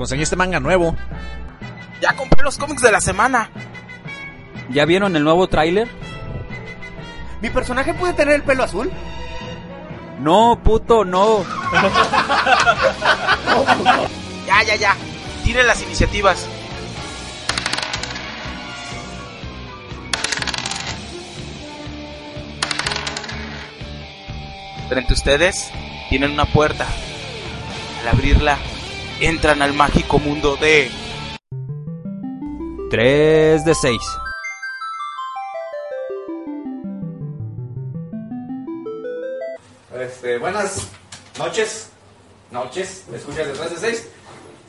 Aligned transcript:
Conseguí 0.00 0.22
este 0.22 0.34
manga 0.34 0.58
nuevo. 0.60 0.96
Ya 2.00 2.16
compré 2.16 2.42
los 2.42 2.56
cómics 2.56 2.80
de 2.80 2.90
la 2.90 3.02
semana. 3.02 3.50
¿Ya 4.70 4.86
vieron 4.86 5.14
el 5.14 5.22
nuevo 5.22 5.46
tráiler? 5.46 5.88
¿Mi 7.42 7.50
personaje 7.50 7.92
puede 7.92 8.14
tener 8.14 8.36
el 8.36 8.42
pelo 8.42 8.64
azul? 8.64 8.90
No, 10.18 10.58
puto, 10.64 11.04
no. 11.04 11.44
Ya, 14.46 14.62
ya, 14.62 14.76
ya. 14.76 14.96
Tiren 15.44 15.66
las 15.66 15.82
iniciativas. 15.82 16.48
Frente 24.88 25.12
a 25.12 25.14
ustedes 25.14 25.70
tienen 26.08 26.30
una 26.30 26.46
puerta. 26.46 26.86
Al 28.00 28.08
abrirla, 28.08 28.56
entran 29.20 29.60
al 29.60 29.74
mágico 29.74 30.18
mundo 30.18 30.56
de 30.56 30.90
3 32.90 33.64
de 33.64 33.74
6. 33.74 34.00
Este, 40.00 40.38
buenas 40.38 40.88
noches, 41.38 41.90
noches, 42.50 43.04
me 43.10 43.18
escuchas 43.18 43.46
de 43.46 43.52
3 43.52 43.70
de 43.70 43.76
6. 43.76 44.08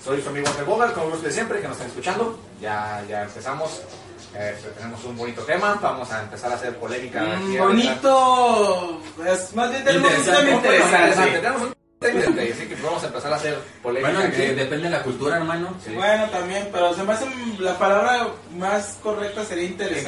Soy 0.03 0.21
su 0.21 0.29
amigo 0.29 0.47
Walter 0.47 0.65
Bogart, 0.65 0.93
con 0.93 1.09
gusto 1.09 1.25
de 1.25 1.31
siempre 1.31 1.61
que 1.61 1.67
nos 1.67 1.77
estén 1.77 1.89
escuchando. 1.89 2.37
Ya, 2.59 3.03
ya 3.07 3.23
empezamos. 3.23 3.81
Este, 4.37 4.69
tenemos 4.69 5.03
un 5.05 5.17
bonito 5.17 5.41
tema, 5.43 5.77
vamos 5.81 6.11
a 6.11 6.23
empezar 6.23 6.51
a 6.51 6.55
hacer 6.55 6.77
polémica. 6.77 7.21
aquí 7.21 7.57
ahorita. 7.57 8.11
bonito. 8.11 9.01
Es 9.25 9.53
más 9.55 9.69
bien 9.69 9.83
tenemos 9.83 10.11
un 10.17 10.23
tema 10.23 10.49
interesante. 10.51 11.39
Tenemos 11.39 11.61
un 11.63 11.80
que 12.11 12.77
vamos 12.83 13.03
a 13.03 13.07
empezar 13.07 13.31
a 13.31 13.35
hacer 13.35 13.59
polémica. 13.83 14.11
Bueno, 14.11 14.35
que 14.35 14.53
depende 14.55 14.85
de 14.85 14.89
la 14.89 15.03
cultura, 15.03 15.37
hermano. 15.37 15.75
Sí. 15.85 15.93
Bueno, 15.93 16.25
también, 16.31 16.67
pero 16.71 16.95
se 16.95 17.03
me 17.03 17.13
hace 17.13 17.25
la 17.59 17.77
palabra 17.77 18.27
más 18.57 18.97
correcta 19.03 19.45
sería 19.45 19.65
interesante. 19.65 19.99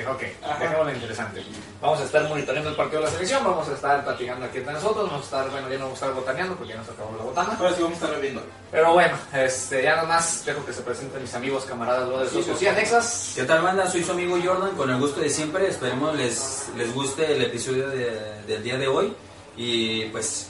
Interesante, 0.00 0.06
ok. 0.06 0.22
Dejémoslo 0.60 0.92
interesante. 0.94 1.42
Vamos 1.82 2.00
a 2.00 2.04
estar 2.04 2.26
monitoreando 2.26 2.70
el 2.70 2.76
partido 2.76 3.00
de 3.00 3.06
la 3.06 3.12
selección, 3.12 3.44
vamos 3.44 3.68
a 3.68 3.72
estar 3.74 4.02
platicando 4.02 4.46
aquí 4.46 4.58
entre 4.58 4.72
nosotros, 4.72 5.04
vamos 5.10 5.20
a 5.20 5.24
estar, 5.24 5.50
bueno, 5.50 5.68
ya 5.68 5.74
no 5.78 5.84
vamos 5.84 6.02
a 6.02 6.06
estar 6.06 6.14
botaneando 6.18 6.56
porque 6.56 6.72
ya 6.72 6.78
nos 6.78 6.88
acabó 6.88 7.16
la 7.18 7.24
botana. 7.24 7.56
Ahora 7.58 7.74
sí 7.76 7.82
vamos 7.82 8.00
a 8.00 8.04
estar 8.06 8.16
bebiendo. 8.18 8.42
Pero 8.70 8.92
bueno, 8.94 9.14
este, 9.34 9.82
ya 9.82 9.96
nomás 9.96 10.44
dejo 10.46 10.64
que 10.64 10.72
se 10.72 10.80
presenten 10.80 11.20
mis 11.20 11.34
amigos, 11.34 11.64
camaradas, 11.66 12.08
brothers, 12.08 12.32
socios 12.32 12.62
y 12.62 12.66
anexas. 12.66 13.32
¿Qué 13.36 13.44
tal, 13.44 13.60
banda? 13.60 13.90
Soy 13.90 14.02
su 14.02 14.12
amigo 14.12 14.38
Jordan, 14.42 14.70
con 14.74 14.88
el 14.88 14.98
gusto 14.98 15.20
de 15.20 15.28
siempre. 15.28 15.68
Esperemos 15.68 16.16
les, 16.16 16.70
les 16.78 16.94
guste 16.94 17.30
el 17.30 17.42
episodio 17.42 17.88
de- 17.90 18.40
del 18.46 18.62
día 18.62 18.78
de 18.78 18.88
hoy. 18.88 19.14
Y 19.54 20.06
pues, 20.06 20.48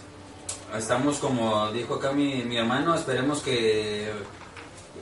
estamos 0.77 1.19
como 1.19 1.71
dijo 1.73 1.95
acá 1.97 2.13
mi, 2.13 2.43
mi 2.45 2.57
hermano, 2.57 2.95
esperemos 2.95 3.41
que 3.43 4.11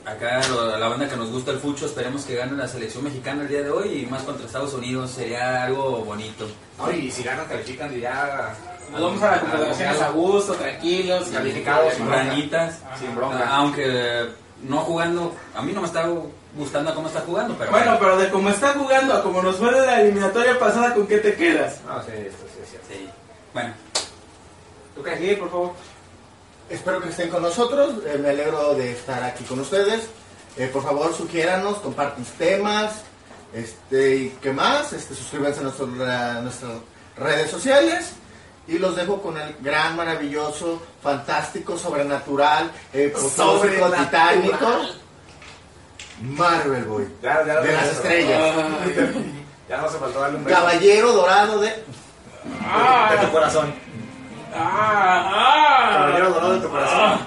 acá 0.05 0.41
lo- 0.49 0.77
la 0.77 0.87
banda 0.87 1.07
que 1.07 1.15
nos 1.15 1.29
gusta 1.31 1.51
el 1.51 1.59
fucho, 1.59 1.85
esperemos 1.85 2.23
que 2.25 2.35
gane 2.35 2.53
la 2.57 2.67
selección 2.67 3.03
mexicana 3.03 3.43
el 3.43 3.47
día 3.49 3.61
de 3.63 3.69
hoy 3.69 4.03
y 4.03 4.05
más 4.05 4.23
contra 4.23 4.45
Estados 4.45 4.73
Unidos, 4.73 5.11
sería 5.11 5.63
algo 5.63 5.99
bonito. 6.03 6.47
No, 6.77 6.91
y 6.91 7.11
si 7.11 7.23
ganan, 7.23 7.45
califican 7.45 7.95
y 7.95 8.01
ya. 8.01 8.55
Nos 8.91 9.01
vamos 9.01 9.21
a 9.23 9.31
las 9.31 9.39
confederaciones 9.41 10.01
a 10.01 10.09
gusto, 10.09 10.53
tranquilos, 10.55 11.29
Calificados, 11.29 11.89
sin 11.93 11.97
sin 11.99 12.05
bronca. 12.07 12.23
Granitas, 12.25 12.79
Sin 12.99 13.15
bronca. 13.15 13.49
aunque 13.55 14.25
no 14.63 14.77
jugando, 14.81 15.33
a 15.55 15.61
mí 15.61 15.71
no 15.71 15.81
me 15.81 15.87
está 15.87 16.05
gustando 16.55 16.93
cómo 16.93 17.07
está 17.07 17.21
jugando, 17.21 17.55
pero 17.57 17.71
Bueno, 17.71 17.95
pero 17.99 18.17
de 18.17 18.29
cómo 18.29 18.49
está 18.49 18.73
jugando 18.73 19.13
a 19.13 19.23
como 19.23 19.41
nos 19.41 19.55
fue 19.55 19.71
de 19.73 19.85
la 19.85 20.01
eliminatoria 20.01 20.59
pasada, 20.59 20.93
¿con 20.93 21.07
qué 21.07 21.19
te 21.19 21.35
quedas? 21.35 21.79
No, 21.87 22.01
sí, 22.03 22.11
esto 22.17 22.43
sí 22.53 22.59
cierto. 22.69 22.87
sí. 22.91 23.09
Bueno, 23.53 23.73
Por 25.39 25.49
favor. 25.49 25.71
Espero 26.69 27.01
que 27.01 27.09
estén 27.09 27.29
con 27.29 27.41
nosotros. 27.41 27.95
eh, 28.05 28.17
me 28.21 28.29
alegro 28.29 28.73
de 28.75 28.91
estar 28.93 29.21
aquí 29.23 29.43
con 29.43 29.59
ustedes. 29.59 30.07
Eh, 30.57 30.69
por 30.71 30.83
favor, 30.83 31.13
sugiéranos, 31.15 31.77
compartan 31.79 32.23
temas. 32.37 33.01
Este, 33.53 34.15
y 34.15 34.29
qué 34.41 34.53
más, 34.53 34.93
este, 34.93 35.13
suscríbanse 35.13 35.59
a, 35.59 35.63
nuestro- 35.63 35.85
a 36.05 36.33
nuestras 36.41 36.71
redes 37.17 37.51
sociales. 37.51 38.11
Y 38.67 38.77
los 38.77 38.95
dejo 38.95 39.21
con 39.21 39.37
el 39.37 39.55
gran, 39.59 39.97
maravilloso, 39.97 40.81
fantástico, 41.03 41.77
sobrenatural, 41.77 42.71
eh, 42.93 43.13
Sobrenatural. 43.35 44.05
titánico. 44.05 44.67
Marvel 46.21 46.83
Boy. 46.85 47.07
Ya, 47.21 47.45
ya, 47.45 47.61
De 47.61 47.73
las 47.73 47.87
estrellas. 47.87 48.55
Ya 49.67 49.77
no 49.81 49.89
se 49.89 49.97
faltó 49.97 50.19
darle 50.21 50.37
un 50.37 50.43
beso. 50.45 50.57
Caballero 50.57 51.11
dorado 51.13 51.59
de. 51.59 51.69
De 51.69 53.25
tu 53.25 53.31
corazón. 53.31 53.73
Ah, 54.53 55.91
Caballero 55.93 56.25
ah. 56.27 56.29
dorado 56.29 56.53
de 56.53 56.59
tu 56.61 56.69
corazón. 56.69 57.19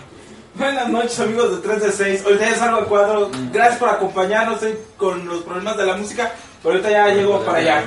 Buenas 0.54 0.88
noches 0.88 1.18
amigos 1.20 1.50
de 1.50 1.68
3 1.68 1.82
de 1.82 1.92
6. 1.92 2.24
Ahorita 2.24 2.50
ya 2.50 2.56
salgo 2.56 2.78
al 2.78 2.84
cuadro. 2.86 3.30
Gracias 3.52 3.78
por 3.78 3.88
acompañarnos 3.88 4.62
eh, 4.62 4.78
con 4.96 5.26
los 5.26 5.42
problemas 5.42 5.76
de 5.76 5.86
la 5.86 5.96
música. 5.96 6.32
Pero 6.62 6.74
ahorita 6.76 6.90
ya 6.90 7.08
llego 7.08 7.44
para 7.44 7.58
allá. 7.58 7.84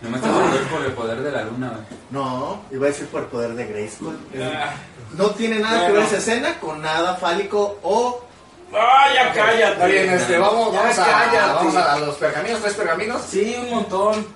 No 0.00 0.10
me 0.10 0.16
estás 0.18 0.30
hablando 0.32 0.58
por 0.70 0.84
el 0.84 0.92
poder 0.92 1.22
de 1.22 1.32
la 1.32 1.42
luna, 1.44 1.68
güey. 1.70 2.00
No, 2.10 2.62
iba 2.70 2.86
a 2.86 2.88
decir 2.90 3.06
por 3.08 3.22
el 3.22 3.26
poder 3.28 3.54
de 3.54 3.66
Grayskull. 3.66 4.16
Ah, 4.40 4.72
No 5.16 5.30
tiene 5.30 5.58
nada 5.58 5.86
que 5.86 5.92
ver 5.92 6.02
esa 6.02 6.18
escena 6.18 6.58
con 6.60 6.80
nada 6.82 7.16
fálico 7.16 7.78
o 7.82 8.24
Ah, 8.72 9.06
ya 9.14 9.32
cállate. 9.32 9.72
Está 9.72 9.86
bien, 9.86 10.10
este, 10.10 10.36
vamos, 10.38 10.72
Ya 10.74 10.80
vamos, 10.82 10.98
a, 10.98 11.04
cállate. 11.06 11.54
vamos 11.54 11.74
a, 11.76 11.92
a 11.94 11.98
los 12.00 12.14
pergaminos, 12.16 12.60
tres 12.60 12.74
pergaminos. 12.74 13.22
Sí, 13.26 13.56
un 13.58 13.70
montón. 13.70 14.26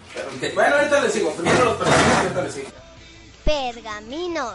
Bueno, 0.54 0.76
ahorita 0.76 1.00
les 1.02 1.12
sigo. 1.12 1.30
Primero 1.32 1.64
los 1.66 1.74
personajes, 1.76 2.16
ahorita 2.22 2.42
les 2.42 2.54
sigo. 2.54 2.68
Pergaminos. 3.44 4.54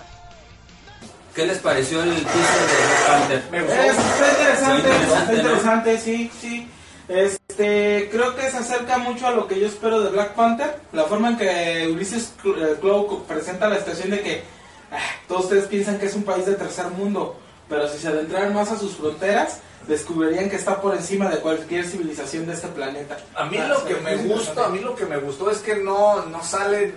¿Qué 1.36 1.46
les 1.46 1.60
pareció 1.60 2.02
el 2.02 2.10
teaser 2.16 2.32
de 2.32 2.88
Black 2.88 3.08
Panther? 3.08 3.44
Me 3.52 3.62
gustó. 3.62 3.76
Es, 3.82 3.98
está 3.98 4.30
interesante, 4.32 4.90
Está 4.90 4.98
interesante, 4.98 5.36
interesante, 5.36 5.98
sí, 6.00 6.32
sí. 6.42 6.68
Este, 7.08 8.10
creo 8.12 8.36
que 8.36 8.50
se 8.50 8.58
acerca 8.58 8.98
mucho 8.98 9.28
a 9.28 9.32
lo 9.32 9.48
que 9.48 9.60
yo 9.60 9.68
espero 9.68 10.02
de 10.02 10.10
Black 10.10 10.34
Panther. 10.34 10.80
La 10.94 11.04
forma 11.04 11.30
en 11.30 11.38
que 11.38 11.90
Ulises 11.92 12.34
eh, 12.44 12.76
Clow 12.82 13.24
presenta 13.28 13.70
la 13.70 13.78
situación 13.78 14.10
de 14.10 14.22
que 14.22 14.44
ah, 14.92 14.98
todos 15.28 15.44
ustedes 15.46 15.66
piensan 15.68 16.00
que 16.00 16.08
es 16.08 16.16
un 16.16 16.24
país 16.24 16.46
de 16.46 16.56
tercer 16.56 16.88
mundo, 16.88 17.40
pero 17.70 17.88
si 17.88 17.98
se 18.00 18.08
adentraran 18.08 18.54
más 18.54 18.72
a 18.72 18.78
sus 18.80 18.96
fronteras, 18.96 19.60
descubrirían 19.88 20.50
que 20.50 20.56
está 20.58 20.82
por 20.82 20.96
encima 20.96 21.30
de 21.30 21.38
cualquier 21.38 21.86
civilización 21.86 22.46
de 22.48 22.54
este 22.54 22.68
planeta. 22.70 23.18
A 23.36 23.46
mí 23.46 23.58
Ah, 23.58 23.68
lo 23.68 23.86
que 23.86 23.96
me 23.98 24.18
gusta, 24.18 24.66
a 24.66 24.70
mí 24.70 24.80
lo 24.80 24.96
que 24.96 25.06
me 25.06 25.18
gustó 25.18 25.50
es 25.52 25.60
que 25.60 25.76
no, 25.76 26.26
no 26.26 26.44
salen, 26.44 26.94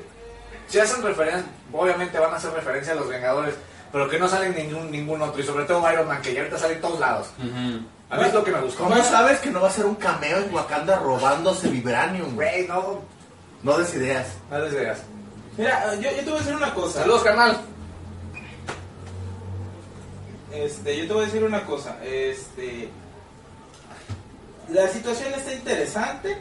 si 0.70 0.78
hacen 0.78 1.02
referencia, 1.02 1.44
obviamente 1.72 2.18
van 2.18 2.32
a 2.32 2.36
hacer 2.36 2.52
referencia 2.52 2.92
a 2.92 2.96
los 2.96 3.08
Vengadores, 3.08 3.54
pero 3.92 4.08
que 4.08 4.18
no 4.18 4.28
salen 4.28 4.54
ningún, 4.54 4.90
ningún 4.90 5.20
otro, 5.20 5.40
y 5.40 5.44
sobre 5.44 5.64
todo 5.64 5.92
Iron 5.92 6.06
Man, 6.08 6.22
que 6.22 6.32
ya 6.32 6.40
ahorita 6.40 6.58
sale 6.58 6.74
en 6.74 6.80
todos 6.80 7.00
lados. 7.00 7.28
A 8.08 8.16
mí 8.16 8.24
es 8.24 8.32
lo 8.34 8.42
que 8.44 8.50
me 8.52 8.60
gustó. 8.60 8.84
¿Cómo 8.84 9.02
sabes 9.04 9.40
que 9.40 9.50
no 9.50 9.60
va 9.60 9.68
a 9.68 9.72
ser 9.72 9.86
un 9.86 9.96
cameo 9.96 10.38
en 10.38 10.54
Wakanda 10.54 10.96
robándose 10.98 11.68
Vibranium? 11.68 12.34
güey? 12.34 12.66
Güey, 12.66 12.68
no, 12.68 13.00
No 13.62 13.78
des 13.78 13.94
ideas. 13.94 14.28
no 14.50 14.60
des 14.62 14.72
ideas. 14.72 14.98
Mira, 15.58 15.94
yo, 15.96 16.10
yo 16.10 16.16
te 16.16 16.24
voy 16.24 16.34
a 16.34 16.38
decir 16.38 16.54
una 16.54 16.72
cosa. 16.74 17.00
Saludos, 17.00 17.22
carnal. 17.22 17.60
Este, 20.52 20.96
yo 20.96 21.06
te 21.06 21.12
voy 21.12 21.22
a 21.22 21.26
decir 21.26 21.44
una 21.44 21.64
cosa, 21.64 21.96
este 22.04 22.90
la 24.68 24.88
situación 24.88 25.32
está 25.34 25.52
interesante. 25.52 26.38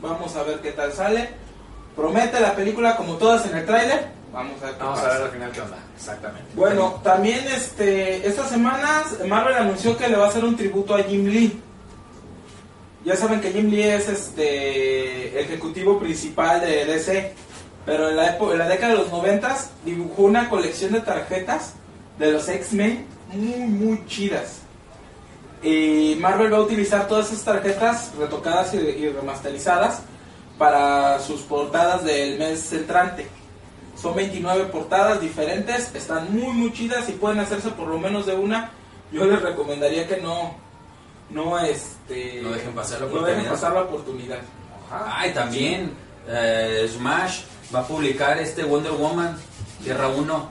Vamos 0.00 0.34
a 0.36 0.42
ver 0.42 0.60
qué 0.60 0.72
tal 0.72 0.92
sale. 0.92 1.30
Promete 1.96 2.40
la 2.40 2.54
película 2.54 2.96
como 2.96 3.14
todas 3.14 3.46
en 3.46 3.56
el 3.58 3.66
tráiler. 3.66 4.08
Vamos 4.32 4.62
a 4.62 4.66
ver 4.66 4.74
qué 4.76 4.82
Vamos 4.84 5.00
a 5.00 5.08
ver 5.08 5.22
al 5.22 5.30
final 5.30 5.50
qué 5.52 5.60
onda. 5.60 5.76
Exactamente. 5.96 6.48
Bueno, 6.54 7.00
también 7.02 7.40
este 7.48 8.26
estas 8.26 8.48
semanas 8.48 9.16
Marvel 9.26 9.54
anunció 9.56 9.96
que 9.96 10.08
le 10.08 10.16
va 10.16 10.26
a 10.26 10.28
hacer 10.28 10.44
un 10.44 10.56
tributo 10.56 10.94
a 10.94 11.02
Jim 11.02 11.26
Lee. 11.26 11.60
Ya 13.04 13.16
saben 13.16 13.40
que 13.40 13.50
Jim 13.52 13.70
Lee 13.70 13.82
es 13.82 14.08
este 14.08 15.40
ejecutivo 15.40 15.98
principal 15.98 16.60
de 16.60 16.84
DC, 16.84 17.34
pero 17.86 18.10
en 18.10 18.16
la, 18.16 18.38
épo- 18.38 18.52
en 18.52 18.58
la 18.58 18.68
década 18.68 18.92
de 18.92 18.98
los 18.98 19.10
90 19.10 19.56
dibujó 19.84 20.22
una 20.22 20.48
colección 20.48 20.92
de 20.92 21.00
tarjetas 21.00 21.72
de 22.18 22.30
los 22.32 22.48
X-Men 22.48 23.06
muy 23.32 23.56
muy 23.66 24.06
chidas. 24.06 24.58
Y 25.62 26.16
Marvel 26.20 26.52
va 26.52 26.58
a 26.58 26.62
utilizar 26.62 27.08
todas 27.08 27.32
esas 27.32 27.44
tarjetas 27.44 28.12
retocadas 28.18 28.72
y, 28.74 28.78
y 28.78 29.08
remasterizadas 29.08 30.02
para 30.60 31.18
sus 31.20 31.40
portadas 31.40 32.04
del 32.04 32.38
mes 32.38 32.70
entrante. 32.74 33.26
Son 33.96 34.14
29 34.14 34.66
portadas 34.66 35.18
diferentes, 35.18 35.90
están 35.94 36.30
muy 36.30 36.52
muy 36.52 36.70
chidas 36.74 37.08
y 37.08 37.12
pueden 37.12 37.38
hacerse 37.38 37.70
por 37.70 37.88
lo 37.88 37.98
menos 37.98 38.26
de 38.26 38.34
una. 38.34 38.70
Yo 39.10 39.24
les 39.24 39.40
recomendaría 39.40 40.06
que 40.06 40.18
no 40.18 40.54
no 41.30 41.58
este 41.58 42.42
No 42.42 42.50
dejen 42.50 42.74
pasar 42.74 43.00
la 43.00 43.06
no 43.06 43.12
dejen 43.22 43.22
oportunidad. 43.22 43.50
pasar 43.52 43.72
la 43.72 43.82
oportunidad. 43.82 44.38
Ay, 45.06 45.32
también 45.32 45.92
eh, 46.28 46.86
Smash 46.92 47.40
va 47.74 47.80
a 47.80 47.86
publicar 47.86 48.36
este 48.36 48.62
Wonder 48.62 48.92
Woman 48.92 49.38
Tierra 49.82 50.08
1. 50.08 50.48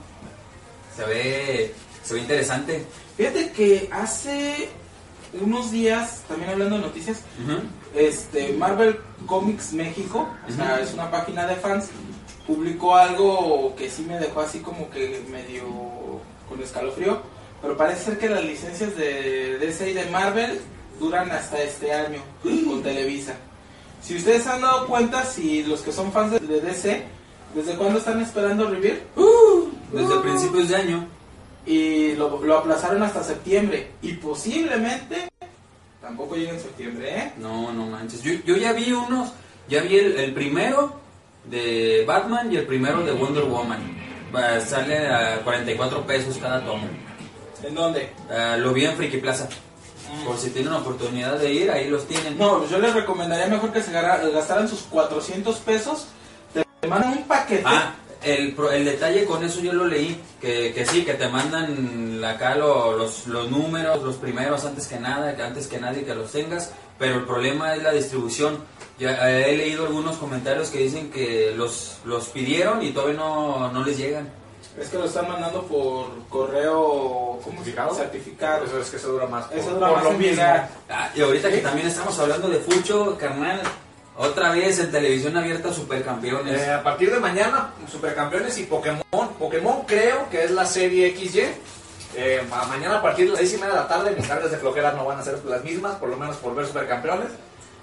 Se 0.96 1.04
ve, 1.04 1.74
se 2.02 2.14
ve 2.14 2.20
interesante. 2.20 2.84
Fíjate 3.16 3.52
que 3.52 3.88
hace 3.92 4.70
unos 5.40 5.70
días, 5.70 6.22
también 6.26 6.50
hablando 6.50 6.78
de 6.78 6.82
noticias. 6.82 7.20
Este 7.94 8.52
Marvel 8.52 8.98
Comics 9.26 9.72
México, 9.72 10.28
o 10.48 10.52
sea, 10.52 10.80
es 10.80 10.94
una 10.94 11.10
página 11.10 11.46
de 11.46 11.56
fans, 11.56 11.88
publicó 12.46 12.96
algo 12.96 13.74
que 13.76 13.90
sí 13.90 14.02
me 14.02 14.18
dejó 14.18 14.40
así 14.40 14.60
como 14.60 14.90
que 14.90 15.22
medio 15.30 15.62
con 16.48 16.60
escalofrío. 16.62 17.20
Pero 17.62 17.76
parece 17.76 18.04
ser 18.04 18.18
que 18.18 18.28
las 18.28 18.44
licencias 18.44 18.96
de 18.96 19.58
DC 19.58 19.90
y 19.90 19.92
de 19.92 20.06
Marvel 20.06 20.60
duran 20.98 21.30
hasta 21.30 21.62
este 21.62 21.92
año 21.92 22.20
con 22.42 22.82
Televisa. 22.82 23.34
Si 24.02 24.16
ustedes 24.16 24.44
se 24.44 24.48
han 24.48 24.62
dado 24.62 24.86
cuenta, 24.86 25.24
si 25.24 25.62
los 25.64 25.82
que 25.82 25.92
son 25.92 26.10
fans 26.10 26.32
de, 26.32 26.40
de 26.40 26.60
DC, 26.60 27.04
¿desde 27.54 27.74
cuándo 27.74 27.98
están 27.98 28.20
esperando 28.20 28.68
Revere? 28.68 29.02
Desde 29.92 30.20
principios 30.20 30.68
de 30.68 30.76
año. 30.76 31.06
Y 31.66 32.12
lo, 32.14 32.42
lo 32.42 32.58
aplazaron 32.58 33.02
hasta 33.02 33.22
septiembre. 33.22 33.90
Y 34.00 34.14
posiblemente 34.14 35.29
tampoco 36.10 36.34
llegue 36.34 36.50
en 36.50 36.60
septiembre, 36.60 37.08
¿eh? 37.08 37.32
No, 37.38 37.72
no 37.72 37.86
manches. 37.86 38.22
Yo, 38.22 38.32
yo 38.44 38.56
ya 38.56 38.72
vi 38.72 38.92
unos. 38.92 39.32
Ya 39.68 39.82
vi 39.82 39.96
el, 39.96 40.18
el 40.18 40.34
primero 40.34 40.92
de 41.44 42.04
Batman 42.06 42.52
y 42.52 42.56
el 42.56 42.66
primero 42.66 43.02
de 43.04 43.12
Wonder 43.12 43.44
Woman. 43.44 43.78
Va, 44.34 44.60
sale 44.60 45.06
a 45.06 45.40
44 45.44 46.04
pesos 46.06 46.36
cada 46.38 46.64
tomo. 46.64 46.88
¿En 47.62 47.74
dónde? 47.74 48.12
Ah, 48.28 48.56
lo 48.58 48.72
vi 48.72 48.84
en 48.86 48.96
Friki 48.96 49.18
Plaza. 49.18 49.48
Por 50.26 50.36
si 50.36 50.50
tienen 50.50 50.72
oportunidad 50.72 51.38
de 51.38 51.52
ir, 51.52 51.70
ahí 51.70 51.88
los 51.88 52.08
tienen. 52.08 52.36
No, 52.36 52.68
yo 52.68 52.78
les 52.78 52.92
recomendaría 52.92 53.46
mejor 53.46 53.72
que 53.72 53.80
se 53.80 53.92
gastaran 53.92 54.68
sus 54.68 54.80
400 54.82 55.56
pesos. 55.58 56.08
Te 56.52 56.88
mandan 56.88 57.12
un 57.18 57.24
paquete. 57.28 57.62
Ah, 57.64 57.94
el, 58.22 58.54
pro- 58.54 58.70
el 58.72 58.84
detalle 58.84 59.24
con 59.24 59.42
eso 59.44 59.60
yo 59.60 59.72
lo 59.72 59.86
leí, 59.86 60.20
que, 60.40 60.72
que 60.74 60.84
sí, 60.86 61.04
que 61.04 61.14
te 61.14 61.28
mandan 61.28 62.22
acá 62.24 62.54
lo- 62.54 62.96
los, 62.96 63.26
los 63.26 63.50
números, 63.50 64.02
los 64.02 64.16
primeros 64.16 64.64
antes 64.64 64.86
que 64.86 64.98
nada, 64.98 65.34
que 65.36 65.42
antes 65.42 65.66
que 65.66 65.78
nadie 65.78 66.04
que 66.04 66.14
los 66.14 66.30
tengas, 66.32 66.72
pero 66.98 67.16
el 67.16 67.24
problema 67.24 67.74
es 67.74 67.82
la 67.82 67.92
distribución. 67.92 68.58
Ya 68.98 69.30
eh, 69.30 69.52
he 69.54 69.56
leído 69.56 69.86
algunos 69.86 70.16
comentarios 70.18 70.68
que 70.68 70.78
dicen 70.78 71.10
que 71.10 71.54
los, 71.56 71.96
los 72.04 72.28
pidieron 72.28 72.82
y 72.82 72.90
todavía 72.92 73.16
no, 73.16 73.72
no 73.72 73.82
les 73.84 73.96
llegan. 73.96 74.28
Es 74.78 74.88
que 74.88 74.98
lo 74.98 75.06
están 75.06 75.26
mandando 75.26 75.62
por 75.62 76.06
correo. 76.28 77.40
¿Certificado? 77.42 77.94
certificado. 77.94 78.64
Eso 78.66 78.78
es 78.80 78.90
que 78.90 78.96
eso 78.98 79.08
dura 79.12 79.26
más. 79.26 79.46
Eso 79.52 79.64
por- 79.70 79.74
dura 79.74 79.86
por 79.88 79.96
más 79.96 80.04
lo 80.04 80.12
mismo. 80.12 80.42
Ah, 80.90 81.10
y 81.14 81.20
ahorita 81.22 81.50
que 81.50 81.58
también 81.58 81.86
estamos 81.88 82.18
hablando 82.18 82.48
de 82.48 82.58
Fucho, 82.60 83.16
carnal, 83.18 83.62
otra 84.16 84.50
vez 84.52 84.78
en 84.78 84.90
televisión 84.90 85.36
abierta 85.36 85.72
Supercampeones. 85.72 86.60
Eh, 86.60 86.70
a 86.72 86.82
partir 86.82 87.10
de 87.12 87.18
mañana, 87.18 87.70
Supercampeones 87.90 88.56
y 88.58 88.64
Pokémon. 88.64 89.02
Pokémon 89.38 89.82
creo 89.86 90.28
que 90.30 90.44
es 90.44 90.50
la 90.50 90.66
serie 90.66 91.14
XY. 91.16 91.42
Eh, 92.16 92.42
ma- 92.50 92.64
mañana 92.64 92.98
a 92.98 93.02
partir 93.02 93.26
de 93.26 93.30
las 93.32 93.38
6 93.40 93.52
y 93.54 93.56
media 93.58 93.68
de 93.74 93.80
la 93.80 93.88
tarde, 93.88 94.14
mis 94.16 94.26
cargas 94.26 94.50
de 94.50 94.56
flojera 94.58 94.92
no 94.92 95.04
van 95.04 95.18
a 95.18 95.22
ser 95.22 95.38
las 95.44 95.62
mismas, 95.64 95.94
por 95.96 96.08
lo 96.08 96.16
menos 96.16 96.36
por 96.36 96.54
ver 96.54 96.66
Supercampeones. 96.66 97.28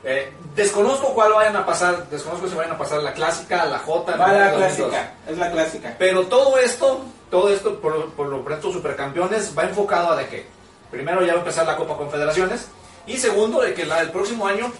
Eh, 0.03 0.31
desconozco 0.55 1.13
cuál 1.13 1.33
vayan 1.33 1.55
a 1.55 1.65
pasar, 1.65 2.07
desconozco 2.09 2.47
si 2.47 2.55
vayan 2.55 2.73
a 2.73 2.77
pasar 2.77 3.01
la 3.01 3.13
clásica, 3.13 3.65
la 3.65 3.79
J. 3.79 4.15
Va 4.15 4.31
la 4.31 4.53
clásica, 4.53 5.13
es 5.27 5.37
la 5.37 5.51
clásica. 5.51 5.95
Pero 5.97 6.27
todo 6.27 6.57
esto, 6.59 7.03
todo 7.31 7.49
esto 7.51 7.79
por, 7.79 8.11
por 8.11 8.27
lo 8.27 8.43
pronto 8.43 8.71
Supercampeones 8.71 9.57
va 9.57 9.63
enfocado 9.63 10.11
a 10.11 10.15
de 10.17 10.27
que 10.27 10.45
primero 10.91 11.21
ya 11.21 11.33
va 11.33 11.39
a 11.39 11.41
empezar 11.41 11.65
la 11.65 11.75
Copa 11.75 11.97
Confederaciones 11.97 12.67
y 13.07 13.17
segundo 13.17 13.59
de 13.61 13.73
que 13.73 13.85
la 13.85 13.99
del 14.01 14.11
próximo 14.11 14.45
año, 14.45 14.71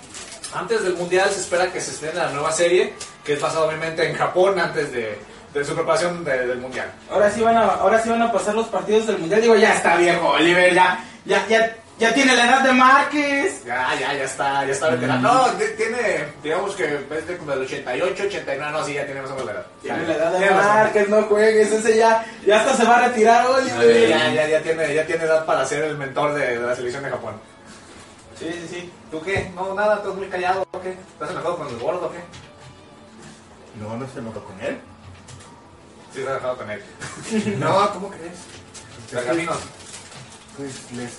antes 0.54 0.84
del 0.84 0.94
Mundial 0.94 1.30
se 1.32 1.42
espera 1.42 1.72
que 1.72 1.82
se 1.82 1.92
estrene 1.92 2.16
la 2.16 2.30
nueva 2.32 2.52
serie 2.52 2.94
que 3.24 3.34
es 3.34 3.42
basada 3.42 3.66
obviamente 3.66 4.08
en 4.08 4.16
Japón 4.16 4.60
antes 4.60 4.92
de, 4.92 5.18
de 5.54 5.66
su 5.66 5.74
preparación 5.76 6.24
de- 6.24 6.48
del 6.48 6.58
Mundial. 6.60 6.90
Ahora 7.12 7.30
sí 7.30 7.42
van 7.42 7.58
a, 7.58 7.66
ahora 7.66 8.02
sí 8.02 8.10
van 8.10 8.22
a 8.22 8.32
pasar 8.32 8.56
los 8.56 8.68
partidos 8.68 9.08
del 9.08 9.18
mundial. 9.20 9.42
Digo, 9.42 9.56
ya 9.56 9.74
está 9.74 9.98
viejo, 9.98 10.30
Oliver, 10.30 10.74
ya, 10.74 11.04
ya, 11.26 11.46
ya, 11.48 11.76
ya 12.00 12.14
tiene 12.14 12.36
la 12.36 12.46
edad 12.46 12.62
de 12.62 12.72
Márquez. 12.74 13.66
Ya, 13.66 13.90
ya, 14.00 14.14
ya 14.14 14.24
está, 14.24 14.64
ya 14.66 14.72
está 14.72 14.90
veterano. 14.92 15.22
No, 15.34 15.54
de- 15.56 15.68
tiene, 15.70 16.26
digamos 16.44 16.76
que 16.76 16.86
es 17.12 17.28
de 17.28 17.38
como 17.38 17.52
del 17.52 17.62
88, 17.64 18.24
89, 18.28 18.72
no, 18.72 18.86
sí, 18.86 18.94
ya 18.94 19.06
tiene 19.06 19.22
más 19.22 19.32
o 19.32 19.34
menos 19.34 19.46
la 19.48 19.52
edad. 19.54 19.66
Tiene 19.82 20.02
Ya, 20.04 20.08
la 20.08 20.14
edad 20.16 20.32
de. 20.40 20.50
Márquez, 20.52 21.10
no 21.10 21.22
juegues, 21.24 21.72
ese 21.72 21.98
ya, 21.98 22.24
ya 22.46 22.60
hasta 22.62 22.76
se 22.78 22.86
va 22.86 22.98
a 23.00 23.08
retirar, 23.10 23.46
Oliver. 23.48 24.08
Ya, 24.10 24.32
ya, 24.32 24.48
ya 24.48 24.62
tiene, 24.62 24.94
ya 24.94 25.06
tiene 25.06 25.24
edad 25.26 25.46
para 25.46 25.66
ser 25.66 25.84
el 25.84 25.98
mentor 25.98 26.34
de, 26.34 26.60
de 26.60 26.66
la 26.66 26.76
selección 26.76 27.04
de 27.04 27.10
Japón. 27.10 27.34
Sí, 28.40 28.52
sí, 28.54 28.68
sí. 28.70 28.94
¿Tú 29.12 29.22
qué? 29.22 29.52
No, 29.56 29.74
nada, 29.74 29.98
estás 29.98 30.14
muy 30.16 30.28
callado, 30.28 30.68
¿o 30.72 30.82
qué? 30.82 30.92
¿Estás 30.92 31.32
enojado 31.32 31.58
con 31.58 31.68
el 31.70 31.78
gordo 31.80 32.06
o 32.08 32.12
qué? 32.12 32.20
No, 33.82 33.98
no 33.98 34.08
se 34.08 34.20
enojó 34.20 34.42
con 34.44 34.60
él. 34.62 34.80
Sí, 36.14 36.20
estás 36.20 36.34
enojado 36.38 36.58
con 36.58 36.70
él. 36.72 36.84
No, 37.58 37.94
¿cómo 37.94 38.10
crees? 38.10 38.38
Pergaminos. 39.12 39.58
Pues 40.56 40.92
les. 40.94 41.12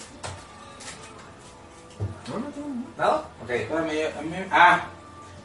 No, 2.29 2.35
no, 2.39 2.41
no. 2.41 2.85
¿Nada? 2.97 3.25
Ok. 3.43 3.51
Espérame, 3.51 4.19
a 4.19 4.23
mí- 4.23 4.49
ah, 4.51 4.81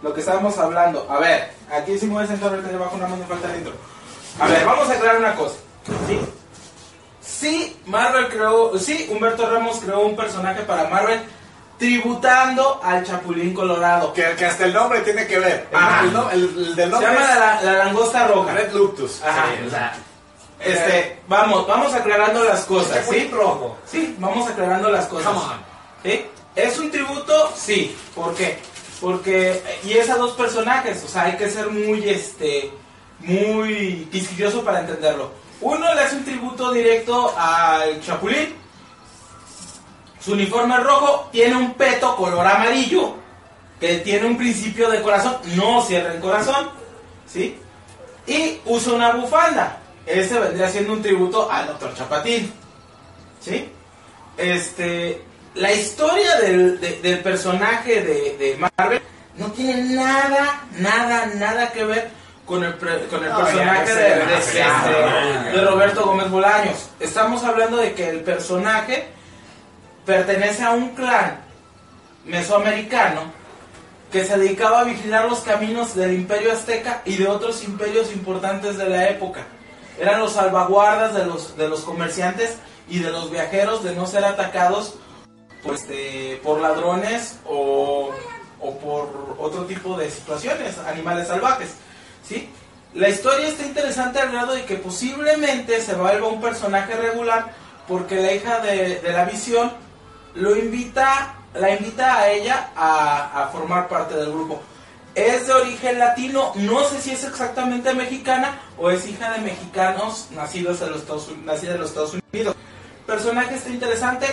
lo 0.02 0.14
que 0.14 0.20
estábamos 0.20 0.58
hablando. 0.58 1.08
A 1.10 1.20
ver, 1.20 1.52
aquí 1.72 1.98
sí 1.98 2.06
me 2.08 2.14
voy 2.14 2.24
a 2.24 2.28
sentar 2.28 2.50
ahorita 2.52 2.68
debajo, 2.70 2.98
nada 2.98 3.10
más 3.10 3.20
me 3.20 3.26
falta 3.26 3.50
el 3.52 3.60
intro. 3.60 3.74
A 4.40 4.48
ver, 4.48 4.66
vamos 4.66 4.90
a 4.90 4.94
aclarar 4.94 5.18
una 5.20 5.36
cosa. 5.36 5.56
Sí, 6.08 6.20
sí, 7.22 7.82
Marvel 7.86 8.28
creó, 8.30 8.78
sí, 8.80 9.08
Humberto 9.12 9.50
Ramos 9.50 9.78
creó 9.80 10.02
un 10.02 10.16
personaje 10.16 10.64
para 10.64 10.90
Marvel 10.90 11.22
tributando 11.84 12.80
al 12.82 13.04
Chapulín 13.06 13.54
Colorado. 13.54 14.14
Que, 14.14 14.36
que 14.38 14.46
hasta 14.46 14.64
el 14.66 14.74
nombre 14.74 15.02
tiene 15.02 15.28
que 15.28 15.38
ver. 15.38 15.68
Ajá. 15.74 16.04
el 16.06 16.14
no- 16.14 16.32
el- 16.32 16.44
el 16.44 16.76
del 16.78 16.86
Se 16.86 16.92
nombre 16.92 17.10
llama 17.12 17.22
es 17.34 17.40
la, 17.40 17.62
la 17.62 17.74
langosta 17.86 18.28
roja. 18.28 18.54
Red 18.54 18.72
Luctus. 18.74 19.22
Ajá. 19.22 19.46
Sí, 19.60 19.68
o 19.68 19.70
sea, 19.70 19.96
Este, 20.62 21.20
vamos, 21.28 21.68
vamos 21.68 21.94
aclarando 21.94 22.42
las 22.46 22.62
cosas, 22.62 23.06
¿sí? 23.10 23.30
rojo. 23.34 23.78
Sí, 23.86 24.16
vamos 24.18 24.50
aclarando 24.50 24.90
las 24.90 25.08
cosas. 25.08 25.28
Come 25.34 25.40
on. 25.46 25.58
¿Sí? 26.04 26.26
¿Es 26.56 26.80
un 26.80 26.90
tributo? 26.90 27.52
Sí. 27.56 27.94
¿Por 28.16 28.34
qué? 28.34 28.60
Porque, 29.02 29.62
y 29.84 29.92
es 29.94 30.10
a 30.10 30.16
dos 30.16 30.32
personajes, 30.32 31.04
o 31.04 31.10
sea, 31.10 31.24
hay 31.24 31.36
que 31.36 31.50
ser 31.50 31.70
muy, 31.70 32.08
este, 32.08 32.72
muy 33.20 34.08
quisquilloso 34.10 34.64
para 34.64 34.80
entenderlo. 34.80 35.32
Uno 35.60 35.94
le 35.94 36.00
hace 36.02 36.16
un 36.16 36.24
tributo 36.24 36.72
directo 36.72 37.34
al 37.38 38.00
Chapulín. 38.02 38.56
Su 40.24 40.34
uniforme 40.34 40.78
rojo, 40.78 41.30
tiene 41.32 41.56
un 41.56 41.74
peto 41.74 42.16
color 42.16 42.46
amarillo, 42.48 43.16
que 43.80 43.98
tiene 43.98 44.26
un 44.28 44.38
principio 44.38 44.90
de 44.90 45.02
corazón, 45.02 45.36
no 45.56 45.82
cierra 45.84 46.14
el 46.14 46.20
corazón, 46.22 46.70
¿sí? 47.28 47.58
Y 48.26 48.60
usa 48.66 48.94
una 48.94 49.12
bufanda. 49.12 49.80
Ese 50.06 50.40
vendría 50.40 50.70
siendo 50.70 50.94
un 50.94 51.02
tributo 51.02 51.52
al 51.52 51.68
Dr. 51.68 51.94
Chapatín, 51.96 52.54
¿sí? 53.42 53.70
Este, 54.38 55.22
la 55.56 55.72
historia 55.74 56.38
del, 56.38 56.80
de- 56.80 57.00
del 57.02 57.20
personaje 57.20 58.02
de, 58.02 58.38
de 58.38 58.58
Marvel 58.58 59.02
no 59.38 59.48
tiene 59.52 59.94
nada, 59.96 60.62
nada, 60.80 61.26
nada 61.36 61.72
que 61.72 61.84
ver 61.84 62.10
con 62.46 62.64
el, 62.64 62.74
pre- 62.76 63.08
con 63.08 63.24
el 63.24 63.30
No, 63.30 63.40
personaje 63.40 63.94
de, 63.96 64.42
sé. 64.42 64.64
de 65.54 65.62
Roberto 65.66 66.06
Gómez 66.06 66.30
Bolaños. 66.30 66.90
Estamos 67.00 67.44
hablando 67.44 67.78
de 67.78 67.94
que 67.94 68.10
el 68.10 68.22
personaje 68.22 69.08
pertenece 70.06 70.64
a 70.64 70.72
un 70.72 70.90
clan 70.90 71.40
mesoamericano 72.26 73.22
que 74.12 74.24
se 74.24 74.38
dedicaba 74.38 74.82
a 74.82 74.84
vigilar 74.84 75.26
los 75.26 75.40
caminos 75.40 75.96
del 75.96 76.14
imperio 76.14 76.52
azteca 76.52 77.02
y 77.04 77.18
de 77.18 77.28
otros 77.28 77.64
imperios 77.64 78.14
importantes 78.14 78.78
de 78.78 78.88
la 78.88 79.10
época. 79.10 79.42
Eran 80.00 80.20
los 80.20 80.34
salvaguardas 80.34 81.16
de 81.16 81.26
los, 81.26 81.58
de 81.58 81.68
los 81.68 81.82
comerciantes 81.82 82.58
y 82.88 83.00
de 83.00 83.12
los 83.12 83.32
viajeros 83.32 83.84
de 83.84 83.96
no 83.96 84.06
ser 84.06 84.24
atacados 84.24 84.96
por, 85.64 85.76
este, 85.76 86.40
por 86.44 86.62
ladrones 86.62 87.40
o, 87.46 88.12
o 88.60 88.78
por 88.78 89.36
otro 89.40 89.66
tipo 89.66 89.98
de 89.98 90.12
situaciones, 90.12 90.78
animales 90.80 91.28
salvajes. 91.28 91.70
¿sí? 92.28 92.50
La 92.94 93.10
historia 93.10 93.48
está 93.48 93.66
interesante 93.66 94.20
al 94.20 94.32
grado 94.32 94.54
de 94.54 94.66
que 94.66 94.76
posiblemente 94.76 95.82
se 95.82 95.96
vuelva 95.96 96.28
un 96.28 96.42
personaje 96.42 96.96
regular 96.96 97.52
porque 97.88 98.18
la 98.18 98.32
hija 98.32 98.60
de, 98.60 99.00
de 99.00 99.12
la 99.12 99.26
visión 99.26 99.72
lo 100.36 100.56
invita, 100.56 101.36
la 101.54 101.76
invita 101.76 102.18
a 102.18 102.30
ella 102.30 102.72
a, 102.76 103.50
formar 103.52 103.88
parte 103.88 104.16
del 104.16 104.32
grupo. 104.32 104.62
Es 105.16 105.46
de 105.46 105.54
origen 105.54 106.00
latino, 106.00 106.54
no 106.56 106.84
sé 106.86 107.00
si 107.00 107.12
es 107.12 107.24
exactamente 107.24 107.94
mexicana 107.94 108.60
o 108.80 108.90
es 108.90 109.08
hija 109.08 109.32
de 109.34 109.40
mexicanos 109.40 110.30
nacidos 110.32 110.82
en 110.82 110.90
los 110.90 111.02
Estados, 111.02 111.30
nacida 111.44 111.74
en 111.76 111.82
los 111.82 111.90
Estados 111.90 112.18
Unidos. 112.32 112.56
Personaje 113.06 113.56
está 113.56 113.70
interesante, 113.70 114.26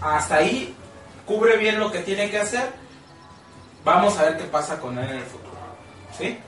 hasta 0.00 0.36
ahí 0.36 0.74
cubre 1.26 1.58
bien 1.58 1.78
lo 1.78 1.92
que 1.92 1.98
tiene 1.98 2.30
que 2.30 2.38
hacer. 2.38 2.70
Vamos 3.84 4.16
a 4.18 4.22
ver 4.22 4.38
qué 4.38 4.44
pasa 4.44 4.80
con 4.80 4.98
él 4.98 5.10
en 5.10 5.16
el 5.16 5.24
futuro. 5.24 5.56
¿Sí? 6.16 6.38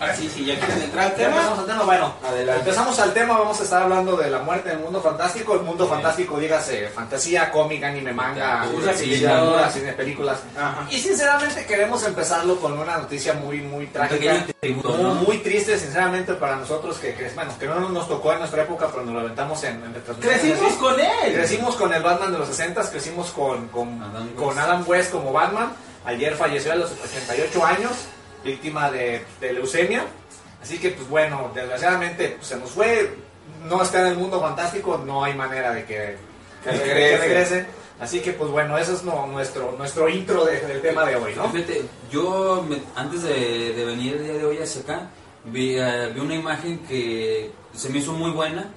Ahora 0.00 0.14
sí, 0.14 0.28
si 0.28 0.44
ya 0.44 0.58
quieren 0.58 0.82
entrar 0.82 1.06
al 1.06 1.14
tema. 1.14 1.28
empezamos 1.36 1.58
al 1.58 1.66
tema, 1.66 1.82
bueno, 1.84 2.14
Adelante. 2.24 2.60
empezamos 2.60 2.98
al 3.00 3.12
tema, 3.12 3.38
vamos 3.38 3.60
a 3.60 3.64
estar 3.64 3.82
hablando 3.82 4.16
de 4.16 4.30
la 4.30 4.38
muerte 4.38 4.68
del 4.68 4.78
mundo 4.78 5.00
fantástico, 5.00 5.54
el 5.54 5.60
mundo 5.62 5.86
fantástico, 5.88 6.38
dígase, 6.38 6.88
fantasía, 6.88 7.50
cómic, 7.50 7.82
anime, 7.82 8.12
manga, 8.12 8.66
literatura, 8.66 9.70
cine, 9.70 9.92
películas. 9.92 10.38
Ajá. 10.56 10.86
Y 10.90 10.98
sinceramente 10.98 11.66
queremos 11.66 12.04
empezarlo 12.04 12.56
con 12.60 12.78
una 12.78 12.98
noticia 12.98 13.34
muy, 13.34 13.60
muy 13.62 13.86
trágica. 13.88 14.46
tributo, 14.60 14.90
Muy, 14.90 15.02
¿no? 15.02 15.14
muy 15.14 15.38
triste, 15.38 15.78
sinceramente, 15.78 16.34
para 16.34 16.56
nosotros 16.56 16.98
que, 16.98 17.14
que, 17.14 17.28
bueno, 17.34 17.52
que 17.58 17.66
no 17.66 17.88
nos 17.88 18.08
tocó 18.08 18.32
en 18.32 18.38
nuestra 18.40 18.62
época, 18.62 18.88
pero 18.90 19.04
nos 19.04 19.14
lo 19.14 19.20
aventamos 19.20 19.62
en, 19.64 19.82
en 19.84 19.94
Crecimos 20.20 20.68
así. 20.70 20.76
con 20.78 21.00
él. 21.00 21.34
Crecimos 21.34 21.76
con 21.76 21.92
el 21.92 22.02
Batman 22.02 22.32
de 22.32 22.38
los 22.38 22.48
60, 22.48 22.90
crecimos 22.90 23.30
con, 23.30 23.68
con, 23.68 24.02
Adam 24.02 24.28
con 24.34 24.48
West. 24.48 24.58
Adam 24.58 24.84
West 24.86 25.10
como 25.12 25.32
Batman. 25.32 25.72
Ayer 26.06 26.36
falleció 26.36 26.72
a 26.72 26.76
los 26.76 26.90
88 26.92 27.64
años, 27.64 27.92
víctima 28.44 28.90
de, 28.90 29.22
de 29.40 29.52
leucemia. 29.52 30.04
Así 30.62 30.78
que, 30.78 30.90
pues 30.90 31.08
bueno, 31.08 31.50
desgraciadamente 31.54 32.28
pues, 32.36 32.46
se 32.48 32.56
nos 32.56 32.70
fue. 32.70 33.14
no 33.64 33.82
está 33.82 34.00
en 34.02 34.06
el 34.08 34.16
mundo 34.16 34.40
fantástico, 34.40 35.02
no 35.04 35.24
hay 35.24 35.34
manera 35.34 35.72
de 35.72 35.84
que, 35.84 36.16
que 36.62 36.70
regrese. 36.70 36.86
que 36.86 37.18
regrese. 37.28 37.66
Así 38.00 38.20
que, 38.20 38.32
pues 38.32 38.50
bueno, 38.50 38.76
eso 38.76 38.92
es 38.92 39.02
no- 39.04 39.26
nuestro, 39.26 39.72
nuestro 39.78 40.08
intro 40.08 40.44
de- 40.44 40.60
del 40.60 40.82
tema 40.82 41.04
de 41.04 41.16
hoy, 41.16 41.34
¿no? 41.36 41.48
Fíjate, 41.50 41.82
yo 42.10 42.64
me- 42.68 42.82
antes 42.96 43.22
de, 43.22 43.72
de 43.72 43.84
venir 43.84 44.14
el 44.16 44.24
día 44.24 44.32
de 44.34 44.44
hoy 44.44 44.58
hacia 44.58 44.82
acá, 44.82 45.10
vi, 45.44 45.76
eh, 45.78 46.10
vi 46.14 46.20
una 46.20 46.34
imagen 46.34 46.78
que 46.86 47.50
se 47.74 47.88
me 47.90 47.98
hizo 47.98 48.12
muy 48.12 48.30
buena. 48.30 48.68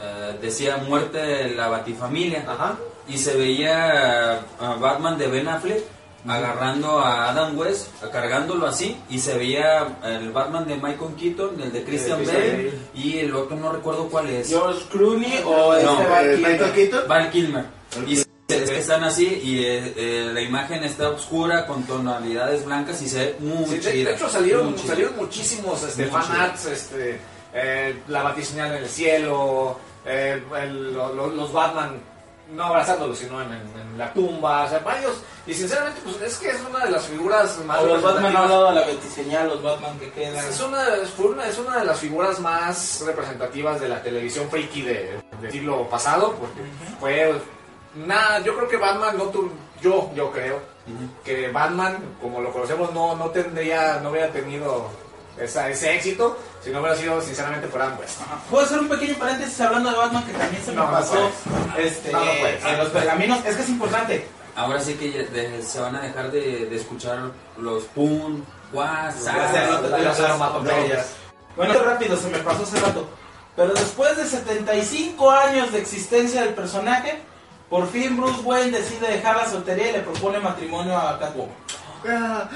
eh, 0.00 0.38
decía 0.40 0.76
muerte 0.76 1.18
de 1.18 1.48
la 1.56 1.66
batifamilia. 1.68 2.44
Ajá. 2.48 2.76
Y 3.08 3.18
se 3.18 3.36
veía 3.36 4.34
a 4.60 4.74
Batman 4.78 5.18
de 5.18 5.26
Ben 5.26 5.48
Affleck 5.48 5.82
agarrando 6.26 6.98
a 6.98 7.30
Adam 7.30 7.56
West, 7.58 7.88
a- 8.02 8.10
cargándolo 8.10 8.66
así. 8.66 8.96
Y 9.08 9.18
se 9.18 9.36
veía 9.36 9.98
el 10.04 10.30
Batman 10.32 10.66
de 10.66 10.76
Michael 10.76 11.14
Keaton, 11.18 11.60
el 11.62 11.72
de 11.72 11.84
Christian 11.84 12.24
Bale. 12.26 12.38
Bale. 12.52 12.72
Y 12.94 13.18
el 13.18 13.34
otro 13.34 13.56
no 13.56 13.72
recuerdo 13.72 14.08
cuál 14.08 14.28
es. 14.30 14.48
George 14.48 14.80
Clooney 14.90 15.40
o 15.44 15.50
No, 15.72 15.74
este 15.74 15.86
Val 16.08 16.26
Eh, 16.30 16.34
Kilmer? 16.34 16.52
Michael 16.52 16.72
Keaton. 16.72 17.08
Val 17.08 17.30
Kilmer. 17.30 17.64
Y 18.06 18.16
se- 18.16 18.26
es 18.48 18.70
que 18.70 18.78
están 18.78 19.04
así 19.04 19.26
y 19.44 19.64
eh, 19.64 19.92
eh, 19.96 20.30
la 20.32 20.40
imagen 20.40 20.82
está 20.84 21.10
oscura 21.10 21.66
con 21.66 21.82
tonalidades 21.84 22.64
blancas 22.64 23.00
y 23.02 23.08
se 23.08 23.18
ve 23.18 23.36
muy 23.40 23.64
Sí, 23.66 23.76
de, 23.76 23.80
chida. 23.92 24.10
de 24.10 24.16
hecho 24.16 24.28
salieron, 24.28 24.66
muy 24.66 24.74
chida. 24.74 24.88
salieron 24.88 25.16
muchísimos 25.16 25.82
este, 25.82 26.02
Muy 26.06 26.10
fanarts, 26.10 26.66
este, 26.66 27.20
eh, 27.52 27.96
la 28.08 28.22
batiseñal 28.22 28.72
en 28.72 28.82
el 28.84 28.88
cielo, 28.88 29.78
eh, 30.06 30.42
el- 30.62 30.94
lo- 30.94 31.12
lo- 31.14 31.28
los 31.28 31.52
Batman 31.52 32.00
no 32.50 32.64
abrazándolos, 32.64 33.18
sino 33.18 33.40
en, 33.42 33.52
en- 33.52 33.80
en 33.80 33.98
la 33.98 34.12
tumba, 34.12 34.64
o 34.64 34.68
sea, 34.68 34.78
varios. 34.80 35.16
Y 35.46 35.54
sinceramente, 35.54 36.00
pues 36.04 36.20
es 36.22 36.36
que 36.38 36.50
es 36.50 36.60
una 36.68 36.84
de 36.84 36.90
las 36.90 37.04
figuras 37.06 37.58
más 37.64 37.80
O 37.80 37.86
los 37.86 38.02
Batman 38.02 38.36
han 38.36 38.48
dado 38.48 38.68
a 38.68 38.72
la 38.72 38.86
betiseñal, 38.86 39.48
los 39.48 39.62
Batman 39.62 39.98
que 39.98 40.10
quedan. 40.10 40.44
Es 40.46 40.60
una, 40.60 40.84
fue 41.16 41.26
una- 41.26 41.46
es 41.46 41.58
una 41.58 41.78
de 41.78 41.84
las 41.84 41.98
figuras 41.98 42.38
más 42.40 43.02
representativas 43.06 43.80
de 43.80 43.88
la 43.88 44.02
televisión 44.02 44.48
freaky 44.50 44.82
de- 44.82 45.20
del 45.40 45.50
siglo 45.52 45.88
pasado, 45.88 46.34
porque 46.34 46.60
fue 47.00 47.34
nada, 47.94 48.40
yo 48.40 48.56
creo 48.56 48.68
que 48.68 48.76
Batman 48.76 49.16
no 49.18 49.24
tu- 49.24 49.50
yo, 49.80 50.10
yo 50.14 50.30
creo 50.32 50.60
que 51.24 51.48
Batman, 51.50 51.98
como 52.20 52.40
lo 52.40 52.52
conocemos, 52.52 52.92
no, 52.94 53.14
no 53.14 53.26
tendría, 53.30 54.00
no 54.02 54.10
hubiera 54.10 54.28
tenido 54.32 54.88
esa- 55.40 55.68
ese 55.68 55.94
éxito 55.94 56.38
si 56.62 56.70
no 56.70 56.80
hubiera 56.80 56.96
sido 56.96 57.20
sinceramente 57.22 57.68
por 57.68 57.80
West. 58.00 58.20
Ajá. 58.22 58.38
¿Puedo 58.50 58.64
hacer 58.64 58.78
un 58.80 58.88
pequeño 58.88 59.14
paréntesis 59.18 59.60
hablando 59.60 59.90
de 59.90 59.96
Batman 59.96 60.24
que 60.26 60.32
también 60.32 60.62
se 60.64 60.70
me 60.70 60.76
No, 60.76 60.86
no 60.86 60.90
pasó 60.92 61.30
este, 61.78 62.12
No, 62.12 62.24
no 62.24 62.30
puedes. 62.40 62.64
en 62.64 62.78
los 62.78 62.88
pergaminos? 62.88 63.38
Es 63.46 63.56
que 63.56 63.62
es 63.62 63.68
importante. 63.68 64.28
Ahora 64.56 64.80
sí 64.80 64.94
que 64.94 65.24
de- 65.24 65.62
se 65.62 65.80
van 65.80 65.94
a 65.96 66.00
dejar 66.00 66.30
de, 66.32 66.66
de 66.66 66.76
escuchar 66.76 67.30
los 67.58 67.84
no 69.70 69.78
te- 69.96 70.02
las 70.02 70.20
onomatopeyas. 70.20 71.06
Bueno, 71.56 71.74
rápido, 71.84 72.16
se 72.16 72.28
me 72.28 72.38
pasó 72.38 72.62
hace 72.64 72.80
rato. 72.80 73.08
Pero 73.56 73.72
después 73.74 74.16
de 74.16 74.24
75 74.26 75.30
años 75.30 75.72
de 75.72 75.78
existencia 75.80 76.42
del 76.42 76.54
personaje, 76.54 77.20
por 77.68 77.88
fin 77.88 78.16
Bruce 78.16 78.40
Wayne 78.42 78.78
decide 78.78 79.08
dejar 79.08 79.36
la 79.36 79.46
soltería 79.48 79.90
y 79.90 79.92
le 79.92 80.00
propone 80.00 80.38
matrimonio 80.38 80.96
a 80.96 81.18
Catwoman. 81.18 81.54
Ah, 82.06 82.48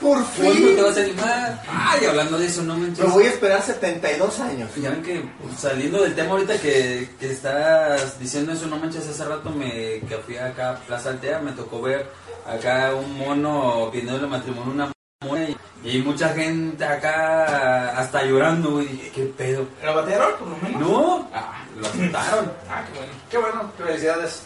¡Por 0.00 0.24
¿Cuándo 0.24 0.52
te 0.52 0.74
fin! 0.74 0.82
vas 0.82 0.96
a 0.96 1.00
animar? 1.00 1.62
Ay, 1.68 2.04
hablando 2.06 2.38
de 2.38 2.46
eso, 2.46 2.62
no 2.62 2.76
manches. 2.76 3.04
Me 3.06 3.10
voy 3.12 3.24
a 3.24 3.30
esperar 3.30 3.62
72 3.62 4.40
años. 4.40 4.70
Ya 4.76 4.90
ven 4.90 5.02
que 5.02 5.24
saliendo 5.58 6.02
del 6.02 6.14
tema 6.14 6.32
ahorita 6.32 6.58
que, 6.60 7.08
que 7.18 7.30
estás 7.32 8.18
diciendo 8.18 8.52
eso, 8.52 8.66
no 8.66 8.76
manches, 8.76 9.08
hace 9.08 9.24
rato 9.24 9.50
me, 9.50 10.00
que 10.00 10.18
fui 10.24 10.36
acá 10.36 10.70
a 10.70 10.76
Plaza 10.76 11.10
Altea, 11.10 11.38
me 11.40 11.52
tocó 11.52 11.80
ver 11.80 12.06
acá 12.46 12.94
un 12.94 13.16
mono 13.16 13.88
pidiéndole 13.90 14.26
matrimonio 14.26 14.70
a 14.70 14.74
una 14.74 14.92
mona 15.26 15.44
y, 15.48 15.56
y 15.84 15.98
mucha 16.02 16.28
gente 16.30 16.84
acá 16.84 17.96
hasta 17.98 18.24
llorando, 18.24 18.72
güey. 18.72 18.86
Dije, 18.86 19.10
¿qué 19.14 19.24
pedo? 19.24 19.66
¿La 19.82 19.92
batearon, 19.92 20.32
por 20.38 20.48
lo 20.48 20.56
menos? 20.58 20.80
No, 20.80 21.28
ah, 21.32 21.64
lo 21.80 21.86
aceptaron. 21.86 22.52
Ah, 22.68 22.84
qué 22.86 22.98
bueno. 22.98 23.12
Qué 23.30 23.38
bueno, 23.38 23.72
felicidades. 23.78 24.42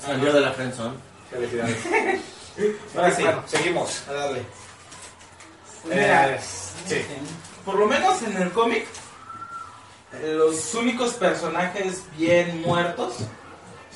Salió 0.00 0.32
de 0.32 0.40
la 0.40 0.52
friendzone. 0.52 0.94
Felicidades. 1.30 1.76
Ahora 2.96 3.10
sí, 3.14 3.22
Bueno, 3.22 3.42
seguimos. 3.46 4.02
a 4.08 4.12
darle. 4.12 4.42
Pues 5.82 5.94
mira, 5.96 6.34
Eh, 6.34 6.40
sí. 6.86 7.04
por 7.64 7.76
lo 7.76 7.86
menos 7.86 8.20
en 8.22 8.36
el 8.36 8.50
cómic, 8.52 8.86
los 10.22 10.74
únicos 10.74 11.14
personajes 11.14 12.02
bien 12.16 12.62
muertos 12.62 13.16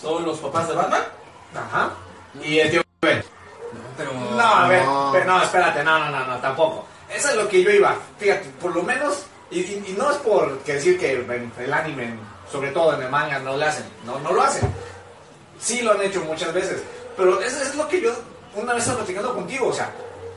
son 0.00 0.24
los 0.24 0.38
papás 0.38 0.68
de 0.68 0.74
Batman 0.74 1.02
Ajá. 1.54 1.90
y 2.42 2.58
el 2.58 2.70
tío 2.70 2.82
Ben. 3.00 3.18
No, 3.18 3.80
pero... 3.96 4.12
No, 4.12 4.40
a 4.42 4.68
ver, 4.68 4.84
No. 4.84 5.10
pero 5.12 5.24
no, 5.24 5.42
espérate, 5.42 5.82
no, 5.82 5.98
no, 5.98 6.10
no, 6.10 6.26
no, 6.26 6.38
tampoco. 6.38 6.86
Eso 7.10 7.30
es 7.30 7.36
lo 7.36 7.48
que 7.48 7.62
yo 7.62 7.70
iba. 7.70 7.96
Fíjate, 8.18 8.48
por 8.60 8.74
lo 8.74 8.82
menos, 8.82 9.24
y, 9.50 9.60
y- 9.60 9.84
y 9.88 9.92
no 9.98 10.10
es 10.10 10.16
por 10.18 10.58
que 10.60 10.74
decir 10.74 10.98
que 10.98 11.12
en 11.12 11.52
el 11.58 11.72
anime, 11.72 12.14
sobre 12.50 12.70
todo 12.70 12.94
en 12.94 13.02
el 13.02 13.10
manga, 13.10 13.38
no 13.38 13.56
lo 13.56 13.66
hacen. 13.66 13.84
No, 14.04 14.18
no 14.20 14.32
lo 14.32 14.42
hacen. 14.42 14.72
Sí 15.60 15.82
lo 15.82 15.92
han 15.92 16.02
hecho 16.02 16.20
muchas 16.24 16.52
veces. 16.54 16.82
Pero 17.16 17.40
eso 17.42 17.62
es 17.62 17.74
lo 17.74 17.86
que 17.88 18.00
yo 18.00 18.12
una 18.56 18.74
vez 18.74 18.82
estaba 18.82 18.98
platicando 18.98 19.34
contigo. 19.34 19.68
O 19.68 19.72
sea, 19.72 19.90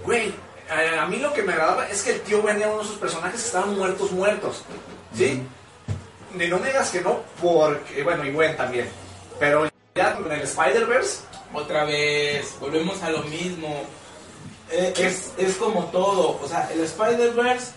güey, 0.04 0.34
a, 0.70 1.04
a 1.04 1.06
mí 1.08 1.18
lo 1.18 1.34
que 1.34 1.44
me 1.44 1.54
agradaba 1.54 1.88
es 1.90 2.02
que 2.04 2.12
el 2.14 2.22
tío 2.22 2.42
venía 2.42 2.68
uno 2.68 2.80
de 2.82 2.88
sus 2.88 2.98
personajes 2.98 3.42
que 3.42 3.48
estaban 3.48 3.76
muertos, 3.76 4.12
muertos. 4.12 4.64
¿Sí? 5.16 5.42
Y 6.38 6.48
no 6.48 6.60
me 6.60 6.68
digas 6.68 6.90
que 6.90 7.02
no, 7.02 7.22
porque, 7.42 8.04
bueno, 8.04 8.26
y 8.26 8.32
Gwen 8.32 8.58
también. 8.58 8.90
Pero 9.40 9.70
ya 9.96 10.16
con 10.16 10.32
el 10.32 10.42
Spider-Verse, 10.42 11.20
Otra 11.54 11.86
vez, 11.86 12.54
volvemos 12.60 13.02
a 13.04 13.10
lo 13.12 13.24
mismo. 13.24 13.84
Eh, 14.72 14.94
es, 14.98 15.32
es 15.38 15.56
como 15.56 15.86
todo. 15.86 16.40
O 16.44 16.48
sea, 16.48 16.70
el 16.74 16.82
Spider-Verse 16.84 17.68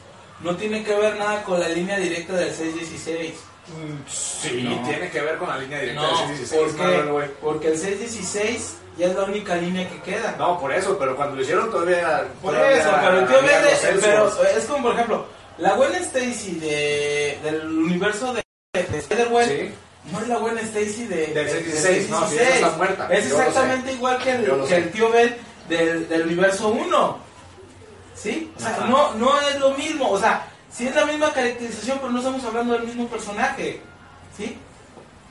no 0.41 0.57
tiene 0.57 0.83
que 0.83 0.95
ver 0.97 1.17
nada 1.17 1.45
con 1.45 1.61
la 1.61 1.69
línea 1.69 1.97
directa 1.99 2.33
del 2.33 2.53
616. 2.53 3.35
Mm, 3.69 4.11
Sí, 4.11 4.63
No. 4.63 4.83
tiene 4.89 5.11
que 5.11 5.21
ver 5.21 5.37
con 5.39 5.49
la 5.49 5.59
línea 5.59 5.79
directa 5.81 6.01
No, 6.03 6.09
del 6.09 6.37
616. 6.39 6.73
¿por 6.75 7.23
qué? 7.25 7.31
Porque 7.41 7.69
el 7.69 7.79
616 7.79 8.75
ya 8.99 9.07
es 9.07 9.15
la 9.15 9.25
única 9.25 9.55
línea 9.55 9.89
que 9.89 10.01
queda. 10.03 10.35
No, 10.39 10.59
por 10.61 10.73
eso, 10.73 10.99
pero 10.99 11.15
cuando 11.17 11.37
lo 11.37 11.43
hicieron 11.43 11.71
todavía. 11.71 12.25
Por 12.43 12.53
todavía 12.55 12.79
eso, 12.81 12.91
pero 13.01 13.19
el 13.21 13.27
tío 13.29 13.39
había 13.39 13.61
Ben 13.61 13.65
de- 13.65 14.17
los 14.19 14.35
pero 14.35 14.45
es 14.59 14.65
como 14.67 14.83
por 14.83 14.95
ejemplo, 14.95 15.27
la 15.59 15.73
Gwen 15.75 15.95
Stacy 15.95 16.55
de, 16.61 17.39
del 17.43 17.67
universo 17.67 18.35
de, 18.35 18.43
de 18.75 18.99
Spider-Man 18.99 19.45
Sí. 19.49 19.71
no 20.13 20.21
es 20.21 20.29
la 20.29 20.37
Gwen 20.39 20.59
Stacy 20.59 21.07
de, 21.07 21.27
Del 21.29 21.35
de- 21.47 21.51
616, 21.51 22.11
no, 22.11 22.29
sí, 22.29 22.37
616. 22.37 22.41
esa 22.41 22.67
está 22.67 22.77
muerta, 22.77 23.09
Es 23.11 23.29
yo 23.29 23.39
exactamente 23.39 23.93
igual 23.93 24.19
que 24.19 24.31
el, 24.33 24.67
que 24.67 24.77
el 24.77 24.91
tío 24.93 25.11
Ben 25.11 25.37
del, 25.69 26.09
del 26.09 26.23
universo 26.23 26.69
1. 26.69 27.19
¿Sí? 28.15 28.53
O 28.57 28.61
sea, 28.61 28.71
Ajá. 28.71 28.87
no, 28.87 29.15
no 29.15 29.41
es 29.43 29.61
lo 29.61 29.71
mismo. 29.75 30.11
O 30.11 30.19
sea, 30.19 30.45
sí 30.73 30.89
es 30.89 30.95
la 30.95 31.07
misma 31.07 31.33
caracterización, 31.33 31.99
pero 31.99 32.11
no 32.11 32.19
estamos 32.19 32.45
hablando 32.45 32.73
del 32.75 32.83
mismo 32.85 33.07
personaje. 33.07 33.81
¿Sí? 34.37 34.57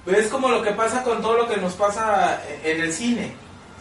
Pero 0.05 0.17
es 0.19 0.27
como 0.27 0.47
lo 0.47 0.61
que 0.63 0.71
pasa 0.71 1.03
con 1.03 1.21
todo 1.21 1.35
lo 1.37 1.49
que 1.49 1.57
nos 1.57 1.73
pasa 1.73 2.41
en 2.63 2.79
el 2.81 2.93
cine. 2.93 3.33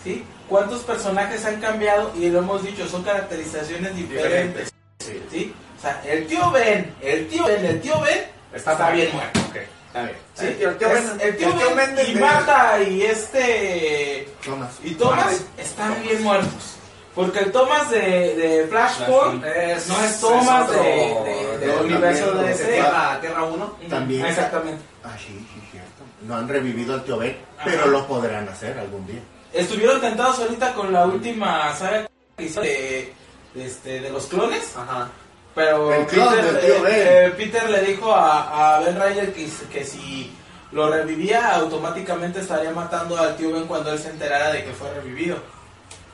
¿Sí? 0.06 0.24
¿Cuántos 0.48 0.82
personajes 0.82 1.44
han 1.44 1.60
cambiado? 1.60 2.12
Y 2.16 2.30
lo 2.30 2.38
hemos 2.38 2.62
dicho, 2.62 2.86
son 2.88 3.02
caracterizaciones 3.02 3.94
diferentes. 3.96 4.72
Sí. 5.00 5.22
¿Sí? 5.30 5.54
O 5.76 5.80
sea, 5.82 6.00
el 6.06 6.26
tío 6.26 6.50
Ben, 6.52 6.94
el 7.02 7.26
tío 7.28 7.44
Ben, 7.44 7.64
el 7.66 7.80
tío 7.80 8.00
Ben 8.00 8.24
Está, 8.54 8.72
está 8.72 8.90
bien 8.92 9.10
muerto. 9.12 9.40
Ok, 9.50 9.56
está 9.88 10.02
bien. 10.04 10.16
¿Sí? 10.34 10.46
El 10.46 10.56
tío, 10.58 10.68
el 10.70 10.78
tío 10.78 10.88
Es- 10.88 10.94
Ben- 10.94 11.20
el 11.28 11.36
tío 11.36 11.48
el 11.48 11.54
tío 11.58 11.66
Ben 11.66 11.76
Ben 11.76 11.96
de- 11.96 12.04
y 12.04 12.14
de- 12.14 12.20
Marta 12.20 12.82
y 12.82 13.02
este 13.02 14.28
Thomas. 14.44 14.70
y 14.84 14.94
Thomas 14.94 15.44
están 15.58 16.00
bien 16.02 16.22
muertos. 16.22 16.76
Porque 17.14 17.38
el 17.40 17.50
Thomas 17.50 17.90
de, 17.90 17.98
de 18.36 18.66
Flashpoint 18.68 19.42
Es- 19.44 19.88
no 19.88 20.04
es 20.04 20.20
Thomas 20.20 20.68
otro- 20.68 20.82
de, 20.82 21.58
del 21.58 21.70
universo 21.84 22.32
de 22.34 22.52
ese. 22.52 22.64
Tierra, 22.74 23.18
Tierra 23.20 23.42
1. 23.44 23.76
También. 23.90 24.26
Exactamente. 24.26 24.82
Ah, 25.02 25.16
sí, 25.18 25.32
sí, 25.52 25.60
cierto. 25.72 26.04
No 26.22 26.36
han 26.36 26.46
revivido 26.48 26.94
al 26.94 27.04
tío 27.04 27.16
Ben, 27.18 27.36
pero 27.64 27.86
lo 27.86 28.06
podrán 28.06 28.48
hacer 28.48 28.78
algún 28.78 29.06
día. 29.06 29.20
Estuvieron 29.56 30.00
tentados 30.00 30.38
ahorita 30.38 30.74
con 30.74 30.92
la 30.92 31.06
última 31.06 31.74
saga 31.76 32.06
que 32.36 32.44
hizo 32.44 32.60
de, 32.60 33.12
de, 33.54 33.64
este, 33.66 34.00
de 34.00 34.10
los 34.10 34.26
clones. 34.26 34.74
Ajá. 34.76 35.08
Pero 35.54 35.92
El 35.94 36.06
clon 36.06 36.28
Peter, 36.34 36.44
del 36.52 36.60
tío 36.60 36.74
eh, 36.76 36.80
Ben. 36.82 36.94
eh, 37.08 37.34
Peter 37.36 37.70
le 37.70 37.80
dijo 37.82 38.14
a, 38.14 38.76
a 38.76 38.80
Ben 38.80 39.00
Ryder 39.00 39.32
que, 39.32 39.48
que 39.72 39.84
si 39.84 40.30
lo 40.72 40.90
revivía, 40.90 41.54
automáticamente 41.56 42.40
estaría 42.40 42.70
matando 42.72 43.16
al 43.16 43.36
tío 43.36 43.52
Ben 43.52 43.66
cuando 43.66 43.90
él 43.92 43.98
se 43.98 44.10
enterara 44.10 44.50
de 44.52 44.64
que 44.64 44.72
fue 44.72 44.92
revivido. 44.92 45.36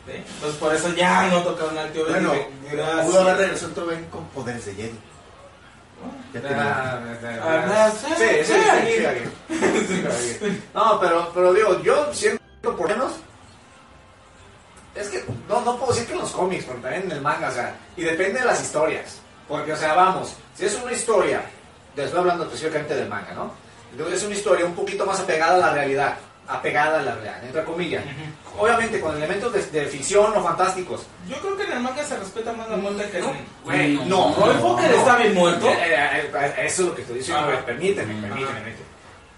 ¿Sí? 0.06 0.12
Entonces 0.16 0.58
por 0.60 0.72
eso 0.74 0.88
ya 0.94 1.26
no 1.28 1.42
tocaron 1.42 1.76
al 1.78 1.90
tío 1.92 2.04
Ben. 2.04 2.24
Bueno, 2.26 2.34
gracias. 2.70 3.06
pudo 3.06 3.20
haber 3.22 3.36
regresado 3.38 3.68
el 3.68 3.74
tío 3.74 3.86
Ben 3.86 4.04
con 4.06 4.24
poderes 4.28 4.64
de 4.66 4.74
Jedi. 4.74 4.98
Ya 6.34 6.40
tenía- 6.40 7.90
Sí, 7.92 8.06
sí, 8.16 8.24
sí, 8.44 8.44
sí, 8.44 8.44
sí, 8.44 8.52
sí, 8.54 9.04
alguien. 9.04 9.32
Sí, 9.48 10.04
alguien. 10.06 10.62
No, 10.74 11.00
pero, 11.00 11.30
pero 11.34 11.52
digo, 11.52 11.82
yo 11.82 12.12
siento 12.14 12.40
por 12.62 12.80
lo 12.82 12.88
menos. 12.88 13.12
Es 14.94 15.08
que 15.08 15.24
no, 15.48 15.60
no 15.62 15.76
puedo 15.78 15.92
decir 15.92 16.06
que 16.06 16.12
en 16.14 16.18
los 16.20 16.30
cómics, 16.32 16.64
pero 16.66 16.78
también 16.80 17.04
en 17.04 17.12
el 17.12 17.20
manga, 17.20 17.48
o 17.48 17.52
sea, 17.52 17.74
y 17.96 18.02
depende 18.02 18.40
de 18.40 18.44
las 18.46 18.60
historias. 18.62 19.18
Porque, 19.48 19.72
o 19.72 19.76
sea, 19.76 19.94
vamos, 19.94 20.34
si 20.54 20.66
es 20.66 20.74
una 20.82 20.92
historia, 20.92 21.42
te 21.94 22.04
estoy 22.04 22.20
hablando 22.20 22.44
específicamente 22.44 22.94
del 22.94 23.08
manga, 23.08 23.32
¿no? 23.34 23.52
Entonces 23.90 24.18
es 24.20 24.24
una 24.26 24.34
historia 24.34 24.64
un 24.66 24.74
poquito 24.74 25.04
más 25.06 25.20
apegada 25.20 25.54
a 25.54 25.58
la 25.58 25.72
realidad. 25.72 26.16
apegada 26.48 26.98
a 26.98 27.02
la 27.02 27.14
realidad, 27.14 27.44
entre 27.44 27.64
comillas. 27.64 28.04
Obviamente 28.58 29.00
con 29.00 29.16
elementos 29.16 29.52
de, 29.52 29.62
de 29.66 29.86
ficción 29.86 30.36
o 30.36 30.42
fantásticos. 30.42 31.02
Yo 31.28 31.36
creo 31.36 31.56
que 31.56 31.62
en 31.64 31.72
el 31.72 31.80
manga 31.80 32.04
se 32.04 32.16
respeta 32.18 32.52
más 32.52 32.68
la 32.68 32.76
muerte 32.76 33.08
que 33.10 33.18
en... 33.18 33.24
Güey, 33.64 33.94
No. 34.06 34.30
no, 34.30 34.34
Fokker 34.60 34.90
no. 34.90 34.96
está 34.98 35.16
bien 35.16 35.34
muerto. 35.34 35.66
Eh, 35.68 35.76
eh, 35.94 36.30
eh, 36.34 36.54
Eso 36.66 36.82
es 36.82 36.88
lo 36.88 36.94
que 36.94 37.02
estoy 37.02 37.18
diciendo, 37.18 37.42
Ah. 37.44 37.50
güey, 37.52 37.64
permíteme, 37.64 38.12
permíteme, 38.20 38.52
permíteme. 38.60 38.86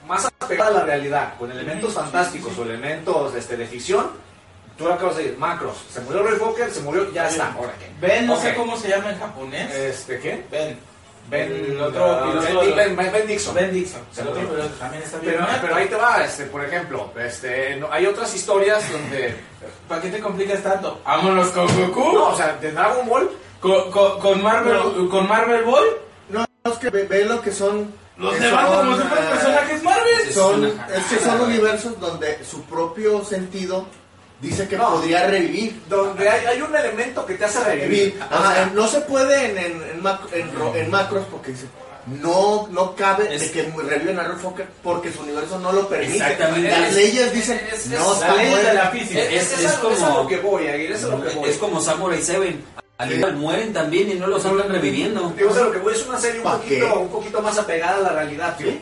Más 0.09 0.27
apegada 0.41 0.71
a 0.71 0.73
la 0.73 0.85
realidad, 0.87 1.35
con 1.39 1.51
elementos 1.53 1.93
fantásticos 1.95 2.57
o 2.59 2.63
elementos 2.65 3.35
este, 3.37 3.57
de 3.57 3.67
ficción, 3.67 4.11
tú 4.77 4.85
lo 4.85 4.95
acabas 4.95 5.17
de 5.17 5.25
decir, 5.25 5.39
macros. 5.39 5.77
Se 5.93 6.01
murió 6.01 6.23
Roy 6.23 6.37
Fokker, 6.39 6.71
se 6.71 6.81
murió, 6.81 7.13
ya 7.13 7.29
está. 7.29 7.53
Ahora 7.53 7.73
qué. 7.79 7.91
Ben, 8.01 8.27
no 8.27 8.41
sé 8.41 8.55
cómo 8.55 8.77
se 8.77 8.89
llama 8.89 9.11
en 9.11 9.19
japonés. 9.19 9.75
Este, 9.75 10.19
¿qué? 10.19 10.45
Ben. 10.51 10.79
Ben, 11.29 11.51
El 11.51 11.81
otro 11.81 12.05
ah, 12.05 12.23
piloto 12.23 12.61
ben, 12.61 12.77
ben, 12.77 12.97
ben- 12.97 13.13
Ben 13.13 13.27
Dixon. 13.27 13.55
Ben 13.55 13.73
Dixon. 13.73 14.03
Se 14.13 14.21
El 14.21 14.29
otro 14.29 14.43
piloto 14.43 14.69
también 14.79 15.03
está 15.03 15.19
bien 15.19 15.35
Pero, 15.37 15.47
pero 15.63 15.75
ahí 15.77 15.87
te 15.89 15.95
va, 15.95 16.23
este, 16.23 16.45
por 16.45 16.63
ejemplo, 16.63 17.13
este, 17.19 17.77
no- 17.77 17.91
hay 17.91 18.07
otras 18.07 18.35
historias 18.35 18.85
donde... 18.93 19.35
¿Para 19.89 20.03
qué 20.03 20.11
te 20.11 20.21
complicas 20.21 20.63
tanto? 20.63 21.01
Vámonos 21.05 21.49
con 21.49 21.67
Goku. 21.67 22.13
No, 22.13 22.29
o 22.29 22.37
sea, 22.37 22.59
de 22.61 22.73
Dragon 22.73 23.09
Ball, 23.09 23.31
Con, 23.61 23.91
con, 23.91 24.21
con 24.21 24.43
Marvel, 24.43 25.09
con 25.09 25.27
Marvel 25.27 25.65
Boy. 25.65 25.87
No, 26.29 26.45
es 26.71 26.79
que 26.79 26.91
ve, 26.91 27.05
ve 27.05 27.25
lo 27.25 27.41
que 27.41 27.53
son. 27.53 27.93
Los 28.19 28.37
son, 28.37 28.51
como 28.51 28.97
si 28.97 29.03
fueran 29.03 29.29
personajes 29.31 29.83
Marvel. 29.83 30.33
Son, 30.33 30.65
es 30.65 31.05
que 31.07 31.25
son 31.25 31.41
universos 31.41 31.99
donde 31.99 32.45
su 32.45 32.63
propio 32.65 33.25
sentido 33.25 33.87
dice 34.49 34.69
que 34.69 34.77
No. 34.77 34.91
podría 34.93 35.27
revivir. 35.27 35.81
donde 35.89 36.29
hay, 36.29 36.47
hay 36.47 36.61
un 36.63 36.75
elemento 36.75 37.25
que 37.27 37.35
te 37.35 37.45
hace 37.45 37.63
revivir. 37.65 38.19
O 38.31 38.43
sea, 38.43 38.71
no 38.75 38.87
se 38.89 39.01
puede 39.03 39.51
en, 39.51 39.59
en, 39.59 39.83
en 39.91 40.03
mac- 40.03 40.33
en 40.33 40.55
ro- 40.55 40.75
en 40.75 40.91
macros 40.91 41.25
porque 41.31 41.53
dice. 41.53 41.67
No, 42.21 42.69
no 42.71 42.95
cabe 42.95 43.35
Es- 43.35 43.41
de 43.41 43.51
que 43.51 43.63
reviven 43.83 44.19
a 44.21 44.25
Rolf 44.25 44.43
Fokker 44.43 44.67
porque 44.83 45.11
su 45.11 45.23
universo 45.23 45.59
no 45.59 45.73
lo 45.73 45.89
permite. 45.89 46.17
Exactamente. 46.19 46.69
Las 46.71 46.91
Es- 46.91 46.95
leyes 46.97 47.33
dicen, 47.33 47.59
es- 47.73 47.87
es- 47.87 47.99
no 47.99 48.21
La 48.21 48.35
ley 48.35 48.45
de 48.45 48.51
muerto. 48.51 48.73
la 48.75 48.91
física. 48.91 49.21
Es- 49.21 49.33
es, 49.53 49.53
es 49.61 49.65
es 49.65 49.73
como- 49.79 50.09
lo 50.23 50.27
que 50.27 50.37
voy, 50.37 50.67
Aguirre, 50.69 50.95
eso 50.97 51.07
es 51.15 51.19
lo 51.19 51.27
que 51.27 51.35
voy. 51.35 51.49
Es 51.51 51.57
como 51.57 51.81
Samurai 51.81 52.21
7. 52.23 52.57
Al 52.99 53.09
Sí. 53.09 53.15
igual 53.17 53.37
mueren 53.37 53.73
también 53.73 54.11
y 54.11 54.15
no 54.15 54.27
los 54.27 54.45
andan 54.45 54.69
reviviendo. 54.69 55.33
Digo, 55.37 55.51
o 55.51 55.55
sea, 55.55 55.65
lo 55.65 55.73
que 55.73 55.79
voy 55.79 55.95
es 55.95 56.07
una 56.07 56.21
serie 56.21 56.39
un 56.41 56.45
¿Pa' 56.45 56.59
poquito, 56.59 56.87
qué? 56.93 56.99
un 56.99 57.09
poquito 57.09 57.41
más 57.43 57.59
apegada 57.59 57.97
a 57.97 58.01
la 58.01 58.13
realidad. 58.13 58.55
Sí, 58.59 58.81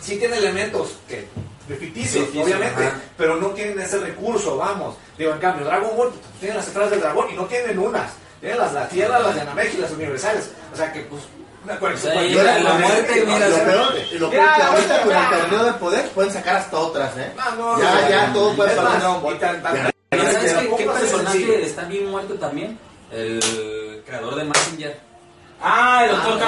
sí 0.00 0.16
tiene 0.18 0.36
elementos 0.36 0.90
que 1.08 1.26
de 1.70 1.76
ficticios, 1.76 2.28
obviamente, 2.36 2.86
ajá. 2.86 3.00
pero 3.16 3.36
no 3.36 3.48
tienen 3.50 3.78
ese 3.78 3.98
recurso, 3.98 4.56
vamos. 4.56 4.96
Digo, 5.16 5.32
en 5.32 5.38
cambio, 5.38 5.64
Dragon 5.64 5.96
Ball 5.96 6.08
pues, 6.10 6.20
tiene 6.40 6.56
las 6.56 6.66
esferas 6.66 6.90
del 6.90 7.00
dragón 7.00 7.30
y 7.30 7.34
no 7.36 7.44
tienen 7.46 7.78
unas. 7.78 8.10
Tienen 8.40 8.58
las 8.58 8.72
la 8.72 8.88
Tierra, 8.88 9.18
las 9.20 9.34
de 9.34 9.44
Namek 9.44 9.74
y 9.74 9.78
las 9.78 9.90
universales. 9.92 10.50
O 10.72 10.76
sea 10.76 10.92
que, 10.92 11.00
pues, 11.02 11.22
una 11.64 11.78
conexión 11.78 12.26
Tierra, 12.26 12.58
la- 12.58 12.74
muerte, 12.74 13.24
mira, 13.26 13.48
¿no? 13.48 13.56
lo 13.56 13.64
peor, 13.64 13.94
lo 14.12 14.30
peor 14.30 14.30
que 14.56 14.62
ahorita 14.62 15.02
con 15.02 15.16
el 15.16 15.28
torneo 15.28 15.64
del 15.64 15.74
poder 15.74 16.08
pueden 16.08 16.32
sacar 16.32 16.56
hasta 16.56 16.78
otras, 16.78 17.16
¿eh? 17.16 17.32
Ah, 17.38 17.54
no, 17.56 17.80
ya, 17.80 17.94
no, 17.94 18.08
ya, 18.08 18.26
no. 18.26 18.32
todo 18.34 18.56
puede 18.56 18.74
Dragon 18.74 19.22
Ball. 19.22 19.38
Pero 20.08 20.32
¿sabes 20.32 20.54
qué, 20.76 20.84
personaje 20.84 21.62
está 21.62 21.84
bien 21.84 22.10
muerto 22.10 22.34
también? 22.34 22.78
El 23.12 24.02
creador 24.06 24.34
de 24.36 24.44
Messenger. 24.44 25.09
Ah, 25.62 26.04
el 26.04 26.10
doctor 26.16 26.32
Ah. 26.34 26.40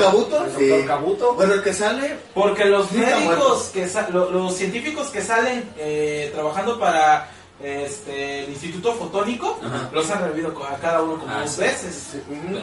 Kabuto, 0.00 0.44
El 0.44 0.56
sí. 0.58 0.68
doctor 0.68 0.86
Kabuto. 0.86 1.34
Bueno, 1.34 1.54
el 1.54 1.62
que 1.62 1.72
sale, 1.74 2.16
Porque 2.34 2.64
los 2.66 2.90
médicos, 2.92 3.70
que 3.72 3.88
sa- 3.88 4.08
lo- 4.10 4.30
los 4.30 4.54
científicos 4.54 5.08
que 5.08 5.22
salen 5.22 5.70
eh, 5.78 6.30
trabajando 6.34 6.78
para 6.78 7.30
este, 7.62 8.44
el 8.44 8.50
Instituto 8.50 8.92
Fotónico, 8.94 9.58
Ajá. 9.64 9.88
los 9.92 10.08
han 10.10 10.22
revivido 10.22 10.54
a 10.64 10.76
cada 10.76 11.02
uno 11.02 11.18
como 11.18 11.32
Ah, 11.32 11.40
dos 11.42 11.50
sí. 11.52 11.60
veces. 11.62 12.08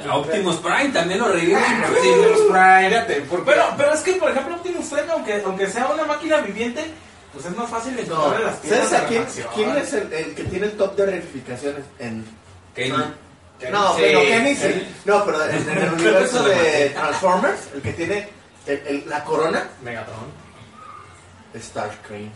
A 0.09 0.17
Optimus 0.17 0.55
Prime 0.57 0.89
también 0.93 1.19
lo 1.19 1.27
reviven. 1.27 1.61
Sí, 2.01 2.09
los 2.23 2.41
Prime. 2.41 2.89
Fíjate, 2.89 3.21
porque- 3.29 3.51
Pero, 3.51 3.63
pero 3.75 3.93
es 3.93 3.99
que, 4.01 4.13
por 4.13 4.31
ejemplo, 4.31 4.55
Optimus 4.55 4.85
Prime, 4.85 5.11
aunque, 5.11 5.41
aunque 5.45 5.67
sea 5.67 5.87
una 5.87 6.05
máquina 6.05 6.37
viviente, 6.37 6.85
pues 7.33 7.45
es 7.45 7.57
más 7.57 7.69
fácil 7.69 7.93
no, 7.95 8.01
encontrarle 8.01 8.45
las 8.45 8.55
piezas 8.57 8.77
¿sabes 8.89 8.91
de 8.91 8.97
a 8.97 9.47
quién, 9.53 9.75
es 9.75 9.93
el, 9.93 10.13
el 10.13 10.35
que 10.35 10.43
tiene 10.45 10.67
el 10.67 10.77
top 10.77 10.95
de 10.95 11.05
reificaciones 11.07 11.83
en... 11.99 12.25
Kenny. 12.73 12.95
No, 13.71 13.95
Sí, 13.95 14.01
pero 14.01 14.19
sí. 14.21 14.27
Kenny. 14.27 14.87
No, 15.05 15.25
pero 15.25 15.45
en, 15.45 15.69
en 15.69 15.77
el 15.77 15.93
universo 15.93 16.43
de 16.43 16.89
Transformers, 16.89 17.59
el 17.73 17.81
que 17.81 17.93
tiene 17.93 18.29
el- 18.67 18.83
el- 18.87 19.03
la 19.09 19.23
corona, 19.23 19.69
Megatron. 19.81 20.45
Starscream. 21.57 22.29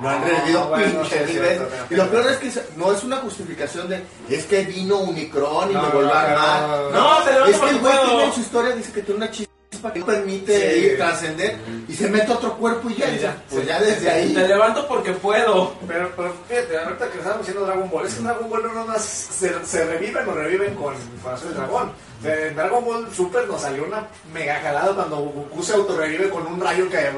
Lo 0.00 0.08
han 0.10 0.22
revivido 0.22 0.62
Ah, 0.62 0.66
bueno, 0.68 1.00
pinche 1.00 1.26
cierto, 1.26 1.40
veces. 1.42 1.62
pero- 1.70 1.86
Y 1.90 1.94
lo 1.96 2.10
peor 2.10 2.30
es 2.32 2.36
que 2.38 2.62
no 2.76 2.92
es 2.92 3.02
una 3.02 3.16
justificación 3.16 3.88
de 3.88 4.04
es 4.28 4.44
que 4.44 4.62
vino 4.64 4.98
Unicron 4.98 5.70
y 5.70 5.74
No, 5.74 5.82
me 5.82 5.88
volvió 5.88 6.14
a 6.14 6.22
no, 6.22 6.28
armar. 6.28 6.60
no, 6.68 6.90
no, 6.90 7.22
te 7.24 7.32
levanto 7.32 7.54
es 7.56 7.60
que 7.62 7.70
el 7.70 7.78
güey 7.78 7.98
tiene 8.06 8.24
en 8.24 8.32
su 8.32 8.40
historia, 8.40 8.74
dice 8.76 8.92
que 8.92 9.02
tiene 9.02 9.16
una 9.16 9.30
chispa 9.30 9.52
que 9.92 9.98
no 10.00 10.06
permite 10.06 10.74
Sí. 10.74 10.86
ir, 10.86 10.96
trascender 10.96 11.56
y 11.88 11.94
se 11.94 12.08
mete 12.08 12.32
otro 12.32 12.54
cuerpo 12.56 12.90
y 12.90 12.94
ya, 12.96 13.06
Sí, 13.10 13.18
ya. 13.20 13.36
pues 13.50 13.62
Sí. 13.62 13.68
ya 13.68 13.80
desde 13.80 14.10
ahí. 14.10 14.34
Te 14.34 14.48
levanto 14.48 14.86
porque 14.88 15.12
puedo. 15.12 15.74
Pero, 15.86 16.10
pero 16.16 16.34
fíjate, 16.48 16.78
ahorita 16.78 17.10
que 17.10 17.18
estamos 17.18 17.38
diciendo 17.40 17.66
Dragon 17.66 17.90
Ball, 17.90 18.06
es 18.06 18.14
que 18.14 18.22
Dragon 18.22 18.48
Ball 18.50 18.62
no 18.64 18.72
nomás 18.74 19.02
se, 19.04 19.52
se 19.64 19.84
reviven 19.84 20.28
o 20.28 20.32
reviven 20.32 20.74
con, 20.74 20.94
con 21.22 21.34
hacer 21.34 21.48
el 21.48 21.54
dragón. 21.54 21.92
En 22.24 22.56
Dragon 22.56 22.84
Ball 22.84 23.14
Super 23.14 23.46
nos 23.46 23.60
salió 23.60 23.84
una 23.84 24.06
mega 24.32 24.58
jalada 24.60 24.94
cuando 24.94 25.16
Goku 25.16 25.62
se 25.62 25.74
autorrevive 25.74 26.30
con 26.30 26.46
un 26.46 26.58
rayo 26.60 26.88
que, 26.88 27.10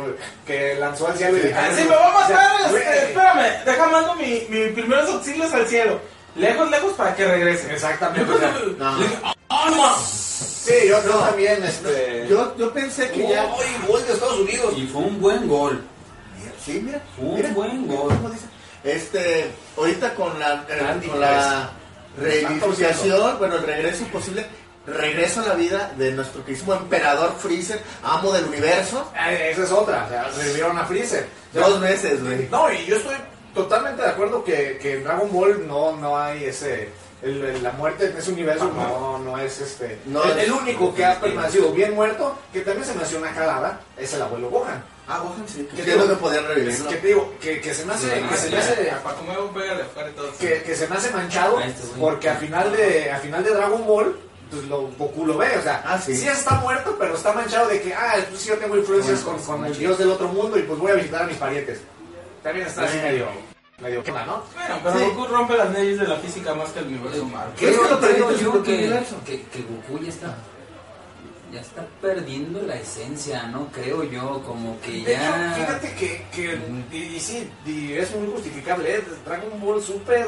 que 0.46 0.74
lanzó 0.74 1.06
al 1.06 1.16
cielo 1.16 1.36
y 1.38 1.40
dijo, 1.40 1.56
Ah, 1.58 1.68
sí, 1.74 1.84
me 1.84 1.94
va 1.94 2.08
a 2.10 2.12
matar. 2.20 2.66
O 2.66 2.76
sea, 2.76 2.78
este, 2.94 3.06
espérame, 3.08 3.64
déjame 3.64 3.92
mando 3.92 4.14
mi, 4.16 4.46
mi 4.50 4.66
primeros 4.72 5.08
auxilios 5.10 5.52
al 5.54 5.66
cielo. 5.66 6.00
Lejos, 6.34 6.68
lejos 6.70 6.92
para 6.94 7.14
que 7.16 7.24
regrese. 7.26 7.72
Exactamente. 7.72 8.30
o 8.30 8.38
sea, 8.38 8.52
No. 8.78 8.98
Le 8.98 9.04
dije, 9.04 9.18
¡Arma! 9.48 9.96
Sí, 10.38 10.74
yo, 10.88 10.98
también, 10.98 11.62
este... 11.64 12.26
Yo, 12.28 12.56
yo 12.56 12.72
pensé 12.72 13.10
que 13.10 13.28
ya. 13.28 13.46
¡Uy, 13.46 13.86
gol 13.88 14.06
de 14.06 14.12
Estados 14.12 14.38
Unidos! 14.40 14.74
Y 14.76 14.86
fue 14.86 15.02
un 15.02 15.20
buen 15.20 15.48
gol. 15.48 15.82
Sí, 16.64 16.80
mira. 16.84 17.02
Un 17.18 17.34
mira, 17.34 17.50
buen 17.50 17.82
mira 17.88 17.94
gol. 18.00 18.08
cómo 18.08 18.30
dice. 18.30 18.46
Este, 18.84 19.50
ahorita 19.76 20.14
con 20.14 20.38
la, 20.38 20.64
eh, 20.68 21.08
con 21.08 21.20
la 21.20 21.70
reivindicación, 22.18 23.38
bueno, 23.38 23.56
el 23.56 23.62
regreso 23.64 24.04
posible, 24.04 24.46
regreso 24.86 25.40
a 25.40 25.48
la 25.48 25.54
vida 25.54 25.92
de 25.96 26.12
nuestro 26.12 26.42
queridísimo 26.44 26.74
emperador 26.74 27.34
Freezer, 27.38 27.80
amo 28.02 28.32
del 28.32 28.44
universo. 28.44 29.10
Eh, 29.28 29.50
Esa 29.52 29.64
es 29.64 29.72
otra, 29.72 30.04
o 30.06 30.08
sea, 30.08 30.28
revivieron 30.36 30.78
a 30.78 30.84
Freezer. 30.84 31.26
O 31.50 31.58
sea, 31.58 31.68
Dos 31.68 31.80
veces, 31.80 32.22
güey. 32.22 32.48
No, 32.50 32.72
y 32.72 32.86
yo 32.86 32.96
estoy 32.96 33.16
totalmente 33.54 34.02
de 34.02 34.08
acuerdo 34.08 34.44
que, 34.44 34.78
que 34.80 34.94
en 34.94 35.04
Dragon 35.04 35.32
Ball 35.32 35.66
no, 35.66 35.96
no 35.96 36.16
hay 36.18 36.44
ese. 36.44 36.88
El- 37.22 37.44
el- 37.44 37.62
la 37.62 37.72
muerte 37.72 38.06
en 38.06 38.16
ese 38.16 38.30
universo 38.32 38.70
no, 38.74 39.18
no 39.18 39.38
es 39.38 39.60
este. 39.60 39.98
No 40.06 40.22
el, 40.24 40.38
es- 40.38 40.44
el 40.46 40.52
único 40.52 40.94
que 40.94 41.04
ha 41.04 41.20
permanecido 41.20 41.72
bien 41.72 41.94
muerto, 41.94 42.38
que 42.52 42.60
también 42.60 42.86
se 42.86 42.94
me 42.94 43.02
hace 43.02 43.16
una 43.16 43.32
jalada, 43.32 43.80
es 43.96 44.12
el 44.14 44.22
abuelo 44.22 44.50
Gohan. 44.50 44.82
Ah, 45.08 45.18
Gohan 45.20 45.48
sí. 45.48 45.66
¿Qué 45.74 45.82
Que 45.82 45.90
es 45.94 45.96
lo 46.06 46.18
podían 46.18 46.44
Es 46.44 46.48
revivirlo. 46.50 46.88
que 46.90 46.96
te 46.96 47.06
digo, 47.08 47.34
que, 47.40 47.60
que 47.60 47.74
se 47.74 47.84
me 47.86 47.94
hace. 47.94 48.06
que 48.08 48.36
se 48.36 48.50
me 48.50 48.58
hace 48.58 48.76
de 48.76 48.92
que, 50.38 50.62
que 50.62 50.76
se 50.76 50.86
me 50.88 50.96
hace 50.96 51.10
manchado 51.10 51.58
porque 51.98 52.28
al 52.28 52.38
final 52.38 52.72
de 52.72 53.10
al 53.10 53.20
final 53.20 53.42
de 53.44 53.50
Dragon 53.50 53.86
Ball 53.86 54.18
pues 54.50 54.64
lo, 54.64 54.82
Goku 54.98 55.26
lo 55.26 55.36
ve, 55.36 55.58
o 55.58 55.62
sea, 55.62 55.82
Ah, 55.84 56.00
sí. 56.00 56.12
está 56.26 56.54
muerto, 56.54 56.96
pero 56.98 57.14
está 57.14 57.34
manchado 57.34 57.68
de 57.68 57.82
que, 57.82 57.92
ah, 57.92 58.14
pues 58.30 58.40
sí, 58.40 58.48
yo 58.48 58.56
tengo 58.56 58.78
influencias 58.78 59.20
con, 59.20 59.38
con 59.42 59.66
el 59.66 59.76
dios 59.76 59.98
del 59.98 60.10
otro 60.10 60.28
mundo 60.28 60.58
y 60.58 60.62
pues 60.62 60.78
voy 60.78 60.90
a 60.92 60.94
visitar 60.94 61.22
a 61.22 61.26
mis 61.26 61.36
parientes. 61.36 61.80
También 62.42 62.66
está 62.66 62.84
así 62.84 62.96
medio, 62.96 63.26
medio 63.80 64.02
quema, 64.02 64.24
¿no? 64.24 64.42
Bueno, 64.54 64.80
pero 64.82 64.98
Sí. 64.98 65.04
Goku 65.06 65.26
rompe 65.26 65.56
las 65.56 65.70
leyes 65.72 66.00
de 66.00 66.06
la 66.08 66.16
física 66.16 66.54
más 66.54 66.70
que 66.70 66.80
el 66.80 66.86
universo 66.86 67.24
Marvel. 67.26 67.54
¿Qué 67.56 67.70
es 67.70 67.76
que 67.76 67.82
lo 67.82 67.88
Creo, 67.88 68.00
permite 68.00 68.24
creo 68.24 68.38
su 68.38 68.44
yo 68.44 68.62
que, 68.62 68.76
que, 69.24 69.42
que 69.44 69.62
Goku 69.62 70.02
ya 70.02 70.08
está 70.08 70.34
ya 71.50 71.60
está 71.62 71.86
perdiendo 72.02 72.60
la 72.60 72.74
esencia, 72.74 73.44
¿no? 73.44 73.68
Creo 73.72 74.04
yo, 74.04 74.42
como 74.44 74.78
que 74.82 74.90
De 75.02 75.14
hecho, 75.14 75.22
ya... 75.22 75.54
fíjate 75.56 75.94
que, 75.94 76.26
que 76.30 76.58
y, 76.92 76.96
y 77.16 77.20
sí, 77.20 77.50
y 77.64 77.92
es 77.94 78.14
muy 78.14 78.30
justificable, 78.32 78.96
¿eh? 78.96 79.04
Dragon 79.24 79.58
Ball 79.58 79.82
Super 79.82 80.26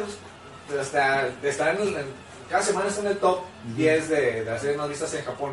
hasta 0.81 1.29
está 1.43 1.73
en 1.73 1.81
el- 1.83 1.89
en- 1.97 2.31
cada 2.49 2.63
semana 2.63 2.89
está 2.89 3.03
en 3.03 3.09
el 3.09 3.19
top 3.19 3.41
10 3.77 4.09
de, 4.09 4.21
de 4.45 4.45
las 4.51 4.61
series 4.63 4.79
más 4.79 4.89
vistas 4.89 5.13
en 5.13 5.25
Japón. 5.25 5.53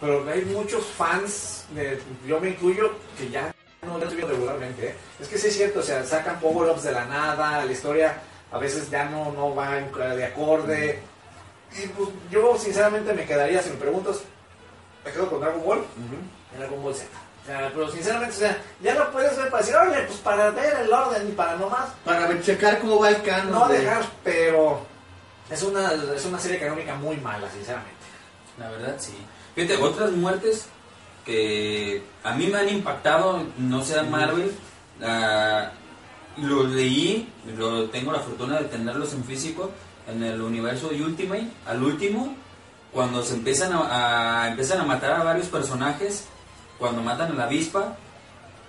Pero 0.00 0.28
hay 0.28 0.44
muchos 0.46 0.84
fans, 0.84 1.64
de- 1.76 2.00
yo 2.26 2.40
me 2.40 2.48
incluyo, 2.48 2.90
que 3.16 3.30
ya 3.30 3.53
no 3.84 3.98
lo 3.98 4.02
estoy 4.04 4.16
viendo 4.16 4.34
regularmente. 4.34 4.88
¿eh? 4.88 4.94
Es 5.20 5.28
que 5.28 5.38
sí 5.38 5.48
es 5.48 5.54
cierto, 5.56 5.80
o 5.80 5.82
sea, 5.82 6.04
sacan 6.04 6.40
power-ups 6.40 6.82
de 6.84 6.92
la 6.92 7.04
nada, 7.06 7.64
la 7.64 7.72
historia 7.72 8.16
a 8.52 8.58
veces 8.58 8.88
ya 8.90 9.04
no, 9.06 9.32
no 9.32 9.54
va 9.54 9.70
de 9.72 10.24
acorde. 10.24 11.00
Y 11.76 11.86
pues 11.88 12.08
yo 12.30 12.56
sinceramente 12.58 13.12
me 13.12 13.24
quedaría, 13.24 13.62
si 13.62 13.70
me 13.70 13.76
preguntas, 13.76 14.18
me 15.04 15.10
quedo 15.10 15.28
con 15.28 15.40
Dragon 15.40 15.62
Ball 15.64 15.84
en 16.52 16.58
Dragon 16.60 16.82
Ball 16.82 16.94
Z. 16.94 17.06
O 17.42 17.46
sea, 17.46 17.70
pero 17.74 17.90
sinceramente, 17.90 18.34
o 18.36 18.38
sea, 18.38 18.58
ya 18.80 18.94
lo 18.94 19.10
puedes 19.12 19.36
ver 19.36 19.50
para 19.50 19.62
decir, 19.62 19.76
oye, 19.76 20.02
pues 20.06 20.18
para 20.20 20.50
ver 20.50 20.74
el 20.80 20.90
orden 20.92 21.28
y 21.28 21.32
para 21.32 21.56
nomás 21.56 21.90
Para 22.04 22.26
ver- 22.26 22.42
checar 22.42 22.78
cómo 22.78 22.98
va 23.00 23.10
el 23.10 23.22
canon. 23.22 23.50
no 23.52 23.68
de- 23.68 23.80
dejar, 23.80 24.02
pero 24.22 24.80
es 25.50 25.62
una, 25.62 25.92
es 25.92 26.24
una 26.24 26.38
serie 26.38 26.58
canónica 26.58 26.94
muy 26.94 27.16
mala, 27.18 27.50
sinceramente. 27.50 27.92
La 28.58 28.70
verdad, 28.70 28.94
sí. 28.98 29.14
Fíjate, 29.54 29.76
otras 29.82 30.12
muertes 30.12 30.66
que 31.24 32.02
a 32.22 32.32
mí 32.34 32.46
me 32.48 32.58
han 32.58 32.68
impactado, 32.68 33.44
no 33.58 33.82
sea 33.84 34.02
Marvel, 34.04 34.52
ah, 35.02 35.70
los 36.36 36.70
leí, 36.70 37.28
lo, 37.56 37.84
tengo 37.90 38.12
la 38.12 38.20
fortuna 38.20 38.58
de 38.58 38.64
tenerlos 38.66 39.12
en 39.14 39.24
físico, 39.24 39.70
en 40.08 40.22
el 40.22 40.40
universo 40.42 40.88
de 40.88 41.02
Ultimate, 41.02 41.48
al 41.66 41.82
último, 41.82 42.34
cuando 42.92 43.22
se 43.22 43.34
empiezan 43.34 43.72
a, 43.72 44.42
a- 44.42 44.48
empiezan 44.48 44.80
a 44.80 44.84
matar 44.84 45.12
a 45.12 45.24
varios 45.24 45.46
personajes, 45.48 46.26
cuando 46.78 47.02
matan 47.02 47.32
a 47.32 47.34
la 47.34 47.44
avispa, 47.44 47.96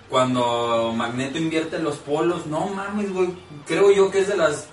cuando 0.08 0.92
Magneto 0.96 1.38
invierte 1.38 1.78
los 1.80 1.96
polos, 1.96 2.46
no 2.46 2.68
mames, 2.68 3.12
güey. 3.12 3.34
Creo 3.66 3.90
yo 3.90 4.10
que 4.10 4.20
es 4.20 4.28
de 4.28 4.36
las 4.36 4.66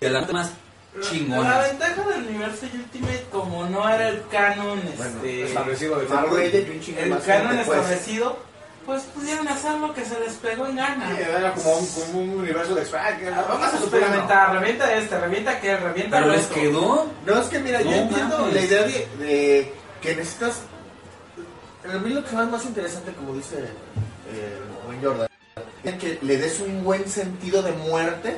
de 0.00 0.10
las 0.10 0.30
más 0.32 0.52
La 0.94 1.00
chingonas. 1.02 1.68
ventaja 1.68 2.08
del 2.10 2.26
universo 2.26 2.66
Ultimate, 2.72 3.26
como 3.32 3.64
no 3.66 3.88
era 3.88 4.08
el 4.08 4.22
canon 4.28 4.78
este, 4.78 5.44
Establecido 5.44 5.98
de 5.98 6.06
Marvel 6.06 6.54
el 6.54 7.18
canon 7.24 7.56
pues. 7.56 7.78
establecido, 7.78 8.38
pues 8.84 9.02
pudieron 9.14 9.48
hacer 9.48 9.78
lo 9.78 9.94
que 9.94 10.04
se 10.04 10.20
les 10.20 10.34
pegó 10.34 10.66
en 10.66 10.76
gana. 10.76 11.18
Era 11.18 11.54
como 11.54 11.78
un, 11.78 11.86
como 11.86 12.20
un 12.20 12.30
universo 12.40 12.74
de 12.74 12.82
X-Men. 12.82 13.34
Vamos 13.48 13.72
a 13.72 13.76
experimentar, 13.78 14.52
revienta 14.52 14.94
este, 14.94 15.18
revienta 15.18 15.50
aquel, 15.52 15.80
revienta 15.80 16.18
Pero 16.20 16.32
les 16.32 16.46
quedó. 16.46 17.06
No, 17.24 17.40
es 17.40 17.46
que 17.48 17.58
mira, 17.60 17.80
yo 17.80 17.92
entiendo 17.92 18.38
mames. 18.38 18.54
la 18.54 18.60
idea 18.60 18.82
de, 18.82 19.08
de 19.18 19.72
que 20.02 20.16
necesitas. 20.16 20.60
A 21.90 21.98
mí 21.98 22.10
lo 22.10 22.24
que 22.24 22.36
más 22.36 22.50
más 22.50 22.64
interesante, 22.64 23.12
como 23.12 23.34
dice 23.34 23.56
eh, 23.56 24.58
buen 24.86 25.02
Jordan, 25.02 25.28
es 25.84 25.94
que 25.94 26.18
le 26.22 26.36
des 26.36 26.60
un 26.60 26.84
buen 26.84 27.08
sentido 27.08 27.62
de 27.62 27.72
muerte 27.72 28.36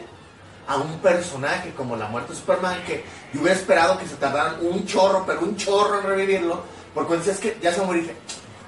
a 0.67 0.77
un 0.79 0.99
personaje 1.01 1.73
como 1.75 1.97
la 1.97 2.09
muerte 2.09 2.33
de 2.33 2.39
Superman, 2.39 2.83
que 2.87 3.05
yo 3.33 3.41
hubiera 3.43 3.59
esperado 3.59 3.99
que 3.99 4.07
se 4.07 4.17
tardaran 4.17 4.57
un 4.63 4.87
chorro, 4.87 5.25
pero 5.27 5.41
un 5.43 5.57
chorro 5.57 6.01
en 6.01 6.07
revivirlo, 6.07 6.63
porque 6.95 7.09
cuando 7.09 7.25
decías 7.25 7.39
que 7.41 7.59
ya 7.63 7.71
se 7.73 7.79
va 7.79 7.85
a 7.85 7.87
morir, 7.89 8.03
dije, 8.03 8.17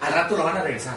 al 0.02 0.12
rato 0.12 0.36
lo 0.36 0.44
van 0.44 0.58
a 0.58 0.62
regresar. 0.62 0.96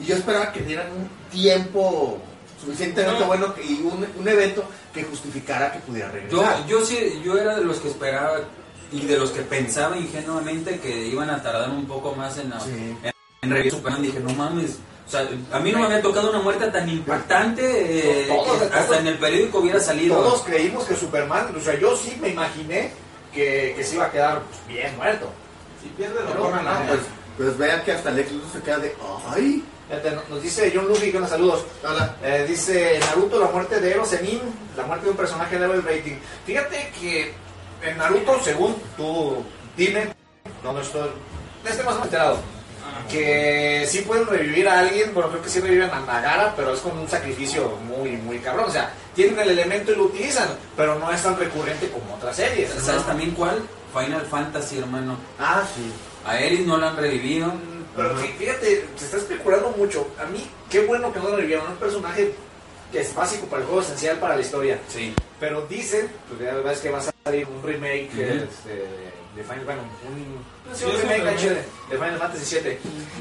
Y 0.00 0.04
yo 0.06 0.16
esperaba 0.16 0.52
que 0.52 0.60
dieran 0.62 0.86
un 0.92 1.08
tiempo 1.30 2.18
suficientemente 2.60 3.20
No. 3.20 3.26
bueno 3.26 3.54
y 3.62 3.74
un, 3.82 4.06
un 4.18 4.28
evento 4.28 4.64
que 4.92 5.04
justificara 5.04 5.70
que 5.72 5.78
pudiera 5.80 6.08
Yo, 6.08 6.12
regresar. 6.42 6.66
yo 6.66 6.84
sí, 6.84 7.22
yo 7.24 7.38
era 7.38 7.56
de 7.56 7.64
los 7.64 7.78
que 7.78 7.88
esperaba 7.88 8.38
y 8.90 9.00
de 9.06 9.16
los 9.18 9.30
que 9.30 9.42
pensaba 9.42 9.96
ingenuamente 9.96 10.80
que 10.80 11.06
iban 11.08 11.30
a 11.30 11.42
tardar 11.42 11.70
un 11.70 11.86
poco 11.86 12.14
más 12.14 12.38
en, 12.38 12.52
Sí. 12.60 12.70
en, 13.02 13.12
en 13.42 13.50
revivir 13.50 13.72
Superman. 13.72 14.02
Dije, 14.02 14.20
no 14.20 14.32
mames. 14.34 14.78
O 15.08 15.10
sea, 15.10 15.26
a 15.52 15.58
mí 15.60 15.72
no 15.72 15.78
me 15.78 15.86
había 15.86 16.02
tocado 16.02 16.28
una 16.28 16.40
muerte 16.40 16.66
tan 16.66 16.86
impactante 16.86 17.62
eh, 18.24 18.26
Todos, 18.28 18.60
hasta 18.70 18.98
en 18.98 19.06
el 19.06 19.18
periódico 19.18 19.58
hubiera 19.60 19.80
salido. 19.80 20.16
Todos 20.16 20.42
creímos 20.42 20.84
que 20.84 20.94
Superman, 20.94 21.54
o 21.56 21.60
sea, 21.60 21.78
yo 21.78 21.96
sí 21.96 22.14
me 22.20 22.28
imaginé 22.28 22.92
que, 23.32 23.72
que 23.74 23.82
se 23.84 23.94
iba 23.94 24.04
a 24.04 24.10
quedar 24.10 24.42
pues, 24.42 24.58
bien 24.68 24.94
muerto. 24.96 25.30
Si 25.82 25.88
pierde 25.90 26.22
lo 26.22 26.38
corran 26.42 26.62
no, 26.64 26.86
Pues, 26.88 27.00
pues 27.38 27.56
vean 27.56 27.82
que 27.84 27.92
hasta 27.92 28.10
Lex 28.10 28.32
Luthor 28.32 28.52
se 28.52 28.60
queda 28.60 28.78
de 28.78 28.94
¡ay! 29.30 29.64
Fíjate, 29.88 30.10
no- 30.10 30.22
Nos 30.28 30.42
dice 30.42 30.70
John 30.74 30.86
Luffy, 30.86 31.10
que 31.10 31.20
nos 31.20 31.30
saludos. 31.30 31.64
Hola. 31.82 32.14
Eh, 32.22 32.44
dice 32.46 32.98
Naruto, 33.00 33.40
la 33.40 33.46
muerte 33.48 33.80
de 33.80 33.90
Ero 33.92 34.04
Zenin, 34.04 34.40
la 34.76 34.82
muerte 34.84 35.06
de 35.06 35.10
un 35.12 35.16
personaje 35.16 35.58
level 35.58 35.82
rating. 35.84 36.16
Fíjate 36.44 36.92
que 37.00 37.32
en 37.82 37.96
Naruto, 37.96 38.38
según 38.44 38.76
tú 38.98 39.42
dime, 39.74 40.12
no, 40.62 40.74
no 40.74 40.80
estoy, 40.82 41.08
estoy 41.64 41.84
más 41.86 41.94
o 41.94 41.98
menos 42.00 42.04
enterado, 42.04 42.38
que 43.10 43.86
sí 43.88 44.00
pueden 44.02 44.26
revivir 44.26 44.68
a 44.68 44.80
alguien, 44.80 45.12
bueno, 45.14 45.30
creo 45.30 45.42
que 45.42 45.48
sí 45.48 45.60
reviven 45.60 45.90
a 45.90 46.00
Nagara, 46.00 46.54
pero 46.56 46.72
es 46.74 46.80
con 46.80 46.96
un 46.98 47.08
sacrificio 47.08 47.76
muy, 47.88 48.12
muy 48.12 48.38
cabrón. 48.38 48.66
O 48.68 48.72
sea, 48.72 48.92
tienen 49.14 49.38
el 49.38 49.50
elemento 49.50 49.92
y 49.92 49.96
lo 49.96 50.04
utilizan, 50.04 50.48
pero 50.76 50.98
no 50.98 51.10
es 51.12 51.22
tan 51.22 51.38
recurrente 51.38 51.88
como 51.90 52.14
otras 52.14 52.36
series. 52.36 52.70
¿Sabes 52.82 53.04
también 53.06 53.32
cuál? 53.32 53.62
Final 53.92 54.22
Fantasy, 54.26 54.78
hermano. 54.78 55.16
Ah, 55.38 55.62
sí. 55.74 55.92
A 56.26 56.38
Eris 56.38 56.66
no 56.66 56.76
la 56.76 56.88
han 56.90 56.96
revivido. 56.96 57.52
Pero 57.96 58.16
fí- 58.16 58.34
fíjate, 58.38 58.86
se 58.96 59.04
está 59.06 59.16
especulando 59.16 59.70
mucho. 59.76 60.06
A 60.22 60.26
mí, 60.26 60.48
qué 60.70 60.86
bueno 60.86 61.12
que 61.12 61.18
no 61.18 61.30
lo 61.30 61.36
revivieron. 61.36 61.66
Un 61.66 61.76
personaje 61.78 62.32
que 62.92 63.00
es 63.00 63.14
básico 63.14 63.46
para 63.46 63.62
el 63.62 63.66
juego, 63.68 63.82
esencial 63.82 64.18
para 64.18 64.36
la 64.36 64.40
historia. 64.40 64.78
Sí. 64.88 65.14
Pero 65.38 65.66
dicen, 65.66 66.10
pues 66.28 66.40
ya 66.40 66.54
ves 66.54 66.80
que 66.80 66.90
va 66.90 66.98
a 66.98 67.02
salir 67.24 67.46
un 67.46 67.62
remake 67.62 68.10
este, 68.12 68.84
de 69.36 69.44
Final 69.44 69.64
bueno, 69.64 69.82
un, 70.08 70.74
sí, 70.74 70.84
remake. 70.84 71.38
HD 71.38 71.90
de 71.90 71.96
Final 71.96 72.18
Fantasy 72.18 72.58
VII. 72.58 72.78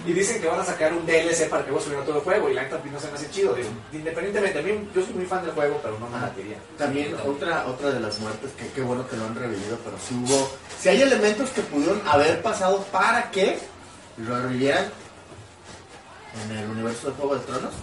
Y 0.08 0.14
dicen 0.14 0.42
que 0.42 0.48
van 0.48 0.60
a 0.60 0.66
sacar 0.66 0.94
un 0.94 1.06
DLC 1.06 1.48
para 1.48 1.64
que 1.64 1.72
vos 1.72 1.84
subieran 1.84 2.06
todo 2.06 2.18
el 2.18 2.24
juego. 2.24 2.50
Y 2.50 2.54
la 2.54 2.64
neta 2.64 2.80
no 2.92 3.00
se 3.00 3.08
me 3.08 3.14
hace 3.14 3.30
chido. 3.30 3.54
Digo, 3.54 3.70
independientemente, 3.94 4.60
a 4.60 4.62
mí 4.64 4.90
yo 4.96 5.06
soy 5.06 5.14
muy 5.14 5.26
fan 5.26 5.44
del 5.44 5.54
juego, 5.54 5.80
pero 5.84 6.00
no 6.00 6.10
me 6.10 6.20
latiría. 6.20 6.58
También 6.78 7.16
otra 7.26 7.68
otra 7.68 7.92
de 7.92 8.00
las 8.00 8.20
muertes 8.20 8.52
que 8.58 8.68
qué 8.70 8.82
bueno 8.82 9.08
que 9.08 9.16
lo 9.16 9.26
han 9.26 9.36
revivido, 9.36 9.78
pero 9.84 9.98
sí 9.98 10.16
hubo, 10.16 10.50
si 10.80 10.90
hay 10.90 11.02
elementos 11.02 11.50
que 11.52 11.62
pudieron 11.62 12.02
haber 12.08 12.42
pasado 12.42 12.84
para 12.92 13.30
que 13.30 13.60
lo 14.18 14.42
revivieran 14.42 14.86
en 16.46 16.58
el 16.58 16.70
universo 16.70 17.10
de 17.10 17.14
Juego 17.14 17.36
de 17.36 17.46
Tronos, 17.46 17.74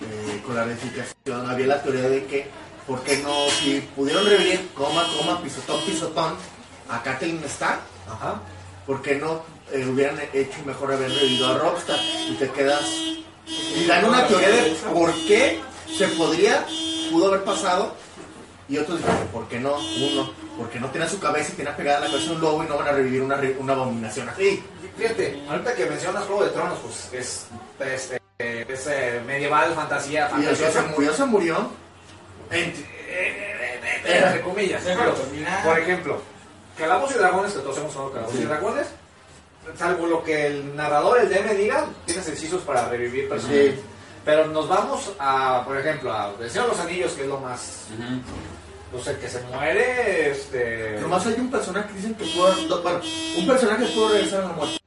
eh, 0.00 0.42
con 0.44 0.54
la 0.54 0.64
verificación, 0.64 1.48
había 1.48 1.66
la 1.66 1.82
teoría 1.82 2.08
de 2.08 2.24
que, 2.24 2.46
¿por 2.86 3.02
qué 3.02 3.18
no? 3.18 3.48
Si 3.48 3.80
pudieron 3.94 4.26
revivir, 4.26 4.68
coma, 4.74 5.06
coma, 5.16 5.42
pisotón, 5.42 5.82
pisotón, 5.84 6.34
a 6.88 7.02
Kathleen 7.02 7.42
Stark, 7.44 7.80
Ajá. 8.10 8.40
¿por 8.86 9.02
qué 9.02 9.16
no 9.16 9.42
eh, 9.72 9.86
hubieran 9.86 10.18
hecho 10.32 10.58
mejor 10.64 10.92
haber 10.92 11.10
revivido 11.10 11.46
a 11.48 11.58
Rockstar? 11.58 11.98
Y 12.28 12.34
te 12.34 12.50
quedas. 12.50 12.84
Y 13.46 13.84
dan 13.86 14.04
una 14.04 14.26
teoría 14.26 14.48
de 14.48 14.76
por 14.92 15.12
qué 15.26 15.60
se 15.96 16.08
podría, 16.08 16.66
pudo 17.10 17.28
haber 17.28 17.44
pasado. 17.44 17.94
Y 18.68 18.78
otros 18.78 18.98
dicen, 18.98 19.28
¿por 19.32 19.46
qué 19.46 19.60
no? 19.60 19.76
Uno, 19.78 20.32
porque 20.58 20.80
no 20.80 20.90
tiene 20.90 21.08
su 21.08 21.20
cabeza 21.20 21.52
y 21.52 21.56
tiene 21.56 21.70
pegada 21.72 22.00
la 22.00 22.06
cabeza 22.08 22.32
un 22.32 22.40
lobo 22.40 22.64
y 22.64 22.66
no 22.66 22.76
van 22.76 22.88
a 22.88 22.92
revivir 22.92 23.22
una, 23.22 23.40
una 23.60 23.72
abominación 23.74 24.28
así. 24.28 24.60
Fíjate, 24.98 25.40
ahorita 25.48 25.74
que 25.74 25.86
mencionas 25.86 26.24
Juego 26.24 26.44
de 26.44 26.50
Tronos, 26.50 26.78
pues 26.80 27.08
es, 27.12 27.46
este, 27.78 28.20
es 28.38 28.86
eh, 28.86 29.22
medieval, 29.26 29.72
fantasía, 29.74 30.30
Y 30.38 30.42
el 30.44 30.50
que 30.50 30.56
se 30.56 30.64
fantasía. 30.66 30.92
murió, 30.94 31.12
se 31.14 31.24
murió. 31.24 31.70
Entre 32.50 34.40
comillas. 34.42 34.82
Pero. 34.84 35.14
Por 35.64 35.78
ejemplo, 35.78 36.20
Calabozos 36.76 37.16
y 37.16 37.18
Dragones, 37.18 37.52
que 37.52 37.60
todos 37.60 37.78
hemos 37.78 37.92
jugado 37.92 38.12
Calabozos 38.12 38.40
y 38.40 38.44
Dragones, 38.44 38.86
salvo 39.76 40.06
lo 40.06 40.22
que 40.22 40.46
el 40.46 40.76
narrador, 40.76 41.18
el 41.20 41.28
DM 41.28 41.56
diga, 41.56 41.86
tienes 42.04 42.28
hechizos 42.28 42.62
para 42.62 42.88
revivir 42.88 43.28
personajes. 43.28 43.74
Sí. 43.76 43.80
Pero 44.24 44.46
nos 44.48 44.68
vamos 44.68 45.12
a, 45.18 45.62
por 45.64 45.78
ejemplo, 45.78 46.12
a 46.12 46.32
Señor 46.48 46.64
de 46.64 46.68
los 46.72 46.80
Anillos, 46.80 47.12
que 47.12 47.22
es 47.22 47.28
lo 47.28 47.38
más, 47.38 47.86
pues 48.90 49.06
el 49.06 49.16
que 49.18 49.28
se 49.28 49.40
muere, 49.42 50.30
este... 50.30 50.98
Nomás 51.00 51.26
hay 51.26 51.34
un 51.34 51.50
personaje 51.50 51.88
que 51.88 51.94
dicen 51.94 52.14
que 52.16 52.24
pudo. 52.24 52.52
no, 52.68 52.82
bueno, 52.82 53.00
un 53.38 53.46
personaje 53.46 53.86
que 53.86 53.92
pudo 53.92 54.08
regresar 54.08 54.40
a 54.42 54.48
la 54.48 54.52
muerte. 54.52 54.78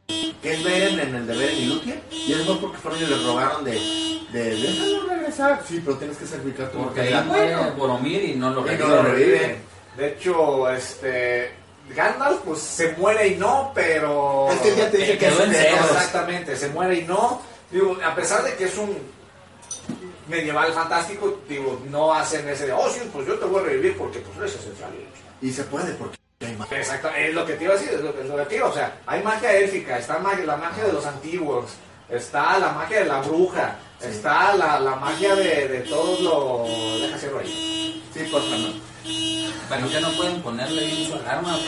Que 0.42 0.54
es 0.54 0.64
Beren 0.64 1.00
en 1.00 1.16
el 1.16 1.28
de 1.28 1.38
Beren 1.38 1.58
y 1.58 1.66
Lúthien. 1.66 2.02
Y 2.12 2.34
es 2.34 2.40
porque 2.42 2.78
fueron 2.78 3.02
y 3.02 3.06
le 3.06 3.18
rogaron 3.18 3.64
de. 3.66 3.72
de 4.32 4.56
déjalo 4.56 5.08
regresar. 5.08 5.64
Sí, 5.68 5.82
pero 5.84 5.98
tienes 5.98 6.18
que 6.18 6.26
sacrificar 6.26 6.72
tu 6.72 6.78
Porque 6.78 7.02
ahí 7.02 7.24
muere 7.26 7.72
Boromir 7.72 8.24
y 8.24 8.36
no 8.36 8.52
lo 8.52 8.62
Y 8.62 8.64
no 8.64 8.86
reviven. 8.86 8.90
lo 8.90 9.04
reviven. 9.04 9.62
De 9.98 10.08
hecho, 10.10 10.70
este... 10.70 11.52
Gandalf, 11.96 12.42
pues 12.46 12.60
se 12.60 12.94
muere 12.94 13.30
y 13.30 13.36
no, 13.36 13.72
pero... 13.74 14.48
Es 14.52 14.60
que 14.60 14.76
ya 14.76 14.92
te 14.92 14.98
dije 14.98 15.18
que 15.18 15.28
es 15.28 15.40
un. 15.40 15.54
Exactamente, 15.54 16.56
se 16.56 16.70
muere 16.70 17.00
y 17.00 17.04
no. 17.04 17.42
Digo, 17.72 17.98
a 18.06 18.16
pesar 18.16 18.44
de 18.44 18.56
que 18.56 18.66
es 18.66 18.78
un 18.78 18.96
medieval 20.28 20.72
fantástico, 20.72 21.40
digo, 21.50 21.82
no 21.90 22.14
hacen 22.14 22.48
ese 22.48 22.68
de, 22.68 22.74
oh, 22.74 22.90
sí, 22.90 23.02
pues 23.12 23.28
yo 23.28 23.36
te 23.40 23.46
voy 23.46 23.62
a 23.62 23.66
revivir 23.66 23.98
porque 23.98 24.20
pues 24.20 24.38
eres 24.38 24.56
esencial. 24.56 24.92
Y 25.42 25.52
se 25.52 25.64
puede 25.64 25.94
porque. 25.94 26.18
Exacto, 26.72 27.10
es 27.18 27.34
lo 27.34 27.46
que 27.46 27.54
te 27.54 27.66
iba 27.66 27.74
a 27.74 27.78
decir, 27.78 27.94
es 27.94 28.02
lo, 28.02 28.10
es 28.18 28.26
lo 28.26 28.38
que 28.38 28.46
te 28.46 28.56
iba, 28.56 28.68
o 28.68 28.74
sea, 28.74 28.98
hay 29.06 29.22
magia 29.22 29.52
élfica, 29.54 29.98
está 29.98 30.20
magia- 30.20 30.46
la 30.46 30.56
magia 30.56 30.86
de 30.86 30.94
los 30.94 31.06
antiguos, 31.06 31.66
está 32.10 32.58
la 32.60 32.72
magia 32.72 33.00
de 33.00 33.06
la 33.06 33.20
bruja, 33.22 33.76
está 34.02 34.56
la, 34.56 34.80
la 34.80 34.96
magia 34.96 35.36
de, 35.36 35.68
de 35.68 35.80
todos 35.82 36.22
los... 36.22 37.02
Deja 37.02 37.16
hacerlo 37.16 37.40
ahí. 37.40 38.02
Sí, 38.14 38.20
por 38.32 38.42
favor. 38.42 38.72
Bueno, 39.68 39.90
que 39.90 40.00
no 40.02 40.10
pueden 40.12 40.42
ponerle 40.42 40.86
bien 40.86 41.08
su 41.10 41.16
alarma. 41.16 41.60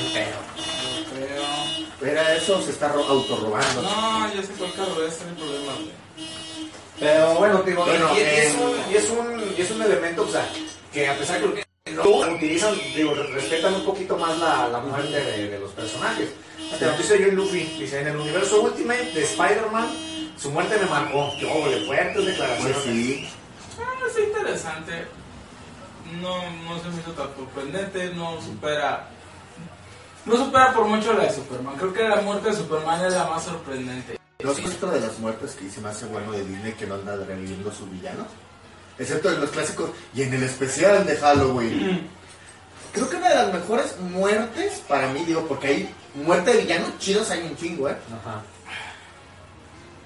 Creo. 1.13 2.11
Era 2.11 2.35
eso, 2.35 2.61
se 2.61 2.71
está 2.71 2.87
ro- 2.87 3.05
autorrobando. 3.07 3.81
No, 3.81 4.33
yo 4.33 4.41
sé 4.41 4.53
cuál 4.57 4.71
carro 4.73 5.05
es, 5.05 5.19
no 5.21 5.29
hay 5.29 5.35
problema. 5.35 5.73
Pero 6.99 7.33
bueno, 7.35 7.61
digo, 7.63 7.83
Bueno, 7.85 8.09
y, 8.15 8.19
y 8.19 8.21
es 8.21 8.53
en- 8.53 8.59
un, 8.61 8.71
y, 8.89 8.95
es 8.95 9.09
un, 9.09 9.53
y 9.57 9.61
es 9.61 9.71
un 9.71 9.81
elemento, 9.81 10.23
o 10.23 10.27
sea, 10.31 10.47
que 10.93 11.07
a 11.09 11.17
pesar 11.17 11.41
de 11.41 11.53
que 11.55 11.63
utilizan, 11.99 12.75
digo, 12.95 13.13
respetan 13.13 13.73
un 13.75 13.85
poquito 13.85 14.17
más 14.17 14.37
la, 14.39 14.67
la 14.67 14.79
muerte 14.79 15.19
de, 15.23 15.49
de 15.49 15.59
los 15.59 15.71
personajes. 15.71 16.29
Te 16.77 16.85
lo 16.85 16.97
dice 16.97 17.21
John 17.23 17.35
Luffy, 17.35 17.63
dice, 17.79 18.01
en 18.01 18.07
el 18.07 18.17
universo 18.17 18.61
Ultimate 18.61 19.11
de 19.11 19.23
Spider-Man, 19.23 19.89
su 20.37 20.51
muerte 20.51 20.77
me 20.79 20.85
marcó. 20.85 21.31
Yo, 21.37 21.67
le 21.67 21.85
fuertes 21.85 22.25
declaraciones. 22.25 22.77
Pues 22.77 22.85
sí. 22.85 23.29
Ah, 23.79 24.07
es 24.09 24.19
interesante. 24.19 25.05
No, 26.21 26.37
no 26.63 26.81
se 26.81 26.89
me 26.89 27.01
hizo 27.01 27.11
tan 27.11 27.27
sorprendente, 27.35 28.13
no 28.15 28.41
supera. 28.41 29.09
No 30.25 30.37
supera 30.37 30.73
por 30.73 30.85
mucho 30.85 31.13
la 31.13 31.23
de 31.23 31.33
Superman. 31.33 31.75
Creo 31.77 31.93
que 31.93 32.07
la 32.07 32.21
muerte 32.21 32.49
de 32.49 32.55
Superman 32.55 33.05
es 33.05 33.13
la 33.13 33.25
más 33.25 33.43
sorprendente. 33.43 34.17
¿No 34.43 34.51
es 34.51 34.59
otra 34.59 34.91
de 34.91 35.01
las 35.01 35.19
muertes 35.19 35.55
que 35.55 35.69
se 35.69 35.81
me 35.81 35.89
hace 35.89 36.05
bueno 36.05 36.31
de 36.31 36.43
Disney 36.43 36.73
que 36.73 36.87
no 36.87 36.95
anda 36.95 37.15
reviviendo 37.15 37.69
a 37.69 37.73
sus 37.73 37.91
villanos? 37.91 38.27
Excepto 38.99 39.31
en 39.31 39.41
los 39.41 39.49
clásicos 39.49 39.89
y 40.13 40.21
en 40.23 40.33
el 40.33 40.43
especial 40.43 41.05
de 41.05 41.15
Halloween. 41.17 42.07
Creo 42.93 43.09
que 43.09 43.15
una 43.15 43.29
de 43.29 43.35
las 43.35 43.53
mejores 43.53 43.97
muertes 43.99 44.81
para 44.87 45.07
mí, 45.13 45.23
digo, 45.25 45.45
porque 45.47 45.67
hay 45.67 45.95
muerte 46.13 46.51
de 46.53 46.61
villanos 46.63 46.97
chidos 46.99 47.29
hay 47.31 47.41
un 47.43 47.55
chingo, 47.55 47.89
¿eh? 47.89 47.95
Ajá. 48.21 48.41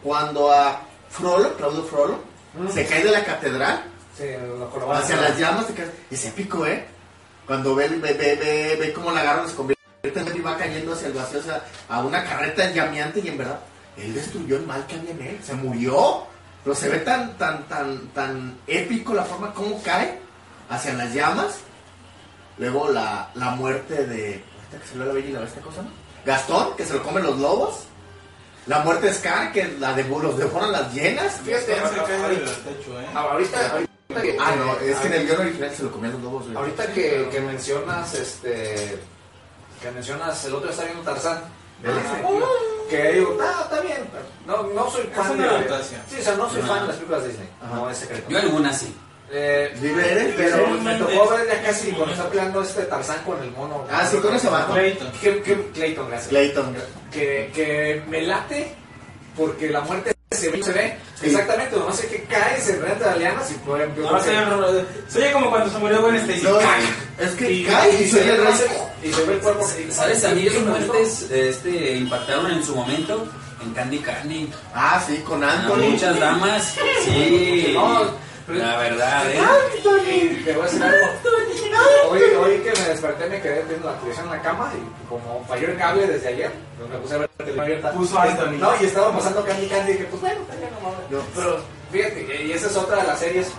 Cuando 0.03 0.51
a 0.51 0.81
Frollo, 1.09 1.55
Claudio 1.57 1.83
Frollo, 1.83 2.19
Mm. 2.53 2.69
se 2.69 2.85
cae 2.85 3.03
de 3.03 3.11
la 3.11 3.23
catedral 3.25 3.83
Sí, 4.17 4.23
lo 4.57 4.69
colaboran. 4.69 5.01
hacia 5.01 5.17
las 5.17 5.37
llamas, 5.37 5.65
se 5.67 5.73
cae- 5.73 5.91
es 6.11 6.25
épico, 6.25 6.65
¿eh? 6.65 6.85
Cuando 7.45 7.75
ve, 7.75 7.89
ve, 7.89 8.13
ve, 8.13 8.35
ve, 8.35 8.77
ve 8.79 8.93
cómo 8.93 9.11
la 9.11 9.21
agarran, 9.21 9.49
se 9.49 9.55
convierte 9.55 9.77
en 10.03 10.35
y 10.37 10.39
va 10.39 10.55
cayendo 10.57 10.93
hacia 10.93 11.07
el 11.07 11.13
vacío, 11.13 11.39
o 11.39 11.43
sea, 11.43 11.65
a 11.89 11.99
una 12.01 12.23
carreta 12.23 12.71
llameante 12.71 13.19
y 13.19 13.27
en 13.27 13.37
verdad, 13.37 13.59
él 13.97 14.13
destruyó 14.13 14.57
el 14.57 14.65
mal 14.65 14.85
que 14.87 14.95
había 14.95 15.11
en 15.11 15.21
él, 15.21 15.39
se 15.43 15.53
murió. 15.55 16.27
Pero 16.65 16.75
se 16.75 16.89
ve 16.89 16.97
tan, 16.99 17.37
tan, 17.37 17.63
tan, 17.69 18.07
tan 18.09 18.57
épico 18.67 19.13
la 19.13 19.23
forma 19.23 19.53
como 19.53 19.81
cae 19.83 20.19
hacia 20.69 20.93
las 20.95 21.13
llamas. 21.13 21.59
Luego 22.57 22.89
la, 22.89 23.29
la 23.35 23.51
muerte 23.51 24.05
de. 24.07 24.43
¿Ahorita 24.57 24.79
que 24.81 24.87
se 24.87 24.95
la 24.97 25.05
bella 25.13 25.29
y 25.29 25.31
la 25.31 25.39
bestia 25.41 25.61
cosa, 25.61 25.83
no? 25.83 25.89
Gastón, 26.25 26.75
que 26.75 26.83
se 26.85 26.93
lo 26.95 27.03
comen 27.03 27.23
los 27.23 27.37
lobos. 27.37 27.83
La 28.65 28.79
muerte 28.79 29.05
de 29.07 29.13
Scar, 29.13 29.51
que 29.51 29.75
la 29.79 29.93
de 29.93 30.03
los 30.05 30.37
devoran 30.39 30.71
las 30.71 30.91
llenas. 30.91 31.35
Fíjate, 31.45 31.79
No 31.79 31.87
se 31.87 31.95
cae 31.97 32.07
del 32.13 32.21
ahorita, 32.23 32.51
techo, 32.63 32.99
¿eh? 32.99 33.05
ahorita, 33.13 33.71
ahorita 33.71 34.21
que- 34.23 34.37
Ah, 34.39 34.55
no, 34.57 34.73
es 34.79 34.97
que 34.97 35.07
en 35.07 35.13
el 35.13 35.27
guion 35.27 35.39
original 35.41 35.71
se 35.75 35.83
lo 35.83 35.91
comían 35.91 36.13
los 36.13 36.21
lobos. 36.23 36.43
güey. 36.45 36.57
Ahorita 36.57 36.87
que, 36.91 37.29
que 37.31 37.39
mencionas, 37.41 38.13
este, 38.15 38.97
que 39.79 39.91
mencionas, 39.91 40.43
el 40.45 40.55
otro 40.55 40.71
está 40.71 40.83
viendo 40.83 41.03
Tarzán. 41.03 41.43
Disney, 41.83 42.03
que 42.89 43.11
digo, 43.13 43.37
ah, 43.41 43.61
está 43.63 43.81
bien. 43.81 44.09
No, 44.45 44.63
no 44.63 44.89
soy 44.89 45.03
fan 45.07 45.31
una 45.31 45.43
de. 45.43 45.49
adaptación. 45.49 46.01
Sí, 46.07 46.17
o 46.19 46.23
sea, 46.23 46.35
no 46.35 46.49
soy 46.49 46.61
fan 46.61 46.81
de 46.81 46.87
las 46.87 46.95
películas 46.97 47.23
de 47.23 47.29
Disney. 47.29 47.49
Ajá. 47.61 47.75
No 47.75 47.89
es 47.89 47.97
secreto. 47.97 48.29
Yo 48.29 48.39
algunas 48.39 48.77
sí. 48.79 48.95
Eh, 49.31 49.75
¿Vive 49.81 50.11
eres? 50.11 50.35
pero 50.37 50.57
Sí, 50.67 50.71
me 50.83 50.95
tocó 50.95 51.29
ver 51.31 51.47
ya 51.47 51.63
casi 51.63 51.91
cuando 51.91 52.13
está 52.13 52.29
peleando 52.29 52.61
este 52.61 52.83
Tarzán 52.83 53.23
con 53.25 53.41
el 53.41 53.51
mono. 53.51 53.85
Ah, 53.91 54.07
sí, 54.09 54.17
con 54.17 54.35
ese 54.35 54.49
vato. 54.49 54.73
Clayton. 54.73 55.11
Que, 55.19 55.41
que, 55.41 55.55
Clayton, 55.73 56.07
gracias. 56.07 56.29
Clayton. 56.29 56.75
que, 57.11 57.51
que 57.53 58.03
me 58.07 58.21
late 58.21 58.71
porque 59.35 59.69
la 59.69 59.81
muerte 59.81 60.14
se 60.35 60.49
ve, 60.49 60.61
se 60.63 60.71
ve 60.71 60.97
Sí. 61.19 61.27
exactamente, 61.27 61.75
nomás 61.77 61.97
es 61.99 62.05
que 62.07 62.23
cae, 62.23 62.59
se 62.59 62.73
enreda 62.73 63.13
de 63.13 63.19
lianas 63.19 63.49
y 63.49 63.53
por 63.55 63.79
ejemplo. 63.79 64.11
No, 64.11 64.21
se, 64.21 64.31
se 65.07 65.19
oye 65.19 65.31
como 65.31 65.49
cuando 65.49 65.71
se 65.71 65.77
murió 65.77 66.01
Gwen 66.01 66.15
Stacy. 66.15 66.43
No, 66.43 66.59
es 67.23 67.31
que 67.37 67.51
Y- 67.51 67.63
cae 67.63 68.03
y 68.03 68.07
se 68.09 68.21
ve 68.23 68.35
el 68.35 69.09
y 69.09 69.13
se 69.13 69.23
ve 69.23 69.33
el 69.35 69.39
cuerpo. 69.39 69.65
¿Sabes? 69.91 70.23
A 70.25 70.29
mí 70.31 70.41
¿Y 70.41 70.47
esas 70.47 70.57
eso 70.57 70.65
me 70.65 70.71
gustó? 70.77 70.93
muertes 70.93 71.31
este, 71.31 71.93
impactaron 71.95 72.51
en 72.51 72.63
su 72.65 72.75
momento 72.75 73.27
en 73.63 73.73
Candy 73.73 73.99
Candy. 73.99 74.51
Ah, 74.73 75.01
sí, 75.07 75.17
con 75.25 75.41
A 75.43 75.51
Anthony. 75.53 75.89
muchas 75.91 76.19
damas, 76.19 76.75
sí. 77.05 77.71
No, 77.73 78.11
La 78.47 78.77
verdad, 78.77 79.31
¿eh? 79.31 79.41
Y 80.07 80.43
te 80.43 80.53
voy 80.53 80.61
a 80.61 80.65
decir 80.65 80.83
algo. 80.83 82.11
Hoy, 82.11 82.21
hoy 82.21 82.57
que 82.59 82.71
me 82.79 82.89
desperté 82.89 83.27
me 83.27 83.41
quedé 83.41 83.63
viendo 83.63 83.89
la 83.89 83.97
televisión 83.97 84.27
en 84.27 84.31
la 84.33 84.41
cama 84.41 84.71
y 84.75 85.09
como 85.09 85.43
falló 85.47 85.67
el 85.67 85.77
cable 85.77 86.07
desde 86.07 86.27
ayer, 86.27 86.51
pues 86.77 86.89
me 86.89 86.97
puse 86.97 87.15
a 87.15 87.17
ver 87.17 87.29
la 87.39 87.45
televisión. 87.45 87.93
Puso 87.95 88.19
Anthony. 88.19 88.57
No, 88.59 88.81
y 88.81 88.85
estaba 88.85 89.11
pasando 89.11 89.43
Candy 89.43 89.67
Candy 89.67 89.91
y 89.91 89.93
dije, 89.93 90.07
pues 90.11 90.21
bueno, 90.21 90.41
ya 90.49 91.17
no. 91.17 91.23
Pero 91.35 91.63
fíjate, 91.91 92.45
y 92.45 92.51
esa 92.51 92.67
es 92.67 92.77
otra 92.77 92.97
de 92.97 93.07
las 93.07 93.19
series, 93.19 93.51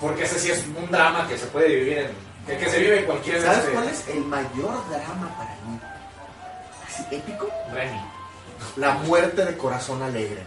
porque 0.00 0.24
ese 0.24 0.38
sí 0.38 0.50
es 0.50 0.64
un 0.66 0.90
drama 0.90 1.26
que 1.26 1.38
se 1.38 1.46
puede 1.46 1.68
vivir 1.68 1.98
en, 1.98 2.10
que, 2.46 2.58
que 2.58 2.70
se 2.70 2.78
vive 2.78 2.98
en 3.00 3.04
cualquier 3.06 3.40
¿Sabes 3.40 3.58
este, 3.60 3.72
cuál 3.72 3.88
es 3.88 4.08
el 4.08 4.24
mayor 4.24 4.88
drama 4.90 5.34
para 5.38 5.50
mí? 5.66 5.80
Así 6.86 7.04
épico. 7.10 7.48
Remy. 7.72 8.00
La 8.76 8.92
muerte 8.94 9.44
de 9.44 9.56
corazón 9.56 10.02
alegre. 10.02 10.42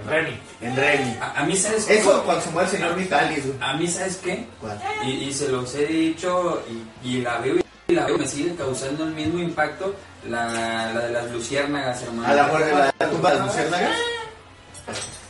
En 0.00 0.08
Remy. 0.08 0.40
En 0.62 0.76
Remy. 0.76 1.16
A, 1.20 1.40
a 1.40 1.44
mí, 1.44 1.56
¿sabes 1.56 1.84
qué? 1.84 1.98
Eso 1.98 2.22
cuando 2.24 2.42
se 2.42 2.50
muere 2.50 2.68
el 2.70 2.76
señor 2.76 2.96
Vitalis. 2.96 3.44
A 3.60 3.74
mí, 3.74 3.86
¿sabes 3.86 4.16
qué? 4.24 4.46
¿Cuál? 4.60 4.80
Y, 5.04 5.10
y 5.28 5.32
se 5.32 5.48
los 5.48 5.74
he 5.74 5.86
dicho 5.86 6.62
y, 7.04 7.08
y 7.08 7.20
la 7.20 7.38
veo 7.38 7.56
y 7.88 7.94
la 7.94 8.06
veo, 8.06 8.16
me 8.16 8.26
sigue 8.26 8.54
causando 8.54 9.04
el 9.04 9.10
mismo 9.12 9.38
impacto 9.38 9.94
la, 10.26 10.46
la 10.94 11.00
de 11.06 11.12
las 11.12 11.30
luciérnagas, 11.30 12.02
hermano. 12.02 12.26
A 12.28 12.34
la 12.34 12.92
la 12.98 13.10
tumba 13.10 13.32
de 13.32 13.38
las 13.38 13.46
luciérnagas. 13.48 13.96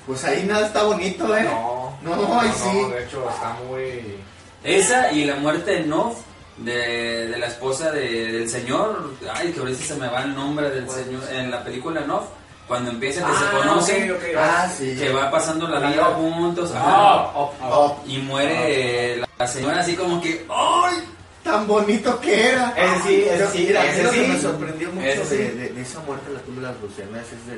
Pues 0.07 0.25
ahí 0.25 0.45
nada 0.45 0.67
está 0.67 0.83
bonito, 0.85 1.37
¿eh? 1.37 1.45
No, 1.45 1.97
No, 2.03 2.41
ahí 2.41 2.51
sí. 2.55 2.91
de 2.91 3.05
hecho 3.05 3.29
está 3.31 3.57
muy... 3.69 4.17
Esa 4.65 5.13
y 5.13 5.25
la 5.25 5.37
muerte 5.37 5.73
de 5.73 5.81
Nof, 5.87 6.19
de, 6.59 7.29
de 7.29 7.39
la 7.39 7.47
esposa 7.47 7.91
de- 7.91 8.33
del 8.33 8.49
señor. 8.49 9.11
Ay, 9.35 9.53
que 9.53 9.61
ahorita 9.61 9.85
se 9.85 9.95
me 9.97 10.09
va 10.09 10.23
el 10.23 10.35
nombre 10.35 10.71
del 10.71 10.89
señor. 10.89 11.23
En 11.33 11.51
la 11.51 11.63
película 11.65 12.01
Nof, 12.03 12.25
cuando 12.69 12.91
empiezan 12.91 13.31
que 13.31 13.39
se 13.39 13.51
conocen. 13.51 14.17
Ah, 14.39 14.69
sí. 14.77 14.97
que 14.99 15.13
va 15.13 15.31
pasando 15.31 15.69
la 15.69 15.81
vida 15.81 16.05
juntos. 16.17 16.71
ajá, 16.75 16.85
Ah, 16.87 17.33
oh, 17.35 17.53
oh. 17.63 17.69
Oh, 17.71 18.03
Y 18.07 18.19
muere 18.19 19.17
la, 19.19 19.29
la 19.39 19.47
señora 19.47 19.81
así 19.81 19.95
como 19.97 20.21
que. 20.21 20.47
¡Ay! 20.51 21.05
tan 21.43 21.67
bonito 21.67 22.21
que 22.21 22.51
era. 22.51 22.73
Ese 22.77 23.03
sí, 23.09 23.25
ese 23.29 23.47
sí, 23.51 23.65
Mira, 23.67 23.85
ese 23.85 23.99
es 23.99 24.05
lo 24.05 24.11
que 24.13 24.25
sí. 24.27 24.31
me 24.33 24.41
sorprendió 24.41 24.93
mucho 24.93 25.07
Ese 25.09 25.25
sí. 25.27 25.37
de, 25.39 25.51
de- 25.55 25.69
de 25.71 25.83
esa 25.83 25.99
muerte 26.01 26.29
de 26.29 26.35
la 26.37 26.41
tumba 26.43 26.63
de 26.63 26.69
las 26.69 26.81
luciérnagas. 26.81 27.27
Es, 27.33 27.47
de- 27.49 27.55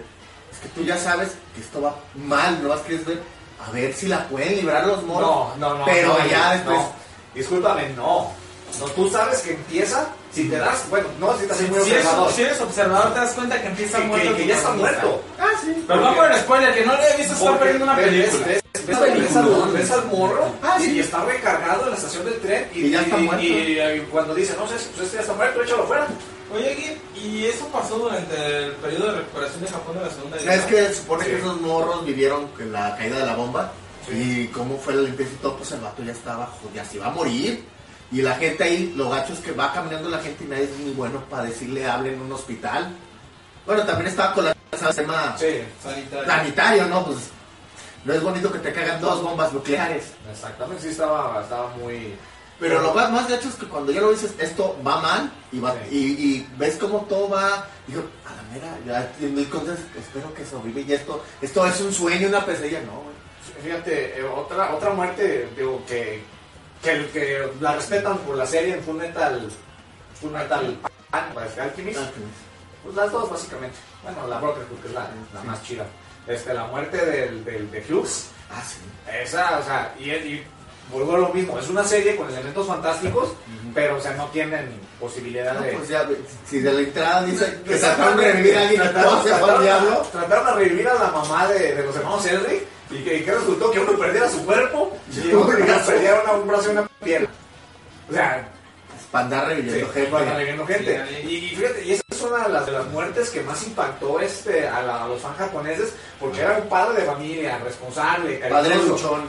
es 0.52 0.58
que 0.62 0.68
tú 0.68 0.82
ya 0.84 0.96
sabes 0.96 1.32
que 1.54 1.60
esto 1.60 1.82
va 1.82 1.94
mal, 2.14 2.62
no 2.62 2.70
vas 2.70 2.80
a 2.80 2.84
querer 2.84 3.04
ver 3.04 3.22
a 3.66 3.70
ver 3.72 3.92
si 3.92 4.06
la 4.08 4.26
pueden 4.28 4.56
librar 4.56 4.86
los 4.86 5.02
moros. 5.04 5.28
No, 5.28 5.56
no, 5.58 5.78
no. 5.80 5.84
Pero 5.84 6.08
no, 6.18 6.26
ya 6.26 6.46
no. 6.46 6.52
después. 6.54 6.78
Discúlpame, 7.34 7.88
no. 7.90 8.30
No, 8.80 8.86
tú 8.86 9.08
sabes 9.10 9.40
que 9.42 9.52
empieza, 9.52 10.08
si 10.34 10.48
te 10.48 10.56
das, 10.58 10.88
bueno, 10.90 11.08
no 11.20 11.28
necesitas 11.32 11.58
ser 11.58 11.68
muy 11.70 11.80
Si 11.80 11.90
eres, 11.90 12.04
observador. 12.06 12.32
si 12.32 12.42
eres 12.42 12.60
observador, 12.60 13.14
te 13.14 13.20
das 13.20 13.32
cuenta 13.34 13.60
que 13.62 13.66
empieza 13.68 13.98
que, 13.98 14.04
muerto. 14.04 14.30
que- 14.30 14.36
que 14.36 14.46
ya 14.48 14.56
está 14.56 14.70
muerto. 14.72 15.22
Ah, 15.38 15.46
sí. 15.62 15.84
Perdón 15.86 16.14
por 16.16 16.30
el 16.32 16.38
spoiler, 16.40 16.74
que 16.74 16.84
no 16.86 16.96
le 16.96 17.10
he 17.10 17.16
visto, 17.18 17.32
está 17.34 17.44
Porque 17.46 17.58
perdiendo 17.60 17.84
una 17.84 17.96
película. 17.96 18.46
Ves, 18.46 18.46
ves- 18.46 18.62
ves- 18.86 18.96
Una 18.96 18.98
ves 19.00 19.36
al, 19.36 19.44
película. 19.44 19.66
ves 19.80 19.90
al 19.90 20.04
morro 20.06 20.54
Ah, 20.62 20.76
y, 20.80 20.82
sí. 20.84 20.90
y 20.96 21.00
está 21.00 21.24
recargado 21.24 21.84
en 21.84 21.90
la 21.90 21.96
estación 21.96 22.24
del 22.24 22.40
tren 22.40 22.68
y, 22.74 22.80
Y 22.86 22.90
ya 22.90 23.00
está 23.02 23.18
y- 23.18 23.22
muerto. 23.22 23.42
y- 23.44 23.80
y 23.80 24.00
cuando 24.10 24.34
dice, 24.34 24.54
no 24.58 24.66
sé, 24.66 24.74
pues 24.74 25.06
este 25.06 25.16
ya 25.16 25.20
está 25.22 25.32
muerto, 25.34 25.62
échalo 25.62 25.86
fuera. 25.86 26.06
Oye, 26.54 26.74
Gui, 27.14 27.20
¿y 27.20 27.46
eso 27.46 27.66
pasó 27.68 27.98
durante 27.98 28.34
el 28.66 28.72
periodo 28.72 29.06
de 29.12 29.18
recuperación 29.18 29.60
de 29.62 29.68
Japón 29.68 29.98
de 29.98 30.04
la 30.04 30.10
Segunda 30.10 30.36
Guerra? 30.36 30.54
Es 30.54 30.62
que 30.66 30.94
supone 30.94 31.24
Sí. 31.24 31.30
que 31.30 31.36
esos 31.38 31.60
morros 31.60 32.04
vivieron 32.04 32.48
la 32.70 32.96
caída 32.96 33.18
de 33.20 33.26
la 33.26 33.34
bomba 33.34 33.72
y 34.12 34.46
cómo 34.48 34.78
fue 34.78 34.94
la 34.94 35.02
limpieza 35.02 35.32
y 35.32 35.36
todo, 35.36 35.56
pues 35.56 35.72
el 35.72 35.80
vato 35.80 36.02
ya 36.02 36.12
estaba, 36.12 36.46
jo- 36.46 36.70
ya 36.74 36.84
se 36.84 36.96
iba 36.96 37.06
a 37.06 37.10
morir. 37.10 37.64
Y 38.12 38.22
la 38.22 38.34
gente 38.36 38.62
ahí, 38.64 38.92
lo 38.96 39.10
gacho 39.10 39.32
es 39.32 39.40
que 39.40 39.52
va 39.52 39.72
caminando 39.72 40.08
la 40.08 40.18
gente 40.18 40.44
y 40.44 40.46
nadie 40.46 40.64
es 40.64 40.78
muy 40.78 40.92
bueno 40.92 41.20
para 41.28 41.44
decirle 41.44 41.86
hable 41.86 42.12
en 42.12 42.20
un 42.20 42.32
hospital. 42.32 42.94
Bueno, 43.66 43.82
también 43.84 44.08
estaba 44.08 44.34
con 44.34 44.44
la 44.44 44.54
el 44.72 44.94
tema 44.96 45.36
Sí, 45.38 45.60
Sanitario. 45.82 46.26
sanitario, 46.26 46.86
¿no? 46.86 47.04
Pues 47.06 47.18
no 48.04 48.12
es 48.12 48.22
bonito 48.22 48.52
que 48.52 48.58
te 48.58 48.72
caigan 48.72 49.00
dos 49.00 49.22
bombas 49.22 49.52
nucleares. 49.52 50.12
exactamente, 50.30 50.82
sí 50.82 50.88
estaba, 50.88 51.40
estaba 51.42 51.68
muy... 51.76 52.14
Pero 52.60 52.80
lo 52.80 52.94
más, 52.94 53.10
más 53.10 53.28
gacho 53.28 53.48
es 53.48 53.54
que 53.56 53.66
cuando 53.66 53.90
ya 53.92 54.00
lo 54.00 54.10
dices, 54.12 54.32
esto 54.38 54.76
va 54.86 55.00
mal 55.00 55.32
y, 55.50 55.58
va, 55.58 55.72
Sí. 55.72 55.78
y, 55.90 55.98
y 56.36 56.48
ves 56.56 56.76
cómo 56.76 57.00
todo 57.08 57.28
va, 57.28 57.66
digo, 57.86 58.02
a 58.26 58.34
la 58.36 58.42
mera, 58.52 58.78
ya 59.18 59.26
mil 59.26 59.48
cosas, 59.48 59.78
espero 59.98 60.32
que 60.34 60.44
sobrevive 60.46 60.82
y 60.82 60.92
esto, 60.92 61.22
esto 61.40 61.66
es 61.66 61.80
un 61.80 61.92
sueño, 61.92 62.28
una 62.28 62.44
pesadilla, 62.44 62.80
no, 62.82 62.92
güey. 62.92 63.14
Fíjate, 63.64 64.20
eh, 64.20 64.24
otra, 64.24 64.72
otra 64.74 64.90
muerte, 64.90 65.48
digo, 65.56 65.82
que, 65.86 66.22
que, 66.84 67.06
que 67.12 67.48
la 67.60 67.74
respetan 67.74 68.18
por 68.18 68.36
la 68.36 68.46
serie 68.46 68.74
en 68.74 68.82
Full 68.82 68.96
Metal, 68.96 69.48
Full 70.20 70.30
Metal 70.30 70.76
Alchemist, 71.12 71.58
Alchemist, 71.58 72.00
pues 72.84 72.94
las 72.96 73.10
dos 73.10 73.30
básicamente. 73.30 73.76
Bueno, 74.02 74.26
la 74.28 74.38
Brotherhood 74.38 74.78
que 74.80 74.88
es 74.88 74.94
la, 74.94 75.08
la 75.32 75.42
más 75.42 75.62
chida. 75.64 75.84
Este, 76.26 76.54
la 76.54 76.64
muerte 76.64 76.96
del, 77.04 77.44
del, 77.44 77.70
de 77.70 77.80
Hughes, 77.88 78.28
Ah, 78.50 78.62
sí. 78.66 78.76
esa, 79.22 79.58
o 79.58 79.62
sea, 79.64 79.94
y, 79.98 80.10
y 80.10 80.44
vuelvo 80.92 81.14
a 81.14 81.18
lo 81.18 81.28
mismo, 81.30 81.58
es 81.58 81.68
una 81.68 81.82
serie 81.84 82.14
con 82.16 82.28
elementos 82.30 82.66
fantásticos, 82.66 83.30
pero, 83.74 83.96
o 83.96 84.00
sea, 84.00 84.12
no 84.14 84.26
tienen 84.28 84.70
posibilidad 85.00 85.54
No, 85.54 85.62
de... 85.62 85.72
pues 85.72 85.88
ya, 85.88 86.06
si 86.48 86.60
de 86.60 86.72
la 86.72 86.80
entrada 86.80 87.22
dice 87.24 87.60
que 87.66 87.76
trataron 87.76 88.16
de 88.18 88.32
revivir 88.32 88.56
a 88.56 88.60
alguien 88.62 88.82
todo 89.02 89.22
se 89.22 89.28
trataron, 89.30 89.62
diablo. 89.62 90.06
trataron 90.12 90.46
de 90.46 90.52
revivir 90.64 90.88
a 90.88 90.94
la 90.94 91.08
mamá 91.10 91.48
de, 91.48 91.74
de 91.74 91.82
los 91.84 91.96
hermanos 91.96 92.26
Henry 92.26 92.66
y 92.94 93.02
que, 93.02 93.16
y 93.18 93.22
que 93.24 93.32
resultó 93.34 93.70
que 93.70 93.80
uno 93.80 93.98
perdiera 93.98 94.28
su 94.30 94.44
cuerpo 94.44 94.96
y 95.12 95.32
uno 95.32 95.46
perdiera 95.46 96.22
una, 96.24 96.32
un 96.34 96.46
brazo 96.48 96.68
y 96.68 96.72
una 96.72 96.86
pierna. 97.02 97.28
O 98.08 98.12
sea, 98.12 98.48
Para 99.10 99.24
andar 99.24 99.48
sí, 99.48 99.54
reviviendo 99.54 99.86
para 100.10 100.24
gente. 100.24 100.32
reviviendo 100.34 100.66
gente. 100.66 101.22
Y, 101.24 101.34
y 101.34 101.56
fíjate, 101.56 101.84
y 101.84 101.92
esa 101.92 102.02
es 102.10 102.22
una 102.22 102.44
de 102.46 102.52
las, 102.52 102.66
de 102.66 102.72
las 102.72 102.86
muertes 102.86 103.30
que 103.30 103.40
más 103.42 103.62
impactó 103.66 104.20
este, 104.20 104.68
a, 104.68 104.82
la- 104.82 105.04
a 105.04 105.08
los 105.08 105.20
fans 105.20 105.36
japoneses 105.38 105.92
porque 106.20 106.40
era 106.40 106.58
un 106.58 106.68
padre 106.68 107.00
de 107.00 107.06
familia, 107.06 107.58
responsable, 107.58 108.36
Padre 108.48 108.70
cariñoso. 108.70 108.88
luchón. 109.16 109.28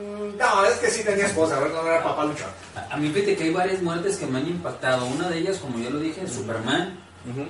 Mm, 0.00 0.36
No, 0.38 0.64
es 0.64 0.74
que 0.78 0.90
sí 0.90 1.04
tenía 1.04 1.26
esposa, 1.26 1.58
¿verdad? 1.60 1.82
no 1.82 1.88
era 1.88 2.02
papá 2.02 2.24
luchón. 2.24 2.48
A, 2.76 2.94
a 2.94 2.96
mí 2.96 3.10
fíjate 3.10 3.36
que 3.36 3.44
hay 3.44 3.52
varias 3.52 3.82
muertes 3.82 4.16
que 4.16 4.26
me 4.26 4.38
han 4.38 4.46
impactado. 4.48 5.04
Una 5.06 5.28
de 5.28 5.38
ellas, 5.38 5.58
como 5.58 5.78
ya 5.78 5.90
lo 5.90 5.98
dije, 5.98 6.26
Superman. 6.26 6.98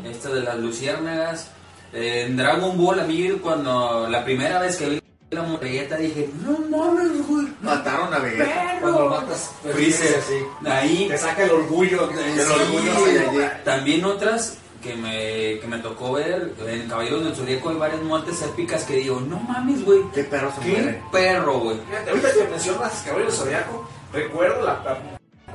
Esta 0.04 0.30
de 0.30 0.40
las 0.40 0.56
luciérnagas. 0.58 1.48
En 1.92 2.36
Dragon 2.36 2.76
Ball, 2.76 3.00
a 3.00 3.04
mí 3.04 3.28
cuando 3.42 4.08
la 4.08 4.24
primera 4.24 4.60
vez 4.60 4.76
que 4.76 4.88
vi 4.88 5.00
la 5.30 5.42
morrilleta 5.42 5.96
dije, 5.96 6.28
no 6.44 6.58
mames, 6.68 7.26
güey. 7.26 7.46
Mataron 7.62 8.12
a 8.12 8.18
Vegeta. 8.18 8.78
Cuando 8.80 9.00
lo 9.00 9.10
matas, 9.10 9.50
Freezer, 9.62 10.20
sí. 10.22 10.68
Ahí. 10.68 11.06
Te 11.08 11.18
saca 11.18 11.44
el 11.44 11.50
orgullo. 11.50 12.08
Sí. 12.10 13.40
También 13.64 14.04
otras 14.04 14.58
que 14.82 14.96
me, 14.96 15.60
que 15.60 15.66
me 15.68 15.78
tocó 15.78 16.12
ver 16.12 16.52
en 16.66 16.88
Caballeros 16.88 17.24
del 17.24 17.34
Zodíaco 17.36 17.68
hay 17.70 17.76
varias 17.76 18.02
muertes 18.02 18.42
épicas 18.42 18.84
que 18.84 18.96
digo, 18.96 19.20
no 19.20 19.38
mames, 19.40 19.84
güey. 19.84 20.00
Qué 20.14 20.24
perro 20.24 20.52
se 20.54 20.60
Qué 20.62 20.72
muere. 20.82 21.02
perro, 21.12 21.58
güey. 21.60 21.76
Ahorita 22.08 22.32
que 22.32 22.44
mencionas 22.48 23.02
Caballero 23.04 23.30
Zodiaco, 23.30 23.88
recuerdo 24.12 24.64
la, 24.64 24.98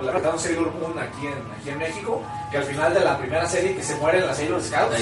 la, 0.02 0.12
verdad, 0.12 0.38
Sailor 0.38 0.71
Moon 0.76 0.98
aquí 1.00 1.26
en, 1.28 1.52
aquí 1.60 1.69
en 1.69 1.78
México, 1.80 2.21
que 2.52 2.58
al 2.58 2.63
final 2.63 2.93
de 2.93 3.00
la 3.00 3.17
primera 3.17 3.48
serie 3.50 3.76
que 3.76 3.84
se 3.84 3.95
muere 3.95 4.19
en 4.19 4.28
la 4.28 4.36
Sailor 4.36 4.62
Scouts, 4.62 4.95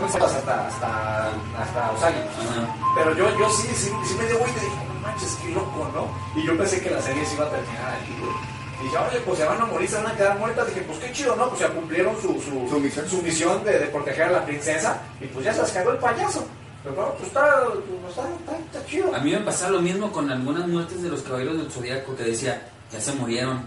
No 0.00 0.06
hasta, 0.06 0.24
hasta, 0.68 1.28
hasta 1.58 1.92
Usagi. 1.96 2.18
Ajá. 2.18 2.76
Pero 2.96 3.14
yo, 3.16 3.38
yo 3.38 3.50
sí, 3.50 3.68
sí, 3.74 3.90
sí 4.06 4.14
me 4.18 4.26
dio 4.26 4.38
vuelta 4.38 4.58
y 4.60 4.64
dije, 4.64 4.84
no 4.88 5.00
manches, 5.00 5.38
qué 5.42 5.48
loco, 5.50 5.88
¿no? 5.94 6.40
Y 6.40 6.46
yo 6.46 6.56
pensé 6.56 6.80
que 6.80 6.90
la 6.90 7.00
serie 7.02 7.24
se 7.24 7.34
iba 7.34 7.46
a 7.46 7.50
terminar 7.50 7.94
aquí, 8.00 8.14
güey. 8.20 8.32
Y 8.80 8.84
dije, 8.84 8.96
oye, 8.98 9.20
pues 9.24 9.38
se 9.38 9.44
van 9.44 9.60
a 9.60 9.66
morir, 9.66 9.88
se 9.88 9.96
van 9.96 10.06
a 10.08 10.16
quedar 10.16 10.38
muertas. 10.38 10.66
Dije, 10.66 10.80
pues 10.82 10.98
qué 10.98 11.12
chido, 11.12 11.36
¿no? 11.36 11.48
Pues 11.48 11.60
ya 11.60 11.68
cumplieron 11.68 12.16
su, 12.20 12.28
su, 12.40 12.68
Su 12.68 12.80
misión. 12.80 13.08
su 13.08 13.22
misión 13.22 13.64
de, 13.64 13.78
de 13.78 13.86
proteger 13.86 14.24
a 14.24 14.30
la 14.32 14.44
princesa. 14.44 15.00
Y 15.20 15.26
pues 15.26 15.44
ya 15.44 15.52
se 15.54 15.60
las 15.62 15.70
cagó 15.70 15.92
el 15.92 15.98
payaso. 15.98 16.44
Pero 16.82 16.96
claro, 16.96 17.14
pues 17.16 17.28
está, 17.28 17.64
pues 17.64 18.10
está, 18.10 18.28
está, 18.28 18.58
está 18.78 18.86
chido. 18.90 19.14
A 19.14 19.20
mí 19.20 19.30
me 19.30 19.38
pasaba 19.38 19.70
lo 19.72 19.80
mismo 19.82 20.10
con 20.10 20.28
algunas 20.30 20.66
muertes 20.66 21.00
de 21.00 21.08
los 21.10 21.22
caballeros 21.22 21.56
del 21.58 21.70
zodiaco 21.70 22.16
que 22.16 22.24
decía, 22.24 22.66
ya 22.90 23.00
se 23.00 23.12
murieron. 23.12 23.64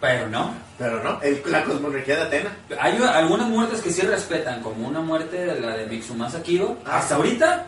Pero 0.00 0.28
no. 0.28 0.54
Pero 0.78 1.02
no, 1.02 1.20
el- 1.22 1.42
la 1.46 1.62
cosmología 1.64 2.16
de 2.16 2.22
Atena. 2.22 2.56
Hay 2.80 2.96
algunas 3.02 3.48
muertes 3.48 3.80
que 3.82 3.90
sí 3.90 4.00
respetan, 4.02 4.62
como 4.62 4.88
una 4.88 5.00
muerte 5.00 5.36
de 5.44 5.60
la 5.60 5.76
de 5.76 5.86
Mitsumasa 5.86 6.42
Kido. 6.42 6.78
Ah. 6.86 6.98
Hasta 6.98 7.16
ahorita 7.16 7.66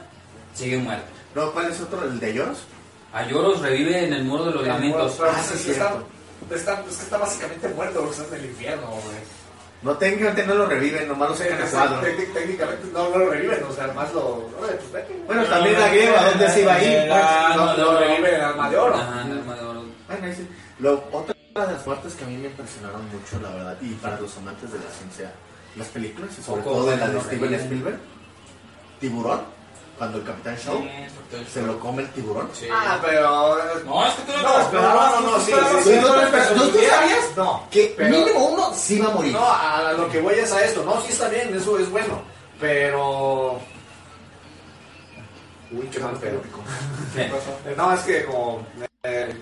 sigue 0.54 0.78
muerta. 0.78 1.04
No, 1.34 1.50
¿cuál 1.52 1.70
es 1.70 1.80
otro? 1.80 2.04
¿El 2.04 2.18
de 2.18 2.32
Lloros? 2.34 2.58
Ayoros 3.12 3.60
revive 3.60 4.06
en 4.06 4.14
el 4.14 4.24
muro 4.24 4.46
de 4.46 4.52
los 4.52 4.66
La 4.66 4.74
lamentos. 4.74 5.18
Ah, 5.22 5.34
sí, 5.42 5.54
es 5.54 5.60
que 5.66 5.72
está, 5.72 5.88
cierto. 5.88 6.06
está, 6.54 6.72
es 6.88 6.96
que 6.96 7.02
está 7.04 7.18
básicamente 7.18 7.68
muerto 7.68 8.00
porque 8.00 8.22
está 8.22 8.36
en 8.36 8.42
el 8.44 8.50
infierno, 8.50 8.86
güey. 8.86 9.42
No, 9.82 9.92
técnicamente 9.98 10.46
no 10.46 10.54
lo 10.54 10.66
reviven, 10.66 11.08
nomás 11.08 11.30
lo 11.30 11.36
sacan 11.36 11.60
a 11.60 11.66
cuadro. 11.66 12.00
Técnic- 12.00 12.32
Técnicamente 12.32 12.86
no, 12.92 13.08
no 13.10 13.18
lo 13.18 13.30
reviven, 13.30 13.62
o 13.68 13.72
sea, 13.72 13.88
más 13.88 14.12
lo. 14.14 14.46
Pues. 14.58 14.70
Bueno, 15.26 15.44
también 15.44 15.78
la 15.78 15.88
griega, 15.88 16.24
¿dónde 16.30 16.48
se 16.50 16.62
iba 16.62 16.74
a 16.74 16.82
ir? 16.82 16.98
Pues, 17.08 17.20
Ah, 17.22 17.52
No, 17.56 17.66
no, 17.66 17.76
lo 17.76 17.92
no, 17.92 17.98
revive 17.98 18.34
en 18.36 18.40
alma 18.40 18.70
de 18.70 18.76
oro. 18.78 18.94
Ajá, 18.94 19.22
en 19.26 19.32
Alma 19.32 19.54
de 19.56 19.60
Oro. 19.64 19.84
Bueno, 20.08 20.26
ahí 20.26 20.34
sí. 20.34 20.48
Lo, 20.78 21.00
otra 21.52 21.66
de 21.66 21.72
las 21.74 21.86
muertes 21.86 22.14
que 22.14 22.24
a 22.24 22.26
mí 22.26 22.36
me 22.38 22.46
impresionaron 22.48 23.02
mucho, 23.10 23.38
la 23.42 23.50
verdad, 23.50 23.76
y 23.80 23.90
para 23.94 24.18
los 24.18 24.36
amantes 24.38 24.72
de 24.72 24.78
la 24.78 24.90
ciencia, 24.90 25.32
las 25.76 25.88
películas, 25.88 26.30
y 26.38 26.42
sobre 26.42 26.62
todo 26.62 26.86
de 26.90 26.96
la 26.96 27.08
de 27.08 27.20
Steven. 27.20 27.54
Spielberg, 27.54 27.98
Tiburón, 29.00 29.40
cuando 29.98 30.18
el 30.18 30.24
Capitán 30.24 30.56
Shaw 30.56 30.82
se 31.52 31.62
lo 31.62 31.78
come 31.78 32.02
el 32.02 32.08
tiburón. 32.10 32.48
Ah, 32.72 32.98
pero. 33.04 33.56
No, 33.84 34.06
es 34.06 34.14
que 34.14 34.22
tú 34.22 34.32
no, 34.32 34.72
No, 34.72 34.94
no, 34.94 35.20
no, 35.20 35.20
no, 35.20 35.34
tú 35.36 35.40
sí, 35.44 35.52
sí, 35.52 35.90
sí, 35.92 36.00
¿tú- 36.00 36.86
sabías? 36.88 37.36
No, 37.36 37.66
Que 37.70 37.94
pero- 37.96 38.10
mínimo 38.10 38.46
uno 38.46 38.72
sí 38.74 38.98
va 38.98 39.08
a 39.10 39.14
morir. 39.14 39.32
No, 39.32 39.46
a 39.46 39.92
lo 39.92 40.08
que 40.10 40.20
voy 40.20 40.34
es 40.34 40.50
a 40.52 40.64
esto. 40.64 40.82
No, 40.84 41.00
sí 41.02 41.12
está 41.12 41.28
bien, 41.28 41.54
eso 41.54 41.78
es 41.78 41.90
bueno. 41.90 42.22
Pero. 42.58 43.60
Uy, 45.70 45.86
qué 45.92 46.00
mal 46.00 46.14
pedo. 46.16 46.40
¿Qué? 47.14 47.30
No, 47.76 47.92
es 47.92 48.00
que 48.00 48.24
como 48.24 48.66
eh, 49.04 49.34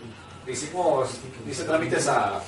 hicimos, 0.50 1.10
hice 1.48 1.64
trámites 1.64 2.06
a, 2.08 2.40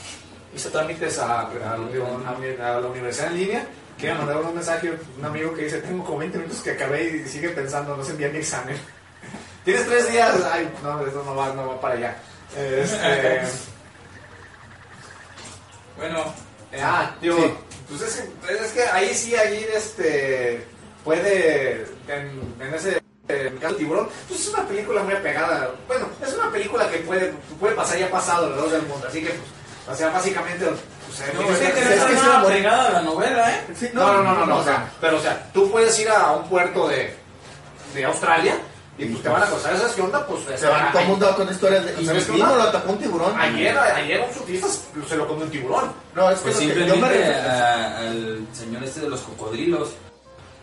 hice 0.55 0.71
trámites 0.71 1.19
a, 1.19 1.43
a, 1.43 1.55
la 1.55 1.77
uni- 1.79 2.25
a 2.27 2.33
mi- 2.38 2.62
a 2.62 2.81
la 2.81 2.87
universidad 2.88 3.29
en 3.33 3.37
línea, 3.38 3.67
quiero 3.99 4.17
mandar 4.17 4.37
un 4.38 4.55
mensaje 4.55 4.93
un 5.19 5.25
amigo 5.25 5.55
que 5.55 5.65
dice, 5.65 5.81
tengo 5.83 6.05
como 6.05 6.19
20 6.19 6.38
minutos 6.38 6.61
que 6.62 6.71
acabé 6.73 7.05
y 7.25 7.29
sigue 7.29 7.51
pensando, 7.51 7.97
no 7.97 8.05
se 8.05 8.12
envía 8.12 8.29
mi 8.29 8.38
examen. 8.38 8.77
Tienes 9.65 9.87
tres 9.87 10.11
días, 10.11 10.35
ay, 10.53 10.73
no, 10.83 11.07
eso 11.07 11.23
no 11.25 11.35
va, 11.37 11.53
no 11.55 11.69
va 11.69 11.81
para 11.81 11.95
allá. 11.95 12.17
Este, 12.57 13.41
Bueno, 15.97 16.25
ah, 16.83 17.15
digo, 17.21 17.37
Sí. 17.37 17.55
pues 17.88 18.03
es 18.03 18.17
que, 18.47 18.55
es 18.65 18.73
que 18.73 18.83
ahí 18.85 19.15
sí, 19.15 19.35
ahí 19.37 19.67
este, 19.75 20.65
puede, 21.05 21.87
en, 22.09 22.55
en 22.61 22.75
ese 22.75 23.02
en 23.28 23.46
el 23.46 23.58
caso 23.58 23.74
de 23.74 23.78
Tiburón, 23.78 24.08
pues 24.28 24.40
es 24.40 24.48
una 24.52 24.66
película 24.66 25.02
muy 25.02 25.14
apegada. 25.14 25.70
Bueno, 25.87 26.06
es 26.24 26.35
una 26.35 26.50
película 26.50 26.88
que 26.90 26.98
puede, 26.98 27.32
puede 27.61 27.74
pasar 27.74 27.98
ya 27.98 28.11
pasado 28.11 28.46
alrededor 28.46 28.70
del 28.70 28.82
mundo. 28.82 29.06
Así 29.08 29.20
que, 29.22 29.28
pues, 29.30 29.40
o 29.88 29.94
sea, 29.94 30.11
básicamente. 30.11 30.66
Pues, 30.66 31.20
eh, 31.28 31.32
no, 31.35 31.40
es 31.42 31.58
que 31.58 31.72
que- 31.72 31.80
es 31.80 31.90
está 31.90 32.06
que 32.06 32.12
sí 32.16 32.18
va 32.18 32.22
a 32.24 32.26
nada 32.28 32.38
morir. 32.40 32.56
pegada 32.58 32.88
a 32.88 32.92
la 32.92 33.02
novela, 33.02 33.50
¿eh? 33.54 33.61
Sí, 33.78 33.90
no, 33.92 34.12
no, 34.12 34.22
no, 34.22 34.35
no, 34.35 34.46
no, 34.46 34.56
o 34.58 34.64
sea, 34.64 34.90
pero, 35.00 35.18
o 35.18 35.20
sea, 35.20 35.50
tú 35.52 35.70
puedes 35.70 35.98
ir 36.00 36.08
a 36.08 36.32
un 36.32 36.48
puerto 36.48 36.88
de, 36.88 37.14
de 37.94 38.04
Australia 38.04 38.56
y 38.98 39.04
pues 39.06 39.22
te 39.22 39.28
van 39.28 39.42
a 39.42 39.46
acosar. 39.46 39.76
¿Sabes 39.76 39.92
qué 39.92 40.02
onda? 40.02 40.26
Pues 40.26 40.40
Se 40.61 40.66
van 40.66 40.90
todo 40.92 41.02
el 41.02 41.08
mundo 41.08 41.37
con 41.37 41.48
historias 41.50 41.85
de. 41.85 42.02
Y 42.02 42.06
¿Sabes 42.06 42.24
qué 42.24 42.32
mismo 42.32 42.50
onda? 42.52 42.64
lo 42.64 42.70
atacó 42.70 42.92
un 42.92 42.98
tiburón. 42.98 43.40
Ayer, 43.40 43.78
ayer 43.78 44.20
un 44.26 44.35
surfista 44.35 44.66
se 45.08 45.16
lo 45.16 45.26
comió 45.28 45.44
un 45.44 45.50
tiburón. 45.50 45.92
No, 46.14 46.30
es 46.30 46.38
que 46.40 46.50
Pues 46.50 46.58
que 46.58 46.87
yo 46.87 46.96
me 46.96 47.06
a- 47.35 47.98
al 47.98 48.46
señor 48.52 48.82
este 48.85 49.00
de 49.00 49.08
los 49.11 49.20
cocodrilos. 49.20 49.90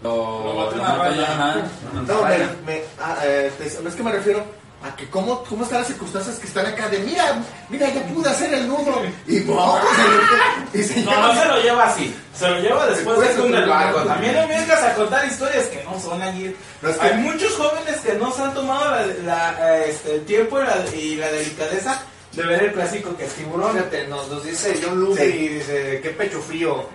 Lo, 0.03 0.43
lo 0.53 0.69
una 0.71 0.95
raya. 0.95 1.63
No, 2.07 2.23
me, 2.23 2.37
me- 2.65 2.83
ah, 3.01 3.17
eh, 3.23 3.51
te- 3.57 3.67
es 3.67 3.95
que 3.95 4.03
me 4.03 4.11
refiero 4.11 4.43
a 4.81 4.95
que 4.95 5.09
cómo, 5.09 5.43
cómo 5.43 5.63
están 5.65 5.79
las 5.79 5.87
circunstancias 5.89 6.39
que 6.39 6.47
están 6.47 6.65
acá 6.65 6.87
de 6.87 6.99
mira, 6.99 7.37
mira, 7.69 7.89
ya 7.89 8.01
pude 8.03 8.29
hacer 8.29 8.53
el 8.53 8.65
nudo. 8.69 9.01
Y 9.27 9.39
no, 9.45 9.77
se, 10.71 10.79
y 10.79 10.83
se 10.83 11.01
No, 11.01 11.11
lleva- 11.11 11.33
no 11.33 11.41
se 11.41 11.47
lo 11.49 11.61
lleva 11.61 11.83
así. 11.83 12.15
Se 12.33 12.47
lo 12.49 12.59
lleva 12.61 12.85
después 12.87 13.19
de 13.19 13.57
el 13.57 13.69
barco. 13.69 13.99
También 14.03 14.35
no 14.35 14.47
vengas 14.47 14.81
a 14.81 14.93
contar 14.95 15.25
historias 15.25 15.65
que 15.65 15.83
no 15.83 15.99
son 15.99 16.21
allí. 16.21 16.55
No, 16.81 16.89
es 16.89 16.95
que- 16.97 17.05
Hay 17.07 17.15
muchos 17.17 17.53
jóvenes 17.57 17.97
que 17.99 18.13
no 18.13 18.31
se 18.31 18.41
han 18.41 18.53
tomado 18.53 18.91
la, 18.91 19.05
la, 19.25 19.77
eh, 19.79 19.89
este, 19.89 20.15
el 20.15 20.25
tiempo 20.25 20.59
y 20.61 20.63
la, 20.63 20.95
y 20.95 21.15
la 21.15 21.29
delicadeza 21.29 22.01
de 22.31 22.43
ver 22.43 22.63
el 22.63 22.71
clásico 22.71 23.17
que 23.17 23.25
es 23.25 23.33
Tiburón. 23.33 23.73
Fíjate, 23.73 24.07
nos, 24.07 24.29
nos 24.29 24.45
dice 24.45 24.79
John 24.81 24.97
Luby, 24.97 25.17
Sí. 25.19 25.47
dice, 25.49 25.99
qué 26.01 26.09
pecho 26.11 26.39
frío. 26.41 26.85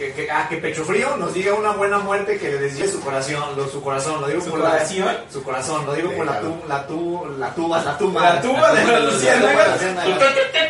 Que, 0.00 0.14
que, 0.14 0.30
ah, 0.30 0.46
que 0.48 0.56
pecho 0.56 0.82
frío 0.82 1.14
nos 1.18 1.34
diga 1.34 1.52
una 1.52 1.72
buena 1.72 1.98
muerte 1.98 2.38
que 2.38 2.48
le 2.48 2.56
desvíe 2.56 2.88
su 2.88 3.02
corazón, 3.02 3.54
lo, 3.54 3.68
su 3.68 3.82
corazón, 3.82 4.18
lo 4.22 4.28
digo 4.28 4.40
¿Su 4.40 4.48
por 4.48 4.60
corazón? 4.60 5.04
la 5.04 5.24
su 5.30 5.42
corazón, 5.42 5.84
lo 5.84 5.92
digo 5.92 6.10
por 6.16 6.24
la 6.24 6.32
Déjalo. 6.40 6.54
tu, 6.62 6.68
la 6.68 6.86
tu, 6.86 7.26
la 7.38 7.54
tuba, 7.54 7.82
la 7.84 7.98
tuba, 7.98 8.22
La 8.34 8.40
tuba 8.40 8.72
de 8.72 8.84
las 8.86 9.12
luciérnagas. 9.12 9.82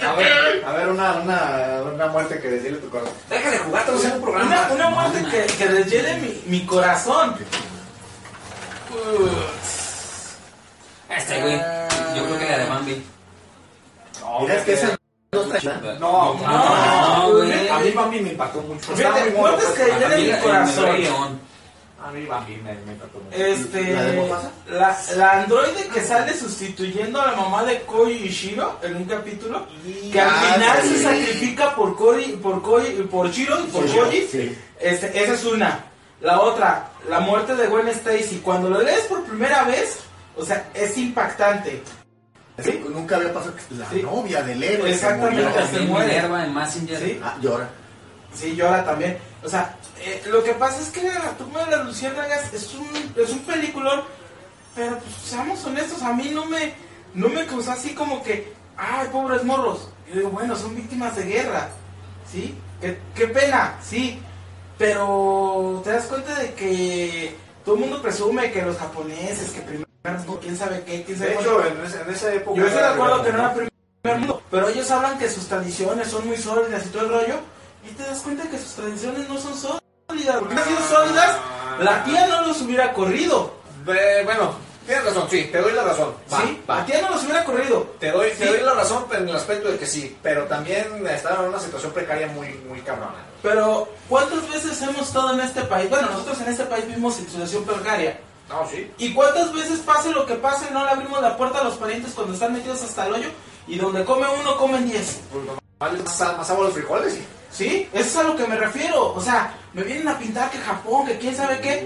A 0.03 0.13
ver, 0.15 0.65
a 0.67 0.73
ver 0.73 0.89
una, 0.89 1.13
una, 1.13 1.83
una 1.95 2.07
muerte 2.09 2.41
que 2.41 2.49
desvíe 2.49 2.73
tu 2.81 2.91
corazón. 2.91 3.15
Déjale 3.29 3.59
jugar, 3.59 3.85
en 3.89 4.13
un 4.15 4.21
programa. 4.21 4.47
Una, 4.47 4.73
una 4.75 4.91
muerte 4.91 5.25
que, 5.31 5.47
que 5.57 5.69
deshiele 5.69 6.15
mi, 6.17 6.43
mi 6.47 6.67
corazón. 6.67 7.37
Este 11.09 11.41
güey, 11.41 11.57
yo 12.17 12.25
creo 12.25 12.39
que 12.41 12.49
la 12.51 12.59
de 12.59 12.69
Bambi. 12.69 13.07
Mira, 14.41 14.55
es 14.57 14.63
que 14.65 14.73
esa 14.73 15.00
no 15.33 15.55
está 15.55 15.75
No, 16.01 16.35
No, 16.35 17.29
no, 17.29 17.33
güey. 17.37 17.69
A 17.69 17.79
mí 17.79 17.91
Bambi 17.93 18.21
me 18.21 18.31
impactó 18.31 18.61
mucho. 18.63 18.95
Fíjate, 18.97 19.21
muy 19.27 19.31
mono, 19.33 19.41
muertes 19.43 19.69
pues, 19.77 20.19
mi 20.19 20.31
El 20.31 20.39
corazón. 20.41 21.51
A 22.03 22.11
mí 22.13 22.25
Bambi 22.27 22.57
me, 22.57 22.75
me 22.75 22.93
impactó 22.93 23.19
mucho. 23.21 23.37
Este, 23.37 23.93
¿La 24.71 24.79
la, 24.79 24.99
la 25.17 25.31
androide 25.43 25.87
que 25.93 26.01
sale 26.01 26.35
sustituyendo 26.35 27.21
a 27.21 27.31
la 27.31 27.37
mamá 27.37 27.63
de 27.65 27.83
Koi 27.83 28.13
y 28.13 28.29
Shiro 28.29 28.79
en 28.83 28.97
un 28.97 29.05
capítulo, 29.05 29.67
que 30.11 30.21
al 30.21 30.31
Ah, 30.31 30.53
final 30.55 30.79
sí. 30.83 30.89
se 30.97 31.03
sacrifica 31.03 31.75
por 31.77 31.95
Koi, 31.97 32.33
por 32.43 32.61
Koi, 32.63 32.91
por 33.11 33.31
Shiro 33.31 33.61
y 33.61 33.67
por 33.69 33.89
Sí, 33.89 33.97
Koji. 33.97 34.29
sí. 34.33 34.59
Este, 34.81 35.23
esa 35.23 35.35
es 35.35 35.45
una. 35.45 35.85
La 36.23 36.41
otra, 36.41 36.91
la 37.09 37.21
muerte 37.21 37.55
de 37.55 37.67
Gwen 37.69 37.89
Stacy. 37.89 38.41
Cuando 38.43 38.69
lo 38.69 38.83
lees 38.83 39.03
por 39.03 39.23
primera 39.25 39.63
vez, 39.65 39.99
o 40.37 40.45
sea, 40.45 40.71
es 40.75 40.97
impactante. 40.99 41.83
Sí, 42.63 42.85
Nunca 42.89 43.17
había 43.17 43.33
pasado 43.33 43.55
que 43.57 43.75
la 43.75 43.89
Sí. 43.91 44.03
novia 44.03 44.43
del 44.43 44.63
héroe 44.63 44.91
Exactamente. 44.91 45.43
se 45.43 45.49
murió. 45.51 45.67
se 45.67 45.81
muere. 45.81 46.07
Minerva 46.15 46.45
en 46.45 46.55
Messenger. 46.55 46.99
Sí. 46.99 47.21
Ah, 47.23 47.37
llora. 47.41 47.69
Sí, 48.35 48.55
llora 48.57 48.85
también. 48.85 49.19
O 49.43 49.49
sea, 49.49 49.77
eh, 50.01 50.23
lo 50.27 50.43
que 50.45 50.53
pasa 50.55 50.81
es 50.81 50.89
que 50.91 51.03
La 51.03 51.31
tumba 51.37 51.65
de 51.65 51.77
las 51.77 51.87
luciérnagas 51.87 52.53
es 52.55 52.75
un, 52.75 52.89
es 53.17 53.31
un 53.31 53.41
peliculón, 53.41 54.03
pero 54.75 54.99
pues 54.99 55.15
seamos 55.25 55.65
honestos, 55.65 56.03
a 56.03 56.13
mí 56.13 56.31
no 56.33 56.45
me, 56.47 56.73
no 57.15 57.29
me 57.29 57.45
causó 57.47 57.73
así 57.73 57.95
como 57.95 58.23
que, 58.23 58.53
ay, 58.77 59.09
pobres 59.11 59.43
morros. 59.45 59.89
Yo 60.09 60.15
digo, 60.17 60.31
bueno, 60.31 60.55
son 60.57 60.75
víctimas 60.77 61.17
de 61.17 61.25
guerra, 61.25 61.69
¿sí? 62.31 62.55
Qué, 62.81 62.99
qué 63.15 63.27
pena, 63.29 63.75
sí. 63.83 64.21
Pero 64.79 65.81
te 65.85 65.91
das 65.91 66.05
cuenta 66.07 66.35
de 66.39 66.55
que 66.55 67.35
todo 67.65 67.75
el 67.75 67.81
mundo 67.83 68.01
presume 68.01 68.51
que 68.51 68.63
los 68.63 68.77
japoneses, 68.79 69.51
que 69.51 69.61
primero, 69.61 69.87
quién 70.41 70.57
sabe 70.57 70.83
qué, 70.85 71.05
quién 71.05 71.19
sabe 71.19 71.31
De 71.31 71.37
hecho, 71.41 71.65
en, 71.67 71.85
ese- 71.85 72.01
en 72.01 72.11
esa 72.11 72.35
época. 72.35 72.59
Yo 72.61 72.67
estoy 72.67 72.83
de 72.83 72.89
acuerdo 72.89 73.23
que 73.23 73.33
no 73.33 73.39
era 73.39 73.53
primer 73.55 74.19
mundo, 74.19 74.43
pero 74.51 74.69
ellos 74.69 74.91
hablan 74.91 75.19
que 75.19 75.29
sus 75.29 75.47
tradiciones 75.47 76.09
son 76.09 76.27
muy 76.27 76.37
sólidas 76.37 76.87
y 76.87 76.89
todo 76.89 77.03
el 77.03 77.09
rollo, 77.11 77.35
y 77.85 77.91
te 77.95 78.03
das 78.03 78.21
cuenta 78.21 78.49
que 78.49 78.59
sus 78.59 78.73
tradiciones 78.75 79.29
no 79.29 79.39
son 79.39 79.55
sólidas. 79.57 80.37
Porque 80.39 80.57
si 80.57 80.63
sido 80.65 80.81
sólidas, 80.89 81.37
la 81.81 82.05
tía 82.05 82.27
no 82.29 82.47
los 82.47 82.61
hubiera 82.63 82.93
corrido. 82.93 83.55
Ve- 83.85 84.23
bueno, 84.25 84.55
tienes 84.87 85.05
razón, 85.05 85.29
sí, 85.31 85.49
te 85.53 85.59
doy 85.59 85.73
la 85.73 85.83
razón. 85.85 86.15
Va, 86.33 86.41
¿Sí? 86.43 86.63
va. 86.69 86.77
La 86.79 86.87
tía 86.87 87.01
no 87.03 87.11
los 87.11 87.23
hubiera 87.25 87.45
corrido. 87.45 87.95
Te 87.99 88.11
doy, 88.11 88.31
te 88.31 88.37
Sí. 88.37 88.45
doy 88.45 88.61
la 88.63 88.75
razón 88.75 89.05
pero 89.09 89.23
en 89.23 89.29
el 89.29 89.37
aspecto 89.37 89.71
de 89.71 89.79
que 89.79 89.87
sí, 89.87 90.17
pero 90.23 90.45
también 90.45 91.07
estaban 91.09 91.43
en 91.45 91.51
una 91.51 91.61
situación 91.61 91.93
precaria 91.93 92.27
muy, 92.29 92.49
muy 92.69 92.81
cabrona. 92.81 93.15
Pero, 93.43 93.89
¿cuántas 94.09 94.49
veces 94.51 94.81
hemos 94.83 95.09
estado 95.09 95.33
en 95.35 95.41
este 95.41 95.63
país? 95.63 95.89
Bueno, 95.91 96.09
nosotros 96.11 96.41
en 96.41 96.49
este 96.49 96.65
país 96.65 96.87
vivimos 96.87 97.19
en 97.19 97.27
situación 97.27 97.65
precaria. 97.65 98.19
No, 98.51 98.69
sí. 98.69 98.91
¿Y 98.99 99.15
cuántas 99.15 99.53
veces 99.55 99.79
pase 99.81 100.11
lo 100.11 100.27
que 100.27 100.35
pase, 100.35 100.71
no 100.73 100.85
le 100.85 100.91
abrimos 100.91 101.23
la 101.23 101.37
puerta 101.37 101.61
a 101.61 101.65
los 101.65 101.75
parientes 101.77 102.13
cuando 102.15 102.35
están 102.35 102.53
metidos 102.53 102.83
hasta 102.83 103.07
el 103.07 103.15
hoyo? 103.15 103.29
Y 103.69 103.77
donde 103.79 104.05
come 104.05 104.27
uno, 104.41 104.57
comen 104.57 104.87
diez. 104.91 105.21
Pues 105.33 105.45
nomás 105.47 106.19
más, 106.19 106.37
más 106.39 106.51
agua 106.51 106.65
los 106.65 106.75
frijoles. 106.75 107.19
¿Sí? 107.53 107.89
Eso 107.93 108.09
es 108.09 108.17
a 108.17 108.23
lo 108.25 108.37
que 108.37 108.47
me 108.47 108.57
refiero. 108.57 109.13
O 109.15 109.21
sea, 109.21 109.55
me 109.73 109.83
vienen 109.83 110.09
a 110.09 110.19
pintar 110.19 110.51
que 110.51 110.59
Japón, 110.59 111.07
que 111.07 111.19
quién 111.19 111.37
sabe 111.37 111.61
qué. 111.61 111.81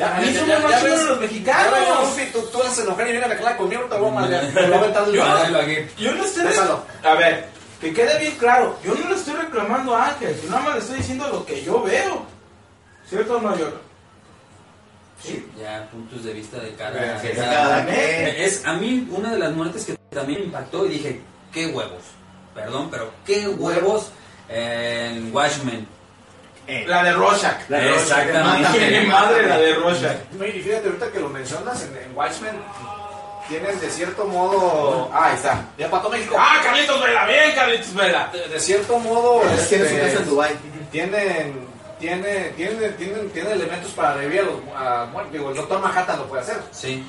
A 0.00 0.20
mí 0.20 0.32
son 0.34 0.48
más 0.62 0.80
chidos 0.82 1.04
los 1.04 1.20
mexicanos. 1.20 1.72
Ya 1.74 2.14
ves, 2.16 2.32
tú, 2.32 2.40
tú 2.52 2.62
haces 2.62 2.84
enojar 2.84 3.08
y 3.12 3.16
a 3.16 3.26
reclamar 3.26 3.56
conmigo, 3.56 3.82
te 3.82 3.96
voy 3.96 4.08
a 4.08 4.12
madrear. 4.12 4.46
Te 4.46 4.62
voy 4.62 4.72
a 4.72 4.78
aventar 4.78 5.08
el 5.08 5.12
Yo- 5.14 5.24
Hágalo 5.24 5.58
aquí. 5.60 5.76
Yo 5.98 6.14
no 6.14 6.24
estoy. 6.24 6.46
A 7.04 7.14
ver, 7.14 7.48
que 7.80 7.92
quede 7.92 8.18
bien 8.20 8.36
claro. 8.38 8.78
Yo 8.84 8.94
no 8.94 9.08
le 9.08 9.16
estoy 9.16 9.34
reclamando 9.34 9.96
a 9.96 10.08
Ángel. 10.08 10.40
Yo 10.40 10.50
nada 10.50 10.62
más 10.62 10.74
le 10.74 10.80
estoy 10.80 10.96
diciendo 10.98 11.28
lo 11.32 11.44
que 11.44 11.62
yo 11.64 11.82
veo. 11.82 12.26
¿Cierto 13.08 13.38
o 13.38 13.40
no, 13.40 13.56
yo? 13.58 13.70
Sí, 15.22 15.46
ya 15.60 15.88
puntos 15.90 16.24
de 16.24 16.32
vista 16.32 16.58
de 16.60 16.74
cada, 16.74 16.90
De- 16.92 17.00
de 17.22 17.28
de 17.28 17.34
cada- 17.34 17.52
cada 17.52 17.84
quien. 17.86 17.96
Es 18.36 18.64
a 18.64 18.74
mí 18.74 19.08
una 19.10 19.32
de 19.32 19.38
las 19.38 19.52
muertes 19.52 19.84
que 19.84 19.96
también 20.10 20.40
me 20.40 20.46
impactó 20.46 20.86
y 20.86 20.90
dije, 20.90 21.20
qué 21.52 21.66
huevos. 21.66 22.02
Perdón, 22.54 22.88
pero 22.90 23.12
qué 23.26 23.48
huevos 23.48 24.10
en 24.48 25.34
Watchmen. 25.34 25.86
La 26.86 27.02
de 27.02 27.12
Rorschach. 27.14 27.68
La 27.68 27.78
de 27.78 27.90
Rorschach, 27.92 28.26
Exactamente. 28.26 28.78
Tiene 28.78 29.00
madre 29.06 29.46
la 29.46 29.58
de 29.58 29.74
Rorschach. 29.74 30.16
Y 30.34 30.60
fíjate, 30.60 30.86
ahorita 30.86 31.10
que 31.10 31.20
lo 31.20 31.28
mencionas 31.30 31.82
en, 31.82 31.96
en 31.96 32.14
Watchmen, 32.16 32.56
tienen 33.48 33.80
de 33.80 33.90
cierto 33.90 34.26
modo. 34.26 35.10
Ah, 35.12 35.28
ahí 35.30 35.36
está. 35.36 35.64
Ya 35.78 35.90
Pato 35.90 36.10
México. 36.10 36.36
Ah, 36.38 36.60
Carlitos 36.62 37.02
Vela, 37.02 37.26
bien, 37.26 37.52
Carlitos 37.54 37.94
Vela. 37.94 38.28
De, 38.32 38.48
de 38.48 38.60
cierto 38.60 38.98
modo. 38.98 39.42
Él 39.42 39.48
tiene 39.68 39.88
su 39.88 39.94
este, 39.94 40.06
casa 40.06 40.22
en 40.22 40.28
Dubai. 40.28 40.50
tienen, 40.92 41.67
tiene, 41.98 42.50
tiene, 42.56 42.88
tienen, 42.90 43.30
tienen 43.30 43.52
elementos 43.52 43.92
para 43.92 44.14
revivir 44.14 44.40
a 44.40 44.44
los 44.44 44.54
a 44.76 45.06
muertos. 45.12 45.32
Digo, 45.32 45.50
el 45.50 45.56
Doctor 45.56 45.80
Manhattan 45.80 46.18
lo 46.18 46.26
puede 46.26 46.42
hacer. 46.42 46.58
Sí. 46.72 47.04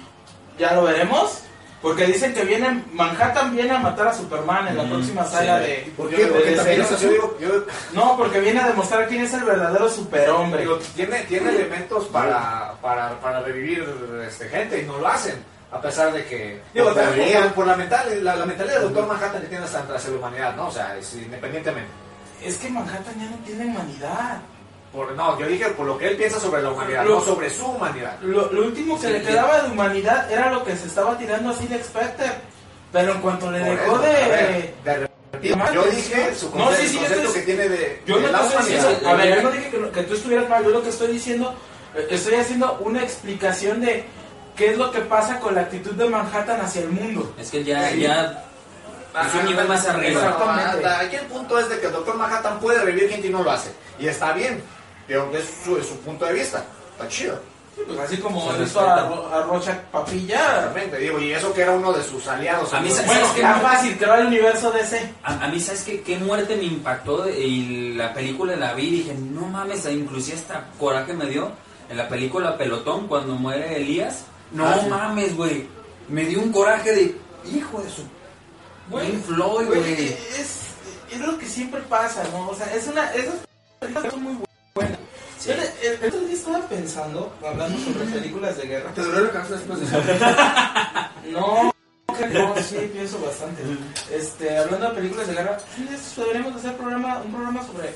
Ya 0.58 0.74
lo 0.74 0.84
veremos. 0.84 1.44
Porque 1.82 2.06
dicen 2.08 2.34
que 2.34 2.44
viene, 2.44 2.84
Manhattan 2.92 3.56
viene 3.56 3.72
a 3.72 3.80
matar 3.80 4.10
a 4.10 4.14
Superman 4.14 4.68
en 4.68 4.76
la 4.78 4.84
Mm, 4.84 4.90
próxima 4.90 5.24
sí. 5.26 5.32
saga 5.32 5.60
de... 5.60 5.94
¿Por 5.96 6.10
qué? 6.10 6.26
Porque 6.28 6.52
también 6.52 6.82
es 6.82 6.90
yo 6.90 6.96
azul. 6.98 7.10
digo- 7.12 7.38
yo- 7.40 7.66
No, 7.94 8.18
porque 8.18 8.42
viene 8.42 8.60
a 8.60 8.68
demostrar 8.68 9.08
quién 9.08 9.22
es 9.24 9.34
el 9.34 9.46
verdadero 9.46 9.88
superhombre. 9.90 10.60
digo, 10.64 10.78
tiene, 10.94 11.22
tiene 11.22 11.52
elementos 11.52 12.04
para, 12.08 12.74
para, 12.82 13.18
para 13.22 13.40
revivir 13.40 13.86
este, 14.28 14.50
gente 14.50 14.82
y 14.82 14.86
no 14.86 14.98
lo 14.98 15.08
hacen. 15.08 15.42
A 15.72 15.80
pesar 15.80 16.12
de 16.12 16.26
que. 16.26 16.62
Digo, 16.74 16.92
Pues 16.92 17.06
por, 17.06 17.16
deberían. 17.16 17.44
por- 17.44 17.54
por 17.54 17.68
la, 17.68 17.76
mental, 17.78 18.24
la, 18.26 18.36
la 18.36 18.46
mentalidad 18.46 18.74
del 18.82 18.84
Doctor 18.92 19.08
Manhattan 19.08 19.42
que 19.44 19.48
tiene 19.48 19.64
hasta 19.64 19.86
la 19.88 20.18
humanidad, 20.18 20.56
¿no? 20.58 20.68
O 20.68 20.72
sea, 20.72 20.98
es 20.98 21.14
independientemente. 21.14 21.92
Es 22.44 22.58
que 22.58 22.70
Manhattan 22.72 23.14
ya 23.20 23.30
no 23.30 23.38
tiene 23.46 23.66
humanidad. 23.68 24.40
Por, 24.94 25.12
no, 25.14 25.40
yo 25.40 25.46
dije 25.46 25.66
por 25.70 25.86
lo 25.86 25.98
que 25.98 26.08
él 26.08 26.18
piensa 26.18 26.40
sobre 26.40 26.64
la 26.64 26.72
humanidad, 26.72 27.06
Lo- 27.06 27.20
no 27.20 27.22
sobre 27.22 27.50
su 27.50 27.66
humanidad. 27.66 28.18
Lo, 28.22 28.52
lo 28.52 28.64
último 28.64 29.00
que 29.00 29.08
Sí, 29.08 29.14
le 29.14 29.20
sí. 29.20 29.26
quedaba 29.28 29.62
de 29.62 29.70
humanidad 29.72 30.32
era 30.32 30.50
lo 30.52 30.64
que 30.64 30.76
se 30.76 30.88
estaba 30.88 31.16
tirando 31.18 31.52
así 31.52 31.68
de 31.68 31.84
Spectre. 31.84 32.32
Pero 32.92 33.12
en 33.14 33.22
cuanto 33.22 33.52
le 33.52 33.60
dejó 33.60 33.94
eso, 33.98 34.02
de... 34.02 34.08
ver, 34.14 34.74
de 34.84 34.94
repente, 34.96 35.56
Más 35.56 35.72
yo 35.74 35.84
dije 35.84 36.34
su 36.34 36.48
No, 36.48 36.66
concepto, 36.66 36.82
sí, 36.82 36.88
sí, 36.88 36.94
yo 36.96 37.00
concepto 37.02 37.24
estoy- 37.28 37.40
que 37.40 37.46
tiene 37.46 37.70
de, 37.70 38.02
Yo 38.08 38.16
de 38.18 38.22
no 38.24 38.32
la 38.32 38.42
estoy 38.48 38.64
diciendo, 38.74 39.10
a 39.10 39.14
ver, 39.14 39.36
yo 39.36 39.42
no 39.44 39.52
dije 39.52 39.70
que, 39.70 39.78
lo- 39.78 39.92
que 39.92 40.04
tú 40.04 40.14
estuvieras 40.16 40.50
mal, 40.50 40.64
yo 40.64 40.70
lo 40.72 40.82
que 40.82 40.90
estoy 40.90 41.08
diciendo, 41.12 41.54
eh, 41.94 42.08
estoy 42.10 42.34
haciendo 42.36 42.80
una 42.84 43.04
explicación 43.04 43.82
de 43.82 44.06
qué 44.56 44.72
es 44.72 44.78
lo 44.80 44.92
que 44.92 45.02
pasa 45.02 45.40
con 45.40 45.54
la 45.54 45.62
actitud 45.62 45.92
de 45.92 46.10
Manhattan 46.10 46.62
hacia 46.62 46.82
el 46.82 46.90
mundo. 46.90 47.32
Es 47.40 47.52
que 47.52 47.64
ya, 47.64 47.90
Sí. 47.92 48.02
ya 48.02 48.44
es 49.24 49.36
un 49.36 49.46
nivel 49.46 49.68
más 49.68 49.88
arriba. 49.88 50.20
Exactamente. 50.20 50.88
Aquí 50.88 51.16
el 51.16 51.26
punto 51.28 51.60
es 51.60 51.70
de 51.70 51.80
que 51.80 51.86
el 51.86 51.94
Doctor 51.94 52.16
Manhattan 52.18 52.60
puede 52.60 52.80
revivir 52.80 53.08
gente 53.12 53.28
y 53.28 53.30
no 53.30 53.44
lo 53.44 53.52
hace. 53.52 53.70
Y 54.00 54.08
está 54.08 54.34
bien. 54.34 54.64
Es 55.10 55.50
su, 55.64 55.78
es 55.78 55.88
su 55.88 55.96
punto 55.98 56.26
de 56.26 56.34
vista. 56.34 56.64
Está 56.94 57.08
chido. 57.08 57.40
Pues 57.88 57.98
así 58.00 58.18
como 58.18 58.50
a, 58.52 58.58
respeta. 58.58 59.08
Ro- 59.08 59.28
a 59.34 59.42
Rorschach 59.44 59.78
Papilla. 59.92 60.62
Realmente, 60.64 60.98
digo, 60.98 61.20
y 61.20 61.32
eso 61.32 61.54
que 61.54 61.62
era 61.62 61.72
uno 61.72 61.94
de 61.94 62.04
sus 62.04 62.28
aliados. 62.28 62.74
A 62.74 62.82
mí 62.82 62.90
se- 62.92 63.04
Bueno, 63.06 63.22
¿Sabes 63.22 63.32
qué? 63.36 63.40
era 63.40 63.56
fácil, 63.60 63.98
creó 63.98 64.16
el 64.16 64.28
universo 64.28 64.72
DC. 64.72 65.14
A, 65.24 65.46
a 65.46 65.48
mí, 65.48 65.60
¿sabes 65.60 65.84
qué, 65.84 66.02
qué 66.02 66.18
muerte 66.18 66.56
me 66.58 66.64
impactó? 66.66 67.28
Y 67.30 67.94
la 67.96 68.14
película 68.14 68.56
la 68.58 68.74
vi 68.74 68.84
y 68.88 68.92
dije, 68.92 69.14
no 69.16 69.42
mames, 69.48 69.86
inclusive 69.86 70.38
hasta 70.38 70.68
coraje 70.78 71.14
me 71.14 71.26
dio 71.28 71.52
en 71.90 71.98
la 71.98 72.08
película 72.10 72.58
Pelotón 72.58 73.08
cuando 73.08 73.36
muere 73.36 73.78
Elías. 73.78 74.24
No 74.52 74.68
Ah, 74.68 74.78
sí. 74.84 74.90
mames, 74.90 75.36
güey. 75.38 75.66
Me 76.10 76.26
dio 76.26 76.42
un 76.42 76.52
coraje 76.52 76.92
de, 76.92 77.16
hijo 77.56 77.82
de 77.82 77.90
su... 77.90 78.04
Güey, 78.90 79.10
Pink 79.12 79.24
Floyd, 79.26 79.68
Güey, 79.68 79.80
güey. 79.80 80.04
es, 80.38 80.60
es 81.12 81.20
lo 81.22 81.38
que 81.38 81.46
siempre 81.48 81.80
pasa, 81.82 82.24
¿no? 82.34 82.50
O 82.50 82.56
sea, 82.56 82.74
es 82.74 82.88
una. 82.88 83.14
Esas 83.14 83.36
películas 83.80 84.12
son 84.12 84.24
muy 84.24 84.34
buenas. 84.80 85.00
Sí. 85.38 85.50
Yo 85.50 85.54
el, 85.90 86.08
otro 86.08 86.20
día 86.22 86.36
estaba 86.36 86.60
pensando, 86.68 87.34
hablando 87.46 87.80
sobre 87.80 88.06
películas 88.12 88.58
de 88.58 88.68
guerra. 88.68 88.94
¿Te 88.94 89.02
duele 89.02 89.22
la 89.22 89.32
cabeza 89.32 89.56
después 89.56 89.80
de 89.80 89.86
eso? 89.86 90.02
No, 91.30 91.72
que 92.18 92.26
no, 92.28 92.56
sí, 92.62 92.90
pienso 92.92 93.20
bastante. 93.20 93.62
Este, 94.12 94.58
hablando 94.58 94.90
de 94.90 94.96
películas 94.96 95.28
de 95.28 95.34
guerra, 95.34 95.58
estos 95.92 96.16
deberíamos 96.16 96.56
hacer 96.56 96.76
programa, 96.76 97.22
un 97.24 97.32
programa 97.32 97.66
sobre 97.66 97.94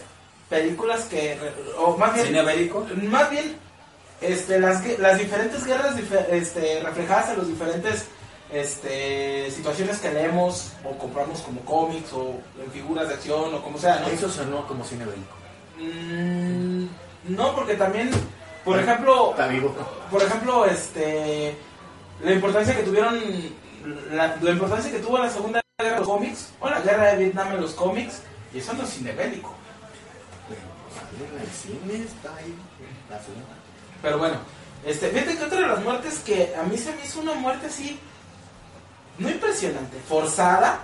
películas 0.50 1.06
que. 1.06 1.38
O 1.78 1.98
más 1.98 2.14
bien. 2.14 2.28
¿Cine 2.28 2.44
bélico? 2.44 2.86
Más 3.10 3.30
bien, 3.30 3.56
este, 4.22 4.60
las, 4.60 4.86
las 5.00 5.18
diferentes 5.18 5.66
guerras 5.66 5.96
este, 6.32 6.82
reflejadas 6.82 7.30
en 7.32 7.38
los 7.38 7.48
diferentes 7.48 8.06
este, 8.52 9.50
situaciones 9.52 10.00
que 10.00 10.12
leemos 10.12 10.74
o 10.86 10.98
compramos 10.98 11.42
como 11.42 11.62
cómics 11.62 12.14
o 12.14 12.36
en 12.64 12.72
figuras 12.72 13.08
de 13.08 13.16
acción 13.16 13.54
o 13.54 13.64
como 13.64 13.78
sea, 13.78 14.00
¿no? 14.00 14.08
Eso 14.08 14.30
sonó 14.30 14.68
como 14.68 14.86
cine 14.86 15.06
bélico. 15.06 15.43
Mm, 15.84 16.86
no, 17.36 17.56
porque 17.56 17.76
también, 17.76 18.10
por 18.64 18.80
ejemplo, 18.80 19.36
por 20.10 20.22
ejemplo, 20.22 20.66
este, 20.66 21.56
la 22.24 22.32
importancia 22.32 22.76
que 22.76 22.84
tuvieron, 22.84 23.20
la, 24.12 24.38
la 24.42 24.52
importancia 24.52 24.92
que 24.92 25.00
tuvo 25.00 25.18
la 25.18 25.30
Segunda 25.30 25.62
Guerra 25.78 25.94
de 25.94 26.00
los 26.00 26.08
cómics 26.08 26.54
o 26.60 26.70
la 26.70 26.80
Guerra 26.82 27.08
de 27.08 27.18
Vietnam 27.18 27.54
en 27.54 27.62
los 27.62 27.72
cómics, 27.74 28.22
y 28.54 28.60
eso 28.60 28.74
no 28.74 28.84
es 28.84 28.90
cine 28.90 29.12
bélico. 29.12 29.54
Pero 34.02 34.18
bueno, 34.18 34.36
este, 34.86 35.10
fíjate 35.10 35.38
que 35.38 35.44
otra 35.44 35.60
de 35.60 35.68
las 35.68 35.84
muertes 35.84 36.20
que 36.20 36.54
a 36.56 36.64
mí 36.64 36.78
se 36.78 36.94
me 36.96 37.04
hizo 37.04 37.22
una 37.22 37.34
muerte 37.34 37.68
así, 37.68 38.00
no 39.18 39.30
impresionante, 39.30 39.98
forzada, 40.08 40.80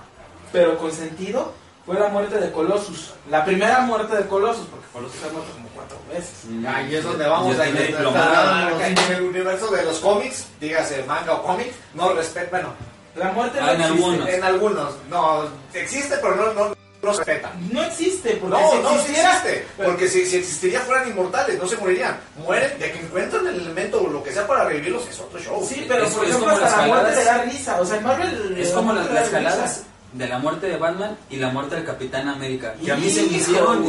pero 0.52 0.78
con 0.78 0.92
sentido, 0.92 1.54
fue 1.86 2.00
la 2.00 2.10
muerte 2.10 2.40
de 2.40 2.52
Colossus. 2.52 3.14
La 3.30 3.44
primera 3.44 3.82
muerte 3.82 4.16
de 4.16 4.28
Colossus, 4.28 4.68
porque 4.94 5.08
Colossus 5.08 5.24
ha 5.24 5.34
muerto 5.34 5.52
como 5.54 5.70
cuatro 5.70 5.98
veces. 6.12 6.34
Ahí 6.68 6.96
es 6.96 7.04
donde 7.04 7.28
vamos 7.28 7.58
a. 7.60 7.68
En 7.68 8.98
el 9.16 9.22
universo 9.24 9.68
de 9.72 9.84
los 9.84 10.00
cómics, 10.00 10.46
dígase 10.60 11.04
manga 11.04 11.34
o 11.34 11.44
cómic, 11.44 11.72
no 11.94 12.14
respeta. 12.14 12.50
Bueno, 12.52 12.74
La 13.16 13.32
muerte 13.32 13.60
no 13.60 13.66
Ah, 13.68 13.74
en 13.74 13.82
existe. 13.82 14.04
algunos. 14.06 14.30
en 14.30 14.44
algunos, 14.44 14.94
no, 15.10 15.44
existe, 15.74 16.16
pero 16.22 16.36
no, 16.36 16.54
no, 16.54 16.76
no 17.02 17.14
se 17.14 17.18
respeta. 17.24 17.52
No 17.72 17.84
existe, 17.84 18.30
porque 18.38 18.56
No, 18.62 18.72
si 18.72 18.78
no, 18.78 18.90
sí 18.90 18.96
existiera, 18.96 19.34
existe. 19.34 19.66
Porque 19.84 20.08
si, 20.08 20.26
si 20.26 20.36
existiría 20.38 20.80
fueran 20.82 21.08
inmortales, 21.10 21.58
no 21.60 21.68
se 21.68 21.76
morirían. 21.78 22.18
Mueren 22.38 22.78
de 22.80 22.92
que 22.92 23.00
encuentran 23.00 23.48
el 23.48 23.56
elemento 23.62 24.02
o 24.02 24.08
lo 24.10 24.24
que 24.24 24.32
sea 24.32 24.46
para 24.48 24.66
revivirlos, 24.66 25.08
es 25.08 25.20
otro 25.20 25.40
show. 25.40 25.66
Sí, 25.68 25.86
pero 25.88 26.06
Es- 26.06 26.14
por 26.14 26.24
es 26.24 26.30
ejemplo 26.30 26.54
como 26.54 26.66
hasta 26.66 26.82
la 26.82 26.88
muerte 26.88 27.16
le 27.16 27.24
da 27.26 27.38
risa. 27.44 27.82
O 27.82 27.86
sea, 27.86 27.98
en 27.98 28.04
Marvel. 28.04 28.56
Es 28.58 28.70
como 28.72 28.94
muerte 28.94 29.14
las, 29.14 29.32
las 29.32 29.56
risa. 29.58 29.84
De 30.14 30.28
la 30.28 30.40
muerte 30.40 30.68
de 30.68 30.78
Batman 30.78 31.18
y 31.30 31.38
la 31.38 31.50
muerte 31.50 31.76
del 31.76 31.86
Capitán 31.86 32.28
América. 32.28 32.74
Que 32.84 32.92
a 32.92 32.96
mí 32.96 33.10
se 33.10 33.24
me 33.24 33.38
hicieron 33.38 33.86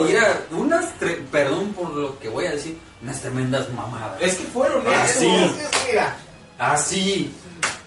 unas, 0.53 0.87
tre- 1.01 1.25
perdón 1.31 1.73
por 1.73 1.91
lo 1.95 2.18
que 2.18 2.29
voy 2.29 2.47
a 2.47 2.51
decir, 2.53 2.77
unas 3.03 3.21
tremendas 3.21 3.68
mamadas. 3.73 4.21
Es 4.21 4.35
que 4.37 4.45
fueron 4.45 4.83
Ah, 4.87 5.05
eso. 5.05 5.21
sí. 5.21 5.27
Es 5.29 5.68
que, 5.68 5.89
mira, 5.93 6.16
Así. 6.59 7.35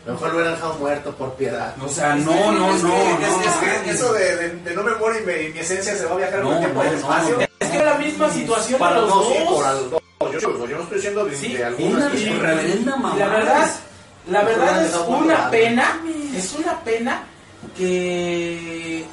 Mejor 0.06 0.30
lo 0.30 0.34
hubieran 0.36 0.56
dejado 0.56 0.74
muerto 0.80 1.16
por 1.16 1.34
piedad. 1.36 1.76
O 1.82 1.88
sea, 1.88 2.16
no, 2.16 2.52
no, 2.52 2.76
es 2.76 2.84
no, 2.84 2.90
que- 2.90 3.26
no. 3.26 3.42
es- 3.42 3.48
es 3.74 3.82
que 3.84 3.90
eso 3.92 4.12
de, 4.14 4.36
de- 4.36 4.50
de 4.58 4.76
no 4.76 4.84
me 4.84 4.96
muero 4.96 5.18
y, 5.20 5.26
me- 5.26 5.44
y 5.44 5.54
mi 5.54 5.60
esencia 5.60 5.96
se 5.96 6.04
va 6.06 6.14
a 6.14 6.18
viajar 6.18 6.42
por 6.42 6.50
No, 6.52 6.54
el 6.54 6.60
tiempo 6.60 6.84
y 6.84 6.88
el 6.88 6.94
no, 6.94 7.00
espacio. 7.00 7.38
no. 7.38 7.42
Es 7.60 7.70
que 7.72 7.78
es 7.78 7.86
la 7.86 7.94
misma 8.00 8.30
situación 8.32 8.80
Para 8.80 9.00
los 9.00 9.10
no, 9.10 9.24
sí, 9.24 9.34
dos. 9.48 10.02
no, 10.20 10.32
yo, 10.34 10.40
yo 10.68 10.78
no 10.78 10.84
estoy 10.84 10.96
diciendo 10.98 11.26
de, 11.26 11.38
Sí, 11.38 11.54
de 11.54 11.64
algunas. 11.64 12.12
Una 12.12 12.20
Y- 12.20 12.30
reverenda 12.40 12.82
Y 12.82 12.86
mamada. 13.00 13.16
la 13.16 13.28
verdad, 13.28 13.70
la 14.28 14.42
verdad 14.44 14.86
es 14.86 14.96
una 15.08 15.50
pena, 15.50 16.02
es 16.36 16.54
una 16.54 16.80
pena 16.82 17.24
que 17.78 19.06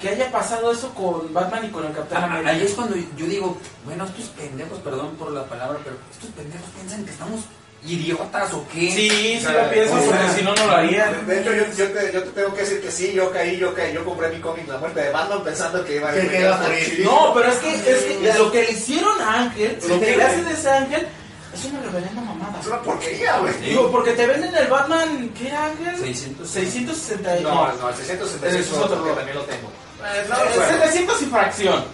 que 0.00 0.08
haya 0.08 0.30
pasado 0.32 0.72
eso 0.72 0.94
con 0.94 1.32
Batman 1.34 1.66
y 1.66 1.68
con 1.68 1.84
el 1.84 1.92
Capitán 1.92 2.22
Ah, 2.22 2.26
América. 2.26 2.50
Ahí 2.50 2.62
es 2.62 2.72
cuando 2.72 2.96
yo 2.96 3.26
digo, 3.26 3.58
bueno, 3.84 4.04
estos 4.06 4.26
pendejos, 4.30 4.78
perdón 4.78 5.10
por 5.16 5.30
la 5.30 5.44
palabra, 5.44 5.78
pero 5.84 5.96
estos 6.10 6.30
pendejos 6.30 6.66
piensan 6.74 7.04
que 7.04 7.10
estamos 7.10 7.40
idiotas 7.84 8.52
o 8.54 8.66
qué. 8.72 8.90
Sí, 8.90 9.10
sí 9.10 9.36
O 9.38 9.40
sea, 9.50 9.64
lo 9.64 9.70
pienso 9.70 9.94
o 9.94 9.98
porque 10.00 10.28
si 10.38 10.42
no, 10.42 10.54
no 10.54 10.66
lo 10.66 10.72
haría. 10.72 11.12
De 11.12 11.40
hecho, 11.40 11.52
yo, 11.54 11.64
yo, 11.76 11.88
te, 11.92 12.12
yo 12.14 12.22
te 12.24 12.30
tengo 12.30 12.54
que 12.54 12.60
decir 12.62 12.80
que 12.80 12.90
sí, 12.90 13.12
yo 13.12 13.30
caí, 13.30 13.58
yo 13.58 13.74
caí, 13.74 13.92
yo 13.92 14.02
compré 14.04 14.30
mi 14.30 14.40
cómic 14.40 14.66
La 14.68 14.78
Muerte 14.78 15.00
de 15.02 15.10
Batman 15.10 15.44
pensando 15.44 15.84
que 15.84 15.96
iba 15.96 16.08
a 16.10 16.14
Que- 16.14 16.28
que 16.28 16.40
iba 16.40 16.56
a 16.56 16.60
morir. 16.62 17.00
No, 17.04 17.34
pero 17.34 17.48
es 17.50 17.56
que, 17.58 17.74
es 17.74 17.82
que 18.04 18.38
lo 18.38 18.50
que 18.52 18.62
le 18.62 18.70
hicieron 18.72 19.20
a 19.20 19.34
Ángel, 19.40 19.78
Sí, 19.82 19.88
lo 19.88 20.00
que 20.00 20.16
le 20.16 20.22
hacen 20.24 20.46
a 20.46 20.50
ese 20.52 20.70
Ángel, 20.70 21.06
es 21.54 21.64
una 21.64 21.80
reverenda 21.82 22.20
mamada. 22.22 22.60
Es 22.60 22.66
una 22.66 22.80
porquería, 22.82 23.38
güey. 23.38 23.54
Digo, 23.60 23.90
porque 23.90 24.12
te 24.12 24.26
venden 24.26 24.54
el 24.54 24.68
Batman, 24.68 25.30
¿qué 25.36 25.48
era 25.48 25.66
Ángel? 25.66 25.96
600. 25.98 26.48
660 26.48 27.38
y- 27.38 27.42
No, 27.42 27.54
no, 27.72 27.88
el 27.88 27.94
666 27.96 28.54
Ese 28.54 28.60
es 28.60 28.78
otro, 28.78 29.04
que 29.04 29.10
también 29.12 29.36
lo 29.36 29.44
tengo. 29.44 29.68
Eh, 29.68 30.26
no, 30.28 30.36
eh, 30.36 30.40
bueno. 30.56 30.66
700 30.84 31.22
y 31.22 31.26
fracción. 31.26 31.84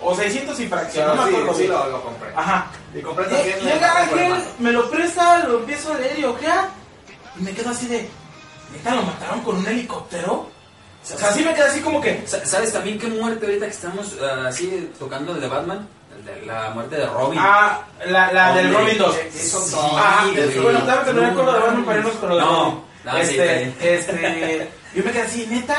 O 0.00 0.14
600 0.14 0.60
y 0.60 0.68
fracción, 0.68 1.06
no 1.16 1.22
me 1.24 1.30
sí, 1.30 1.36
acuerdo 1.36 1.54
sí 1.58 1.66
lo, 1.68 1.88
lo 1.90 2.02
compré. 2.02 2.28
Ajá. 2.36 2.66
Y 2.94 3.00
compré 3.00 3.24
también... 3.26 3.58
Llega 3.60 4.02
el- 4.04 4.18
Ángel, 4.18 4.44
me 4.58 4.72
lo 4.72 4.90
presta, 4.90 5.38
lo 5.46 5.60
empiezo 5.60 5.92
a 5.94 5.98
leer 5.98 6.18
y 6.18 6.24
ojea, 6.24 6.68
y 7.38 7.42
me 7.42 7.52
quedo 7.52 7.70
así 7.70 7.86
de, 7.86 8.06
¿neta 8.72 8.94
lo 8.94 9.02
mataron 9.02 9.40
con 9.40 9.56
un 9.56 9.66
helicóptero? 9.66 10.32
O 11.14 11.18
sea, 11.18 11.30
así 11.30 11.42
me 11.44 11.54
quedé 11.54 11.64
así 11.64 11.80
como 11.80 12.00
que, 12.00 12.24
Sa- 12.26 12.44
¿Sabes 12.44 12.72
también 12.72 12.98
qué 12.98 13.06
muerte 13.06 13.46
ahorita 13.46 13.64
que 13.66 13.72
estamos 13.72 14.14
ah, 14.20 14.46
así 14.48 14.90
tocando 14.98 15.32
el 15.34 15.40
de 15.40 15.48
Batman? 15.48 15.88
De 16.26 16.44
la 16.46 16.70
muerte 16.70 16.96
de 16.96 17.06
Robin. 17.06 17.38
ah, 17.40 17.80
la, 18.06 18.32
la 18.32 18.54
del 18.54 18.74
Robin 18.74 18.98
2. 18.98 19.16
Jason 19.32 19.62
Sí. 19.62 19.76
Ah, 19.94 20.26
güey. 20.32 20.58
bueno, 20.60 20.80
dame 20.80 21.04
terminar 21.04 21.34
con 21.34 21.46
lo 21.46 21.52
de 21.52 21.58
Batman 21.60 21.84
para 21.84 21.98
irnos 21.98 22.14
con 22.14 22.28
lo 22.30 22.34
de 22.36 22.40
No, 22.42 22.48
Robin. 22.64 22.82
no, 23.04 23.12
sí, 23.12 23.18
este, 23.20 23.64
sí. 23.64 23.74
este, 23.80 24.70
yo 24.94 25.04
me 25.04 25.10
quedé 25.12 25.22
así, 25.22 25.46
neta, 25.48 25.76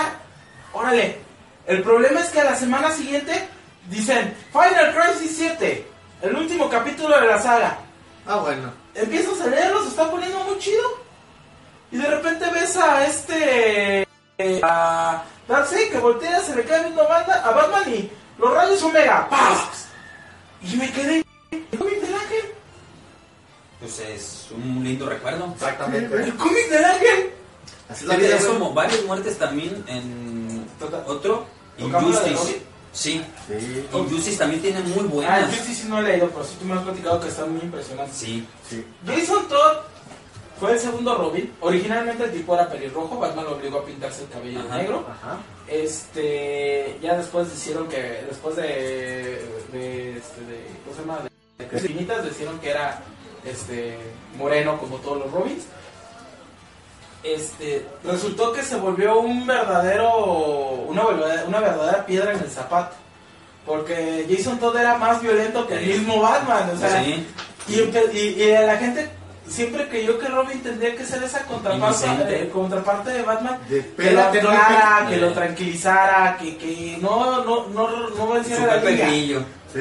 órale. 0.74 1.20
El 1.66 1.84
problema 1.84 2.22
es 2.22 2.30
que 2.30 2.40
a 2.40 2.46
la 2.46 2.56
semana 2.56 2.92
siguiente 2.92 3.48
dicen, 3.90 4.34
Final 4.54 4.96
Crisis 4.96 5.36
7, 5.38 5.88
el 6.22 6.36
último 6.36 6.70
capítulo 6.70 7.20
de 7.20 7.28
la 7.28 7.42
saga. 7.42 7.78
Ah, 8.26 8.38
bueno. 8.38 8.72
empiezas 8.96 9.40
a 9.42 9.48
leerlo, 9.48 9.84
se 9.84 9.90
está 9.90 10.10
poniendo 10.10 10.40
muy 10.46 10.58
chido. 10.60 10.84
Y 11.92 11.98
de 11.98 12.08
repente 12.10 12.46
ves 12.52 12.76
a 12.78 13.06
este. 13.06 14.08
eh, 14.38 14.60
a 14.64 15.24
Darkseid 15.48 15.92
que 15.92 15.98
voltea, 16.00 16.40
se 16.42 16.56
le 16.56 16.64
queda 16.64 16.82
viendo 16.84 17.02
a, 17.04 17.08
Banda- 17.08 17.42
a 17.46 17.52
Batman 17.52 17.84
y 17.94 18.12
los 18.38 18.54
rayos 18.54 18.84
Omega. 18.84 19.28
¡Paz! 19.30 19.87
Y 20.64 20.76
me 20.76 20.92
quedé. 20.92 21.24
¿El 21.52 21.78
cómic 21.80 22.02
del 22.02 22.14
ángel? 22.14 22.46
Pues 23.80 24.00
es 24.00 24.48
un 24.52 24.84
lindo 24.84 25.08
recuerdo. 25.08 25.52
Exactamente. 25.54 26.16
¿El 26.24 26.36
cómic 26.36 26.70
del 26.70 26.86
ángel? 26.86 27.30
Así 27.90 28.06
la 28.06 28.16
vida, 28.18 28.36
es 28.36 28.46
como 28.46 28.74
varias 28.74 29.04
muertes 29.06 29.38
también 29.38 29.84
en 29.88 30.68
otro. 31.06 31.46
¿Tocamos 31.78 32.16
la 32.16 32.22
de 32.24 32.32
Injustice. 32.32 32.62
Sí. 32.92 33.24
Sí, 33.48 33.88
Injustice 33.94 34.38
también 34.38 34.62
tiene 34.62 34.80
muy 34.82 35.06
Ah, 35.06 35.10
buenas. 35.12 35.56
sí, 35.56 35.76
sí 35.76 35.88
no 35.88 36.00
he 36.00 36.04
leído, 36.04 36.30
pero 36.30 36.44
sí 36.44 36.56
tú 36.60 36.66
me 36.66 36.74
has 36.74 36.82
platicado 36.82 37.20
que 37.22 37.28
están 37.28 37.52
muy 37.54 37.62
impresionantes. 37.62 38.18
Sí. 38.18 38.48
sí. 38.68 38.84
Jason 39.06 39.48
Todd 39.48 39.78
fue 40.60 40.74
el 40.74 40.80
segundo 40.80 41.16
Robin. 41.16 41.54
Originalmente 41.62 42.24
el 42.24 42.32
tipo 42.32 42.54
era 42.56 42.68
pelirrojo, 42.70 43.20
Batman 43.20 43.46
lo 43.46 43.56
obligó 43.56 43.80
a 43.80 43.86
pintarse 43.86 44.24
el 44.24 44.30
cabello 44.30 44.64
de 44.64 44.70
negro. 44.78 45.06
Ajá. 45.10 45.38
Este, 45.68 46.98
ya 47.02 47.18
después 47.18 47.50
decidieron 47.50 47.88
que, 47.88 48.24
después 48.30 48.56
de, 48.56 48.64
de, 49.72 50.18
este, 50.18 50.42
de, 50.42 50.66
¿cómo 50.84 50.96
se 50.96 51.02
llama? 51.02 51.20
De, 51.58 51.68
Crespinitas, 51.68 52.24
decidieron 52.24 52.60
que 52.60 52.70
era, 52.70 53.02
este, 53.46 53.98
moreno 54.38 54.78
como 54.80 54.98
todos 54.98 55.20
los 55.20 55.32
Robins. 55.32 55.64
Este, 57.24 57.86
resultó 58.04 58.54
que 58.54 58.62
se 58.62 58.76
volvió 58.78 59.20
un 59.20 59.46
verdadero, 59.46 60.16
una, 60.88 61.04
verdadera- 61.04 61.46
una 61.48 61.60
verdadera 61.60 62.06
piedra 62.06 62.32
en 62.34 62.40
el 62.40 62.50
zapato. 62.50 62.96
Porque 63.66 64.26
Jason 64.30 64.60
Todd 64.60 64.78
era 64.78 64.98
más 64.98 65.22
violento 65.22 65.68
que 65.68 65.74
el 65.78 65.86
mismo 65.88 66.22
Batman, 66.22 66.70
o 66.74 66.78
sea, 66.78 67.04
Sí. 67.04 67.28
y, 67.68 67.74
empe- 67.80 68.14
y, 68.14 68.42
y 68.42 68.52
la 68.52 68.78
gente 68.78 69.10
siempre 69.50 69.88
creyó 69.90 70.20
que 70.20 70.28
Robin 70.28 70.62
tendría 70.62 70.96
que 70.96 71.06
ser 71.06 71.24
esa 71.24 71.44
contraparte, 71.46 72.44
eh, 72.44 72.50
contraparte 72.50 73.12
de 73.12 73.22
Batman 73.24 73.60
De 73.70 73.82
que 73.96 74.12
lo 74.12 74.22
aclara, 74.22 75.06
que 75.10 75.18
lo 75.18 75.32
tranquilizara, 75.34 76.38
que, 76.40 76.58
que 76.58 76.98
no, 77.02 77.44
no, 77.44 77.68
no, 77.68 78.10
no 78.10 78.28
venciera 78.30 78.66
la 78.68 78.82
liga. 78.92 79.06
Sí. 79.74 79.80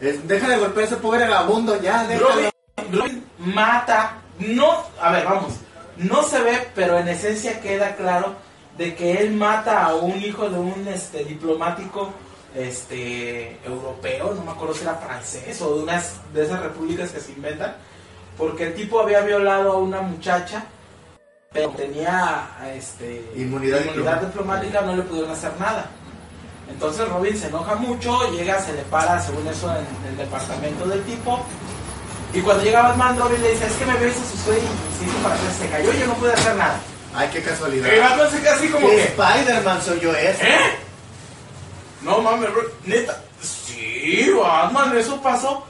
Es- 0.00 0.26
deja 0.28 0.48
de 0.48 0.56
golpear 0.58 0.84
a 0.84 0.86
ese 0.88 0.96
pobre 0.96 1.20
vagabundo, 1.24 1.80
ya. 1.80 2.06
Robin, 2.18 2.50
Robin 2.92 3.24
mata, 3.38 4.18
no, 4.38 4.82
a 5.00 5.10
ver, 5.12 5.24
vamos, 5.24 5.54
no 5.96 6.22
se 6.22 6.40
ve, 6.42 6.68
pero 6.74 6.98
en 6.98 7.08
esencia 7.08 7.60
queda 7.60 7.96
claro 7.96 8.34
de 8.76 8.94
que 8.94 9.12
él 9.22 9.32
mata 9.32 9.84
a 9.86 9.94
un 9.94 10.20
hijo 10.22 10.50
de 10.50 10.58
un 10.58 10.86
este 10.88 11.24
diplomático 11.24 12.12
este 12.54 13.58
europeo, 13.64 14.34
no 14.34 14.42
me 14.44 14.50
acuerdo 14.52 14.74
si 14.74 14.82
era 14.82 14.94
francés 14.94 15.60
o 15.62 15.76
de 15.76 15.82
unas 15.82 16.14
de 16.32 16.44
esas 16.44 16.60
repúblicas 16.62 17.10
que 17.10 17.20
se 17.20 17.32
inventan, 17.32 17.74
porque 18.36 18.68
el 18.68 18.74
tipo 18.74 19.00
había 19.00 19.20
violado 19.20 19.72
a 19.72 19.76
una 19.78 20.00
muchacha, 20.02 20.64
pero 21.52 21.70
tenía 21.70 22.48
este 22.74 23.32
Inmunidad 23.36 23.80
diplomática, 24.20 24.80
no 24.82 24.96
le 24.96 25.02
pudieron 25.02 25.30
hacer 25.30 25.52
nada. 25.58 25.86
Entonces 26.68 27.08
Robin 27.08 27.36
se 27.38 27.46
enoja 27.46 27.76
mucho, 27.76 28.30
llega, 28.32 28.60
se 28.60 28.72
le 28.72 28.82
para, 28.82 29.20
según 29.20 29.46
eso, 29.46 29.70
en 29.74 30.08
el 30.10 30.16
departamento 30.16 30.86
del 30.86 31.02
tipo. 31.04 31.44
Y 32.34 32.40
cuando 32.40 32.64
llega 32.64 32.82
Batman, 32.82 33.18
Robin 33.18 33.40
le 33.40 33.52
dice, 33.52 33.66
es 33.66 33.72
que 33.74 33.86
me 33.86 33.96
vio 33.96 34.08
y 34.08 34.12
se 34.12 34.18
y 34.20 35.08
hizo 35.08 35.18
para 35.22 35.34
atrás, 35.36 35.56
se 35.58 35.68
cayó 35.68 35.92
y 35.92 35.98
yo 36.00 36.06
no 36.06 36.14
pude 36.14 36.32
hacer 36.32 36.56
nada. 36.56 36.78
Ay, 37.14 37.30
qué 37.32 37.42
casualidad. 37.42 37.88
Y 37.90 37.98
Batman 37.98 38.30
se 38.30 38.40
queda 38.40 38.54
así 38.54 38.68
como 38.68 38.88
¿Qué 38.90 38.96
que, 38.96 39.02
Spider-Man 39.04 39.82
soy 39.82 40.00
yo 40.00 40.14
ese? 40.14 40.48
¿eh? 40.48 40.58
No 42.02 42.20
mames, 42.20 42.52
Ro- 42.52 42.70
neta. 42.84 43.22
Sí, 43.40 44.30
Batman, 44.38 44.96
eso 44.98 45.20
pasó. 45.22 45.64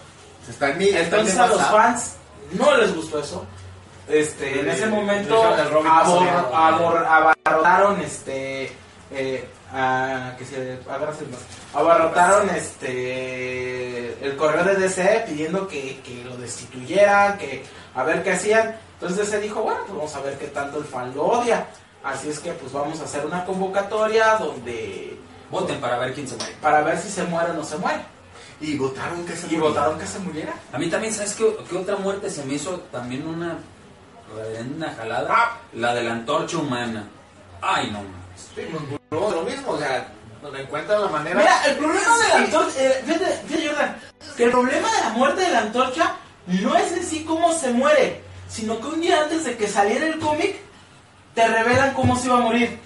Está 0.48 0.70
en 0.70 0.78
mi. 0.78 0.88
está 0.88 1.18
en 1.18 1.24
mi 1.24 1.30
Entonces 1.30 1.38
a 1.38 1.46
los 1.46 1.62
fans 1.62 2.16
no 2.53 2.76
les 2.76 2.94
gustó 2.94 3.18
eso. 3.20 3.44
Este, 4.09 4.61
en 4.61 4.68
ese 4.70 4.86
momento 4.86 5.42
abor- 6.55 7.07
abarrotaron 7.07 8.01
este 8.01 8.72
eh, 9.11 9.49
a, 9.72 10.34
que 10.38 10.44
se 10.44 10.78
abarrotaron 11.74 12.49
este 12.51 14.24
el 14.24 14.36
correo 14.36 14.64
de 14.64 14.76
DC 14.76 15.24
pidiendo 15.26 15.66
que, 15.68 16.01
que 16.01 16.24
lo 16.24 16.36
destituyeran, 16.36 17.36
que 17.38 17.64
a 17.94 18.03
ver 18.05 18.22
qué 18.22 18.32
hacían. 18.32 18.76
Entonces 18.94 19.18
DC 19.30 19.40
dijo, 19.40 19.62
bueno, 19.62 19.80
pues 19.86 19.97
vamos 19.97 20.14
a 20.16 20.20
ver 20.20 20.38
qué 20.38 20.47
tanto 20.49 20.78
el 20.78 20.84
fan 20.84 21.12
lo 21.14 21.24
odia. 21.24 21.66
Así 22.05 22.28
es 22.28 22.38
que 22.38 22.53
pues 22.53 22.72
vamos 22.72 23.01
a 23.01 23.05
hacer 23.05 23.26
una 23.26 23.44
convocatoria 23.44 24.36
donde 24.36 25.18
Voten 25.51 25.80
para 25.80 25.99
ver 25.99 26.12
quién 26.14 26.26
se 26.26 26.36
muere. 26.36 26.55
para 26.61 26.80
ver 26.82 26.99
si 26.99 27.09
se 27.09 27.22
muere 27.24 27.51
o 27.51 27.55
no 27.55 27.64
se 27.64 27.76
muere. 27.76 28.01
Y 28.61 28.76
votaron 28.76 29.24
que 29.26 29.36
se 29.36 29.46
Y 29.46 29.57
murió. 29.57 29.68
votaron 29.68 29.98
que 29.98 30.07
se 30.07 30.18
muriera. 30.18 30.54
A 30.72 30.78
mí 30.78 30.88
también, 30.88 31.12
¿sabes 31.12 31.34
qué, 31.34 31.57
qué 31.68 31.76
otra 31.76 31.96
muerte 31.96 32.30
se 32.30 32.44
me 32.44 32.54
hizo 32.54 32.80
también 32.90 33.26
una, 33.26 33.59
una 34.76 34.94
jalada? 34.94 35.28
Ah. 35.30 35.59
La 35.74 35.94
de 35.94 36.02
la 36.04 36.12
antorcha 36.12 36.57
humana. 36.59 37.07
Ay, 37.61 37.90
no. 37.90 37.98
mames. 37.98 38.50
Sí, 38.54 38.62
pues, 38.70 39.32
lo 39.32 39.42
mismo, 39.42 39.72
o 39.72 39.78
sea, 39.78 40.09
donde 40.42 40.62
encuentran 40.62 41.00
la 41.02 41.09
manera. 41.09 41.36
Mira, 41.40 41.64
el 41.66 41.76
problema 41.76 42.18
de 42.18 42.28
la 42.28 42.36
antorcha, 42.36 42.80
eh, 42.82 43.02
fíjate, 43.04 43.26
fíjate, 43.46 43.68
Jordan, 43.68 43.96
que 44.36 44.44
el 44.44 44.50
problema 44.50 44.90
de 44.92 45.00
la 45.00 45.09
muerte 45.11 45.40
de 45.42 45.50
la 45.50 45.59
antorcha 45.61 46.14
no 46.46 46.76
es 46.76 46.92
en 46.92 47.04
sí 47.04 47.24
cómo 47.24 47.52
se 47.52 47.70
muere, 47.72 48.22
sino 48.48 48.80
que 48.80 48.86
un 48.86 49.00
día 49.00 49.22
antes 49.22 49.44
de 49.44 49.57
que 49.57 49.66
saliera 49.68 50.07
el 50.07 50.18
cómic, 50.18 50.57
te 51.34 51.46
revelan 51.46 51.92
cómo 51.94 52.16
se 52.16 52.26
iba 52.28 52.38
a 52.38 52.40
morir. 52.42 52.78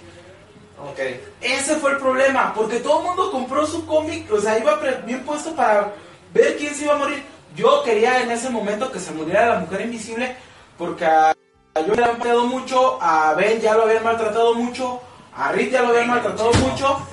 Ok. 0.89 0.99
Ese 1.41 1.75
fue 1.75 1.91
el 1.91 1.97
problema, 1.97 2.53
porque 2.53 2.79
todo 2.79 2.99
el 2.99 3.05
mundo 3.07 3.31
compró 3.31 3.65
su 3.65 3.85
cómic, 3.85 4.31
o 4.31 4.39
sea, 4.39 4.57
iba 4.57 4.75
bien 5.05 5.23
puesto 5.23 5.55
para 5.55 5.93
ver 6.33 6.57
quién 6.57 6.73
se 6.73 6.85
iba 6.85 6.93
a 6.93 6.97
morir. 6.97 7.23
Yo 7.55 7.83
quería 7.83 8.21
en 8.21 8.31
ese 8.31 8.49
momento 8.49 8.91
que 8.91 8.99
se 8.99 9.11
muriera 9.11 9.49
la 9.49 9.59
mujer 9.59 9.81
invisible, 9.81 10.35
porque 10.77 11.05
a, 11.05 11.29
a 11.29 11.81
yo 11.81 11.93
le 11.93 12.03
habían 12.03 12.17
maltratado 12.17 12.45
mucho, 12.45 12.97
a 13.01 13.33
Ben 13.33 13.59
ya 13.59 13.75
lo 13.75 13.83
habían 13.83 14.03
maltratado 14.03 14.55
mucho, 14.55 15.01
a 15.35 15.51
Rick 15.51 15.71
ya 15.71 15.81
lo 15.81 15.89
habían 15.89 16.09
maltratado 16.09 16.51
mucho. 16.53 17.07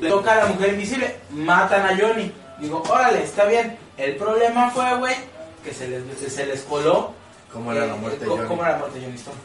Le 0.00 0.08
toca 0.08 0.32
a 0.32 0.36
la 0.36 0.46
mujer 0.46 0.70
invisible, 0.70 1.16
matan 1.30 1.86
a 1.86 1.96
Johnny. 1.96 2.32
Digo, 2.58 2.82
órale, 2.88 3.24
está 3.24 3.46
bien. 3.46 3.76
El 3.96 4.16
problema 4.16 4.70
fue, 4.70 4.96
güey, 4.96 5.16
que 5.64 5.72
se 5.72 5.88
les, 5.88 6.02
se 6.32 6.46
les 6.46 6.62
coló 6.62 7.12
¿Cómo 7.52 7.72
era 7.72 7.86
la 7.86 7.94
eh, 7.94 7.98
muerte 7.98 8.24
de 8.24 8.30
Johnny? 8.30 8.46
¿Cómo 8.46 8.62
era 8.62 8.72
la 8.72 8.78
muerte 8.78 8.98
de 8.98 9.04
Johnny 9.06 9.16
Storm? 9.18 9.38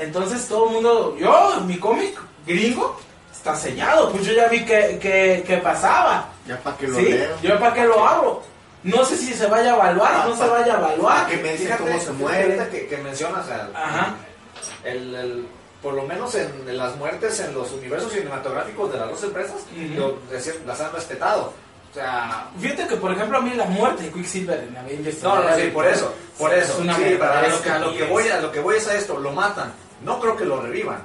Entonces 0.00 0.48
todo 0.48 0.66
el 0.68 0.72
mundo, 0.74 1.16
yo, 1.18 1.60
mi 1.66 1.78
cómic 1.78 2.18
gringo, 2.46 2.98
está 3.32 3.54
sellado. 3.54 4.10
Pues 4.10 4.24
yo 4.24 4.32
ya 4.32 4.48
vi 4.48 4.64
que, 4.64 4.98
que, 5.00 5.44
que 5.46 5.58
pasaba. 5.58 6.28
Ya 6.46 6.56
para 6.58 6.76
que 6.76 6.88
lo 6.88 6.98
¿Sí? 6.98 7.04
leo. 7.04 7.36
Yo 7.42 7.58
para 7.60 7.74
qué 7.74 7.84
lo 7.84 8.04
abro. 8.06 8.42
No 8.82 9.04
sé 9.04 9.16
si 9.16 9.34
se 9.34 9.46
vaya 9.46 9.72
a 9.72 9.76
evaluar 9.76 10.10
Ah, 10.14 10.24
o 10.26 10.30
no 10.30 10.36
se 10.36 10.48
vaya 10.48 10.74
a 10.74 10.78
evaluar. 10.78 11.26
que 11.28 11.36
me 11.36 11.76
cómo 11.76 12.00
se 12.00 12.12
muere. 12.12 12.68
que, 12.70 12.86
que 12.86 12.96
mencionas, 12.96 13.46
Ajá. 13.74 14.14
el, 14.84 15.14
el- 15.14 15.46
por 15.82 15.94
lo 15.94 16.02
menos 16.02 16.34
en, 16.34 16.50
en 16.68 16.76
las 16.76 16.94
muertes 16.96 17.40
en 17.40 17.54
los 17.54 17.72
universos 17.72 18.12
cinematográficos 18.12 18.92
de 18.92 18.98
las 18.98 19.08
dos 19.10 19.22
empresas, 19.24 19.56
lo- 19.96 20.18
decir, 20.30 20.62
las 20.66 20.80
han 20.80 20.92
respetado. 20.92 21.52
O 21.90 21.94
sea, 21.94 22.48
Fíjate 22.60 22.86
que, 22.86 22.96
por 22.96 23.12
ejemplo, 23.12 23.38
a 23.38 23.40
mí 23.40 23.52
la 23.54 23.64
muerte 23.64 24.04
de 24.04 24.10
Quicksilver 24.12 24.60
en 24.68 24.76
Avengers. 24.76 25.22
no, 25.22 25.42
no, 25.42 25.56
sí, 25.56 25.62
por 25.74 25.86
eso, 25.86 26.12
por 26.38 26.52
Es 26.54 26.68
eso. 26.68 26.78
una 26.80 26.94
sí, 26.96 27.16
para 27.18 27.40
verdadera 27.40 27.78
lo 27.78 27.92
que, 27.92 27.98
lo 28.00 28.06
que 28.06 28.12
voy 28.12 28.28
a 28.28 28.40
lo 28.40 28.52
que 28.52 28.60
voy 28.60 28.76
es 28.76 28.88
a 28.88 28.94
esto, 28.94 29.18
lo 29.18 29.32
matan. 29.32 29.72
No 30.02 30.18
creo 30.20 30.36
que 30.36 30.44
lo 30.44 30.60
revivan. 30.60 31.02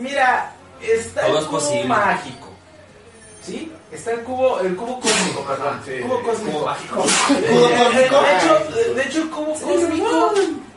Mira, 0.00 0.52
está 0.80 1.22
Todo 1.26 1.38
el 1.38 1.42
es 1.42 1.48
cubo 1.48 1.58
posible. 1.58 1.84
mágico. 1.84 2.46
¿Sí? 3.42 3.72
Está 3.92 4.10
el 4.12 4.20
cubo, 4.22 4.60
el 4.60 4.74
cubo 4.76 5.00
cósmico, 5.00 5.44
perdón. 5.44 5.80
Sí, 5.84 6.00
cubo 6.00 6.22
cósmico. 6.22 6.58
cubo 6.58 6.66
mágico. 6.66 6.94
¿Cubo 6.96 7.04
cósmico? 7.04 8.22
De 8.22 8.36
hecho, 8.36 8.94
de 8.94 9.02
hecho, 9.04 9.22
el 9.22 9.30
cubo 9.30 9.52
cósmico 9.54 10.32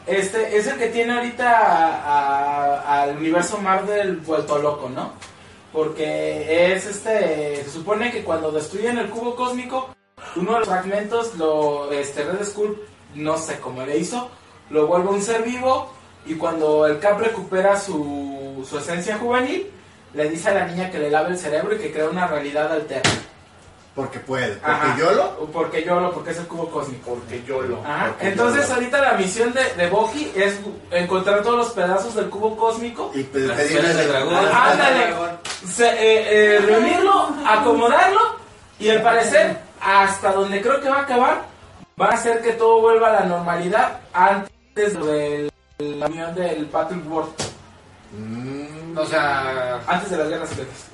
este, 0.08 0.58
es 0.58 0.68
el 0.68 0.78
que 0.78 0.88
tiene 0.88 1.14
ahorita 1.14 3.02
al 3.04 3.18
universo 3.18 3.58
Marvel 3.60 4.18
vuelto 4.18 4.58
loco, 4.60 4.90
¿no? 4.90 5.14
Porque 5.72 6.74
es 6.74 6.86
este. 6.86 7.64
Se 7.64 7.70
supone 7.70 8.12
que 8.12 8.24
cuando 8.24 8.52
destruyen 8.52 8.98
el 8.98 9.10
cubo 9.10 9.36
cósmico, 9.36 9.90
uno 10.36 10.54
de 10.54 10.60
los 10.60 10.68
fragmentos, 10.68 11.36
lo, 11.36 11.92
este, 11.92 12.24
Red 12.24 12.44
Skull, 12.46 12.82
no 13.16 13.38
sé 13.38 13.60
cómo 13.60 13.86
le 13.86 13.98
hizo, 13.98 14.30
lo 14.70 14.88
vuelve 14.88 15.10
un 15.10 15.22
ser 15.22 15.44
vivo. 15.44 15.94
Y 16.30 16.36
cuando 16.36 16.86
el 16.86 17.00
Cap 17.00 17.20
recupera 17.20 17.78
su, 17.80 18.64
su 18.70 18.78
esencia 18.78 19.18
juvenil, 19.18 19.68
le 20.14 20.30
dice 20.30 20.50
a 20.50 20.54
la 20.54 20.66
niña 20.68 20.92
que 20.92 21.00
le 21.00 21.10
lave 21.10 21.30
el 21.32 21.38
cerebro 21.40 21.76
y 21.76 21.80
que 21.80 21.92
crea 21.92 22.08
una 22.08 22.28
realidad 22.28 22.72
alterna. 22.72 23.10
Porque 23.96 24.20
puede. 24.20 24.56
Porque 24.58 24.72
Ajá. 24.72 24.96
yo 24.98 25.12
lo. 25.12 25.36
Porque 25.52 25.84
yo 25.84 26.00
lo, 26.00 26.12
porque 26.14 26.30
es 26.32 26.38
el 26.38 26.46
cubo 26.48 26.70
cósmico. 26.70 27.16
Porque 27.16 27.44
yo 27.48 27.64
lo. 27.64 27.80
Ajá. 27.84 28.10
Porque 28.10 28.28
Entonces 28.30 28.70
ahorita 28.70 29.02
la 29.02 29.14
misión 29.14 29.52
de, 29.54 29.64
de 29.74 29.90
Boji 29.90 30.32
es 30.36 30.60
encontrar 30.92 31.42
todos 31.42 31.58
los 31.58 31.70
pedazos 31.72 32.14
del 32.16 32.30
cubo 32.30 32.56
cósmico, 32.56 33.12
Y 33.16 33.24
pedirle 33.24 33.56
de- 33.94 34.08
dragón. 34.08 34.36
Ah, 34.54 34.72
Ándale. 34.72 35.16
se- 35.68 35.90
eh, 35.90 36.56
eh, 36.56 36.60
reunirlo, 36.60 37.30
acomodarlo 37.46 38.20
y 38.80 38.90
al 38.90 39.02
parecer 39.02 39.58
hasta 39.82 40.32
donde 40.32 40.62
creo 40.62 40.80
que 40.80 40.90
va 40.90 40.98
a 41.00 41.02
acabar 41.02 41.46
va 42.00 42.06
a 42.10 42.14
hacer 42.14 42.42
que 42.42 42.54
todo 42.54 42.82
vuelva 42.82 43.10
a 43.10 43.14
la 43.22 43.26
normalidad 43.26 44.00
antes 44.14 44.94
del 44.94 45.52
la 45.80 46.08
unión 46.08 46.36
del 46.36 46.66
Battle 46.66 46.98
World, 47.08 47.32
Mm, 48.12 48.98
O 48.98 49.06
sea, 49.06 49.80
antes 49.88 50.10
de 50.10 50.18
las 50.18 50.28
guerras 50.30 50.50
secretas. 50.50 50.86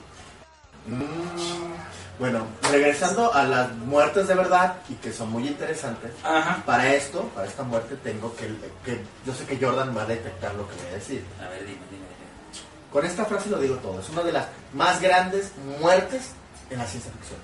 mm. 0.86 2.20
Bueno, 2.20 2.46
regresando 2.72 3.34
a 3.34 3.44
las 3.44 3.72
muertes 3.74 4.28
de 4.28 4.36
verdad 4.36 4.76
y 4.90 4.94
que 4.96 5.12
son 5.14 5.32
muy 5.32 5.48
interesantes. 5.48 6.12
Ajá. 6.24 6.62
Para 6.66 6.94
esto, 6.94 7.24
para 7.34 7.48
esta 7.48 7.64
muerte, 7.64 7.96
tengo 8.04 8.36
que, 8.36 8.48
que. 8.84 9.02
Yo 9.26 9.34
sé 9.34 9.46
que 9.46 9.58
Jordan 9.66 9.96
va 9.98 10.04
a 10.04 10.06
detectar 10.06 10.54
lo 10.56 10.68
que 10.68 10.76
voy 10.76 10.88
a 10.92 10.96
decir. 10.96 11.26
A 11.40 11.48
ver, 11.50 11.60
dime, 11.62 11.80
dime, 11.90 12.06
dime. 12.06 12.62
Con 12.92 13.06
esta 13.06 13.26
frase 13.26 13.50
lo 13.50 13.60
digo 13.60 13.76
todo. 13.78 14.00
Es 14.02 14.10
una 14.10 14.24
de 14.24 14.34
las 14.34 14.48
más 14.74 15.02
grandes 15.02 15.52
muertes 15.80 16.32
en 16.70 16.78
la 16.80 16.86
ciencia 16.86 17.12
ficción. 17.14 17.40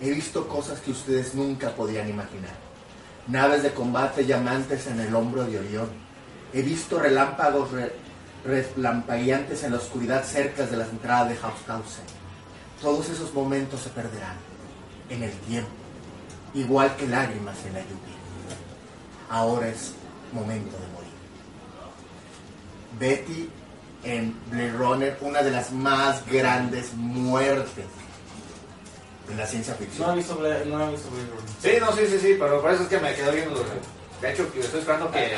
He 0.00 0.10
visto 0.10 0.48
cosas 0.48 0.80
que 0.80 0.90
ustedes 0.90 1.34
nunca 1.34 1.68
podían 1.70 2.08
imaginar. 2.08 2.52
Naves 3.26 3.62
de 3.62 3.72
combate 3.72 4.24
llamantes 4.26 4.86
en 4.86 5.00
el 5.00 5.14
hombro 5.14 5.44
de 5.44 5.58
Orión. 5.58 6.07
He 6.52 6.62
visto 6.62 6.98
relámpagos 6.98 7.70
re- 7.72 7.94
relampagueantes 8.44 9.62
en 9.64 9.72
la 9.72 9.78
oscuridad 9.78 10.24
cerca 10.24 10.64
de 10.66 10.76
las 10.76 10.88
entradas 10.88 11.28
de 11.28 11.34
Haushausen. 11.34 12.04
Todos 12.80 13.08
esos 13.10 13.32
momentos 13.34 13.80
se 13.82 13.90
perderán 13.90 14.36
en 15.10 15.22
el 15.24 15.32
tiempo, 15.40 15.70
igual 16.54 16.94
que 16.96 17.06
lágrimas 17.06 17.56
en 17.66 17.74
la 17.74 17.80
lluvia. 17.80 18.16
Ahora 19.28 19.68
es 19.68 19.92
momento 20.32 20.76
de 20.78 20.86
morir. 20.94 21.08
Betty 22.98 23.50
en 24.04 24.34
Blade 24.50 24.72
Runner, 24.72 25.18
una 25.20 25.42
de 25.42 25.50
las 25.50 25.72
más 25.72 26.24
grandes 26.26 26.94
muertes 26.94 27.84
en 29.30 29.36
la 29.36 29.46
ciencia 29.46 29.74
No 29.74 29.80
he 29.82 29.86
ficción. 29.86 30.16
visto 30.16 30.36
Blade, 30.36 30.64
no 30.66 30.88
he 30.88 30.90
visto 30.92 31.10
Blade 31.10 31.26
Runner. 31.30 31.48
Sí, 31.60 31.70
no, 31.80 31.92
sí, 31.92 32.06
sí, 32.08 32.18
sí, 32.20 32.36
pero 32.38 32.62
por 32.62 32.70
eso 32.70 32.84
es 32.84 32.88
que 32.88 32.98
me 32.98 33.14
quedo 33.14 33.32
viendo. 33.32 33.62
De 34.20 34.32
hecho, 34.32 34.48
estoy 34.58 34.80
esperando 34.80 35.10
que. 35.10 35.32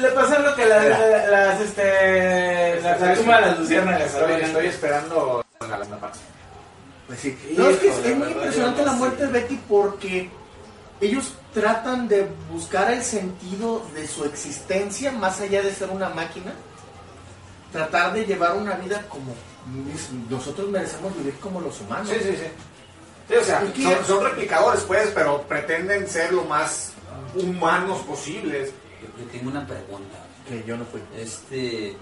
Le 0.00 0.08
pasó 0.08 0.38
lo 0.40 0.54
que 0.54 0.66
la- 0.66 0.82
la- 0.84 1.26
las, 1.28 1.60
este, 1.60 2.80
la, 2.80 2.96
la 2.98 3.14
tumba 3.14 3.40
de 3.40 3.46
las 3.46 3.58
luciérnagas. 3.58 4.14
Estoy, 4.14 4.66
esperando 4.66 5.44
la 5.60 5.66
segunda 5.76 5.98
parte. 6.00 6.18
Pues 7.06 7.20
sí. 7.20 7.54
No, 7.56 7.68
es 7.68 7.76
que 7.78 7.88
es, 7.88 7.94
Híjole, 7.98 8.10
es 8.12 8.16
muy 8.18 8.28
impresionante 8.32 8.84
la 8.84 8.92
muerte 8.92 9.26
de 9.26 9.32
Betty 9.32 9.60
porque 9.68 10.30
ellos 11.00 11.34
tratan 11.52 12.08
de 12.08 12.26
buscar 12.50 12.90
el 12.92 13.02
sentido 13.02 13.84
de 13.94 14.06
su 14.08 14.24
existencia 14.24 15.12
más 15.12 15.40
allá 15.40 15.62
de 15.62 15.72
ser 15.74 15.90
una 15.90 16.08
máquina. 16.08 16.52
Tratar 17.72 18.12
de 18.14 18.24
llevar 18.26 18.54
una 18.56 18.74
vida 18.74 19.02
como 19.08 19.34
nosotros 20.28 20.68
merecemos 20.68 21.16
vivir 21.16 21.34
como 21.40 21.60
los 21.60 21.80
humanos. 21.80 22.08
Sí, 22.08 22.16
sí, 22.22 22.36
sí. 22.36 22.48
Sí, 23.28 23.34
o 23.36 23.44
sea, 23.44 23.60
son, 23.60 24.04
son 24.06 24.24
replicadores, 24.24 24.82
pues, 24.82 25.10
pero 25.14 25.42
pretenden 25.42 26.08
ser 26.08 26.32
lo 26.32 26.44
más 26.44 26.92
humanos 27.34 27.98
posibles. 28.02 28.72
Yo, 29.00 29.24
yo 29.24 29.30
tengo 29.30 29.50
una 29.50 29.66
pregunta. 29.66 30.18
Que 30.48 30.62
yo 30.64 30.76
no 30.76 30.84
fui. 30.84 31.00
Este, 31.16 31.96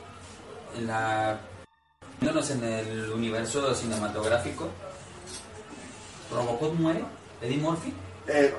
en 0.76 0.86
la, 0.86 1.38
viéndonos 2.20 2.50
en 2.50 2.64
el 2.64 3.10
universo 3.12 3.74
cinematográfico, 3.74 4.68
¿Robocop 6.32 6.74
muere? 6.74 7.04
¿Eddie 7.42 7.58
Murphy? 7.58 7.92
Eh, 8.28 8.54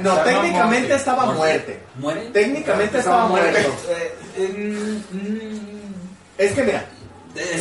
No, 0.00 0.18
técnicamente 0.22 0.80
Murphy. 0.88 0.92
estaba 0.92 1.24
Murphy. 1.26 1.38
muerte. 1.38 1.82
¿Muere? 1.96 2.20
Técnicamente 2.30 2.98
Estaba 2.98 3.16
estaba 3.24 3.28
muerto. 3.28 3.58
muerto. 3.68 3.92
Eh, 3.92 4.14
eh, 4.36 5.02
mm, 5.12 5.94
Es 6.36 6.52
que 6.52 6.62
mira, 6.64 6.84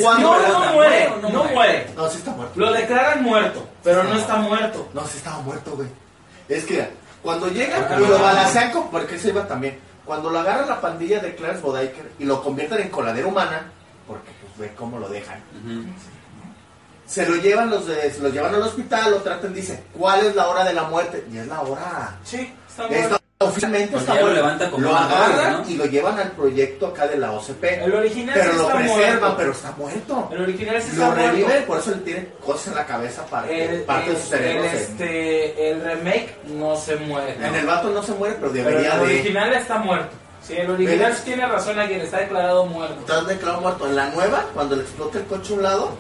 Cuando- 0.02 0.40
no, 0.42 0.50
no 0.66 0.74
muere, 0.74 1.10
no 1.22 1.44
muere. 1.46 1.88
no, 1.96 2.10
sí 2.10 2.18
está 2.18 2.32
muerto. 2.32 2.60
Lo 2.60 2.72
declaran 2.74 3.24
muerto, 3.24 3.68
pero 3.84 4.04
no 4.04 4.16
está 4.16 4.36
muerto. 4.38 4.90
No, 4.94 5.08
sí 5.08 5.18
estaba 5.18 5.40
muerto, 5.40 5.76
güey. 5.76 5.88
Es 6.50 6.66
que, 6.66 6.74
mira, 6.74 6.90
cuando 7.24 7.48
llega 7.48 7.98
y 7.98 8.06
lo 8.06 8.20
balancean 8.20 8.72
con... 8.72 8.92
Porque 8.92 9.18
se 9.18 9.30
iba 9.30 9.48
también. 9.48 9.80
Cuando 10.06 10.30
lo 10.30 10.40
agarra 10.40 10.66
la 10.66 10.82
pandilla 10.82 11.20
de 11.20 11.34
Clarence 11.36 11.62
Bodiker 11.64 12.12
y 12.20 12.26
lo 12.26 12.44
convierten 12.44 12.82
en 12.82 12.90
coladera 12.90 13.26
humana, 13.26 13.72
porque 14.06 14.32
pues 14.42 14.58
ve 14.58 14.76
cómo 14.76 15.00
lo 15.00 15.08
dejan. 15.08 15.42
Se 17.06 17.26
lo 17.28 17.38
llevan 17.38 17.70
los 17.70 17.88
de, 17.88 18.12
se 18.12 18.22
lo 18.22 18.30
llevan 18.30 18.54
al 18.54 18.64
hospital, 18.64 19.12
lo 19.12 19.18
tratan, 19.22 19.54
dice, 19.54 19.84
¿cuál 19.98 20.26
es 20.26 20.36
la 20.36 20.48
hora 20.48 20.66
de 20.66 20.74
la 20.74 20.84
muerte? 20.84 21.26
Y 21.32 21.38
es 21.38 21.48
la 21.48 21.62
hora. 21.62 22.18
Sí, 22.24 22.54
está 22.68 22.88
muerto. 22.88 23.23
Oficialmente 23.46 23.98
está 23.98 24.16
lo 24.22 24.34
levanta 24.34 24.70
como 24.72 24.84
Lo 24.84 24.92
una 24.92 25.06
agarran 25.06 25.62
¿no? 25.64 25.70
y 25.70 25.76
lo 25.76 25.86
llevan 25.86 26.20
al 26.20 26.32
proyecto 26.32 26.88
acá 26.88 27.08
de 27.08 27.18
la 27.18 27.32
OCP. 27.32 27.64
El 27.64 27.94
original 27.94 28.36
pero 28.38 28.52
sí 28.52 28.58
lo 28.58 28.64
está 28.64 28.76
preservan, 28.78 29.20
muerto. 29.20 29.38
pero 29.38 29.52
está 29.52 29.72
muerto. 29.78 30.30
El 30.32 30.42
original 30.42 30.82
sí 30.82 30.90
está 30.92 31.00
Lo 31.10 31.16
muerto. 31.16 31.32
reviven, 31.32 31.64
por 31.66 31.80
eso 31.80 31.92
le 31.92 31.98
tienen 31.98 32.34
cosas 32.46 32.68
en 32.68 32.76
la 32.76 32.86
cabeza 32.86 33.26
para 33.26 33.48
que 33.48 33.66
El, 33.66 33.82
parte 33.84 34.10
de 34.12 34.16
su 34.16 34.22
el- 34.22 34.28
cerebro 34.40 34.64
el, 34.64 34.70
se- 34.72 34.78
este, 34.84 35.70
el 35.72 35.82
remake 35.84 36.36
no 36.48 36.76
se 36.76 36.96
muere. 36.98 37.36
En 37.36 37.56
el 37.56 37.66
vato 37.66 37.90
no 37.90 38.02
se 38.04 38.14
muere, 38.14 38.36
pero 38.40 38.52
Pero 38.52 38.64
debería 38.66 38.94
el 38.94 39.00
de... 39.00 39.06
original 39.06 39.54
está 39.54 39.78
muerto. 39.80 40.16
Sí, 40.46 40.56
el 40.58 40.70
original 40.70 41.16
tiene 41.24 41.46
razón 41.48 41.80
a 41.80 41.88
quien 41.88 42.02
está 42.02 42.18
declarado 42.18 42.66
muerto. 42.66 43.00
Estás 43.00 43.26
declarado 43.28 43.62
muerto. 43.62 43.88
En 43.88 43.96
la 43.96 44.10
nueva, 44.10 44.46
cuando 44.54 44.76
le 44.76 44.82
explota 44.82 45.18
el 45.20 45.26
coche 45.26 45.54
a 45.54 45.56
un 45.56 45.64
lado, 45.64 45.92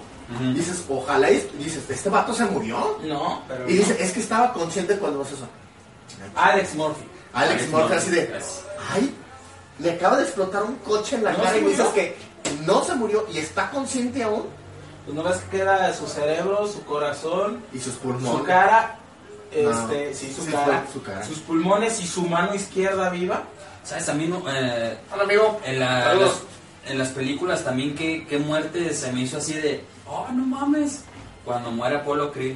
dices, 0.53 0.83
ojalá, 0.89 1.29
y 1.31 1.35
dices, 1.59 1.89
¿este 1.89 2.09
vato 2.09 2.33
se 2.33 2.43
murió? 2.45 2.97
No, 3.03 3.41
pero. 3.47 3.69
Y 3.69 3.73
dice, 3.77 3.95
es 3.99 4.11
que 4.11 4.19
estaba 4.19 4.51
consciente 4.51 4.97
cuando 4.97 5.21
hace 5.21 5.35
eso. 5.35 5.47
Alex 6.35 6.75
Murphy. 6.75 7.03
Alex 7.33 7.69
Murphy, 7.69 7.93
así 7.93 8.11
de, 8.11 8.33
ay, 8.91 9.15
le 9.79 9.91
acaba 9.91 10.17
de 10.17 10.23
explotar 10.23 10.63
un 10.63 10.75
coche 10.75 11.15
en 11.15 11.23
la 11.23 11.31
¿No 11.33 11.43
cara 11.43 11.57
y 11.57 11.61
me 11.61 11.69
dices 11.69 11.87
que 11.87 12.15
no 12.65 12.83
se 12.83 12.93
murió 12.95 13.25
y 13.33 13.37
está 13.39 13.69
consciente 13.71 14.23
aún. 14.23 14.45
Pues 15.05 15.15
no 15.17 15.23
ves 15.23 15.37
que 15.37 15.57
queda 15.57 15.93
su 15.93 16.07
cerebro, 16.07 16.65
su 16.67 16.83
corazón, 16.85 17.61
Y 17.73 17.79
sus 17.79 17.95
pulmones. 17.95 18.39
su 18.39 18.43
cara. 18.45 18.97
No. 19.61 19.69
Este, 19.71 20.13
sí, 20.13 20.33
su, 20.33 20.43
Sí, 20.45 20.51
cara, 20.51 20.85
su 20.91 21.01
cara. 21.03 21.23
sus 21.25 21.39
pulmones 21.39 21.99
y 21.99 22.07
su 22.07 22.21
mano 22.23 22.55
izquierda 22.55 23.09
viva. 23.09 23.43
¿Sabes? 23.83 24.05
También 24.05 24.33
eh, 24.47 24.97
Hola, 25.13 25.23
amigo. 25.23 25.59
en, 25.65 25.79
la- 25.79 26.15
en 26.87 26.97
las 26.97 27.09
películas 27.09 27.63
también 27.63 27.95
qué, 27.95 28.25
qué 28.29 28.37
muerte 28.39 28.93
se 28.93 29.11
me 29.11 29.21
hizo 29.21 29.37
así 29.37 29.53
de, 29.53 29.83
oh, 30.07 30.27
no 30.33 30.45
mames, 30.45 31.01
cuando 31.45 31.69
muere 31.71 31.97
Apolo 31.97 32.31
Creed. 32.31 32.55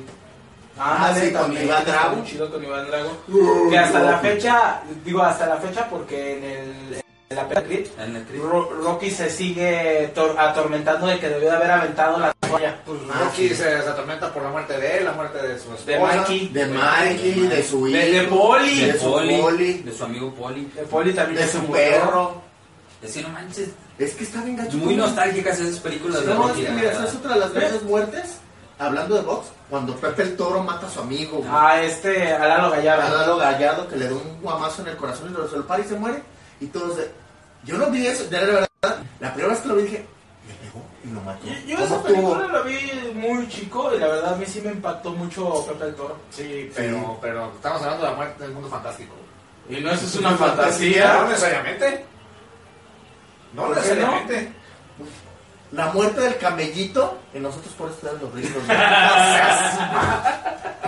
Ah, 0.79 1.13
sí, 1.19 1.31
con 1.31 1.51
Iván 1.53 1.79
está 1.79 1.91
Drago. 1.91 2.23
chido 2.23 2.51
con 2.51 2.63
Iván 2.63 2.87
Drago. 2.87 3.11
Uh, 3.27 3.69
Que 3.69 3.77
hasta 3.79 3.99
la 3.99 4.19
fecha, 4.19 4.81
digo 5.03 5.21
hasta 5.23 5.47
la 5.47 5.57
fecha 5.57 5.87
porque 5.89 6.37
en, 6.37 6.43
el, 6.43 7.03
en 7.29 7.35
la 7.35 7.47
película 7.47 7.63
Creed, 7.67 7.87
En 7.99 8.15
el 8.15 8.23
Creed. 8.25 8.41
Ro- 8.41 8.69
Rocky 8.83 9.09
se 9.11 9.29
sigue 9.29 10.11
tor- 10.15 10.35
atormentando 10.37 11.07
de 11.07 11.19
que 11.19 11.29
debió 11.29 11.49
de 11.49 11.55
haber 11.55 11.71
aventado 11.71 12.19
la 12.19 12.33
toalla. 12.47 12.79
Pues 12.85 12.99
Ah, 13.11 13.21
Rocky 13.25 13.49
se, 13.49 13.55
se 13.55 13.75
atormenta 13.89 14.31
por 14.33 14.43
la 14.43 14.49
muerte 14.49 14.77
de 14.79 14.97
él, 14.99 15.05
la 15.05 15.13
muerte 15.13 15.39
de 15.45 15.59
su 15.59 15.73
esposa. 15.73 15.85
De 15.85 15.99
Mikey. 15.99 16.47
De 16.49 16.65
Mikey, 16.67 17.47
de 17.47 17.63
su 17.63 17.87
hijo. 17.87 17.97
De, 17.97 18.11
de 18.11 18.23
Poli. 18.27 18.81
De, 18.81 18.93
de 18.93 18.99
su 18.99 19.09
de 19.15 19.19
amigo 20.05 20.33
Poli. 20.35 20.65
De 20.75 20.81
Poli 20.83 21.13
también 21.13 21.41
De 21.45 21.51
su 21.51 21.65
perro. 21.71 22.41
Decir, 23.01 23.23
no 23.27 23.29
manches, 23.29 23.69
Es 23.99 24.13
que 24.15 24.23
está 24.23 24.41
bien 24.41 24.59
muy 24.73 24.95
nostálgicas 24.95 25.59
esas 25.59 25.79
películas 25.79 26.21
de 26.25 26.33
No, 26.33 26.43
es 26.45 26.49
Rocky. 26.49 26.63
que 26.65 26.71
mira, 26.71 26.91
esa 26.91 27.05
es 27.05 27.13
otra 27.15 27.33
de 27.35 27.39
las 27.41 27.53
grandes 27.53 27.83
muertes. 27.83 28.37
Hablando 28.79 29.15
de 29.15 29.21
box, 29.21 29.47
cuando 29.69 29.95
Pepe 29.95 30.21
el 30.23 30.37
Toro 30.37 30.63
mata 30.63 30.87
a 30.87 30.89
su 30.89 30.99
amigo. 31.01 31.37
güey. 31.39 31.49
A 31.51 31.81
este, 31.83 32.31
a 32.33 32.47
Lalo 32.47 32.67
a 32.67 32.77
Gallardo. 32.77 33.17
Lalo 33.17 33.37
Gallardo 33.37 33.87
que 33.87 33.95
le 33.97 34.07
da 34.09 34.15
un 34.15 34.41
guamazo 34.41 34.81
en 34.83 34.89
el 34.89 34.97
corazón 34.97 35.29
y 35.29 35.33
lo 35.33 35.47
se 35.47 35.57
lo 35.57 35.67
para 35.67 35.83
y 35.83 35.87
se 35.87 35.95
muere. 35.95 36.21
Y 36.59 36.67
todos 36.67 36.97
de. 36.97 37.11
Yo 37.63 37.77
no 37.77 37.87
vi 37.89 38.05
eso, 38.07 38.25
de 38.25 38.37
verdad. 38.39 38.67
La 39.19 39.33
primera 39.33 39.53
vez 39.53 39.61
que 39.61 39.67
lo 39.67 39.75
vi 39.75 39.83
dije, 39.83 40.05
le 40.47 40.53
pegó 40.55 40.83
y 41.03 41.07
lo 41.11 41.21
mató. 41.21 41.45
Yo, 41.45 41.53
yo 41.65 41.75
¿Cómo 41.75 41.85
esa 41.85 41.95
tuvo? 41.97 42.03
película 42.33 42.47
la 42.47 42.61
vi 42.61 43.11
muy 43.15 43.47
chico 43.49 43.93
y 43.93 43.99
la 43.99 44.07
verdad 44.07 44.33
a 44.33 44.37
mí 44.37 44.45
sí 44.45 44.61
me 44.61 44.71
impactó 44.71 45.11
mucho 45.11 45.65
Pepe 45.67 45.85
el 45.85 45.95
Toro. 45.95 46.17
Sí, 46.29 46.71
pero, 46.75 47.17
pero 47.21 47.51
estamos 47.55 47.81
hablando 47.81 48.05
de 48.05 48.09
la 48.11 48.15
muerte 48.15 48.43
del 48.43 48.53
mundo 48.53 48.69
fantástico. 48.69 49.15
Y 49.69 49.81
no, 49.81 49.91
eso 49.91 50.05
es 50.05 50.15
una 50.15 50.31
No 50.31 50.37
fantasía. 50.37 51.23
necesariamente. 51.27 52.05
No 53.53 53.63
¿Por 53.63 53.73
qué 53.73 53.79
necesariamente. 53.81 54.53
La 55.71 55.87
muerte 55.91 56.21
del 56.21 56.37
camellito, 56.37 57.17
que 57.33 57.39
nosotros 57.41 57.73
por 57.77 57.89
eso 57.89 57.97
tenemos 57.99 58.21
los. 58.33 58.67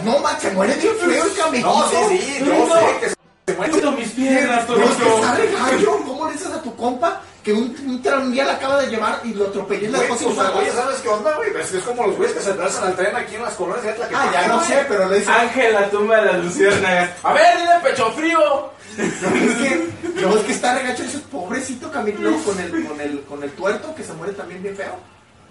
No, 0.05 0.19
man, 0.23 0.39
se 0.39 0.51
muere 0.51 0.75
bien 0.75 0.93
feo 0.95 1.25
el 1.25 1.33
camellito. 1.35 1.67
No, 1.69 1.89
sí, 1.89 2.17
sí, 2.17 2.37
yo 2.45 2.65
No. 2.65 2.73
sé 2.75 2.99
que 3.01 3.09
se 3.09 3.57
muere. 3.57 3.73
Puto 3.73 3.91
mis 3.91 4.09
piernas, 4.11 4.69
No, 4.69 4.75
es 4.75 4.95
que 4.95 5.55
gallo. 5.55 5.99
¿Cómo 6.05 6.25
le 6.27 6.31
dices 6.33 6.51
a 6.53 6.61
tu 6.61 6.73
compa 6.77 7.21
que 7.43 7.53
un, 7.53 7.75
un 7.87 8.01
tranvía 8.01 8.43
la 8.45 8.53
acaba 8.53 8.81
de 8.81 8.87
llevar 8.87 9.21
y 9.23 9.33
lo 9.33 9.47
atropelló 9.47 9.85
en 9.87 9.91
la 9.93 9.99
cosa 10.07 10.25
sea, 10.33 10.51
oye, 10.55 10.71
¿sabes 10.71 10.97
qué 11.01 11.09
onda, 11.09 11.35
güey? 11.37 11.49
Es, 11.59 11.73
es 11.73 11.83
como 11.83 12.07
los 12.07 12.17
güeyes 12.17 12.35
que 12.35 12.41
se 12.43 12.51
atrasan 12.51 12.83
al 12.87 12.95
tren 12.95 13.15
aquí 13.15 13.35
en 13.35 13.43
las 13.43 13.53
colonias 13.53 13.83
de 13.83 13.91
Atla. 13.91 14.07
Ah, 14.13 14.29
ya 14.33 14.47
no 14.47 14.63
sé, 14.63 14.85
pero 14.87 15.07
le 15.07 15.19
dice. 15.19 15.31
Ángel, 15.31 15.73
la 15.73 15.89
tumba 15.89 16.17
de 16.17 16.25
las 16.25 16.43
luciérnagas. 16.43 17.11
A 17.23 17.33
ver, 17.33 17.57
dile 17.57 17.71
pecho 17.83 18.11
frío. 18.11 18.69
Es 18.97 19.13
que, 19.13 19.89
no, 20.21 20.35
es 20.35 20.43
que 20.45 20.51
está 20.51 20.75
regacho 20.75 21.03
ese 21.03 21.19
pobrecito 21.19 21.89
camino 21.91 22.31
con 22.43 22.59
el, 22.59 22.85
con 22.85 22.99
el, 22.99 23.21
con 23.21 23.43
el 23.43 23.51
tuerto 23.51 23.95
que 23.95 24.03
se 24.03 24.11
muere 24.13 24.33
también 24.33 24.61
bien 24.61 24.75
feo. 24.75 24.95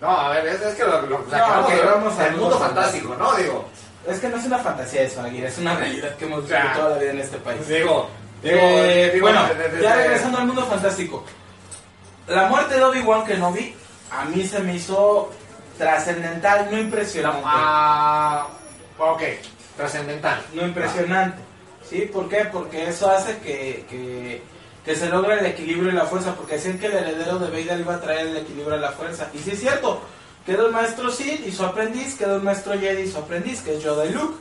No, 0.00 0.08
a 0.10 0.30
ver, 0.30 0.46
es, 0.46 0.60
es 0.60 0.74
que 0.74 0.84
lo, 0.84 1.00
lo 1.02 1.18
No, 1.20 1.30
sacamos 1.30 1.64
ok, 1.66 1.72
de- 1.72 1.82
vamos 1.84 2.18
a- 2.18 2.24
del 2.24 2.36
mundo 2.36 2.58
fantástico, 2.58 3.14
¿no? 3.18 3.34
Digo, 3.34 3.64
Es 4.06 4.20
que 4.20 4.28
no 4.28 4.36
es 4.36 4.44
una 4.44 4.58
fantasía 4.58 5.02
eso, 5.02 5.20
Aguirre, 5.22 5.48
es 5.48 5.58
una 5.58 5.74
realidad 5.76 6.14
que 6.16 6.24
hemos 6.26 6.42
vivido 6.46 6.60
toda 6.76 6.90
la 6.90 6.98
vida 6.98 7.10
en 7.10 7.18
este 7.20 7.36
país. 7.38 7.66
digo, 7.66 8.08
digo, 8.42 8.58
Eh, 8.62 9.10
digo, 9.14 9.26
bueno, 9.26 9.48
de- 9.48 9.54
de- 9.54 9.68
de- 9.76 9.82
ya 9.82 9.96
de- 9.96 10.02
regresando 10.04 10.38
al 10.38 10.46
mundo 10.46 10.64
fantástico. 10.66 11.24
La 12.28 12.46
muerte 12.48 12.74
de 12.74 12.84
Obi-Wan 12.84 13.24
Kenobi 13.24 13.74
a 14.10 14.24
mí 14.24 14.44
se 14.46 14.58
me 14.60 14.74
hizo 14.76 15.30
trascendental, 15.78 16.68
no 16.70 16.78
impresionante. 16.78 17.42
Ah, 17.44 18.46
ok, 18.98 19.22
trascendental. 19.76 20.42
No 20.54 20.62
impresionante. 20.66 21.38
¿Sí? 21.88 22.02
¿Por 22.12 22.28
qué? 22.28 22.44
Porque 22.52 22.88
eso 22.88 23.10
hace 23.10 23.38
que, 23.38 23.86
que, 23.88 24.42
que 24.84 24.94
se 24.96 25.08
logre 25.08 25.38
el 25.40 25.46
equilibrio 25.46 25.90
y 25.90 25.94
la 25.94 26.04
fuerza. 26.04 26.34
Porque 26.34 26.54
decían 26.56 26.78
que 26.78 26.86
el 26.86 26.96
heredero 26.96 27.38
de 27.38 27.48
Vader 27.50 27.80
iba 27.80 27.94
a 27.94 28.00
traer 28.00 28.26
el 28.26 28.36
equilibrio 28.38 28.76
y 28.76 28.80
la 28.80 28.92
fuerza. 28.92 29.28
Y 29.32 29.38
sí 29.38 29.52
es 29.52 29.60
cierto. 29.60 30.00
Quedó 30.44 30.66
el 30.66 30.72
maestro 30.72 31.10
Sid 31.10 31.44
y 31.46 31.52
su 31.52 31.64
aprendiz, 31.64 32.16
quedó 32.16 32.36
el 32.36 32.42
maestro 32.42 32.72
Jedi 32.78 33.02
y 33.02 33.10
su 33.10 33.18
aprendiz, 33.18 33.60
que 33.62 33.76
es 33.76 33.82
Yoda 33.82 34.04
y 34.06 34.10
Luke. 34.12 34.34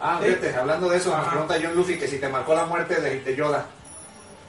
Ah, 0.00 0.18
Sí. 0.20 0.28
fíjate, 0.28 0.56
hablando 0.56 0.88
de 0.88 0.96
eso, 0.98 1.10
me 1.10 1.16
Ajá. 1.16 1.30
pregunta 1.30 1.54
John 1.62 1.74
Luffy 1.76 1.96
que 1.98 2.08
si 2.08 2.18
te 2.18 2.28
marcó 2.28 2.54
la 2.54 2.66
muerte 2.66 3.00
de, 3.00 3.20
de 3.20 3.36
Yoda. 3.36 3.64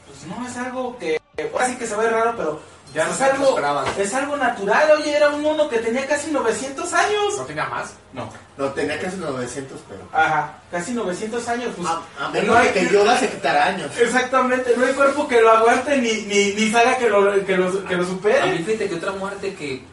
Pues 0.08 0.26
no, 0.26 0.48
es 0.48 0.58
algo 0.58 0.98
que 0.98 1.20
sí 1.68 1.76
que 1.78 1.86
se 1.88 1.96
ve 1.96 2.10
raro, 2.10 2.34
pero 2.36 2.60
Ya 2.94 3.06
no 3.08 3.12
es 3.14 3.22
algo, 3.22 3.60
es 3.98 4.14
algo 4.14 4.38
natural. 4.38 4.92
Oye, 5.00 5.16
era 5.18 5.30
un 5.30 5.42
mono 5.42 5.68
que 5.68 5.80
tenía 5.80 6.06
casi 6.06 6.30
900 6.32 6.94
años. 6.94 7.38
¿No 7.38 7.44
tenía 7.46 7.66
más? 7.66 7.94
No. 8.14 8.30
No, 8.56 8.68
tenía 8.72 9.00
casi 9.00 9.18
900, 9.18 9.80
pero... 9.90 10.08
Ajá, 10.14 10.60
casi 10.70 10.92
900 10.94 11.48
años. 11.48 11.74
Pues, 11.76 11.90
A, 11.90 11.94
a 12.20 12.28
no 12.28 12.32
menos 12.34 12.56
hay 12.56 12.68
de 12.68 12.74
que 12.74 12.90
Yoda 12.94 13.18
se 13.18 13.30
quitara 13.30 13.66
años. 13.66 13.92
Exactamente, 13.98 14.76
no 14.78 14.86
hay 14.86 14.94
cuerpo 14.94 15.28
que 15.28 15.42
lo 15.42 15.52
aguante 15.52 15.98
ni, 15.98 16.22
ni, 16.24 16.54
ni 16.54 16.70
saga 16.72 16.98
que 17.00 17.10
lo, 17.10 17.44
que 17.46 17.58
lo, 17.58 17.84
que 17.88 17.96
lo 17.96 18.04
A 18.04 18.06
mí 18.06 18.12
supere. 18.14 18.58
fíjate 18.60 18.90
que 18.90 18.96
otra 18.96 19.12
muerte 19.14 19.56
que 19.56 19.84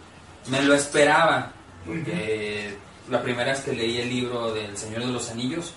me 0.49 0.63
lo 0.63 0.75
esperaba, 0.75 1.53
porque 1.87 2.77
la 3.09 3.23
primera 3.23 3.53
vez 3.53 3.61
que 3.63 3.73
leí 3.73 3.99
el 4.01 4.09
libro 4.11 4.53
del 4.53 4.77
Señor 4.77 5.01
de 5.01 5.07
los 5.13 5.31
Anillos, 5.31 5.73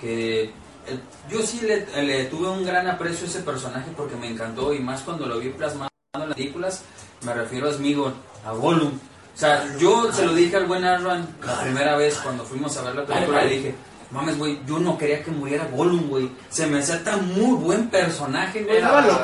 que 0.00 0.52
el- 0.86 1.02
yo 1.30 1.40
sí 1.42 1.60
le, 1.62 1.86
le 2.02 2.24
tuve 2.26 2.48
un 2.48 2.64
gran 2.66 2.86
aprecio 2.86 3.26
a 3.26 3.30
ese 3.30 3.40
personaje 3.40 3.90
porque 3.96 4.14
me 4.16 4.28
encantó 4.28 4.74
y 4.74 4.78
más 4.80 5.00
cuando 5.00 5.26
lo 5.26 5.38
vi 5.38 5.48
plasmado 5.48 5.88
las 6.24 6.34
películas, 6.36 6.82
me 7.24 7.34
refiero 7.34 7.68
a 7.68 7.72
Smigol, 7.72 8.14
a 8.46 8.52
Gollum. 8.52 8.92
O 9.34 9.38
sea, 9.38 9.66
yo 9.78 10.10
se 10.12 10.24
lo 10.24 10.32
dije 10.34 10.56
al 10.56 10.64
buen 10.66 10.82
Arran 10.84 11.26
la 11.44 11.60
primera 11.60 11.96
vez 11.96 12.16
cuando 12.22 12.44
fuimos 12.44 12.74
a 12.78 12.82
ver 12.82 12.94
la 12.94 13.04
película, 13.04 13.44
le 13.44 13.50
dije, 13.50 13.74
mames, 14.10 14.38
güey, 14.38 14.60
yo 14.66 14.78
no 14.78 14.96
quería 14.96 15.22
que 15.22 15.30
muriera 15.30 15.66
Gollum, 15.70 16.08
güey. 16.08 16.30
Se 16.48 16.66
me 16.66 16.78
hacía 16.78 17.02
tan 17.04 17.26
muy 17.34 17.54
buen 17.58 17.90
personaje, 17.90 18.62
güey. 18.64 18.80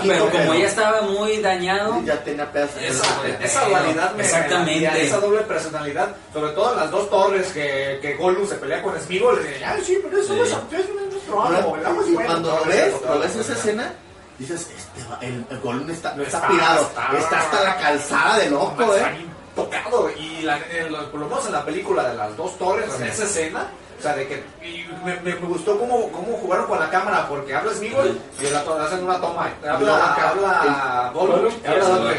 Pero 0.07 0.29
como 0.31 0.53
ya 0.55 0.67
estaba 0.67 1.01
muy 1.03 1.39
dañado, 1.39 2.03
Ya 2.05 2.23
tenía 2.23 2.51
pedazos. 2.53 2.77
de 2.83 2.89
Esa, 2.89 3.67
dualidad 3.69 4.15
me 4.15 4.23
Exactamente. 4.23 5.07
esa 5.07 5.19
doble 5.21 5.41
personalidad, 5.43 6.15
sobre 6.35 6.53
todo 6.53 6.73
en 6.75 6.81
las 6.81 6.91
dos 6.91 7.09
torres 7.09 7.47
que, 7.53 7.99
que 8.03 8.15
Gollum 8.17 8.47
se 8.47 8.57
pelea 8.57 8.83
con 8.83 8.99
Smeagol, 9.01 9.43
le 9.43 9.49
dije, 9.49 9.65
ay 9.65 9.83
sí, 9.83 9.99
pero 10.03 10.19
eso 10.21 10.35
Sí. 10.35 10.39
no 10.39 10.45
es, 10.45 10.51
es 10.85 10.91
nuestro 11.13 11.41
Ahora, 11.43 11.59
amo, 11.61 11.77
el 11.77 11.87
amo 11.87 12.03
es 12.03 12.09
y 12.09 12.13
bueno". 12.15 12.29
cuando 12.29 12.51
lo 12.51 12.65
ves, 12.67 12.95
ves 13.21 13.37
esa 13.37 13.53
escena, 13.55 13.95
dices, 14.43 14.69
este, 14.77 15.09
va- 15.09 15.19
el, 15.21 15.45
el 15.51 15.91
está, 15.91 16.15
No 16.15 16.23
está, 16.23 16.39
está, 16.39 16.49
pirado, 16.49 16.83
está- 16.83 17.19
está, 17.19 17.39
hasta 17.41 17.65
la 17.65 17.77
calzada 17.79 18.39
de 18.39 18.51
loco, 18.51 18.95
eh. 18.97 19.27
tocado 19.57 20.11
y 20.19 20.43
la, 20.43 20.59
en 20.71 20.93
lo- 20.93 21.11
por 21.11 21.21
lo 21.21 21.27
menos 21.29 21.47
en 21.47 21.53
la 21.53 21.65
película 21.65 22.09
de 22.09 22.15
las 22.17 22.37
dos 22.37 22.57
torres, 22.59 22.91
en 22.99 23.07
esa 23.07 23.25
escena, 23.25 23.67
o 23.99 24.03
sea, 24.03 24.15
de 24.17 24.27
que 24.27 24.45
y 24.67 24.85
me, 25.05 25.15
me- 25.21 25.35
me 25.35 25.47
gustó 25.47 25.79
cómo, 25.79 26.11
cómo 26.11 26.37
jugaron 26.39 26.67
con 26.67 26.81
la 26.81 26.91
cámara, 26.91 27.27
porque 27.29 27.55
habla 27.55 27.73
Smigol 27.75 28.19
y 28.41 28.47
la 28.51 28.61
hacen 28.85 29.05
una 29.05 29.21
toma, 29.21 29.51
habla, 29.69 30.15
habla 30.31 31.13
habla 31.67 32.15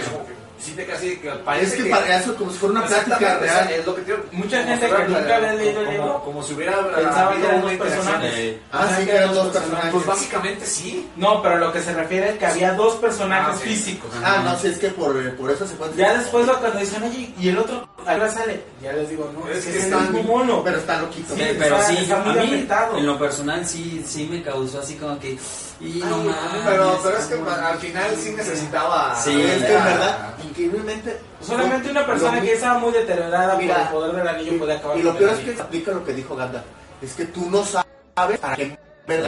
Como 0.64 0.76
siente 0.78 0.86
casi 0.86 1.18
que 1.18 1.30
parece 1.44 1.66
Es 1.66 1.74
que 1.74 1.84
que 1.84 1.90
para 1.90 2.18
eso 2.18 2.36
como 2.36 2.50
si 2.52 2.58
fuera 2.58 2.72
una 2.80 2.86
plática 2.88 3.38
real. 3.38 3.72
Es 3.72 3.86
lo 3.86 3.96
que 3.96 4.02
te- 4.04 4.16
Mucha 4.32 4.58
como 4.64 4.70
gente 4.70 4.88
que 4.96 5.04
nunca 5.10 5.36
había 5.36 5.54
leído 5.54 5.80
el 5.82 5.86
como- 5.86 5.92
libro 5.92 6.22
Como 6.24 6.44
si 6.44 6.54
hubiera 6.54 6.96
pensaba 6.96 7.36
que 7.36 7.44
eran 7.46 7.62
dos 7.62 7.74
personajes. 7.74 8.34
eh, 8.38 8.62
Ah, 8.72 8.88
sí, 8.98 9.06
que 9.06 9.12
eran 9.12 9.34
dos 9.34 9.48
personajes. 9.50 9.92
Pues 9.92 10.06
básicamente 10.06 10.66
sí. 10.66 11.10
No, 11.18 11.42
pero 11.42 11.58
lo 11.58 11.74
que 11.74 11.82
se 11.82 11.94
refiere 11.94 12.30
es 12.30 12.38
que 12.38 12.46
había 12.46 12.74
dos 12.74 12.96
personajes 12.96 13.56
Ah, 13.56 13.58
ok. 13.58 13.62
físicos. 13.64 14.10
Ah, 14.24 14.42
no, 14.46 14.58
sí, 14.58 14.68
es 14.68 14.78
que 14.80 14.88
por, 14.90 15.18
eh, 15.18 15.30
por 15.32 15.52
esa 15.52 15.68
secuencia. 15.68 16.08
Ya 16.08 16.18
después 16.18 16.48
lo 16.48 16.58
cuando 16.60 16.80
dicen, 16.80 17.04
oye, 17.04 17.34
y 17.38 17.50
el 17.50 17.58
otro, 17.58 17.88
ahora 18.06 18.32
sale. 18.32 18.62
Ya 18.82 18.94
les 18.94 19.10
digo, 19.10 19.30
no, 19.38 19.48
es, 19.50 19.58
Es 19.58 19.66
que 19.66 19.72
que 19.74 19.78
es 19.80 19.84
el 19.86 19.94
está- 19.94 20.10
mismo 20.12 20.24
mono. 20.24 20.64
Pero 20.64 20.78
está 20.78 21.02
loquito. 21.02 21.36
Sí, 21.36 21.44
pero 21.60 21.76
está- 21.76 21.88
sí, 21.90 21.98
está 21.98 22.18
muy 22.20 22.40
a 22.40 22.44
mí, 22.44 22.68
en 23.00 23.06
lo 23.06 23.20
personal, 23.20 23.68
sí, 23.68 24.02
sí 24.08 24.28
me 24.32 24.42
causó 24.42 24.80
así 24.80 24.96
como 24.96 25.20
que. 25.20 25.38
Y 25.80 26.00
no 26.00 26.16
Ay, 26.18 26.28
mames. 26.28 26.62
pero, 26.66 27.00
pero 27.04 27.18
es 27.18 27.26
que 27.26 27.34
al 27.36 27.78
final 27.80 28.16
sí 28.18 28.32
necesitaba. 28.32 29.16
Sí, 29.22 29.42
es 29.42 29.64
que 29.64 29.76
en 29.76 29.84
verdad, 29.84 30.34
increíblemente. 30.44 31.20
Solamente 31.42 31.90
una 31.92 32.06
persona 32.06 32.40
que 32.42 32.54
estaba 32.54 32.80
muy 32.80 32.92
deteriorada 32.94 33.56
Mira, 33.58 33.76
por 33.76 33.84
el 33.84 33.90
poder 34.12 34.16
del 34.16 34.28
anillo 34.28 34.58
puede 34.60 34.74
acabar 34.78 34.98
Y 34.98 35.02
lo 35.04 35.18
peor 35.18 35.32
es 35.34 35.40
que 35.40 35.62
aplica 35.62 35.92
lo 35.92 36.06
que 36.06 36.14
dijo 36.14 36.36
Gandalf. 36.36 36.64
Es 37.02 37.14
que 37.14 37.26
tú 37.26 37.50
no 37.50 37.66
sabes 37.66 38.40
para 38.40 38.56
qué 38.56 38.78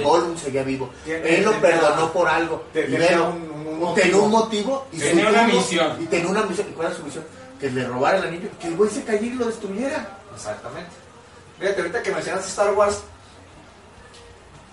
Gollum 0.01 0.37
seguía 0.37 0.63
vivo. 0.63 0.89
Él 1.05 1.43
lo 1.43 1.51
perdonó 1.59 2.11
por 2.13 2.27
algo. 2.29 2.65
tenía 2.71 3.21
un- 3.21 3.51
un- 3.51 3.83
un 3.83 3.95
tenía 3.95 4.17
un 4.17 4.31
motivo. 4.31 4.87
Y 4.93 4.99
Tenía 4.99 5.25
su 5.25 5.29
una 5.31 5.43
misión. 5.47 5.97
Y 6.01 6.05
tenía 6.05 6.27
una 6.29 6.43
misión. 6.43 6.67
¿Y 6.69 6.71
cuál 6.71 6.87
era 6.87 6.95
su 6.95 7.03
misión? 7.03 7.25
Que 7.59 7.69
le 7.69 7.85
robara 7.85 8.17
el 8.19 8.23
anillo. 8.27 8.47
y 8.53 8.61
Que 8.61 8.67
el 8.69 8.75
güey 8.77 8.89
se 8.89 9.03
cayera 9.03 9.25
y 9.35 9.37
lo 9.37 9.45
destruyera. 9.47 10.07
Exactamente. 10.33 10.91
Fíjate, 11.59 11.81
ahorita 11.81 12.03
que 12.03 12.11
mencionaste 12.11 12.49
Star 12.49 12.73
Wars, 12.73 13.01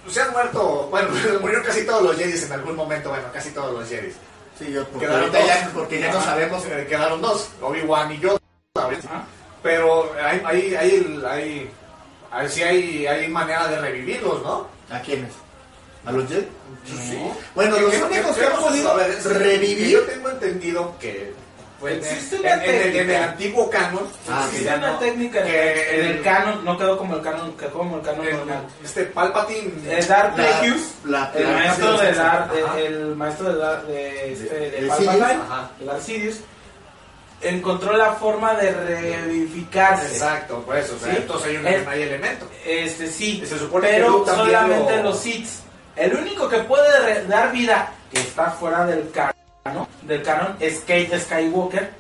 se 0.08 0.20
han 0.20 0.32
muerto, 0.32 0.88
bueno, 0.90 1.08
murieron 1.40 1.64
casi 1.64 1.84
todos 1.86 2.02
los 2.02 2.16
Jedi 2.16 2.42
en 2.44 2.52
algún 2.52 2.76
momento, 2.76 3.08
bueno, 3.10 3.24
casi 3.32 3.50
todos 3.50 3.72
los 3.78 3.88
Jedi. 3.88 4.12
Sí, 4.58 4.70
yo, 4.72 4.86
porque, 4.88 5.06
Quedaron 5.06 5.32
dos. 5.32 5.46
ya, 5.46 5.70
porque 5.74 6.00
ya 6.00 6.12
no 6.12 6.22
sabemos. 6.22 6.64
Eh, 6.66 6.86
Quedaron 6.88 7.20
dos, 7.22 7.48
Obi-Wan 7.60 8.12
y 8.12 8.18
yo. 8.20 8.36
Pero 9.62 10.12
hay, 10.22 10.42
hay, 10.44 10.74
hay, 10.74 11.22
hay, 11.26 11.70
hay- 12.30 12.48
sí 12.48 12.62
hay, 12.62 13.06
hay 13.06 13.28
manera 13.28 13.68
de 13.68 13.80
revivirlos, 13.80 14.42
¿no? 14.42 14.66
¿A 14.90 15.00
quiénes? 15.00 15.30
¿A 16.04 16.10
los 16.12 16.28
Jedi? 16.28 16.46
Sí. 16.84 17.18
Bueno, 17.54 17.76
¿Qué- 17.76 17.82
los 17.82 17.94
únicos 17.94 18.36
que 18.36 18.46
han 18.46 18.56
podido 18.56 18.96
revivir. 19.38 19.88
Yo 19.88 20.00
tengo 20.02 20.30
entendido 20.30 20.94
que 20.98 21.32
en, 21.88 21.98
Existe 21.98 22.36
en- 22.36 22.40
una 22.42 22.52
en 22.52 22.60
el, 22.62 22.70
en 22.70 22.76
el 22.86 22.92
técnica. 22.92 23.24
antiguo 23.24 23.70
canon. 23.70 24.08
Ah, 24.30 24.40
que 24.42 24.56
Existe 24.56 24.64
ya 24.64 24.76
una 24.76 24.92
no- 24.92 24.98
técnica 24.98 25.38
en 25.40 25.46
que 25.46 25.72
el, 25.72 25.78
en 26.00 26.06
el 26.06 26.16
el- 26.16 26.22
canon, 26.22 26.64
no 26.64 26.78
quedó 26.78 26.98
como 26.98 27.16
el 27.16 27.22
canon, 27.22 27.56
quedó 27.56 27.70
como 27.72 27.96
el 27.96 28.02
canon 28.02 28.26
el- 28.26 28.36
normal. 28.36 28.66
este 28.84 29.04
Palpatine. 29.06 29.72
Eh, 29.98 30.04
Darth 30.06 30.36
La- 30.38 30.44
Plagueis, 30.48 30.94
la- 31.04 31.32
el 31.34 31.46
maestro 31.46 31.98
de 31.98 32.12
Darth, 32.12 32.52
el, 32.76 32.84
el 32.84 33.16
maestro 33.16 33.52
de 33.52 33.58
Darth, 33.58 33.84
de, 33.86 34.32
este, 34.32 34.54
de, 34.54 34.70
de 34.82 34.88
Palpatine, 34.88 35.38
Darth 35.86 36.02
Sidious, 36.02 36.36
encontró 37.40 37.96
la 37.96 38.12
forma 38.12 38.54
de 38.54 38.70
revivificarse. 38.72 40.06
Exacto, 40.06 40.62
por 40.62 40.76
eso. 40.76 40.94
o 40.94 40.98
sea, 41.04 41.12
Sí. 41.12 41.18
Entonces 41.22 41.48
hay 41.48 41.56
un 41.56 41.66
Eh, 41.66 41.84
hay 41.88 42.02
elemento. 42.02 42.48
Este 42.64 43.06
sí, 43.08 43.42
se 43.46 43.58
supone 43.58 43.88
que 43.88 43.94
pero 43.96 44.22
también 44.22 44.46
solamente 44.46 44.96
lo- 44.98 45.02
los 45.04 45.18
Sith. 45.20 45.48
El 45.96 46.14
único 46.14 46.48
que 46.48 46.58
puede 46.60 47.24
dar 47.26 47.52
vida 47.52 47.92
que 48.12 48.20
está 48.20 48.50
fuera 48.52 48.86
del 48.86 49.10
del 50.02 50.22
canon 50.22 50.56
es 50.60 50.80
Kate 50.80 51.18
Skywalker, 51.20 51.90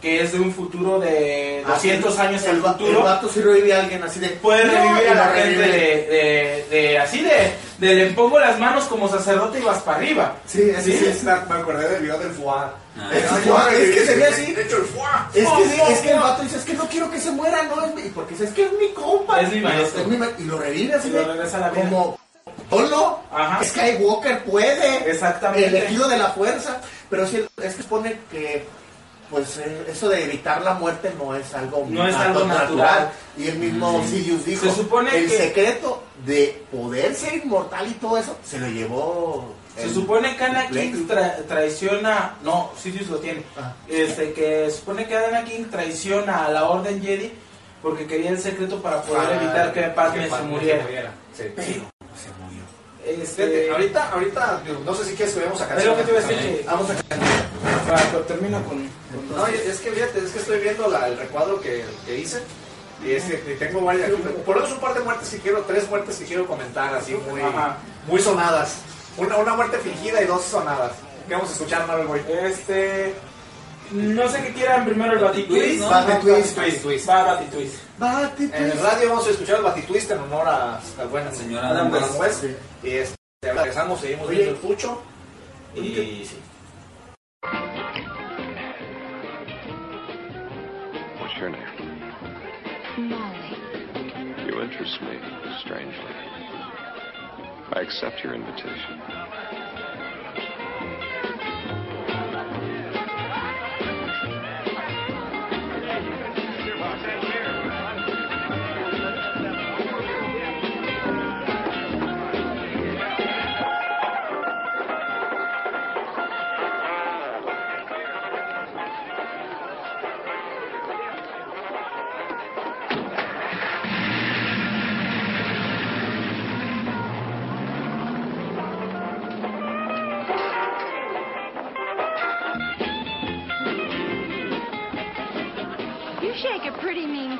que 0.00 0.22
es 0.22 0.32
de 0.32 0.40
un 0.40 0.54
futuro 0.54 0.98
de 0.98 1.62
200 1.66 2.18
años 2.18 2.42
el, 2.44 2.50
al 2.52 2.64
va- 2.64 2.72
futuro. 2.72 2.98
El 2.98 3.04
vato 3.04 3.28
sí 3.28 3.42
revive 3.42 3.74
a 3.74 3.80
alguien 3.80 4.02
así 4.02 4.18
de. 4.20 4.28
Puede 4.30 4.64
No, 4.64 4.72
revivir 4.72 5.08
a 5.10 5.14
la 5.14 5.26
gente 5.34 5.58
de, 5.58 5.68
de, 5.68 6.66
de- 6.70 6.98
así 6.98 7.22
de, 7.22 7.52
de 7.78 7.94
le 7.94 8.06
pongo 8.12 8.38
las 8.38 8.58
manos 8.58 8.84
como 8.84 9.08
sacerdote 9.10 9.58
y 9.58 9.62
vas 9.62 9.82
para 9.82 9.98
arriba. 9.98 10.36
Sí, 10.46 10.70
así 10.76 10.96
¿Sí? 10.96 11.04
es. 11.06 11.22
Me 11.22 11.32
acordé 11.32 11.86
del 11.90 12.02
video 12.02 12.18
del 12.18 12.30
Foie. 12.30 12.48
Ah. 12.98 13.10
Es, 13.12 13.90
que 13.94 14.06
se 14.06 14.16
ve 14.16 14.24
así. 14.26 14.52
De 14.52 14.62
hecho, 14.62 14.76
el. 14.78 14.84
Es 14.84 15.46
Oh, 15.46 15.56
que, 15.58 15.76
no, 15.76 15.86
es 15.88 15.98
que 16.00 16.10
el 16.10 16.16
no. 16.16 16.22
vato 16.22 16.42
dice, 16.42 16.56
es 16.56 16.64
que 16.64 16.74
no 16.74 16.88
quiero 16.88 17.10
que 17.10 17.20
se 17.20 17.30
muera, 17.32 17.62
no 17.64 17.84
es 17.84 17.94
mi, 17.94 18.02
porque 18.10 18.32
es 18.34 18.50
que 18.52 18.64
es 18.64 18.72
mi 18.72 18.88
compa. 18.94 19.42
Es 19.42 19.50
mi 19.52 19.58
Y 19.58 19.60
maestro. 19.60 20.00
es 20.00 20.06
mi 20.08 20.16
ma- 20.16 20.28
Y 20.38 20.44
lo 20.44 20.58
revive 20.58 20.94
así 20.94 21.08
Y 21.08 21.12
lo 21.12 21.24
regresa 21.24 21.58
a 21.58 21.60
la 21.60 21.70
vida. 21.70 21.82
Como 21.84 22.18
solo 22.70 23.20
Ajá. 23.30 23.62
Skywalker 23.64 24.44
puede. 24.44 25.10
Exactamente. 25.10 25.66
Elegido 25.66 26.08
de 26.08 26.16
la 26.16 26.28
fuerza. 26.30 26.80
Pero 27.10 27.26
sí, 27.26 27.44
es 27.62 27.74
que 27.74 27.82
supone 27.82 28.18
que 28.30 28.64
pues 29.30 29.58
eh, 29.58 29.84
eso 29.88 30.08
de 30.08 30.24
evitar 30.24 30.60
la 30.62 30.74
muerte 30.74 31.12
no 31.16 31.36
es 31.36 31.54
algo 31.54 31.86
No 31.88 32.04
es 32.06 32.16
algo 32.16 32.44
natural. 32.46 33.12
Y 33.38 33.46
el 33.48 33.58
mismo 33.58 34.02
Sidious 34.04 34.44
dijo, 34.44 34.64
Se 34.66 34.72
supone 34.74 35.16
el 35.16 35.28
que- 35.28 35.36
secreto 35.36 36.02
de 36.26 36.64
poder 36.72 37.14
ser 37.14 37.34
inmortal 37.36 37.86
y 37.88 37.94
todo 37.94 38.18
eso, 38.18 38.36
se 38.44 38.58
lo 38.58 38.66
llevó... 38.68 39.54
Se 39.76 39.84
el- 39.84 39.94
supone 39.94 40.36
que 40.36 40.44
Anakin 40.44 41.08
tra- 41.08 41.44
traiciona, 41.46 42.34
no, 42.42 42.72
Sidious 42.76 43.06
lo 43.08 43.18
tiene. 43.18 43.44
Ah. 43.56 43.72
Este 43.88 44.32
que 44.32 44.68
supone 44.70 45.06
que 45.06 45.16
Anakin 45.16 45.70
traiciona 45.70 46.46
a 46.46 46.50
la 46.50 46.68
Orden 46.68 47.00
Jedi 47.00 47.32
porque 47.80 48.06
quería 48.08 48.30
el 48.30 48.38
secreto 48.40 48.82
para 48.82 49.00
poder 49.02 49.36
evitar 49.36 49.72
que 49.72 49.82
Padme 49.82 50.24
se 50.24 50.28
Padme 50.30 50.48
muriera. 50.50 50.84
Sí. 51.36 51.44
Este, 53.04 53.70
ahorita, 53.70 54.10
ahorita, 54.12 54.62
digo, 54.64 54.80
no 54.84 54.94
sé 54.94 55.04
si 55.04 55.14
quieres 55.14 55.34
que 55.34 55.40
veamos 55.40 55.60
acá. 55.60 55.76
es 55.78 55.84
lo 55.86 55.96
que 55.96 56.02
te 56.02 56.10
iba 56.10 56.20
a 56.20 56.22
decir. 56.22 56.64
Vamos 56.66 56.90
a 56.90 56.94
para- 57.86 58.02
pero 58.10 58.20
termino 58.24 58.62
con, 58.64 58.78
con- 58.78 59.36
No, 59.36 59.46
es 59.46 59.78
que 59.80 59.90
fíjate, 59.90 60.18
es 60.18 60.30
que 60.32 60.38
estoy 60.38 60.60
viendo 60.60 60.86
la- 60.88 61.08
el 61.08 61.16
recuadro 61.18 61.60
que, 61.60 61.84
que 62.04 62.18
hice. 62.18 62.42
Y 63.02 63.12
es 63.12 63.24
que 63.24 63.36
tengo 63.58 63.80
varias. 63.80 64.10
Por 64.44 64.56
lo 64.56 64.62
menos 64.62 64.72
un 64.76 64.80
par 64.80 64.92
de 64.94 65.00
muertes 65.00 65.30
que 65.30 65.38
quiero, 65.38 65.60
tres 65.62 65.88
muertes 65.88 66.16
que 66.16 66.24
quiero 66.26 66.46
comentar, 66.46 66.94
así 66.94 67.14
muy, 67.14 67.40
Ajá. 67.40 67.78
muy 68.06 68.20
sonadas. 68.20 68.74
Una, 69.16 69.38
una 69.38 69.54
muerte 69.54 69.78
fingida 69.78 70.22
y 70.22 70.26
dos 70.26 70.44
sonadas. 70.44 70.92
¿Qué 71.26 71.34
vamos 71.34 71.48
a 71.48 71.52
escuchar, 71.54 71.86
Marvel 71.86 72.06
Boy? 72.06 72.20
Este 72.44 73.14
no 73.92 74.28
sé 74.28 74.42
qué 74.42 74.52
quieran 74.52 74.84
primero 74.84 75.12
el 75.12 75.18
Batitwist. 75.18 75.80
¿no? 75.80 75.90
Batitwist. 75.90 76.56
Batitwist. 76.56 77.08
Va 77.08 77.22
Batitwist. 77.24 77.74
Batitwist. 77.98 78.54
En 78.54 78.64
el 78.64 78.78
radio 78.78 79.08
vamos 79.10 79.26
a 79.26 79.30
escuchar 79.30 79.56
el 79.56 79.62
Batitwist 79.62 80.10
en 80.10 80.18
honor 80.18 80.48
a, 80.48 80.80
al 80.98 81.08
buen 81.08 81.34
Señor 81.34 81.64
Adam 81.64 81.92
Adam 81.92 82.16
West. 82.18 82.42
Sí. 82.42 82.56
Y 82.82 82.90
este, 82.90 83.16
regresamos, 83.42 84.00
seguimos 84.00 84.28
Oye. 84.28 84.36
viendo 84.36 84.54
el 84.54 84.60
pucho. 84.60 85.02
Y 85.74 86.24
sí. 86.26 86.38
What's 91.20 91.34
your 91.40 91.50
name? 91.50 91.66
Molly. 92.96 94.46
You 94.46 94.60
interest 94.62 95.00
me, 95.02 95.18
strangely. 95.64 96.14
I 97.72 97.80
accept 97.82 98.22
your 98.24 98.34
invitation. 98.34 99.00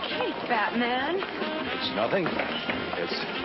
cake, 0.09 0.35
Batman. 0.49 1.17
It's 1.19 1.95
nothing. 1.95 2.27
It's 2.97 3.41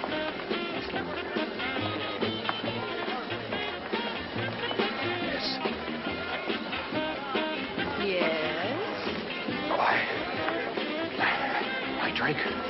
drink. 12.15 12.64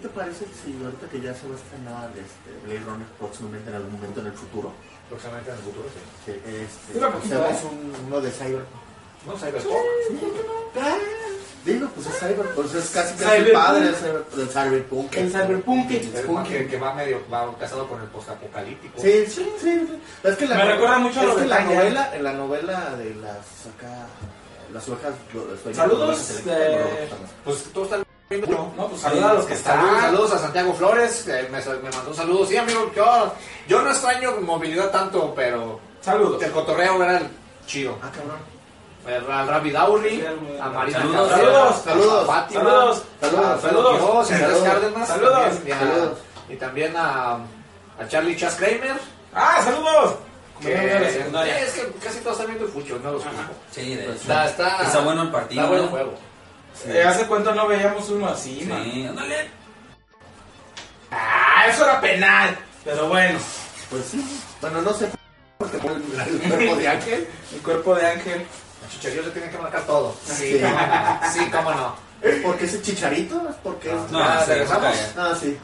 ¿Qué 0.00 0.06
te 0.06 0.14
parece 0.14 0.44
si 0.62 0.78
ahorita 0.84 1.08
que 1.10 1.20
ya 1.20 1.34
se 1.34 1.48
va 1.48 1.54
a 1.54 1.58
estrenar 1.58 2.10
este 2.14 2.50
Blade 2.64 2.84
Runner 2.86 3.06
próximamente 3.18 3.68
en 3.70 3.76
algún 3.76 3.92
momento 3.94 4.20
en 4.20 4.26
el 4.28 4.32
futuro? 4.32 4.70
Próximamente 5.08 5.50
en 5.50 5.56
el 5.56 5.62
futuro, 5.62 5.86
sí. 5.90 6.00
Que, 6.24 6.62
este, 6.62 7.00
poquito, 7.00 7.44
hacemos 7.44 7.62
¿eh? 7.64 7.66
un, 7.98 8.06
uno 8.06 8.20
de 8.20 8.30
Cyberpunk. 8.30 8.82
No, 9.26 9.36
Cyberpunk. 9.36 9.74
Ah, 10.80 10.96
Digo, 11.64 11.88
pues 11.96 12.06
es 12.06 12.18
Cyberpunk, 12.20 12.50
pues 12.54 12.74
es 12.74 12.90
casi 12.90 13.14
casi 13.14 13.24
el 13.24 13.30
Cyberpunk. 13.46 13.64
padre 13.66 13.84
del 13.86 13.96
cyber- 13.96 14.26
del 14.28 14.48
Cyberpunk. 14.48 15.16
El 15.16 15.30
Cyberpunk. 15.32 15.90
Es 15.90 16.28
más 16.28 16.48
que, 16.48 16.66
que 16.68 16.76
va 16.78 16.94
medio 16.94 17.20
va 17.32 17.58
casado 17.58 17.88
con 17.88 18.00
el 18.00 18.06
postapocalíptico. 18.06 19.00
Sí, 19.02 19.26
sí, 19.26 19.50
sí. 19.60 20.00
Es 20.22 20.36
que 20.36 20.46
la, 20.46 20.54
Me 20.58 20.64
recuerda 20.74 20.98
mucho 21.00 21.18
a 21.18 21.22
es 21.24 21.28
lo 21.28 21.36
que 21.36 21.46
la 21.46 21.64
novela, 21.64 22.14
en 22.14 22.22
la 22.22 22.32
novela 22.34 22.94
de 22.96 23.14
las 23.16 23.66
acá, 23.74 24.06
las 24.72 24.88
ovejas. 24.88 25.14
Saludos, 25.74 26.08
las 26.08 26.30
ovejas 26.30 26.30
eléctricas, 26.46 27.98
eh, 27.98 28.04
no. 28.30 28.72
Pues 28.76 28.88
pues 28.90 29.00
saluda 29.00 29.30
a 29.30 29.34
los 29.34 29.44
que 29.46 29.54
están. 29.54 29.76
Saludos, 29.80 30.00
saludos 30.02 30.32
a 30.34 30.38
Santiago 30.38 30.74
Flores, 30.74 31.22
que 31.24 31.32
me, 31.50 31.58
me 31.60 31.90
mandó 31.90 32.10
un 32.10 32.14
saludo. 32.14 32.46
Sí, 32.46 32.56
amigo, 32.56 32.90
yo, 32.94 33.32
yo 33.66 33.82
no 33.82 33.90
extraño 33.90 34.32
movilidad 34.42 34.90
tanto, 34.90 35.32
pero 35.34 35.80
Saludos. 36.00 36.42
el 36.42 36.50
cotorreo 36.52 37.02
era 37.02 37.18
el 37.18 37.28
chido. 37.66 37.96
Ah, 38.02 38.10
cabrón. 38.14 38.58
A 39.30 39.44
Ravi 39.46 39.70
Dauri, 39.70 40.10
Sí, 40.10 40.20
el- 40.20 40.60
a 40.60 40.68
Marina 40.68 40.98
Saludos. 40.98 41.28
Cabrera, 41.30 41.52
Saludos, 41.52 41.82
saludos, 41.84 42.22
a 42.22 42.26
Fátima, 42.26 42.60
saludos, 42.60 43.02
saludos, 43.20 43.60
saludos, 43.62 43.92
Quiroz, 43.96 44.30
a 44.30 44.34
Andrés 44.34 44.40
saludos, 44.58 44.68
Cárdenas, 44.68 45.08
saludos, 45.08 45.32
también, 45.32 45.66
y, 45.66 45.70
a- 45.72 45.78
saludos. 45.78 46.18
y 46.50 46.56
también 46.56 46.96
a, 46.96 47.32
a 47.34 48.08
Charlie 48.08 48.36
Chas 48.36 48.54
Kramer. 48.56 48.96
¡Ah, 49.34 49.60
saludos! 49.64 50.14
Que, 50.60 50.74
es 50.74 51.72
que 51.72 51.92
casi 52.04 52.18
todos 52.18 52.32
están 52.32 52.46
viendo 52.48 52.66
el 52.66 52.70
fucho, 52.72 52.98
no 53.02 53.12
los 53.12 53.22
culpo. 53.22 53.38
Sí, 53.70 53.94
de 53.94 54.02
hecho. 54.02 54.12
Está, 54.12 54.46
está, 54.46 54.82
Está 54.82 55.00
bueno 55.00 55.22
el 55.22 55.30
partido. 55.30 55.62
Está 55.62 55.68
bueno 55.70 55.84
el 55.84 55.88
¿eh? 55.88 55.92
juego. 55.92 56.14
Eh, 56.86 57.02
¿Hace 57.02 57.26
cuánto 57.26 57.54
no 57.54 57.66
veíamos 57.66 58.08
uno 58.10 58.28
así, 58.28 58.64
man? 58.68 58.82
Sí, 58.84 59.06
ándale. 59.06 59.48
Ah, 61.10 61.66
eso 61.68 61.84
era 61.84 62.00
penal. 62.00 62.56
Pero 62.84 63.08
bueno, 63.08 63.38
Pues 63.90 64.04
sí. 64.06 64.24
Bueno, 64.60 64.82
no 64.82 64.92
sé 64.92 65.08
porque 65.58 65.76
el, 65.76 65.82
el 66.20 66.40
cuerpo 66.48 66.76
de 66.76 66.88
Ángel. 66.88 67.28
el 67.52 67.60
cuerpo 67.62 67.94
de 67.96 68.06
Ángel. 68.06 68.46
A 68.86 68.90
Chicharito 68.90 69.22
le 69.22 69.30
tienen 69.30 69.50
que 69.50 69.58
marcar 69.58 69.82
todo. 69.86 70.14
Sí. 70.24 70.34
Sí, 70.34 70.60
cómo 70.60 70.70
no. 70.80 71.32
Sí, 71.32 71.50
cómo 71.50 71.70
no. 71.72 71.96
¿Es 72.22 72.42
porque 72.42 72.64
ese 72.64 72.82
chicharito? 72.82 73.48
¿Es 73.48 73.56
porque 73.62 73.90
es.? 73.90 74.10
No, 74.10 74.20
sí, 74.44 74.46
regresamos. 74.50 74.96
ya. 74.96 75.12
Ah, 75.16 75.36
sí. 75.40 75.58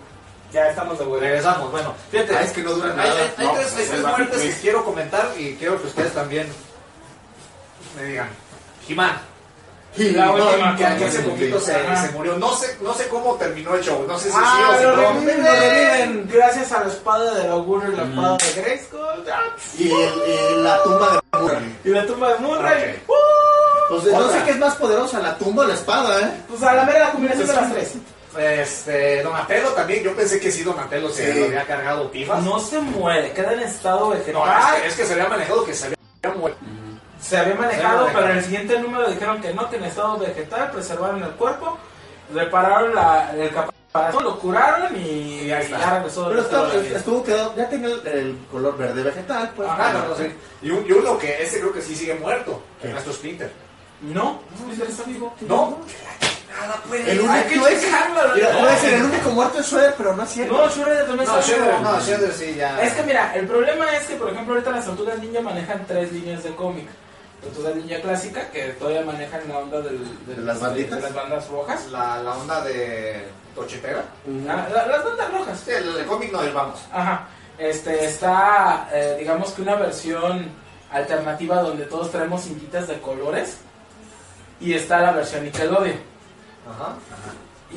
Ya 0.53 0.69
estamos 0.69 0.99
de 0.99 1.05
vuelta. 1.05 1.27
Regresamos, 1.27 1.71
bueno. 1.71 1.95
Fíjate, 2.11 2.37
Ah, 2.37 2.43
es 2.43 2.53
que 2.53 2.62
no 2.62 2.73
dura 2.73 2.91
hay, 2.91 2.97
nada. 2.97 3.12
hay- 3.12 3.35
hay 3.39 3.47
No, 3.47 3.53
tres, 3.55 3.75
hay 3.77 3.83
es 3.83 3.89
tres 3.91 4.03
muertes 4.03 4.41
que 4.43 4.61
quiero 4.61 4.85
comentar 4.85 5.33
y 5.39 5.55
quiero 5.55 5.81
que 5.81 5.87
ustedes 5.89 6.12
también 6.12 6.49
me 7.97 8.05
digan. 8.05 8.29
Jimán, 8.87 9.21
La 9.97 10.33
última 10.33 10.77
que 10.77 10.85
hace 10.87 11.23
Sí. 11.23 11.29
poquito 11.29 11.61
se, 11.61 11.73
se 11.73 12.11
murió. 12.13 12.37
No 12.37 12.55
sé, 12.57 12.77
no 12.81 12.93
sé 12.95 13.07
cómo 13.09 13.35
terminó 13.37 13.75
el 13.75 13.83
show. 13.85 14.05
No 14.09 14.19
sé 14.19 14.29
si 14.31 14.37
Ah, 14.37 14.57
sí 14.57 14.75
o 14.75 14.79
si 14.79 14.85
no. 14.85 15.13
reviven, 15.13 15.45
lo 15.45 15.51
reviven. 15.53 16.29
Gracias 16.33 16.73
a 16.73 16.81
la 16.85 16.89
espada 16.89 17.35
del 17.35 17.51
augurio 17.51 17.93
y 17.93 17.97
la 17.97 18.03
espada 18.05 18.37
de 18.39 18.63
Grayskull. 18.63 19.25
Ah, 19.33 19.41
Y, 19.79 19.91
el- 19.93 20.23
y 20.27 20.63
la 20.63 20.83
tumba 20.83 21.21
de 21.33 21.39
Murray. 21.39 21.79
Y 21.85 21.89
la 21.91 22.07
tumba 22.07 22.33
de 22.33 22.39
Murray. 22.41 22.91
Ok. 23.07 23.09
¡Uh! 23.11 24.01
Pues 24.01 24.05
no 24.13 24.31
sé 24.33 24.43
qué 24.45 24.51
es 24.53 24.59
más 24.59 24.75
poderosa, 24.77 25.21
la 25.21 25.37
tumba 25.39 25.63
o 25.63 25.67
la 25.67 25.75
espada, 25.75 26.21
¿eh? 26.23 26.43
Pues 26.49 26.63
a 26.63 26.73
la 26.73 26.85
mera 26.85 26.99
la 27.01 27.11
combinación 27.13 27.47
de 27.47 27.53
las 27.55 27.73
tres. 27.73 27.93
Este, 28.37 29.23
Donatello 29.23 29.69
también. 29.75 30.03
Yo 30.03 30.17
pensé 30.17 30.41
que 30.41 30.51
sí, 30.51 30.65
Donatello 30.65 31.09
se 31.11 31.33
Sí. 31.33 31.39
lo 31.39 31.45
había 31.47 31.65
cargado 31.67 32.11
pifas. 32.11 32.43
No 32.43 32.59
se 32.59 32.81
muere, 32.81 33.33
queda 33.33 33.53
en 33.53 33.61
estado 33.61 34.01
No, 34.01 34.09
vegetal. 34.11 34.43
es, 34.77 34.81
que, 34.83 34.89
es 34.89 34.95
que 34.97 35.07
se 35.07 35.13
había 35.13 35.29
manejado 35.29 35.65
que 35.65 35.75
se 35.75 35.87
había 35.87 36.37
muerto. 36.37 36.59
Se 37.25 37.39
había 37.39 37.55
manejado, 37.55 38.07
pero 38.12 38.27
en 38.31 38.37
el 38.39 38.45
siguiente 38.45 38.79
número 38.81 39.09
dijeron 39.11 39.41
que 39.41 39.55
no, 39.55 39.70
que 39.70 39.77
en 39.77 39.85
estado 39.85 40.18
vegetal 40.18 40.70
preservaron 40.70 41.22
el 41.22 41.31
cuerpo, 41.31 41.79
repararon 42.35 42.95
la, 42.95 43.33
el 43.35 43.51
caparazón, 43.51 44.25
lo 44.25 44.39
curaron 44.39 44.95
y, 44.97 45.45
Y 45.45 45.53
ahí 45.53 45.64
está. 45.64 45.79
ya 45.79 45.91
regresó. 45.95 46.29
Pero 46.29 46.41
está- 46.43 46.75
estuvo 46.99 47.25
quedado, 47.25 47.55
ya 47.57 47.68
tenía 47.70 47.89
el, 47.95 48.07
el 48.07 48.39
color 48.51 48.77
verde 48.77 49.03
vegetal, 49.03 49.51
pues. 49.57 49.68
Ajá, 49.68 49.93
no, 49.95 50.09
no 50.09 50.14
sé. 50.16 50.35
Y, 50.61 50.70
un- 50.70 50.85
y 50.87 50.93
uno 50.93 51.16
que 51.18 51.43
ese 51.43 51.61
creo 51.61 51.72
que 51.72 51.81
sí 51.81 51.95
sigue 51.97 52.14
muerto. 52.16 52.62
¿Qué? 52.83 52.89
Nuestro 52.89 53.12
Splinter. 53.14 53.51
No, 54.03 54.41
Splinter 54.59 54.89
está 54.91 55.03
vivo. 55.05 55.35
No. 55.49 55.79
Nada 56.61 56.77
puede. 56.87 57.11
El 57.11 57.18
que 57.20 57.25
único 57.25 57.66
es, 57.68 57.81
checarlo. 57.83 58.35
mira, 58.35 58.53
No. 58.53 58.59
puede 58.61 58.77
ser 58.79 58.95
el 58.95 59.03
único 59.05 59.31
muerto 59.31 59.59
es 59.61 59.66
Shredder, 59.66 59.95
pero 59.97 60.14
no 60.14 60.22
es 60.22 60.31
cierto. 60.31 60.53
No, 60.55 60.68
Shredder 60.68 61.07
también 61.07 61.29
No, 61.29 61.39
está. 61.39 61.51
Shredder, 61.53 61.81
no, 61.81 62.01
Shredder 62.01 62.33
sí 62.33 62.55
ya. 62.55 62.83
Es 62.83 62.93
que 62.93 63.03
mira, 63.03 63.35
el 63.35 63.47
problema 63.47 63.97
es 63.97 64.05
que, 64.07 64.14
por 64.16 64.29
ejemplo, 64.31 64.55
ahorita 64.55 64.70
las 64.70 64.85
tortugas 64.85 65.18
ninja 65.18 65.41
manejan 65.41 65.85
tres 65.87 66.12
líneas 66.12 66.43
de 66.45 66.55
cómic. 66.55 66.87
Tortuga 67.45 67.71
ninja 67.75 68.01
clásica, 68.01 68.51
que 68.51 68.69
todavía 68.73 69.03
manejan 69.05 69.41
la 69.49 69.59
onda 69.59 69.81
del, 69.81 69.99
del- 70.27 70.37
¿De 70.37 70.43
las 70.43 70.61
banditas? 70.61 70.97
de 70.97 71.03
las 71.03 71.15
bandas 71.15 71.49
rojas. 71.49 71.87
la, 71.91 72.23
la 72.23 72.33
onda 72.37 72.63
de 72.65 73.29
Tochetera. 73.55 74.05
Ah, 74.49 74.67
la- 74.73 74.87
las 74.87 75.05
bandas 75.05 75.31
rojas. 75.33 75.61
Sí, 75.65 75.71
el, 75.71 75.97
el 75.97 76.07
cómic 76.07 76.33
no 76.33 76.43
del 76.43 76.53
vamos. 76.53 76.81
Ajá. 76.93 77.29
Este, 77.59 78.05
está, 78.05 78.89
eh, 78.93 79.17
digamos 79.19 79.53
que 79.53 79.63
una 79.63 79.77
versión 79.77 80.51
alternativa 80.91 81.63
donde 81.63 81.85
todos 81.85 82.11
traemos 82.11 82.43
cintitas 82.43 82.89
de 82.89 83.01
colores. 83.01 83.59
Y 84.61 84.73
está 84.75 85.01
la 85.01 85.13
versión 85.13 85.45
Nickelodeon. 85.45 85.99
Ajá. 86.69 86.95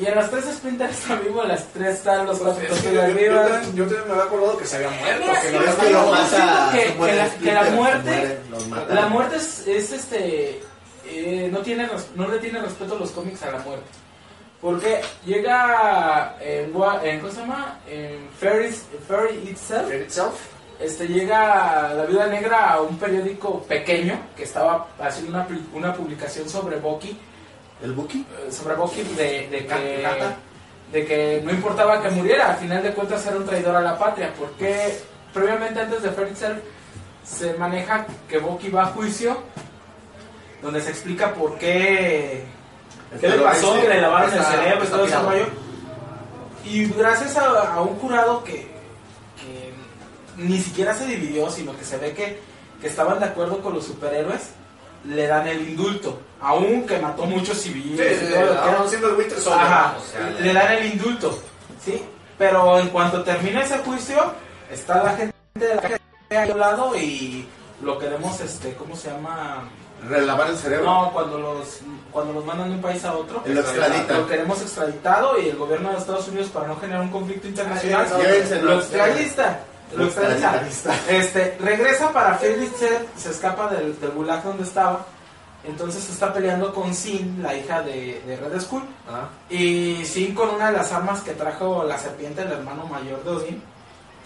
Y 0.00 0.06
en 0.06 0.14
las 0.14 0.30
tres 0.30 0.44
Splinter 0.44 0.90
está 0.90 1.16
vivo, 1.16 1.42
las 1.42 1.64
tres 1.72 1.96
están 1.96 2.26
los 2.26 2.38
cuatro 2.38 2.62
Es 2.62 2.68
que 2.82 2.94
yo, 2.94 3.00
tortugas 3.00 3.08
yo, 3.08 3.14
yo, 3.14 3.20
vivas. 3.30 3.48
también- 3.50 3.76
yo 3.76 3.84
también 3.84 4.06
me 4.06 4.12
había 4.12 4.24
acordado 4.24 4.58
que 4.58 4.64
se 4.66 4.76
había 4.76 4.90
muerto. 4.90 5.26
Mira, 5.26 5.40
que 5.40 5.50
lo 5.50 5.58
había 5.58 5.70
Es 5.70 5.76
que 5.76 5.82
lo 5.84 5.90
Yo 5.90 6.10
mata, 6.10 6.70
que- 6.72 7.52
la- 7.52 7.64
que 7.64 7.70
muerte- 7.72 8.38
los. 8.50 8.66
La 8.88 9.06
muerte 9.06 9.36
es, 9.36 9.66
es, 9.66 9.92
este. 9.92 10.62
eh, 11.06 11.48
no, 11.50 11.58
tiene, 11.60 11.88
no 12.14 12.28
le 12.28 12.38
tiene 12.38 12.60
respeto 12.60 12.94
a 12.94 12.98
los 12.98 13.10
cómics 13.10 13.42
a 13.42 13.50
la 13.50 13.58
muerte. 13.58 13.86
Porque 14.60 15.00
llega 15.24 16.36
en, 16.40 16.74
Wa- 16.76 17.00
en 17.04 17.20
¿cómo 17.20 17.32
se 17.32 17.40
llama? 17.40 17.78
En 17.88 18.28
Fairy, 18.40 18.72
Fairy 19.08 19.48
Itself. 19.50 19.92
Itself. 19.94 20.34
Este, 20.80 21.08
llega 21.08 21.92
la 21.94 22.04
Viuda 22.04 22.26
Negra 22.26 22.72
a 22.74 22.80
un 22.82 22.98
periódico 22.98 23.62
pequeño 23.64 24.16
que 24.36 24.44
estaba 24.44 24.86
haciendo 25.00 25.32
una, 25.32 25.48
una 25.74 25.92
publicación 25.94 26.48
sobre 26.48 26.76
Bucky, 26.76 27.18
¿El 27.82 27.92
Buki? 27.92 28.18
eh, 28.20 28.52
sobre 28.52 28.74
Bucky 28.74 29.02
de, 29.02 29.48
de 29.48 29.66
que, 29.66 30.06
de 30.92 31.06
que 31.06 31.42
no 31.44 31.50
importaba 31.52 32.02
que 32.02 32.10
muriera, 32.10 32.50
al 32.52 32.56
final 32.56 32.82
de 32.82 32.92
cuentas 32.92 33.26
era 33.26 33.36
un 33.36 33.44
traidor 33.46 33.76
a 33.76 33.80
la 33.80 33.98
patria, 33.98 34.32
porque 34.38 34.98
previamente 35.32 35.80
antes 35.80 36.02
de 36.02 36.08
Itself 36.08 36.58
se 37.24 37.54
maneja 37.54 38.06
que 38.28 38.38
Bucky 38.38 38.70
va 38.70 38.84
a 38.84 38.86
juicio, 38.86 39.42
donde 40.62 40.80
se 40.80 40.90
explica 40.90 41.34
por 41.34 41.58
qué 41.58 42.44
¿Qué 43.20 43.28
le 43.28 43.38
pasó? 43.38 43.80
Que 43.80 43.88
le 43.88 44.00
lavaron 44.00 44.32
el 44.32 44.44
cerebro 44.44 44.84
y 44.84 44.88
todo 44.88 45.04
ese 45.06 45.18
rollo. 45.18 45.46
Y 46.64 46.84
gracias 46.86 47.36
a, 47.36 47.74
a 47.74 47.80
un 47.80 47.96
jurado 47.98 48.44
que, 48.44 48.68
que 49.36 49.72
ni 50.36 50.58
siquiera 50.58 50.94
se 50.94 51.06
dividió, 51.06 51.50
sino 51.50 51.76
que 51.76 51.84
se 51.84 51.96
ve 51.96 52.12
que, 52.12 52.38
que 52.80 52.88
estaban 52.88 53.18
de 53.18 53.26
acuerdo 53.26 53.62
con 53.62 53.72
los 53.74 53.86
superhéroes, 53.86 54.50
le 55.04 55.26
dan 55.26 55.46
el 55.48 55.68
indulto. 55.68 56.20
Aunque 56.40 56.98
mató 56.98 57.24
muchos 57.24 57.58
civiles. 57.58 58.18
sí, 58.20 58.26
sí, 58.26 58.34
aún 58.34 58.88
siendo 58.88 59.08
el 59.08 59.14
Winter 59.16 59.38
Soldier. 59.38 59.66
Ajá, 59.66 59.82
vamos, 59.92 60.02
o 60.02 60.10
sea, 60.12 60.30
le 60.40 60.52
dan 60.52 60.72
el 60.72 60.86
indulto. 60.92 61.38
¿sí? 61.84 62.02
Pero 62.36 62.78
en 62.78 62.88
cuanto 62.88 63.22
termina 63.22 63.62
ese 63.62 63.78
juicio, 63.78 64.32
está 64.70 65.02
la 65.02 65.16
gente 65.16 65.34
de 65.54 65.74
la 65.74 65.80
calle 65.82 66.52
un 66.52 66.60
lado 66.60 66.96
y 66.96 67.46
lo 67.82 67.98
queremos, 67.98 68.40
este, 68.40 68.74
¿cómo 68.74 68.94
se 68.94 69.10
llama? 69.10 69.68
Relavar 70.08 70.48
el 70.50 70.56
cerebro. 70.56 70.84
No, 70.84 71.10
cuando 71.12 71.38
los, 71.38 71.80
cuando 72.12 72.32
los 72.32 72.44
mandan 72.44 72.68
de 72.68 72.76
un 72.76 72.80
país 72.82 73.04
a 73.04 73.14
otro. 73.14 73.42
Lo 73.44 74.26
queremos 74.28 74.62
extraditado 74.62 75.40
y 75.40 75.48
el 75.48 75.56
gobierno 75.56 75.90
de 75.90 75.98
Estados 75.98 76.28
Unidos, 76.28 76.48
para 76.50 76.68
no 76.68 76.76
generar 76.78 77.02
un 77.02 77.10
conflicto 77.10 77.48
internacional, 77.48 78.06
Ah, 78.08 78.54
lo 78.62 78.78
extradita. 78.78 79.60
Lo 79.96 80.04
extradita. 80.04 80.62
Este, 81.08 81.56
regresa 81.60 82.12
para 82.12 82.34
Felix 82.34 82.72
se 83.16 83.30
escapa 83.30 83.68
del, 83.68 83.98
del 84.00 84.10
gulag 84.10 84.42
donde 84.42 84.64
estaba. 84.64 85.06
Entonces 85.64 86.08
está 86.08 86.32
peleando 86.32 86.72
con 86.72 86.94
Sin, 86.94 87.42
la 87.42 87.54
hija 87.54 87.82
de, 87.82 88.22
de 88.26 88.36
Red 88.36 88.60
Skull. 88.60 88.82
Ajá. 89.08 89.28
Y 89.50 90.04
Sin 90.04 90.34
con 90.34 90.50
una 90.50 90.70
de 90.70 90.76
las 90.76 90.92
armas 90.92 91.20
que 91.22 91.32
trajo 91.32 91.84
la 91.84 91.98
serpiente, 91.98 92.42
el 92.42 92.52
hermano 92.52 92.86
mayor 92.86 93.22
de 93.24 93.30
Odin. 93.30 93.62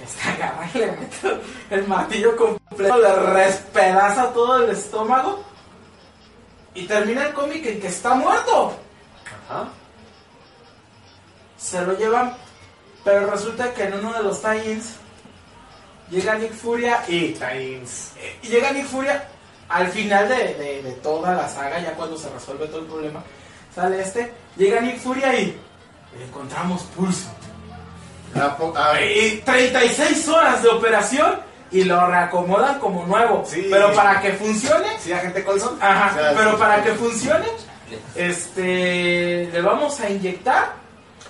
Este 0.02 0.28
agarra 0.28 0.68
y 0.74 0.78
le 0.78 0.86
mete 0.92 1.40
el 1.70 1.86
martillo 1.86 2.36
completo, 2.36 2.98
le 2.98 3.14
respedaza 3.14 4.32
todo 4.32 4.64
el 4.64 4.70
estómago. 4.70 5.42
Y 6.74 6.86
termina 6.86 7.26
el 7.26 7.34
cómic 7.34 7.64
en 7.66 7.80
que 7.80 7.88
está 7.88 8.14
muerto. 8.14 8.74
Ajá. 9.48 9.68
Se 11.56 11.80
lo 11.82 11.96
llevan, 11.96 12.34
pero 13.04 13.30
resulta 13.30 13.72
que 13.72 13.84
en 13.84 13.94
uno 13.94 14.12
de 14.12 14.22
los 14.22 14.42
tie-ins 14.42 14.96
llega 16.12 16.34
Nick 16.36 16.52
Furia 16.52 17.02
y 17.08 17.32
Times. 17.32 18.12
y 18.42 18.46
llega 18.48 18.70
Nick 18.70 18.86
Furia 18.86 19.26
al 19.68 19.88
final 19.88 20.28
de, 20.28 20.54
de- 20.54 20.82
de 20.82 20.92
toda 21.02 21.34
la 21.34 21.48
saga, 21.48 21.80
ya 21.80 21.92
cuando 21.94 22.16
se 22.16 22.28
resuelve 22.30 22.66
todo 22.68 22.80
el 22.80 22.86
problema, 22.86 23.22
sale 23.74 24.00
este, 24.02 24.32
llega 24.56 24.80
Nick 24.80 24.98
Furia 25.00 25.34
y 25.34 25.58
encontramos 26.28 26.82
pulso. 26.96 27.28
A 28.34 28.92
ver, 28.92 29.10
Y 29.16 29.36
36 29.44 30.28
horas 30.28 30.62
de 30.62 30.68
operación 30.70 31.38
y 31.70 31.84
lo 31.84 32.06
reacomodan 32.06 32.78
como 32.78 33.04
nuevo. 33.06 33.44
Sí. 33.46 33.66
Pero 33.70 33.92
para 33.94 34.20
que 34.20 34.32
funcione, 34.34 34.86
¿Sí, 35.00 35.12
agente 35.12 35.42
Colson? 35.44 35.78
ajá, 35.80 36.10
O 36.14 36.18
sea, 36.18 36.34
pero 36.36 36.50
sí. 36.52 36.56
para 36.58 36.82
que 36.82 36.92
funcione, 36.92 37.46
este, 38.14 39.48
le 39.52 39.60
vamos 39.62 39.98
a 40.00 40.08
inyectar 40.08 40.74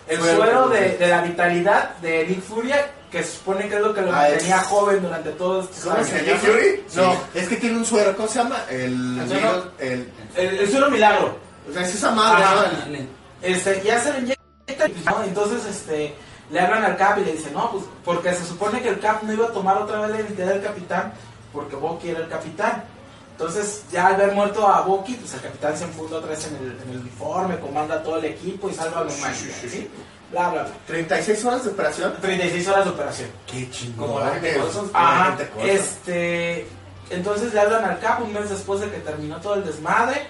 el 0.08 0.18
Suero, 0.18 0.36
suero 0.36 0.68
de, 0.68 0.96
de 0.98 1.06
la 1.08 1.22
vitalidad 1.22 1.96
de 1.96 2.26
Nick 2.26 2.42
Furia, 2.42 2.86
que 3.12 3.22
se 3.22 3.32
supone 3.36 3.68
que 3.68 3.76
es 3.76 3.80
lo 3.82 3.94
que 3.94 4.00
lo 4.00 4.12
Ah, 4.12 4.26
es- 4.26 4.32
mantenía 4.32 4.58
joven 4.60 5.02
durante 5.02 5.30
todos 5.32 5.66
estos 5.66 5.84
¿Cómo 5.84 5.96
años. 5.96 6.08
se 6.08 6.16
¿Nick 6.22 6.26
llama? 6.28 6.40
Fury? 6.40 6.84
No, 6.96 7.16
es 7.34 7.48
que 7.48 7.56
tiene 7.56 7.76
un 7.76 7.84
suero, 7.84 8.16
¿cómo 8.16 8.26
se 8.28 8.38
llama? 8.38 8.56
El... 8.70 9.18
¿El 9.20 9.28
suero? 9.28 9.72
el, 9.78 10.12
El, 10.34 10.58
el 10.60 10.70
suero 10.70 10.90
milagro. 10.90 11.38
o 11.68 11.72
sea, 11.72 11.82
es 11.82 11.94
esa 11.94 12.10
madre, 12.10 12.42
Ajá. 12.42 12.54
¿no? 12.88 12.94
El-. 12.96 13.08
Este, 13.42 13.82
ya 13.84 14.00
se 14.00 14.12
lo 14.14 14.18
inyecta, 14.20 14.88
¿no? 15.10 15.22
entonces 15.24 15.66
este, 15.66 16.14
le 16.50 16.60
hablan 16.60 16.84
al 16.84 16.96
Cap 16.96 17.18
y 17.18 17.24
le 17.24 17.32
dicen, 17.32 17.52
no, 17.52 17.70
pues 17.70 17.84
porque 18.04 18.32
se 18.34 18.44
supone 18.46 18.80
que 18.80 18.88
el 18.88 18.98
Cap 19.00 19.22
no 19.24 19.32
iba 19.32 19.46
a 19.46 19.52
tomar 19.52 19.76
otra 19.76 20.00
vez 20.00 20.10
la 20.10 20.20
identidad 20.20 20.46
del 20.48 20.62
capitán, 20.62 21.12
porque 21.52 21.76
Bucky 21.76 22.08
era 22.10 22.20
el 22.20 22.28
capitán. 22.28 22.84
Entonces, 23.32 23.82
ya 23.90 24.06
al 24.08 24.16
ver 24.16 24.32
muerto 24.32 24.66
a 24.68 24.82
Bucky, 24.82 25.14
pues 25.14 25.34
el 25.34 25.40
capitán 25.40 25.76
se 25.76 25.84
enfunda 25.84 26.18
otra 26.18 26.30
vez 26.30 26.46
en 26.46 26.54
el, 26.56 26.80
en 26.82 26.90
el 26.90 27.00
uniforme, 27.00 27.58
comanda 27.58 28.02
todo 28.02 28.18
el 28.18 28.26
equipo 28.26 28.70
y 28.70 28.74
salva 28.74 29.00
a 29.00 29.04
los 29.04 29.18
humanidad, 29.18 29.54
¿sí? 29.68 29.90
Bla, 30.32 30.48
bla, 30.48 30.62
bla. 30.62 30.72
36 30.86 31.44
horas 31.44 31.64
de 31.64 31.70
operación. 31.70 32.14
36 32.20 32.68
horas 32.68 32.84
de 32.86 32.90
operación. 32.90 33.30
Qué 33.46 33.70
chingón. 33.70 34.08
Como 34.08 34.20
la 34.20 34.32
gente. 34.32 34.60
Ajá, 34.94 35.36
este, 35.62 36.66
entonces 37.10 37.52
le 37.52 37.60
hablan 37.60 37.84
al 37.84 38.00
Cap 38.00 38.22
un 38.22 38.32
mes 38.32 38.48
después 38.48 38.80
de 38.80 38.90
que 38.90 38.98
terminó 38.98 39.36
todo 39.40 39.54
el 39.54 39.64
desmadre 39.64 40.26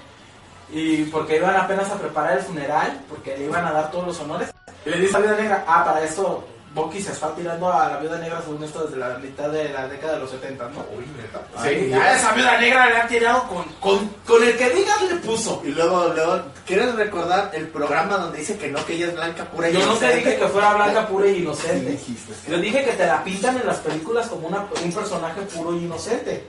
y 0.73 1.05
porque 1.05 1.37
iban 1.37 1.55
apenas 1.55 1.89
a 1.91 1.99
preparar 1.99 2.39
el 2.39 2.45
funeral, 2.45 3.01
porque 3.09 3.37
le 3.37 3.45
iban 3.45 3.65
a 3.65 3.73
dar 3.73 3.91
todos 3.91 4.07
los 4.09 4.21
honores. 4.21 4.53
Y 4.85 4.91
le 4.91 4.99
dice 4.99 5.17
a 5.17 5.21
la 5.21 5.37
negra, 5.37 5.65
ah, 5.69 5.85
para 5.85 6.03
esto 6.03 6.45
Bucky 6.75 7.03
se 7.03 7.13
está 7.13 7.35
tirando 7.35 7.71
a 7.71 7.89
la 7.91 7.97
viuda 7.99 8.19
negra 8.19 8.41
según 8.43 8.65
esto 8.65 8.85
desde 8.85 8.97
la 8.97 9.19
mitad 9.19 9.49
de 9.51 9.69
la 9.69 9.89
década 9.89 10.15
de 10.15 10.21
los 10.21 10.31
70, 10.31 10.69
¿no? 10.71 10.81
Uy, 10.97 11.05
neta. 11.17 11.43
Sí, 11.63 11.93
a 11.93 12.17
esa 12.17 12.33
viuda 12.33 12.59
negra 12.59 12.89
le 12.89 12.97
han 12.97 13.09
tirado 13.09 13.47
con, 13.49 13.65
con, 13.81 14.09
con 14.27 14.43
el 14.43 14.57
que 14.57 14.71
digas 14.71 15.03
le 15.03 15.17
puso. 15.17 15.61
Y 15.65 15.69
luego, 15.73 16.09
luego, 16.15 16.41
¿quieres 16.67 16.95
recordar 16.95 17.51
el 17.53 17.69
programa 17.69 18.17
donde 18.17 18.39
dice 18.39 18.57
que 18.57 18.69
no, 18.71 18.85
que 18.87 18.95
ella 18.95 19.09
es 19.09 19.15
blanca 19.15 19.45
pura 19.45 19.69
y 19.69 19.75
Yo 19.75 19.81
no 19.81 19.85
te 19.85 19.91
inocente? 20.07 20.17
dije 20.17 20.39
que 20.39 20.49
fuera 20.49 20.75
blanca, 20.75 21.07
pura 21.09 21.27
y 21.27 21.35
Sí, 21.35 21.41
inocente. 21.43 21.91
dijiste. 21.91 22.33
Yo 22.51 22.57
dije 22.59 22.85
que 22.85 22.93
te 22.93 23.07
la 23.07 23.23
pintan 23.23 23.57
en 23.61 23.67
las 23.67 23.79
películas 23.79 24.27
como 24.29 24.49
una, 24.49 24.67
un 24.83 24.93
personaje 24.93 25.43
puro 25.43 25.75
y 25.77 25.85
inocente. 25.85 26.47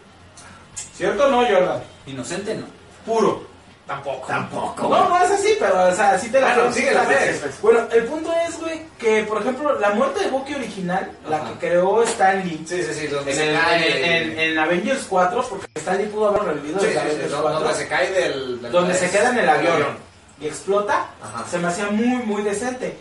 ¿Cierto 0.95 1.25
o 1.27 1.29
no, 1.31 1.37
Jordan? 1.45 1.83
Inocente 2.05 2.55
no. 2.55 2.65
Puro. 3.05 3.52
Tampoco. 3.87 4.25
Tampoco. 4.27 4.87
No, 4.87 5.09
no 5.09 5.23
es 5.23 5.31
así, 5.31 5.57
pero 5.59 5.87
o 5.89 5.93
sea, 5.93 6.11
así 6.11 6.29
te 6.29 6.39
la 6.39 6.53
Bueno, 6.55 6.69
sí 6.71 6.79
sigue 6.79 6.89
te 6.89 6.95
la 6.95 7.03
la 7.03 7.09
vez. 7.09 7.43
ves. 7.43 7.61
Bueno, 7.61 7.79
el 7.91 8.03
punto 8.05 8.31
es, 8.47 8.57
güey, 8.59 8.81
que 8.97 9.23
por 9.23 9.41
ejemplo, 9.41 9.77
la 9.77 9.89
muerte 9.89 10.21
de 10.21 10.29
Bucky 10.29 10.55
original, 10.55 11.11
la 11.29 11.37
Ajá. 11.37 11.49
que 11.59 11.67
creó 11.67 12.01
Stan 12.03 12.41
Lee 12.47 12.63
Sí, 12.65 12.81
sí, 12.81 12.93
sí, 12.93 13.07
donde 13.07 13.31
en, 13.31 13.37
se 13.37 13.49
el- 13.53 13.59
cae. 13.59 14.05
en- 14.23 14.31
en- 14.31 14.39
en 14.39 14.59
Avengers 14.59 15.05
4, 15.09 15.45
porque 15.49 15.67
Stan 15.75 15.97
Lee 15.97 16.05
pudo 16.05 16.29
haber 16.29 16.43
revivido 16.43 16.79
Sí, 16.79 16.85
en 16.85 16.91
sí, 16.93 16.97
sí, 16.97 17.05
Avengers 17.05 17.31
donde 17.31 17.49
4, 17.59 17.73
se 17.75 17.87
cae 17.89 18.11
del. 18.11 18.61
del- 18.61 18.71
donde 18.71 18.93
se 18.93 19.09
queda 19.11 19.29
en 19.31 19.37
el 19.39 19.49
avión 19.49 19.73
avión. 19.73 19.97
y 20.39 20.47
explota, 20.47 21.05
Ajá. 21.21 21.45
se 21.51 21.57
me 21.57 21.67
hacía 21.67 21.87
muy, 21.87 22.23
muy 22.25 22.41
decente. 22.41 22.97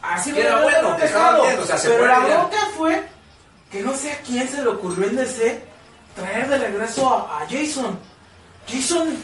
Así 0.00 0.32
Que 0.32 0.42
era 0.42 0.56
lo 0.58 0.62
bueno, 0.62 0.96
que 0.96 1.04
estaba 1.06 1.40
bien, 1.40 1.58
o 1.58 1.64
sea, 1.64 1.76
se 1.76 1.88
Pero 1.88 2.06
la 2.06 2.18
bronca 2.20 2.58
fue 2.76 3.02
que 3.72 3.80
no 3.82 3.92
sé 3.96 4.12
a 4.12 4.18
quién 4.20 4.48
se 4.48 4.62
le 4.62 4.68
ocurrió 4.68 5.08
en 5.08 5.16
DC 5.16 5.60
traer 6.14 6.48
de 6.48 6.58
regreso 6.58 7.08
a, 7.12 7.38
a 7.42 7.46
Jason. 7.50 7.98
Jason, 8.68 9.16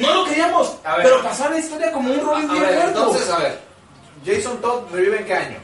no 0.00 0.14
lo 0.14 0.24
queríamos, 0.24 0.76
A 0.84 0.96
ver. 0.96 1.06
pero 1.06 1.22
pasó 1.22 1.44
a 1.44 1.50
la 1.50 1.58
historia 1.58 1.92
como 1.92 2.12
un 2.12 2.20
Robin 2.20 2.50
bien 2.50 2.64
entonces, 2.86 3.28
a 3.30 3.38
ver. 3.38 3.60
Jason 4.24 4.60
Todd 4.60 4.82
revive 4.92 5.18
en 5.20 5.24
qué 5.24 5.34
año? 5.34 5.58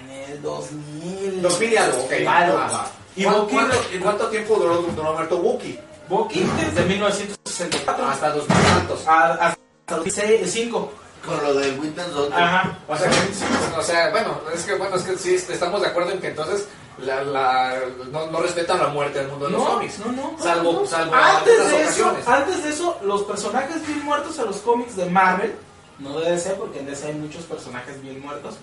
En 0.00 0.10
el 0.10 0.42
2000. 0.42 1.42
2000 1.42 1.72
y 1.72 1.76
algo, 1.76 1.98
ok. 2.02 2.12
Algo. 2.28 2.58
Ah. 2.60 2.86
Y 3.16 3.24
¿Cuánto, 3.24 3.42
Bucky, 3.42 3.54
cuánto- 3.54 3.78
cuánto 4.02 4.26
tiempo 4.28 4.56
duró, 4.56 4.76
duró 4.82 5.12
muerto 5.14 5.36
Wookiee? 5.38 5.80
Bucky 6.08 6.40
desde 6.58 6.84
1964 6.86 8.06
Hasta 8.08 8.30
2000 8.30 8.62
tantos. 8.68 9.00
hasta 9.06 9.56
2005. 9.86 10.92
Con 11.26 11.42
lo 11.42 11.54
del 11.54 11.78
Winter 11.80 12.06
Soldier. 12.12 12.40
Ajá. 12.40 12.78
O 12.86 12.96
sea, 12.96 13.10
que- 13.10 13.76
o 13.78 13.82
sea, 13.82 14.10
bueno, 14.10 14.40
es 14.54 14.62
que 14.64 14.74
bueno, 14.74 14.96
es 14.96 15.02
que 15.02 15.18
sí 15.18 15.34
estamos 15.34 15.80
de 15.82 15.88
acuerdo 15.88 16.12
en 16.12 16.20
que 16.20 16.28
entonces 16.28 16.66
la, 17.00 17.22
la, 17.22 17.74
no, 18.10 18.26
no 18.30 18.40
respetan 18.40 18.78
la 18.78 18.88
muerte 18.88 19.18
del 19.20 19.28
mundo 19.28 19.46
de 19.46 19.52
los 19.52 19.62
cómics. 19.68 19.98
no, 20.00 20.12
no. 20.12 20.36
Salvo, 20.42 20.86
salvo 20.86 21.14
antes 21.14 21.70
de 21.70 21.82
eso, 21.82 22.16
antes 22.26 22.64
de 22.64 22.70
eso, 22.70 22.98
los 23.02 23.22
personajes 23.22 23.86
bien 23.86 24.04
muertos 24.04 24.38
en 24.38 24.46
los 24.46 24.56
cómics 24.58 24.96
de 24.96 25.06
Marvel, 25.06 25.54
no 25.98 26.18
de 26.20 26.32
DC, 26.32 26.50
porque 26.54 26.80
en 26.80 26.86
DC 26.86 27.06
hay 27.06 27.14
muchos 27.14 27.44
personajes 27.44 28.00
bien 28.02 28.20
muertos, 28.20 28.54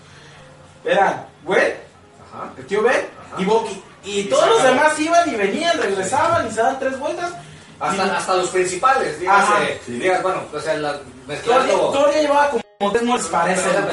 eran 0.84 1.26
Gwen, 1.44 1.74
Ajá. 2.32 2.52
el 2.56 2.66
tío 2.66 2.82
Ben 2.82 3.08
Ajá. 3.32 3.40
y 3.42 3.44
Bucky. 3.44 3.82
Y, 4.04 4.20
Y 4.20 4.24
todos 4.24 4.48
los 4.48 4.62
demás 4.62 4.98
iban 5.00 5.28
y 5.28 5.34
venían, 5.36 5.76
regresaban 5.78 6.46
y 6.46 6.50
se 6.50 6.60
daban 6.60 6.78
tres 6.78 6.98
vueltas. 6.98 7.32
Hasta, 7.80 8.06
Y- 8.06 8.10
hasta 8.10 8.34
los 8.36 8.48
principales, 8.50 9.18
dígase, 9.20 9.80
digas, 9.86 10.22
bueno, 10.22 10.42
o 10.52 10.60
sea, 10.60 10.74
la, 10.78 10.98
mezclando. 11.26 11.90
Toria 11.90 12.22
llevaba 12.22 12.50
como 12.50 12.62
para 12.78 13.52
ese 13.52 13.62
Pero, 13.70 13.86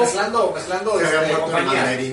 mezclando, 0.00 0.52
mezclando, 0.54 1.00
este, 1.00 1.16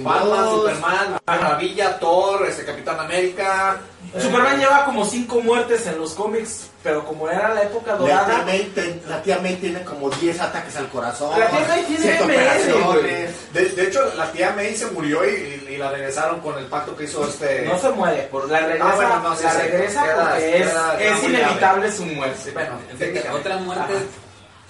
Batman. 0.03 0.49
Superman, 0.49 1.19
Maravilla, 1.25 1.99
Thor, 1.99 2.45
este, 2.47 2.65
Capitán 2.65 2.99
América. 2.99 3.77
Superman 4.19 4.55
eh, 4.57 4.59
lleva 4.59 4.85
como 4.85 5.05
cinco 5.05 5.41
muertes 5.41 5.87
en 5.87 5.97
los 5.97 6.13
cómics, 6.13 6.67
pero 6.83 7.03
como 7.03 7.27
era 7.29 7.51
la 7.53 7.63
época 7.63 7.93
La 7.93 7.97
tía, 7.97 8.19
dorada, 8.21 8.43
May, 8.45 8.63
ten- 8.75 9.01
la 9.07 9.23
tía 9.23 9.39
May 9.39 9.55
tiene 9.55 9.83
como 9.83 10.09
10 10.11 10.39
ataques 10.39 10.75
al 10.75 10.87
corazón. 10.89 11.39
La 11.39 11.47
tía 11.47 11.65
May 11.67 11.83
tiene 11.85 12.21
operaciones. 12.21 13.53
De, 13.53 13.65
de 13.69 13.83
hecho, 13.87 14.13
la 14.15 14.31
tía 14.31 14.51
May 14.55 14.75
se 14.75 14.85
murió 14.91 15.27
y, 15.27 15.65
y 15.67 15.77
la 15.77 15.89
regresaron 15.89 16.41
con 16.41 16.55
el 16.59 16.65
pacto 16.65 16.95
que 16.95 17.05
hizo 17.05 17.27
este. 17.27 17.63
no 17.63 17.79
se 17.79 17.89
muere, 17.89 18.23
por 18.31 18.47
la 18.49 18.59
regresa, 18.59 18.85
Ah, 18.91 18.95
bueno, 18.95 19.19
no, 19.21 19.35
sí, 19.35 19.43
la 19.45 19.51
sí, 19.51 19.57
regresa 19.61 20.03
queda- 20.03 20.29
porque 20.29 20.51
queda- 20.51 20.91
es, 20.93 20.97
queda 20.99 21.15
es 21.15 21.23
muy 21.23 21.29
inevitable 21.35 21.91
su 21.91 22.05
muerte. 22.05 22.37
Sí, 22.43 22.51
bueno, 22.51 22.69
Fíjate, 22.85 22.97
técnicamente. 23.05 23.39
otra 23.39 23.57
muerte 23.57 23.93
Ajá. 23.93 24.03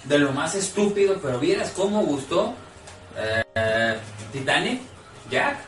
De 0.04 0.18
lo 0.18 0.32
más 0.32 0.54
estúpido, 0.54 1.18
pero 1.22 1.38
vieras 1.38 1.72
cómo 1.74 2.02
gustó 2.02 2.54
eh, 3.16 3.98
Titanic, 4.32 4.80
Jack. 5.30 5.58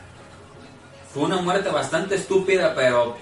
Fue 1.13 1.23
una 1.23 1.37
muerte 1.37 1.69
bastante 1.69 2.15
estúpida, 2.15 2.73
pero 2.75 3.17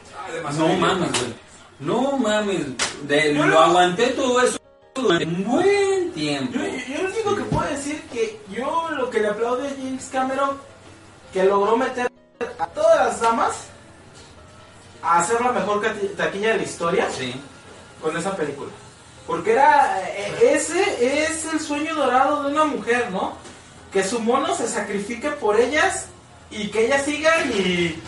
no 0.57 0.67
mames, 0.69 1.11
güey. 1.11 1.33
No 1.79 2.17
mames, 2.17 2.65
de, 3.03 3.33
lo 3.33 3.59
aguanté 3.59 4.07
todo 4.07 4.41
eso 4.41 4.57
durante 4.95 5.25
un 5.25 5.43
buen 5.43 6.11
tiempo. 6.13 6.53
Yo, 6.53 6.65
yo, 6.65 6.95
yo 6.95 7.03
lo 7.03 7.09
único 7.09 7.35
que 7.35 7.43
puedo 7.43 7.69
decir 7.69 8.01
que 8.11 8.39
yo 8.49 8.89
lo 8.91 9.09
que 9.09 9.19
le 9.19 9.27
aplaudo 9.27 9.63
a 9.63 9.69
James 9.69 10.09
Cameron 10.11 10.57
que 11.33 11.43
logró 11.43 11.75
meter 11.75 12.09
a 12.57 12.67
todas 12.67 13.07
las 13.07 13.19
damas 13.19 13.67
a 15.01 15.19
hacer 15.19 15.39
la 15.41 15.51
mejor 15.51 15.81
taquilla 16.15 16.51
de 16.51 16.57
la 16.57 16.63
historia 16.63 17.09
Sí. 17.11 17.35
con 18.01 18.15
esa 18.17 18.35
película. 18.35 18.71
Porque 19.27 19.53
era 19.53 20.01
eh, 20.09 20.53
ese 20.53 21.25
es 21.25 21.45
el 21.51 21.59
sueño 21.59 21.95
dorado 21.95 22.43
de 22.43 22.51
una 22.51 22.65
mujer, 22.65 23.09
¿no? 23.11 23.37
Que 23.91 24.03
su 24.03 24.19
mono 24.19 24.53
se 24.55 24.67
sacrifique 24.67 25.31
por 25.31 25.59
ellas 25.59 26.07
y 26.51 26.69
que 26.69 26.85
ellas 26.85 27.03
sigan 27.03 27.51
y, 27.51 28.01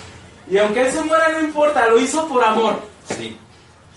y 0.50 0.58
aunque 0.58 0.82
él 0.82 0.92
se 0.92 1.04
muera 1.04 1.30
no 1.30 1.42
importa, 1.42 1.88
lo 1.88 2.00
hizo 2.00 2.28
por 2.28 2.44
amor. 2.44 2.80
Sí. 3.18 3.38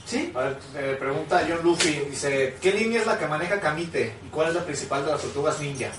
¿Sí? 0.06 0.32
A 0.34 0.40
ver, 0.40 0.58
eh, 0.74 0.96
pregunta 0.98 1.46
John 1.48 1.60
Luffy, 1.62 2.00
dice, 2.10 2.56
¿qué 2.60 2.72
línea 2.72 3.00
es 3.00 3.06
la 3.06 3.16
que 3.16 3.28
maneja 3.28 3.60
Kamite? 3.60 4.16
¿Y 4.26 4.28
cuál 4.28 4.48
es 4.48 4.54
la 4.54 4.64
principal 4.64 5.04
de 5.04 5.12
las 5.12 5.20
tortugas 5.20 5.60
ninja? 5.60 5.90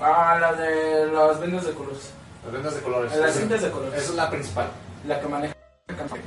Ah, 0.00 0.38
la 0.40 0.54
de 0.54 1.06
las 1.12 1.38
vendas 1.40 1.66
de 1.66 1.72
colores. 1.72 2.10
Las 2.42 2.52
vendas 2.54 2.74
de 2.74 2.80
colores. 2.80 3.16
Las 3.16 3.34
cintas 3.34 3.60
de 3.60 3.70
colores. 3.70 4.00
Esa 4.00 4.10
es 4.10 4.16
la 4.16 4.30
principal. 4.30 4.70
la 5.06 5.20
que 5.20 5.26
maneja 5.28 5.54
Campbell. 5.88 6.22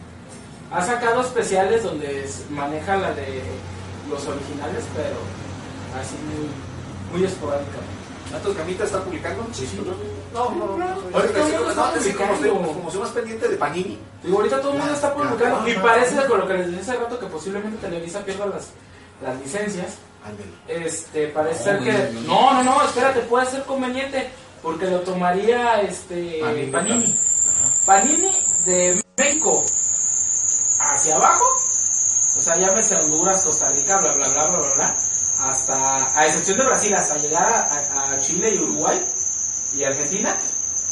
Ha 0.71 0.85
sacado 0.85 1.21
especiales 1.21 1.83
donde 1.83 2.29
maneja 2.49 2.97
la 2.97 3.11
de 3.13 3.41
los 4.13 4.27
originales, 4.27 4.83
pero 4.95 5.17
así 5.99 6.15
muy, 6.29 7.19
muy 7.19 7.27
esporádicamente. 7.27 8.03
¿Tantos 8.31 8.55
Kamita 8.55 8.83
está 8.85 9.03
publicando? 9.03 9.45
Sí, 9.51 9.69
No, 10.33 10.49
no, 10.51 10.65
no. 10.65 10.77
no, 10.77 10.85
Ahorita 11.13 11.39
no, 11.39 11.45
todo 11.45 11.47
el 11.47 11.53
mundo 11.53 11.69
está 11.69 11.95
no, 11.95 12.01
sí, 12.01 12.13
como, 12.13 12.91
soy 12.91 13.01
más 13.01 13.09
pendiente 13.11 13.47
de 13.47 13.55
Panini. 13.57 13.99
Digo, 14.23 14.37
ahorita 14.37 14.61
todo 14.61 14.71
el 14.73 14.79
mundo 14.79 14.93
está 14.93 15.13
publicando. 15.13 15.67
Y 15.67 15.73
parece 15.75 16.25
con 16.25 16.39
lo 16.39 16.47
que 16.47 16.53
les 16.55 16.67
dije 16.69 16.81
hace 16.81 16.95
rato 16.95 17.19
que 17.19 17.25
posiblemente 17.27 17.77
Televisa 17.77 18.25
pierda 18.25 18.47
las, 18.47 18.69
las 19.21 19.39
licencias. 19.39 19.97
Este, 20.67 21.27
parece 21.27 21.63
ser 21.63 21.79
que. 21.83 21.91
no, 21.91 22.21
no. 22.21 22.53
No, 22.53 22.63
no, 22.63 22.77
no, 22.77 22.83
espérate, 22.83 23.19
puede 23.21 23.45
ser 23.45 23.63
conveniente. 23.63 24.29
Porque 24.63 24.85
lo 24.89 25.01
tomaría 25.01 25.81
este 25.81 26.39
Panini. 26.41 26.71
Panini. 26.71 27.19
Panini 27.85 28.31
de 28.65 29.03
México 29.17 29.61
hacia 30.79 31.15
abajo, 31.17 31.45
o 32.35 32.41
sea, 32.41 32.57
llámese 32.57 32.95
Honduras, 32.95 33.43
Costa 33.43 33.69
Rica, 33.69 33.97
bla, 33.99 34.13
bla, 34.13 34.27
bla, 34.29 34.47
bla, 34.47 34.57
bla, 34.59 34.73
bla, 34.75 34.95
hasta, 35.39 36.17
a 36.19 36.25
excepción 36.27 36.57
de 36.57 36.65
Brasil, 36.65 36.93
hasta 36.95 37.17
llegar 37.17 37.43
a, 37.43 38.19
Chile 38.19 38.53
y 38.55 38.59
Uruguay 38.59 39.03
y 39.75 39.83
Argentina, 39.83 40.35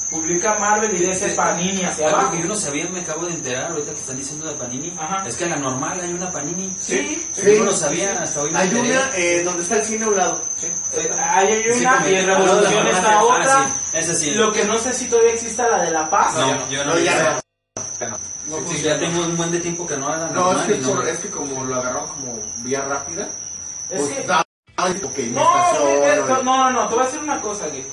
publica 0.10 0.56
Marvel 0.56 0.94
y 0.94 1.06
DC 1.06 1.30
Panini 1.30 1.84
hacia 1.86 2.08
Algo 2.08 2.18
abajo. 2.20 2.36
que 2.36 2.42
yo 2.42 2.48
no 2.50 2.56
sabía, 2.56 2.86
me 2.90 3.00
acabo 3.00 3.26
de 3.28 3.34
enterar 3.34 3.72
ahorita 3.72 3.92
que 3.94 4.00
están 4.00 4.18
diciendo 4.18 4.48
de 4.48 4.56
Panini. 4.56 4.94
Ajá. 5.00 5.24
Es 5.26 5.38
que 5.38 5.46
en 5.46 5.52
la 5.52 5.56
normal 5.56 6.00
hay 6.02 6.12
una 6.12 6.30
Panini. 6.32 6.76
Sí, 6.82 7.26
Yo 7.38 7.60
no 7.60 7.64
lo 7.66 7.74
sabía, 7.74 8.22
hasta 8.22 8.42
hoy 8.42 8.52
Hay 8.54 8.70
una 8.76 9.10
eh, 9.16 9.42
donde 9.46 9.64
está 9.64 9.76
el 9.78 9.84
cine 9.86 10.04
a 10.04 10.08
un 10.10 10.18
lado. 10.18 10.44
eh, 10.94 11.10
ahí 11.18 11.48
hay 11.48 11.74
Sí, 11.74 11.86
una 11.86 12.10
y 12.10 12.16
en 12.16 12.26
Revolución 12.28 12.84
la 12.84 12.92
está 12.92 13.24
otra. 13.24 13.58
Ah, 13.62 13.66
sí, 13.92 13.98
esa 13.98 14.14
sí. 14.16 14.32
Lo 14.32 14.52
que 14.52 14.66
no 14.66 14.78
sé 14.78 14.94
si 14.94 15.06
todavía 15.08 15.32
exista 15.34 15.70
la 15.70 15.82
de 15.82 15.92
La 15.92 16.10
Paz. 16.10 16.36
No, 16.36 16.70
yo 16.70 16.84
no, 16.84 16.94
No, 16.94 17.00
ya 17.00 17.41
no. 18.02 18.18
no. 18.60 18.68
Sí, 18.70 18.82
ya 18.84 19.00
tengo 19.00 19.22
un 19.22 19.38
buen 19.38 19.52
de 19.52 19.60
tiempo 19.60 19.88
que 19.88 19.98
no 19.98 20.08
haga 20.08 20.28
No, 20.28 20.52
es 20.52 20.58
normal 20.58 20.68
que, 20.68 20.76
y 20.76 20.80
no- 20.82 20.90
por- 20.96 21.08
es 21.08 21.20
que 21.20 21.30
como 21.30 21.64
lo 21.64 21.76
agarraron 21.76 22.10
como 22.10 22.40
vía 22.58 22.82
rápida. 22.82 23.30
Es 23.90 24.00
pues, 24.02 24.14
que- 24.14 24.24
da- 24.28 24.44
No, 24.78 24.86
estación, 24.88 26.46
no, 26.46 26.58
no, 26.58 26.72
no, 26.72 26.88
te 26.88 26.96
voy 26.96 27.04
a 27.04 27.06
decir 27.06 27.20
una 27.22 27.40
cosa, 27.42 27.68
güey. 27.68 27.86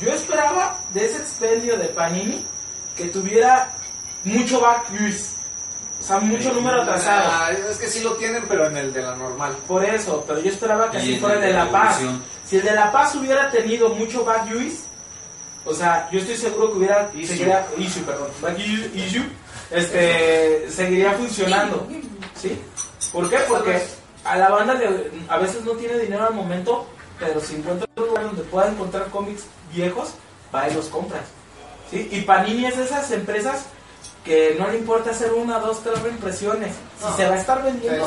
Yo 0.00 0.10
esperaba 0.12 0.78
de 0.94 1.04
ese 1.04 1.18
expendio 1.18 1.76
de 1.76 1.88
Panini 1.88 2.44
que 2.96 3.06
tuviera 3.08 3.70
mucho 4.24 4.60
back 4.60 4.86
use. 4.92 5.36
O 6.00 6.02
sea, 6.02 6.18
mucho 6.18 6.50
número 6.54 6.80
atrasado. 6.80 7.28
Ah, 7.30 7.50
es 7.52 7.76
que 7.76 7.86
sí 7.86 8.00
lo 8.00 8.14
tienen, 8.14 8.46
pero 8.48 8.66
en 8.68 8.76
el 8.78 8.90
de 8.92 9.02
la 9.02 9.14
normal. 9.14 9.54
Por 9.68 9.84
eso, 9.84 10.24
pero 10.26 10.40
yo 10.40 10.50
esperaba 10.50 10.90
que 10.90 10.96
Y 10.96 11.00
así 11.00 11.18
fuera 11.18 11.34
el 11.34 11.42
de 11.42 11.52
La 11.52 11.70
Paz. 11.70 12.00
Si 12.46 12.56
el 12.56 12.62
de 12.64 12.72
La 12.72 12.90
Paz 12.90 13.14
hubiera 13.16 13.50
tenido 13.50 13.90
mucho 13.90 14.24
back 14.24 14.46
use, 14.50 14.78
o 15.64 15.74
sea, 15.74 16.08
yo 16.10 16.20
estoy 16.20 16.36
seguro 16.36 16.72
que 16.72 16.78
hubiera 16.78 17.10
Issue. 17.14 17.26
seguiría, 17.26 17.66
issue, 17.78 18.02
perdón, 18.02 18.28
issue, 18.94 19.24
este, 19.70 20.68
seguiría 20.70 21.12
funcionando, 21.12 21.86
¿sí? 22.40 22.58
¿Por 23.12 23.28
qué? 23.30 23.38
Porque 23.48 23.82
a 24.24 24.36
la 24.36 24.48
banda 24.50 24.74
le- 24.74 25.10
a 25.28 25.38
veces 25.38 25.64
no 25.64 25.72
tiene 25.72 25.98
dinero 25.98 26.26
al 26.26 26.34
momento, 26.34 26.86
pero 27.18 27.40
si 27.40 27.56
encuentra 27.56 27.86
un 27.96 28.06
lugar 28.06 28.24
donde 28.24 28.42
pueda 28.44 28.68
encontrar 28.68 29.06
cómics 29.10 29.44
viejos, 29.72 30.10
va 30.54 30.68
y 30.68 30.74
los 30.74 30.86
compras, 30.86 31.22
¿sí? 31.90 32.08
Y 32.10 32.22
Panini 32.22 32.66
es 32.66 32.76
de 32.76 32.84
esas 32.84 33.10
empresas 33.10 33.64
que 34.24 34.54
no 34.58 34.68
le 34.68 34.78
importa 34.78 35.10
hacer 35.12 35.32
una, 35.32 35.58
dos, 35.60 35.82
tres 35.82 36.00
reimpresiones. 36.02 36.72
Si 36.98 37.04
No. 37.04 37.16
se 37.16 37.26
va 37.26 37.34
a 37.36 37.38
estar 37.40 37.62
vendiendo, 37.62 38.06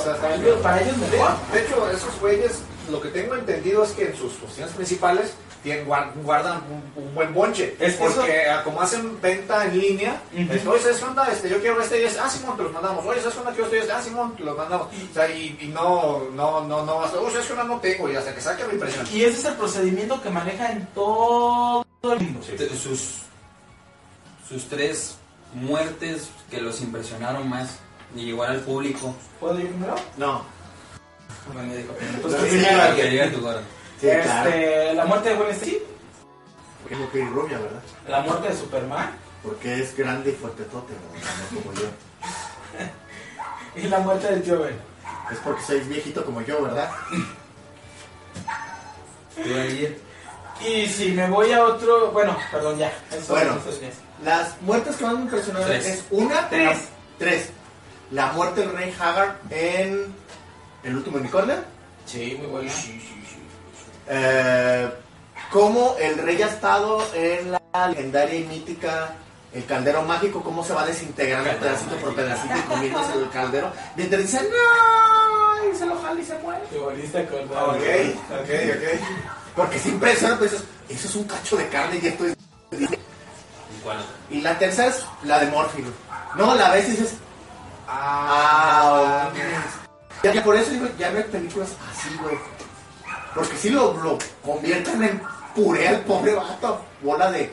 para 0.61 0.81
ellos 0.81 0.99
De, 1.01 1.07
mejor. 1.17 1.31
de 1.51 1.61
hecho, 1.61 1.89
esos 1.89 2.19
güeyes, 2.19 2.51
lo 2.91 3.01
que 3.01 3.09
tengo 3.09 3.33
entendido 3.35 3.83
es 3.83 3.91
que 3.91 4.05
en 4.09 4.15
sus 4.15 4.33
oficinas 4.43 4.71
principales 4.71 5.33
tienen, 5.63 5.87
guar- 5.87 6.11
guardan 6.23 6.61
un, 6.69 7.03
un 7.03 7.15
buen 7.15 7.33
bonche. 7.33 7.75
Es 7.79 7.95
que 7.95 8.03
porque 8.05 8.49
ah, 8.49 8.63
como 8.63 8.81
hacen 8.81 9.19
venta 9.21 9.65
en 9.65 9.79
línea, 9.79 10.21
Ujú. 10.33 10.53
es, 10.53 10.67
oye, 10.67 10.81
¿sabes 10.81 10.97
qué 10.97 11.05
onda? 11.05 11.31
Este, 11.31 11.49
yo 11.49 11.59
quiero 11.61 11.81
este 11.81 12.01
y 12.01 12.05
este, 12.05 12.19
ah, 12.19 12.29
Simón, 12.29 12.57
te 12.57 12.63
los 12.63 12.73
mandamos. 12.73 13.05
Oye, 13.05 13.19
¿sabes 13.21 13.33
qué 13.33 13.39
onda? 13.39 13.51
Quiero 13.51 13.65
este 13.65 13.77
y 13.77 13.79
este, 13.79 13.91
ah, 13.93 14.01
Simón, 14.01 14.35
te 14.35 14.43
los 14.43 14.57
mandamos. 14.57 14.87
O 14.87 15.13
sea, 15.13 15.29
y, 15.31 15.57
y 15.61 15.67
no, 15.69 16.25
no, 16.35 16.61
no, 16.67 16.85
no, 16.85 17.01
hasta, 17.03 17.17
oye, 17.19 17.31
¿sabes 17.31 17.47
qué 17.47 17.53
onda? 17.53 17.63
No 17.65 17.79
tengo, 17.79 18.11
y 18.11 18.15
hasta 18.15 18.35
que 18.35 18.41
saque 18.41 18.67
la 18.67 18.73
impresión. 18.73 19.07
Y 19.11 19.23
ese 19.23 19.39
es 19.39 19.45
el 19.45 19.53
procedimiento 19.55 20.21
que 20.21 20.29
maneja 20.29 20.71
en 20.71 20.85
todo 20.87 21.85
el 22.03 22.19
mundo. 22.19 22.39
Te- 22.57 22.69
sus 22.77 23.19
sus 24.47 24.65
tres 24.69 25.15
muertes 25.53 26.29
que 26.51 26.59
los 26.61 26.81
impresionaron 26.81 27.47
más 27.49 27.77
y 28.15 28.21
igual 28.29 28.51
al 28.51 28.59
público 28.59 29.15
¿Puedo 29.39 29.59
ir 29.59 29.67
primero? 29.69 29.95
No. 30.17 30.43
Bueno, 31.53 31.73
dijo, 31.73 31.93
pues, 32.21 32.35
Sí, 32.51 32.59
que 32.95 33.09
llega 33.09 33.31
tu 33.31 33.41
Sí, 33.99 34.07
claro. 34.07 34.49
este, 34.49 34.93
la 34.95 35.05
muerte 35.05 35.29
de 35.29 35.35
Gwen 35.35 35.49
Stacy, 35.51 35.79
Porque 36.81 36.95
no 36.97 37.07
quiere 37.09 37.29
rubia, 37.29 37.57
¿verdad? 37.59 37.81
la 38.07 38.21
muerte 38.21 38.49
de 38.49 38.57
Superman 38.57 39.11
Porque 39.43 39.81
es 39.81 39.95
grande 39.95 40.31
y 40.31 40.33
fuertetote, 40.33 40.93
¿verdad? 40.93 41.29
No 41.51 41.61
como 41.61 41.73
yo. 41.73 41.87
y 43.75 43.87
la 43.87 43.99
muerte 43.99 44.27
del 44.35 44.49
Joven. 44.49 44.75
Es 45.31 45.37
porque 45.39 45.61
sois 45.63 45.87
viejito 45.87 46.23
como 46.25 46.41
yo, 46.41 46.61
¿verdad? 46.63 46.91
Y 50.65 50.87
si 50.87 51.11
me 51.11 51.27
voy 51.29 51.51
a 51.51 51.63
otro, 51.63 52.11
bueno, 52.11 52.37
perdón, 52.51 52.77
ya. 52.77 52.91
Eso, 53.11 53.33
Bueno. 53.33 53.57
eso 53.57 53.69
es. 53.69 53.93
Las 54.23 54.61
muertes 54.61 54.95
que 54.95 55.03
más 55.05 55.15
me 55.15 55.21
impresionaron 55.21 55.67
Tres. 55.67 55.85
es 55.85 56.03
una. 56.11 56.47
Tres. 56.49 56.79
Tres. 57.17 57.49
La 58.11 58.31
muerte 58.33 58.61
del 58.61 58.71
rey 58.75 58.95
Haggard 58.99 59.35
en 59.49 60.13
El 60.83 60.95
último 60.95 61.17
unicornio. 61.17 61.55
Sí, 62.05 62.35
muy 62.39 62.47
buena. 62.47 62.71
Eh, 64.07 64.89
cómo 65.51 65.95
el 65.99 66.17
rey 66.17 66.41
ha 66.41 66.47
estado 66.47 67.01
en 67.13 67.51
la 67.51 67.87
legendaria 67.89 68.39
y 68.39 68.43
mítica 68.43 69.15
El 69.53 69.65
Caldero 69.65 70.03
Mágico, 70.03 70.41
cómo 70.41 70.63
se 70.63 70.73
va 70.73 70.85
desintegrando 70.85 71.49
pedacito 71.59 71.95
por 71.97 72.15
pedacito 72.15 72.53
y 72.57 72.61
comiéndose 72.61 73.13
el 73.13 73.29
caldero. 73.29 73.71
Mientras 73.95 74.21
dice, 74.21 74.41
no, 74.41 75.71
y 75.71 75.75
se 75.75 75.85
lo 75.85 76.01
jala 76.01 76.19
y 76.19 76.25
se 76.25 76.37
muere. 76.39 76.61
Te 76.69 76.77
volviste 76.77 77.17
a 77.17 77.21
acordar. 77.21 77.63
Ok, 77.69 77.75
ok, 78.31 78.49
ok. 78.75 79.55
Porque 79.55 79.79
se 79.79 79.89
impresiona, 79.89 80.37
pues 80.37 80.53
eso 80.53 80.63
eso 80.89 81.07
es 81.07 81.15
un 81.15 81.23
cacho 81.25 81.55
de 81.57 81.67
carne 81.69 81.99
y 82.01 82.07
esto 82.07 82.25
es... 82.25 82.35
¿Cuál? 83.83 83.97
Y 84.29 84.41
la 84.41 84.57
tercera 84.57 84.89
es 84.89 85.05
la 85.23 85.39
de 85.39 85.47
Morphin. 85.47 85.93
No, 86.35 86.55
la 86.55 86.71
ves 86.71 86.87
y 86.87 86.91
dices, 86.91 87.15
Ah, 87.87 89.29
ah, 89.29 89.33
ya, 90.23 90.33
ya 90.33 90.43
por 90.43 90.55
eso 90.55 90.71
digo, 90.71 90.87
ya 90.97 91.11
no 91.11 91.17
hay 91.17 91.23
películas 91.25 91.69
así, 91.91 92.15
güey. 92.21 92.37
Porque 93.33 93.57
si 93.57 93.69
lo, 93.69 93.93
lo 94.03 94.17
convierten 94.45 95.03
en 95.03 95.21
puré 95.55 95.87
al 95.87 95.99
pobre 96.01 96.33
vato, 96.35 96.81
bola 97.01 97.31
de 97.31 97.51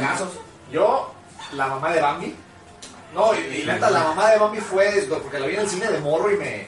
casos. 0.00 0.28
Yo, 0.72 1.12
la 1.52 1.66
mamá 1.66 1.92
de 1.92 2.00
Bambi. 2.00 2.34
No, 3.14 3.34
y, 3.34 3.38
y 3.38 3.62
la 3.64 3.74
neta, 3.74 3.90
la 3.90 4.04
mamá 4.04 4.30
de 4.30 4.38
Bambi 4.38 4.58
fue 4.58 5.06
porque 5.22 5.38
la 5.40 5.46
vi 5.46 5.54
en 5.54 5.60
el 5.60 5.68
cine 5.68 5.90
de 5.90 5.98
morro 6.00 6.30
y 6.32 6.36
me. 6.36 6.66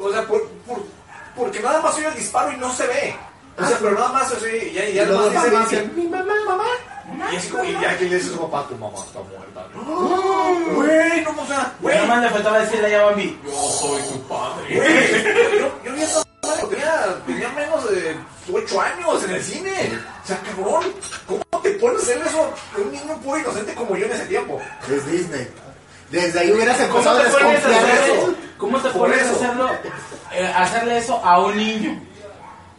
O 0.00 0.10
sea, 0.10 0.22
por, 0.26 0.46
por- 0.66 0.84
porque 1.36 1.60
nada 1.60 1.80
más 1.80 1.94
oye 1.96 2.06
el 2.08 2.14
disparo 2.14 2.52
y 2.52 2.56
no 2.56 2.72
se 2.72 2.86
ve. 2.86 3.16
O 3.58 3.64
sea, 3.66 3.76
pero 3.80 3.92
nada 3.92 4.08
más, 4.08 4.32
o 4.32 4.40
sea, 4.40 4.54
y 4.56 4.72
ya, 4.72 4.88
ya 4.88 5.04
luego 5.04 5.26
nomás 5.30 5.44
dice 5.44 5.54
Bambi 5.56 5.56
Bambi. 5.56 5.76
dice, 5.76 5.90
mi 5.94 6.08
mamá, 6.08 6.34
mamá. 6.46 7.30
Y, 7.32 7.48
como- 7.48 7.64
y 7.64 7.72
ya 7.72 7.98
que 7.98 8.04
le 8.06 8.16
dice 8.16 8.30
a 8.30 8.32
su 8.32 8.40
papá, 8.40 8.66
tu 8.68 8.74
mamá 8.76 8.98
está 8.98 9.20
muerta. 9.20 9.66
¡Oh, 9.86 10.56
Güey, 10.74 11.20
no, 11.22 11.30
o 11.42 11.46
sea, 11.46 11.72
güey. 11.80 11.94
Nada 11.96 12.06
más 12.08 12.22
le 12.22 12.30
faltaba 12.30 12.58
decirle 12.60 12.96
a 12.96 13.04
Bambi. 13.04 13.38
Yo 13.44 13.52
soy 13.52 14.02
tu 14.02 14.22
padre. 14.22 14.74
Yo, 15.60 15.80
yo 15.84 15.92
vi 15.92 16.02
esa 16.02 16.23
tenía, 16.68 17.16
tenía 17.26 17.48
menos 17.50 17.90
de 17.90 18.16
8 18.52 18.80
años 18.80 19.24
en 19.24 19.30
el 19.30 19.42
cine. 19.42 19.98
O 20.22 20.26
sea, 20.26 20.40
cabrón, 20.40 20.84
¿cómo 21.26 21.62
te 21.62 21.70
pones 21.72 22.00
a 22.00 22.02
hacer 22.02 22.22
eso 22.26 22.54
a 22.74 22.80
un 22.80 22.92
niño 22.92 23.16
puro 23.22 23.38
inocente 23.38 23.74
como 23.74 23.96
yo 23.96 24.06
en 24.06 24.12
ese 24.12 24.26
tiempo? 24.26 24.60
Es 24.90 25.06
Disney. 25.10 25.48
Desde 26.10 26.40
ahí 26.40 26.52
hubieras 26.52 26.76
¿Cómo 26.76 26.88
empezado 26.98 27.18
a 27.18 27.22
desconfiar 27.24 27.84
eso. 28.04 28.34
¿Cómo 28.58 28.78
te 28.78 28.88
Por 28.90 28.98
pones 29.08 29.18
a 29.18 29.24
eso. 29.24 29.34
hacerlo, 29.36 29.70
eh, 30.32 30.52
hacerle 30.56 30.98
eso 30.98 31.16
a 31.24 31.40
un 31.40 31.56
niño? 31.56 32.00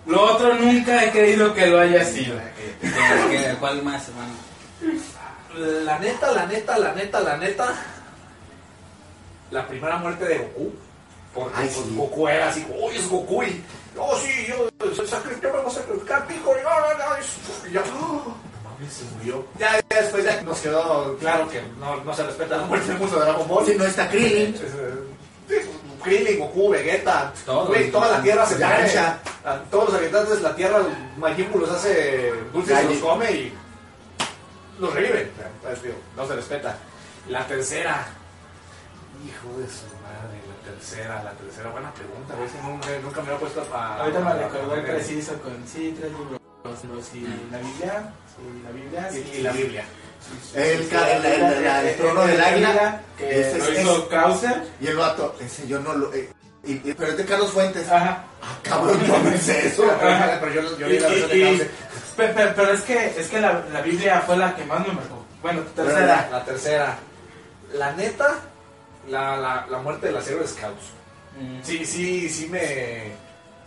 Lo 0.05 0.21
otro 0.21 0.53
nunca 0.53 1.03
he 1.03 1.11
creído 1.11 1.53
que 1.53 1.67
lo 1.67 1.79
haya 1.79 2.05
sido. 2.05 2.37
¿Qué- 2.81 2.89
qué- 3.29 3.55
¿Cuál 3.59 3.81
más, 3.83 4.07
hermano? 4.09 4.33
La 5.83 5.99
neta, 5.99 6.31
la 6.31 6.45
neta, 6.45 6.77
la 6.77 6.93
neta, 6.93 7.19
la 7.21 7.37
neta. 7.37 7.73
La 9.51 9.67
primera 9.67 9.97
muerte 9.97 10.25
de 10.25 10.37
Goku. 10.39 10.73
Porque 11.35 11.53
Ay, 11.57 11.69
pues, 11.73 11.85
sí. 11.85 11.95
Goku 11.95 12.27
era 12.27 12.49
así, 12.49 12.65
uy, 12.69 12.95
es 12.95 13.09
Goku 13.09 13.43
y. 13.43 13.63
Oh, 13.97 14.15
sí, 14.17 14.45
yo, 14.47 14.69
yo, 14.79 15.03
yo 15.03 15.53
me 15.53 15.59
voy 15.59 15.67
a 15.67 15.69
sacrificar 15.69 16.27
pico 16.27 16.53
y 16.57 16.63
no, 16.63 17.69
y 17.69 17.73
ya. 17.73 17.83
¡oh! 18.01 18.35
mames, 18.63 18.93
se 18.93 19.03
murió. 19.15 19.45
Ya, 19.59 19.79
ya 19.89 20.01
después 20.01 20.23
ya 20.23 20.41
nos 20.41 20.59
quedó 20.59 21.17
claro 21.17 21.47
que 21.49 21.61
no, 21.79 22.03
no 22.03 22.13
se 22.13 22.23
respeta 22.23 22.57
la 22.57 22.65
muerte 22.65 22.87
del 22.87 22.97
mundo 22.97 23.19
de 23.19 23.25
Dragon 23.25 23.47
Ball. 23.47 23.65
Si 23.65 23.75
no 23.75 23.85
está 23.85 24.09
Krillin. 24.09 24.55
Sí, 24.57 25.55
Krillin, 26.03 26.39
Goku, 26.39 26.69
Vegeta, 26.69 27.33
güey, 27.67 27.91
toda 27.91 28.11
la 28.11 28.21
tierra 28.21 28.45
se 28.45 28.57
cancha. 28.57 29.19
A 29.43 29.57
todos 29.69 29.89
los 29.89 29.95
habitantes 29.95 30.37
de 30.37 30.41
la 30.41 30.55
tierra, 30.55 30.79
Majin 31.17 31.51
Buu 31.51 31.59
los 31.59 31.69
hace 31.69 32.31
dulces 32.53 32.83
y 32.83 32.93
los 32.93 32.97
come 32.97 33.31
y 33.31 33.53
los 34.79 34.93
reviven. 34.93 35.31
Digo, 35.83 35.95
no 36.15 36.27
se 36.27 36.35
respeta. 36.35 36.77
La 37.27 37.45
tercera, 37.47 38.05
hijo 39.25 39.47
de 39.59 39.67
su 39.67 39.85
madre, 40.03 40.44
tercera, 40.77 41.23
la 41.23 41.31
tercera, 41.31 41.69
buena 41.69 41.91
pregunta. 41.93 42.33
A 42.33 42.39
veces 42.39 42.61
nunca, 42.63 42.87
nunca 43.03 43.21
me 43.21 43.27
había 43.27 43.39
puesto 43.39 43.61
a. 43.73 43.95
Ahorita 43.97 44.19
me 44.19 44.33
recordé 44.33 44.81
a- 44.81 44.83
preciso 44.83 45.33
con 45.41 45.53
sí, 45.67 45.95
tres 45.99 46.11
libros. 46.11 46.39
Los 46.63 47.13
y 47.13 47.21
la 47.51 47.59
Biblia, 47.59 48.13
sí, 48.35 48.61
la 48.63 48.71
Biblia, 48.71 49.09
sí, 49.11 49.31
Y, 49.33 49.37
y 49.37 49.41
la 49.43 49.51
Biblia. 49.51 49.85
El, 50.55 50.63
el, 50.63 51.25
el- 51.25 51.65
el- 51.65 51.87
el 51.87 51.95
trono 51.97 52.25
del 52.25 52.41
águila. 52.41 53.01
que 53.17 53.39
Ese 53.41 53.57
lo 53.59 53.65
es- 53.65 53.79
hizo 53.81 54.09
Krauser. 54.09 54.63
Y 54.81 54.87
el 54.87 54.97
vato, 54.97 55.35
ese 55.39 55.67
yo 55.67 55.79
no 55.79 55.93
lo. 55.93 56.13
eh, 56.13 56.31
y- 56.63 56.73
y- 56.89 56.93
pero 56.97 57.11
es 57.11 57.17
de 57.17 57.25
Carlos 57.25 57.51
Fuentes. 57.51 57.87
Ajá. 57.89 58.23
Ah, 58.41 58.57
cabrón, 58.63 58.99
no 59.07 59.29
eso. 59.29 59.83
Pero 59.99 60.51
yo, 60.53 60.77
yo 60.77 60.87
Y- 60.87 60.91
vi 60.93 60.99
la 60.99 61.07
versión 61.09 61.29
de 61.29 61.37
y- 61.37 61.41
y- 61.43 61.57
Krause. 61.57 61.69
pero 62.55 62.71
es 62.73 62.81
que, 62.81 63.19
es 63.19 63.27
que 63.27 63.39
la, 63.39 63.63
la 63.71 63.81
Biblia 63.81 64.21
fue 64.25 64.35
la 64.37 64.55
que 64.55 64.65
más 64.65 64.79
me 64.87 64.93
marcó. 64.93 65.23
Bueno, 65.43 65.61
tercera. 65.75 66.05
La, 66.31 66.39
la 66.39 66.45
tercera. 66.45 66.97
La 67.73 67.91
neta, 67.93 68.35
la, 69.07 69.37
la, 69.37 69.67
la 69.69 69.77
muerte 69.79 70.07
de 70.07 70.13
las 70.13 70.27
Hero 70.27 70.47
Scouts. 70.47 70.85
Mm. 71.39 71.59
Sí, 71.63 71.85
sí, 71.85 72.29
sí 72.29 72.47
me. 72.47 73.11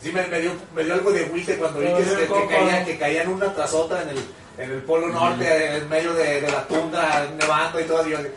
Sí 0.00 0.12
me, 0.12 0.24
me 0.28 0.40
dio, 0.40 0.52
me 0.74 0.84
dio 0.84 0.94
algo 0.94 1.10
de 1.10 1.24
agüite 1.24 1.56
cuando 1.56 1.80
vi 1.80 1.86
que, 1.86 2.46
caían, 2.48 2.84
que 2.84 2.98
caían 2.98 3.28
una 3.28 3.52
tras 3.52 3.74
otra 3.74 4.02
en 4.02 4.10
el, 4.10 4.18
en 4.58 4.70
el 4.70 4.82
polo 4.82 5.08
norte, 5.08 5.76
en 5.76 5.88
medio 5.88 6.14
de, 6.14 6.40
de 6.40 6.50
la 6.52 6.64
tundra, 6.68 7.26
nevando 7.36 7.80
y 7.80 7.84
todo. 7.84 8.06
Y 8.06 8.12
yo 8.12 8.22
de, 8.22 8.32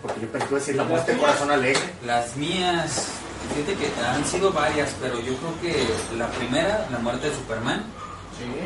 Porque 0.00 0.20
yo 0.22 0.28
pensé 0.28 0.48
que 0.48 0.54
decir 0.54 0.76
la 0.76 0.82
¿Las 0.84 0.90
muerte 0.90 1.12
de 1.12 1.18
corazón 1.18 1.50
alegre. 1.50 1.82
Las 2.06 2.36
mías, 2.36 3.08
fíjate 3.54 3.74
que 3.74 4.00
han 4.02 4.24
sido 4.24 4.50
varias, 4.50 4.94
pero 5.00 5.20
yo 5.20 5.34
creo 5.36 5.60
que 5.60 6.16
la 6.16 6.28
primera, 6.28 6.88
la 6.90 6.98
muerte 6.98 7.28
de 7.28 7.36
Superman, 7.36 7.84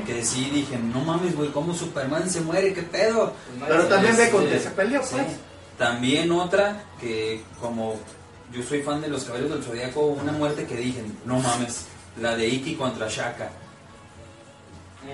Que 0.06 0.24
sí 0.24 0.50
dije, 0.52 0.78
no 0.78 1.00
mames, 1.00 1.34
güey, 1.34 1.50
¿cómo 1.50 1.74
Superman 1.74 2.28
se 2.30 2.40
muere? 2.40 2.72
¿Qué 2.72 2.82
pedo? 2.82 3.32
Pero 3.66 3.84
también 3.86 4.16
ve 4.16 4.30
con 4.30 4.44
Este, 4.44 4.56
que 4.56 4.62
se 4.62 4.70
peleó, 4.70 5.02
sí. 5.02 5.16
Pues. 5.76 5.88
También 5.88 6.30
otra 6.32 6.82
que 7.00 7.42
como 7.60 7.96
yo 8.52 8.62
soy 8.62 8.82
fan 8.82 9.00
de 9.00 9.08
los 9.08 9.24
Caballeros 9.24 9.52
del 9.52 9.62
Zodíaco, 9.64 10.00
una 10.06 10.32
muerte 10.32 10.66
que 10.66 10.76
dije, 10.76 11.02
no 11.24 11.38
mames, 11.38 11.86
la 12.20 12.36
de 12.36 12.46
Iki 12.48 12.74
contra 12.76 13.08
Shaka. 13.08 13.50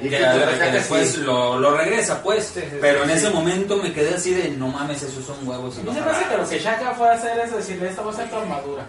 Y 0.01 0.09
Que, 0.09 0.19
que 0.19 0.23
contra 0.23 0.51
que 0.51 0.59
Shaka, 0.59 0.73
después 0.73 1.11
sí. 1.13 1.21
lo, 1.23 1.59
lo 1.59 1.77
regresa, 1.77 2.23
pues. 2.23 2.51
Sí, 2.53 2.61
sí, 2.61 2.77
pero 2.81 3.05
sí, 3.05 3.11
en 3.11 3.19
sí. 3.19 3.25
ese 3.27 3.35
momento 3.35 3.77
me 3.77 3.93
quedé 3.93 4.15
así 4.15 4.35
de, 4.35 4.51
no 4.51 4.69
mames, 4.69 5.03
esos 5.03 5.25
son 5.25 5.37
huevos. 5.49 5.79
Y 5.79 5.83
no 5.85 5.95
se 5.95 6.01
me 6.01 6.07
hace 6.11 6.19
que 6.19 6.25
lo 6.25 6.31
paradas". 6.31 6.51
que 6.51 6.59
Shaka 6.59 6.95
fue 6.95 7.09
a 7.09 7.13
hacer 7.13 7.39
es 7.39 7.53
decirle, 7.53 7.89
esta 7.89 8.03
va 8.03 8.11
a 8.13 8.17
ser 8.17 8.29
tu 8.29 8.37
armadura. 8.37 8.87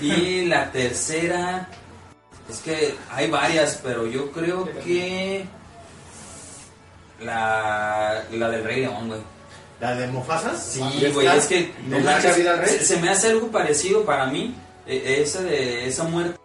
Y 0.00 0.44
la 0.46 0.70
tercera, 0.70 1.68
es 2.48 2.58
que 2.60 2.94
hay 3.10 3.28
varias, 3.30 3.80
pero 3.82 4.06
yo 4.06 4.30
creo 4.30 4.68
que 4.84 5.44
la, 7.20 8.22
la 8.32 8.48
del 8.50 8.64
Rey 8.64 8.80
León, 8.82 9.08
güey. 9.08 9.20
¿La 9.80 9.94
de 9.94 10.06
Mufasa? 10.08 10.56
Sí, 10.56 10.82
¿Y 11.00 11.10
güey, 11.10 11.26
es 11.26 11.46
que 11.46 11.72
se, 12.66 12.84
se 12.84 12.96
me 12.98 13.08
hace 13.08 13.30
algo 13.30 13.48
parecido 13.48 14.04
para 14.04 14.26
mí, 14.26 14.54
eh, 14.86 15.22
esa 15.22 15.42
de 15.42 15.88
esa 15.88 16.04
muerte, 16.04 16.38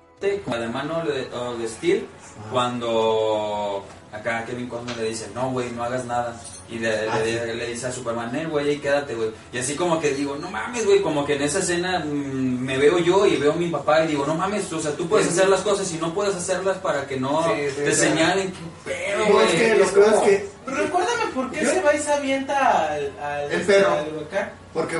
como 0.43 0.55
la 0.55 0.61
de 0.61 0.69
mano 0.69 1.03
de, 1.03 1.27
de 1.59 1.67
Steel, 1.67 2.07
cuando 2.51 3.85
acá 4.15 4.45
Kevin 4.45 4.67
Costner 4.67 4.97
le 4.97 5.05
dice, 5.09 5.29
no, 5.33 5.49
güey, 5.51 5.71
no 5.71 5.83
hagas 5.83 6.05
nada. 6.05 6.35
Y 6.67 6.79
le, 6.79 7.07
Ah, 7.09 7.19
le- 7.19 7.53
le 7.53 7.67
dice 7.67 7.85
a 7.85 7.91
Superman, 7.91 8.35
eh, 8.35 8.47
güey, 8.47 8.67
ahí 8.69 8.77
quédate, 8.79 9.13
güey. 9.13 9.29
Y 9.53 9.59
así 9.59 9.75
como 9.75 9.99
que 9.99 10.15
digo, 10.15 10.35
no 10.35 10.49
mames, 10.49 10.83
güey, 10.85 10.99
como 11.01 11.23
que 11.23 11.35
en 11.35 11.43
esa 11.43 11.59
escena 11.59 11.99
mm, 11.99 12.07
me 12.59 12.77
veo 12.79 12.97
yo 12.97 13.23
y 13.27 13.35
veo 13.37 13.53
a 13.53 13.55
mi 13.55 13.67
papá 13.69 14.03
y 14.03 14.07
digo, 14.07 14.25
no 14.25 14.33
mames, 14.33 14.73
o 14.73 14.79
sea, 14.79 14.91
tú 14.93 15.07
puedes 15.07 15.27
hacer 15.27 15.47
las 15.47 15.61
cosas 15.61 15.91
y 15.93 15.97
no 15.97 16.11
puedes 16.13 16.33
hacerlas 16.35 16.77
para 16.77 17.05
que 17.05 17.19
no 17.19 17.43
Sí, 17.43 17.69
sí, 17.69 17.75
te 17.83 17.93
sí. 17.93 18.01
señalen, 18.01 18.51
qué 18.51 18.91
pedo, 18.91 19.23
es 19.25 19.31
güey. 19.31 19.57
que 19.57 19.75
lo 19.75 19.85
peor 19.91 20.13
es 20.15 20.19
que. 20.21 20.49
Pero 20.65 20.77
recuérdame 20.77 21.25
por 21.35 21.51
qué 21.51 21.63
Yo- 21.63 21.69
se 21.71 21.81
va 21.81 21.93
y 21.93 21.99
se 21.99 22.11
avienta 22.13 22.93
al, 22.93 23.11
al, 23.21 23.51
El 23.51 23.61
perro. 23.61 23.91
al 23.93 24.13
huracán. 24.15 24.51
Porque 24.73 24.97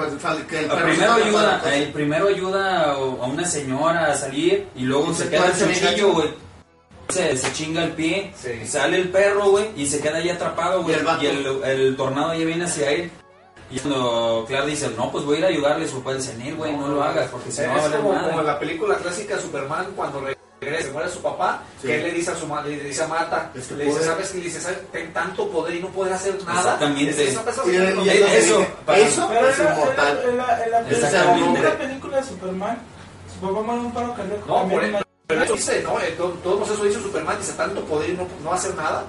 que 0.47 0.59
el 0.59 0.65
El 0.65 0.71
primero 0.83 1.13
ayuda, 1.13 1.55
atrapa, 1.57 1.75
el 1.75 1.91
primero 1.91 2.27
ayuda 2.27 2.91
a, 2.91 2.97
una 2.99 3.45
señora 3.45 4.11
a 4.11 4.15
salir 4.15 4.67
y 4.75 4.83
luego 4.83 5.13
se 5.15 5.27
queda 5.29 5.47
el 5.47 5.51
cuchillo, 5.67 6.11
güey. 6.13 6.44
Se, 7.10 7.38
se 7.38 7.53
chinga 7.53 7.84
el 7.84 7.91
pie, 7.91 8.34
Sí. 8.41 8.65
sale 8.68 8.98
el 8.98 9.10
perro, 9.10 9.49
güey, 9.52 9.69
y 9.76 9.86
se 9.86 9.99
queda 10.02 10.18
ahí 10.18 10.30
atrapado, 10.30 10.82
güey. 10.84 10.95
Y 10.95 10.99
el. 10.99 11.06
Y 11.22 11.26
el, 11.48 11.64
el 11.64 11.95
tornado 11.98 12.34
ya 12.34 12.45
viene 12.45 12.65
hacia 12.65 12.91
él. 12.91 13.11
Y 13.72 13.80
cuando 13.80 14.45
Clark 14.48 14.65
dice, 14.68 14.90
no, 14.95 15.11
pues 15.11 15.23
voy 15.26 15.36
a 15.38 15.40
ir 15.40 15.45
a 15.45 15.48
ayudarle, 15.49 15.88
su 15.88 15.99
papá 16.02 16.15
dice, 16.15 16.36
"Nel, 16.38 16.56
güey, 16.56 16.72
no 16.76 16.88
lo 16.88 17.03
hagas, 17.03 17.30
porque 17.30 17.52
si 17.52 17.61
no 17.61 17.69
va 17.69 17.73
a 17.76 17.82
valer 17.82 17.98
como, 17.99 18.14
madre". 18.14 18.27
como 18.30 18.40
en 18.41 18.48
la 18.48 18.60
película 18.60 18.95
clásica 18.98 19.40
Superman 19.40 19.88
cuando 19.95 20.22
regresa, 20.61 20.88
se 20.88 20.91
muere 20.94 21.10
su 21.10 21.19
papá, 21.22 21.64
Sí. 21.82 21.88
que 21.88 21.95
él 21.95 22.03
le 22.03 22.11
dice 22.11 22.32
a 22.32 22.36
su 22.36 22.45
ma- 22.48 22.61
le 22.61 22.77
dice 22.80 23.03
a 23.03 23.07
Marta, 23.07 23.52
Es 23.56 23.68
que 23.68 23.73
le 23.76 23.86
dice, 23.86 23.98
poder. 23.98 24.11
¿sabes 24.11 24.30
qué? 24.30 24.38
Le 24.38 24.44
dice, 24.45 24.61
¿sabes? 24.61 24.77
Ten 24.91 25.14
tanto 25.14 25.49
poder 25.49 25.76
y 25.76 25.80
no 25.80 25.88
poder 25.90 26.14
hacer 26.14 26.36
nada. 26.45 26.60
Exactamente. 26.60 27.10
Es- 27.23 27.30
esa 27.32 27.44
persona- 27.44 27.72
Y, 27.73 27.76
y 27.76 28.03
que 28.10 28.38
eso, 28.40 28.57
dije, 28.60 28.73
para- 28.86 28.98
eso 28.99 29.27
Pero 29.30 29.49
es 29.49 29.57
la, 29.60 29.64
en 29.64 29.69
la, 29.69 29.73
inmortal. 29.76 30.19
en 30.30 30.38
la, 30.38 30.64
en 30.64 30.72
la, 30.72 30.80
en 30.80 30.84
la 30.86 30.90
Exactamente. 30.91 31.52
primera 31.52 31.77
película 31.77 32.18
de 32.18 32.23
Superman, 32.23 32.77
su 33.34 33.40
papá 33.53 33.73
de 33.73 33.80
un 33.80 33.91
paro 33.94 34.14
cardíaco. 34.15 34.45
No, 34.48 34.69
por 34.69 34.84
eso, 34.84 34.98
pero 35.27 35.43
eso 35.43 35.56
dice, 35.56 35.81
¿no? 35.84 35.99
Eh, 35.99 36.14
to- 36.18 36.38
Todos 36.43 36.69
eso 36.69 36.84
dice 36.84 36.99
Superman, 37.02 37.38
dice 37.39 37.53
tanto 37.53 37.84
poder 37.85 38.10
y 38.11 38.14
no, 38.14 38.27
no 38.43 38.53
hacer 38.53 38.76
nada. 38.76 39.03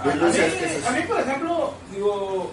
A, 0.00 0.04
Yo 0.04 0.10
a 0.12 0.14
no 0.14 0.26
mí, 0.28 0.38
a 0.86 0.90
mí, 0.92 1.02
por 1.06 1.20
ejemplo, 1.20 1.74
digo, 1.92 2.50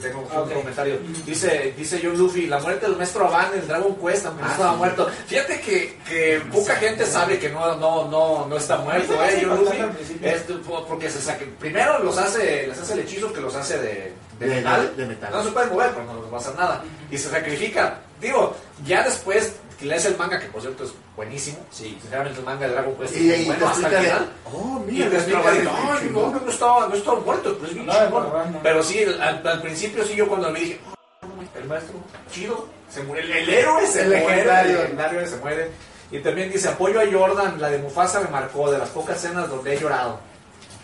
tengo 0.00 0.20
un 0.20 0.26
Ah, 0.32 0.40
ok. 0.42 0.52
comentario. 0.52 0.98
Dice, 1.24 1.74
dice 1.76 2.00
John 2.02 2.16
Luffy, 2.16 2.46
la 2.46 2.58
muerte 2.60 2.86
del 2.86 2.96
maestro 2.96 3.28
Van 3.28 3.52
en 3.54 3.66
Dragon 3.66 3.96
Quest 3.96 4.22
también 4.24 4.46
Ah, 4.48 4.52
estaba 4.52 4.72
sí. 4.72 4.76
muerto. 4.78 5.10
Fíjate 5.26 5.60
que, 5.60 5.98
que 6.08 6.42
poca 6.52 6.76
gente 6.76 7.04
sabe 7.06 7.38
que 7.38 7.48
no, 7.48 7.74
no, 7.76 8.06
no, 8.08 8.46
no 8.46 8.56
está 8.56 8.76
muerto, 8.78 9.12
eh, 9.24 9.44
John 9.44 9.58
Luffy. 9.64 9.78
Es 10.22 10.42
por- 10.66 10.86
porque 10.86 11.10
se 11.10 11.20
saque, 11.20 11.46
primero 11.46 11.98
los 12.00 12.16
hace, 12.18 12.66
les 12.68 12.78
hace 12.78 12.92
el 12.92 13.00
hechizo 13.00 13.32
que 13.32 13.40
los 13.40 13.54
hace 13.56 13.78
de, 13.78 14.12
de 14.38 14.46
De- 14.48 14.54
metal. 14.56 14.96
de 14.96 15.06
metal. 15.06 15.30
No 15.32 15.42
se 15.44 15.50
pueden 15.50 15.70
mover, 15.70 15.90
pero 15.90 16.04
no 16.04 16.22
les 16.22 16.32
va 16.32 16.36
a 16.36 16.40
hacer 16.40 16.54
nada. 16.54 16.84
Y 17.10 17.18
se 17.18 17.28
sacrifica. 17.30 18.00
Digo, 18.20 18.54
ya 18.84 19.02
después 19.02 19.52
que 19.78 19.84
lees 19.86 20.04
el 20.06 20.16
manga, 20.16 20.38
que 20.38 20.46
por 20.46 20.60
cierto 20.62 20.84
es 20.84 20.92
buenísimo. 21.14 21.58
Sí. 21.70 21.96
Sinceramente 22.00 22.38
el 22.40 22.44
manga 22.46 22.66
de 22.66 22.72
Dragon 22.72 22.94
Quest 22.96 23.16
Y 23.16 23.30
es 23.32 23.46
bueno 23.46 23.68
hasta 23.68 23.88
el 23.88 23.96
final. 24.04 24.32
oh, 24.52 24.84
Y 24.88 24.92
mira, 24.92 25.10
te 25.10 25.16
explica, 25.16 25.42
ay, 25.50 26.10
no, 26.12 26.30
no, 26.30 26.40
no 26.40 26.50
estaba, 26.50 26.88
no 26.88 26.94
estaba 26.94 27.20
muerto, 27.20 27.54
bien 27.56 27.86
No, 27.86 27.92
chingón. 27.92 28.24
verdad, 28.24 28.46
no. 28.50 28.60
Pero 28.62 28.82
sí, 28.82 29.04
al, 29.04 29.46
al 29.46 29.62
principio 29.62 30.04
sí 30.04 30.14
yo 30.16 30.26
cuando 30.28 30.50
me 30.50 30.60
dije, 30.60 30.80
"Ah, 31.22 31.26
el 31.58 31.64
maestro, 31.64 31.94
chido, 32.30 32.68
se 32.90 33.02
muere, 33.02 33.22
el, 33.24 33.32
el 33.32 33.48
héroe 33.50 33.86
se 33.86 34.02
El 34.02 34.08
muere, 34.08 34.26
legendario. 34.28 34.72
el 34.76 34.82
legendario 34.82 35.26
se 35.28 35.36
muere. 35.36 35.70
Y 36.10 36.18
también 36.20 36.52
dice, 36.52 36.68
apoyo 36.68 37.00
a 37.00 37.04
Jordan, 37.12 37.60
la 37.60 37.68
de 37.68 37.78
Mufasa 37.78 38.20
me 38.20 38.28
marcó, 38.28 38.70
de 38.70 38.78
las 38.78 38.88
pocas 38.90 39.16
escenas 39.16 39.48
donde 39.50 39.74
he 39.74 39.78
llorado. 39.80 40.20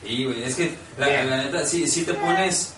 Sí, 0.04 0.24
güey, 0.24 0.42
es 0.42 0.56
que 0.56 0.74
la, 0.98 1.06
Bien. 1.06 1.30
la 1.30 1.36
neta, 1.44 1.64
sí, 1.64 1.86
sí 1.86 2.04
te 2.04 2.12
pones 2.14 2.74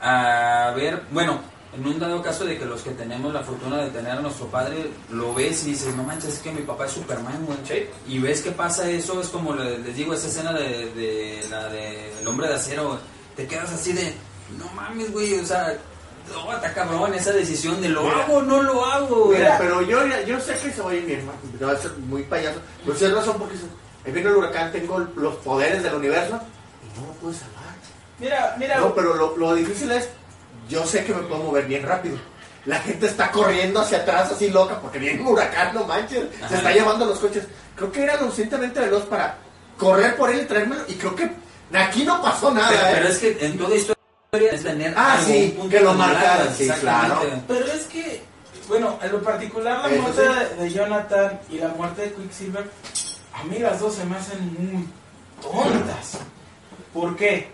a 0.00 0.72
ver, 0.76 1.02
bueno, 1.10 1.40
en 1.74 1.86
un 1.86 1.98
dado 1.98 2.20
caso 2.22 2.44
de 2.44 2.58
que 2.58 2.64
los 2.66 2.82
que 2.82 2.90
tenemos 2.90 3.32
la 3.32 3.40
fortuna 3.42 3.78
de 3.78 3.90
tener 3.90 4.12
a 4.12 4.20
nuestro 4.20 4.46
padre, 4.46 4.90
lo 5.10 5.32
ves 5.34 5.64
y 5.64 5.70
dices, 5.70 5.94
no 5.96 6.02
manches, 6.02 6.34
es 6.34 6.38
que 6.40 6.52
mi 6.52 6.62
papá 6.62 6.84
es 6.86 6.92
Superman, 6.92 7.44
güey. 7.46 7.58
Sí. 7.66 7.86
Y 8.06 8.18
ves 8.18 8.42
que 8.42 8.50
pasa 8.52 8.88
eso, 8.90 9.20
es 9.20 9.28
como 9.28 9.54
le- 9.54 9.78
les 9.78 9.94
digo, 9.96 10.12
esa 10.14 10.28
escena 10.28 10.52
de, 10.52 10.92
de 10.94 11.44
la 11.50 11.68
de 11.68 12.20
El 12.20 12.28
Hombre 12.28 12.48
de 12.48 12.54
Acero, 12.54 12.88
güey. 12.88 12.98
te 13.36 13.46
quedas 13.46 13.72
así 13.72 13.92
de, 13.94 14.12
no 14.58 14.66
mames, 14.74 15.10
güey, 15.12 15.38
o 15.40 15.46
sea, 15.46 15.74
no, 16.32 16.52
está 16.54 16.72
cabrón 16.74 17.14
esa 17.14 17.32
decisión 17.32 17.80
de 17.80 17.88
lo 17.88 18.02
Mira. 18.04 18.24
hago 18.24 18.34
o 18.36 18.42
no 18.42 18.62
lo 18.62 18.84
hago, 18.84 19.24
güey. 19.26 19.38
Mira, 19.38 19.56
pero 19.58 19.80
yo, 19.82 19.98
yo 20.26 20.38
sé 20.40 20.52
que 20.62 20.70
se 20.72 20.80
oye 20.82 21.00
bien, 21.00 21.22
me 21.58 21.66
va 21.66 21.72
a 21.72 21.76
ser 21.78 21.92
muy 21.98 22.22
payaso. 22.24 22.60
Pero 22.84 22.96
si 22.98 23.04
es 23.06 23.12
razón 23.14 23.36
porque 23.38 23.54
ahí 24.04 24.12
viene 24.12 24.28
el 24.28 24.36
huracán, 24.36 24.70
tengo 24.72 24.98
los 25.16 25.34
poderes 25.36 25.82
del 25.82 25.94
universo 25.94 26.38
y 26.84 27.00
no 27.00 27.06
lo 27.06 27.12
puedo 27.14 27.32
salvar. 27.34 27.62
mira, 28.20 28.54
mira, 28.58 28.78
No, 28.78 28.94
pero 28.94 29.14
lo, 29.14 29.36
lo 29.36 29.54
difícil 29.54 29.90
es, 29.90 30.08
yo 30.68 30.86
sé 30.86 31.04
que 31.04 31.14
me 31.14 31.22
puedo 31.22 31.42
mover 31.44 31.66
bien 31.66 31.82
rápido. 31.84 32.16
La 32.64 32.78
gente 32.78 33.06
está 33.06 33.30
corriendo 33.32 33.80
hacia 33.80 33.98
atrás 33.98 34.30
así 34.30 34.48
loca 34.50 34.78
porque 34.80 34.98
viene 34.98 35.20
un 35.20 35.26
huracán, 35.28 35.74
no 35.74 35.84
manches. 35.84 36.24
Ajá. 36.38 36.48
Se 36.48 36.54
está 36.56 36.70
llevando 36.72 37.04
los 37.06 37.18
coches. 37.18 37.44
Creo 37.74 37.90
que 37.90 38.02
era 38.04 38.14
lo 38.16 38.26
suficientemente 38.26 38.78
veloz 38.80 39.04
para 39.06 39.36
correr 39.76 40.16
por 40.16 40.30
él 40.30 40.42
y 40.42 40.44
traérmelo. 40.44 40.82
Y 40.86 40.94
creo 40.94 41.16
que 41.16 41.28
aquí 41.74 42.04
no 42.04 42.22
pasó 42.22 42.52
nada. 42.52 42.68
Pero, 42.70 42.86
¿eh? 42.86 42.90
pero 42.94 43.08
es 43.08 43.18
que 43.18 43.46
en 43.46 43.58
toda 43.58 43.74
historia 43.74 43.96
es 44.52 44.62
tener 44.62 44.94
Ah, 44.96 45.18
sí, 45.24 45.50
un 45.56 45.62
punto 45.62 45.76
que 45.76 45.80
lo 45.82 45.94
marcaran, 45.94 46.54
sí, 46.54 46.68
claro. 46.80 47.20
pero 47.48 47.66
es 47.66 47.84
que, 47.84 48.22
bueno, 48.68 48.98
en 49.02 49.12
lo 49.12 49.22
particular 49.22 49.80
la 49.80 49.88
Eso 49.90 50.02
muerte 50.02 50.22
sí. 50.56 50.62
de 50.62 50.70
Jonathan 50.70 51.40
y 51.50 51.58
la 51.58 51.68
muerte 51.68 52.02
de 52.02 52.12
Quicksilver, 52.14 52.70
a 53.34 53.42
mí 53.44 53.58
las 53.58 53.80
dos 53.80 53.94
se 53.94 54.04
me 54.04 54.16
hacen 54.16 54.38
muy 54.58 54.88
tontas. 55.42 56.18
¿Por 56.94 57.16
qué? 57.16 57.50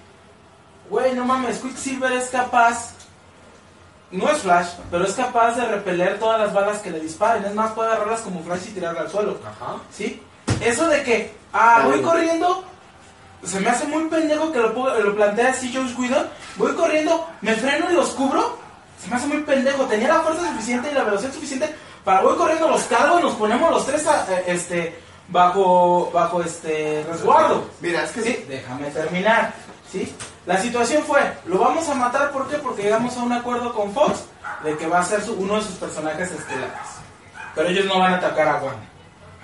Güey, 0.90 1.14
no 1.14 1.24
mames, 1.24 1.58
Quicksilver 1.58 2.12
es 2.12 2.28
capaz, 2.28 2.92
no 4.10 4.28
es 4.30 4.38
Flash, 4.38 4.68
pero 4.90 5.04
es 5.04 5.12
capaz 5.14 5.56
de 5.56 5.66
repeler 5.66 6.18
todas 6.18 6.40
las 6.40 6.52
balas 6.52 6.78
que 6.78 6.90
le 6.90 7.00
disparen. 7.00 7.44
Es 7.44 7.54
más, 7.54 7.72
puede 7.72 7.88
agarrarlas 7.90 8.20
como 8.22 8.42
Flash 8.42 8.68
y 8.68 8.70
tirarlas 8.72 9.04
al 9.04 9.10
suelo. 9.10 9.38
Ajá. 9.44 9.76
¿Sí? 9.92 10.22
Eso 10.60 10.88
de 10.88 11.02
que, 11.02 11.34
ah, 11.52 11.82
voy 11.84 12.00
corriendo, 12.00 12.64
se 13.44 13.60
me 13.60 13.68
hace 13.70 13.86
muy 13.86 14.04
pendejo 14.04 14.50
que 14.50 14.58
lo, 14.58 14.70
lo 15.00 15.14
plantea 15.14 15.50
así 15.50 15.72
Josh 15.74 15.94
Whedon. 15.98 16.26
Voy 16.56 16.72
corriendo, 16.72 17.26
me 17.42 17.54
freno 17.54 17.90
y 17.90 17.94
los 17.94 18.10
cubro. 18.10 18.56
Se 19.02 19.08
me 19.08 19.16
hace 19.16 19.26
muy 19.28 19.42
pendejo. 19.42 19.84
Tenía 19.84 20.08
la 20.08 20.20
fuerza 20.20 20.48
suficiente 20.48 20.90
y 20.90 20.94
la 20.94 21.04
velocidad 21.04 21.32
suficiente 21.32 21.72
para 22.04 22.22
voy 22.22 22.36
corriendo, 22.36 22.68
los 22.68 22.82
cargo 22.84 23.18
y 23.20 23.22
nos 23.22 23.34
ponemos 23.34 23.70
los 23.70 23.84
tres 23.86 24.06
a- 24.06 24.26
eh, 24.32 24.44
este, 24.46 24.98
bajo, 25.28 26.10
bajo 26.12 26.42
este 26.42 27.04
resguardo. 27.08 27.64
Mira, 27.80 28.04
es 28.04 28.10
que 28.12 28.22
Sí, 28.22 28.44
déjame 28.48 28.90
terminar. 28.90 29.52
¿Sí? 29.90 30.14
La 30.46 30.56
situación 30.60 31.02
fue, 31.04 31.20
lo 31.46 31.58
vamos 31.58 31.88
a 31.88 31.94
matar, 31.94 32.30
¿por 32.32 32.48
qué? 32.48 32.56
Porque 32.58 32.82
llegamos 32.82 33.16
a 33.16 33.22
un 33.22 33.32
acuerdo 33.32 33.72
con 33.74 33.92
Fox 33.92 34.20
de 34.64 34.76
que 34.76 34.86
va 34.86 35.00
a 35.00 35.04
ser 35.04 35.22
su- 35.22 35.34
uno 35.34 35.56
de 35.56 35.62
sus 35.62 35.74
personajes 35.76 36.30
estelares. 36.30 36.72
Pero 37.54 37.68
ellos 37.68 37.86
no 37.86 37.98
van 37.98 38.14
a 38.14 38.16
atacar 38.16 38.48
a 38.48 38.54
Wanda. 38.56 38.80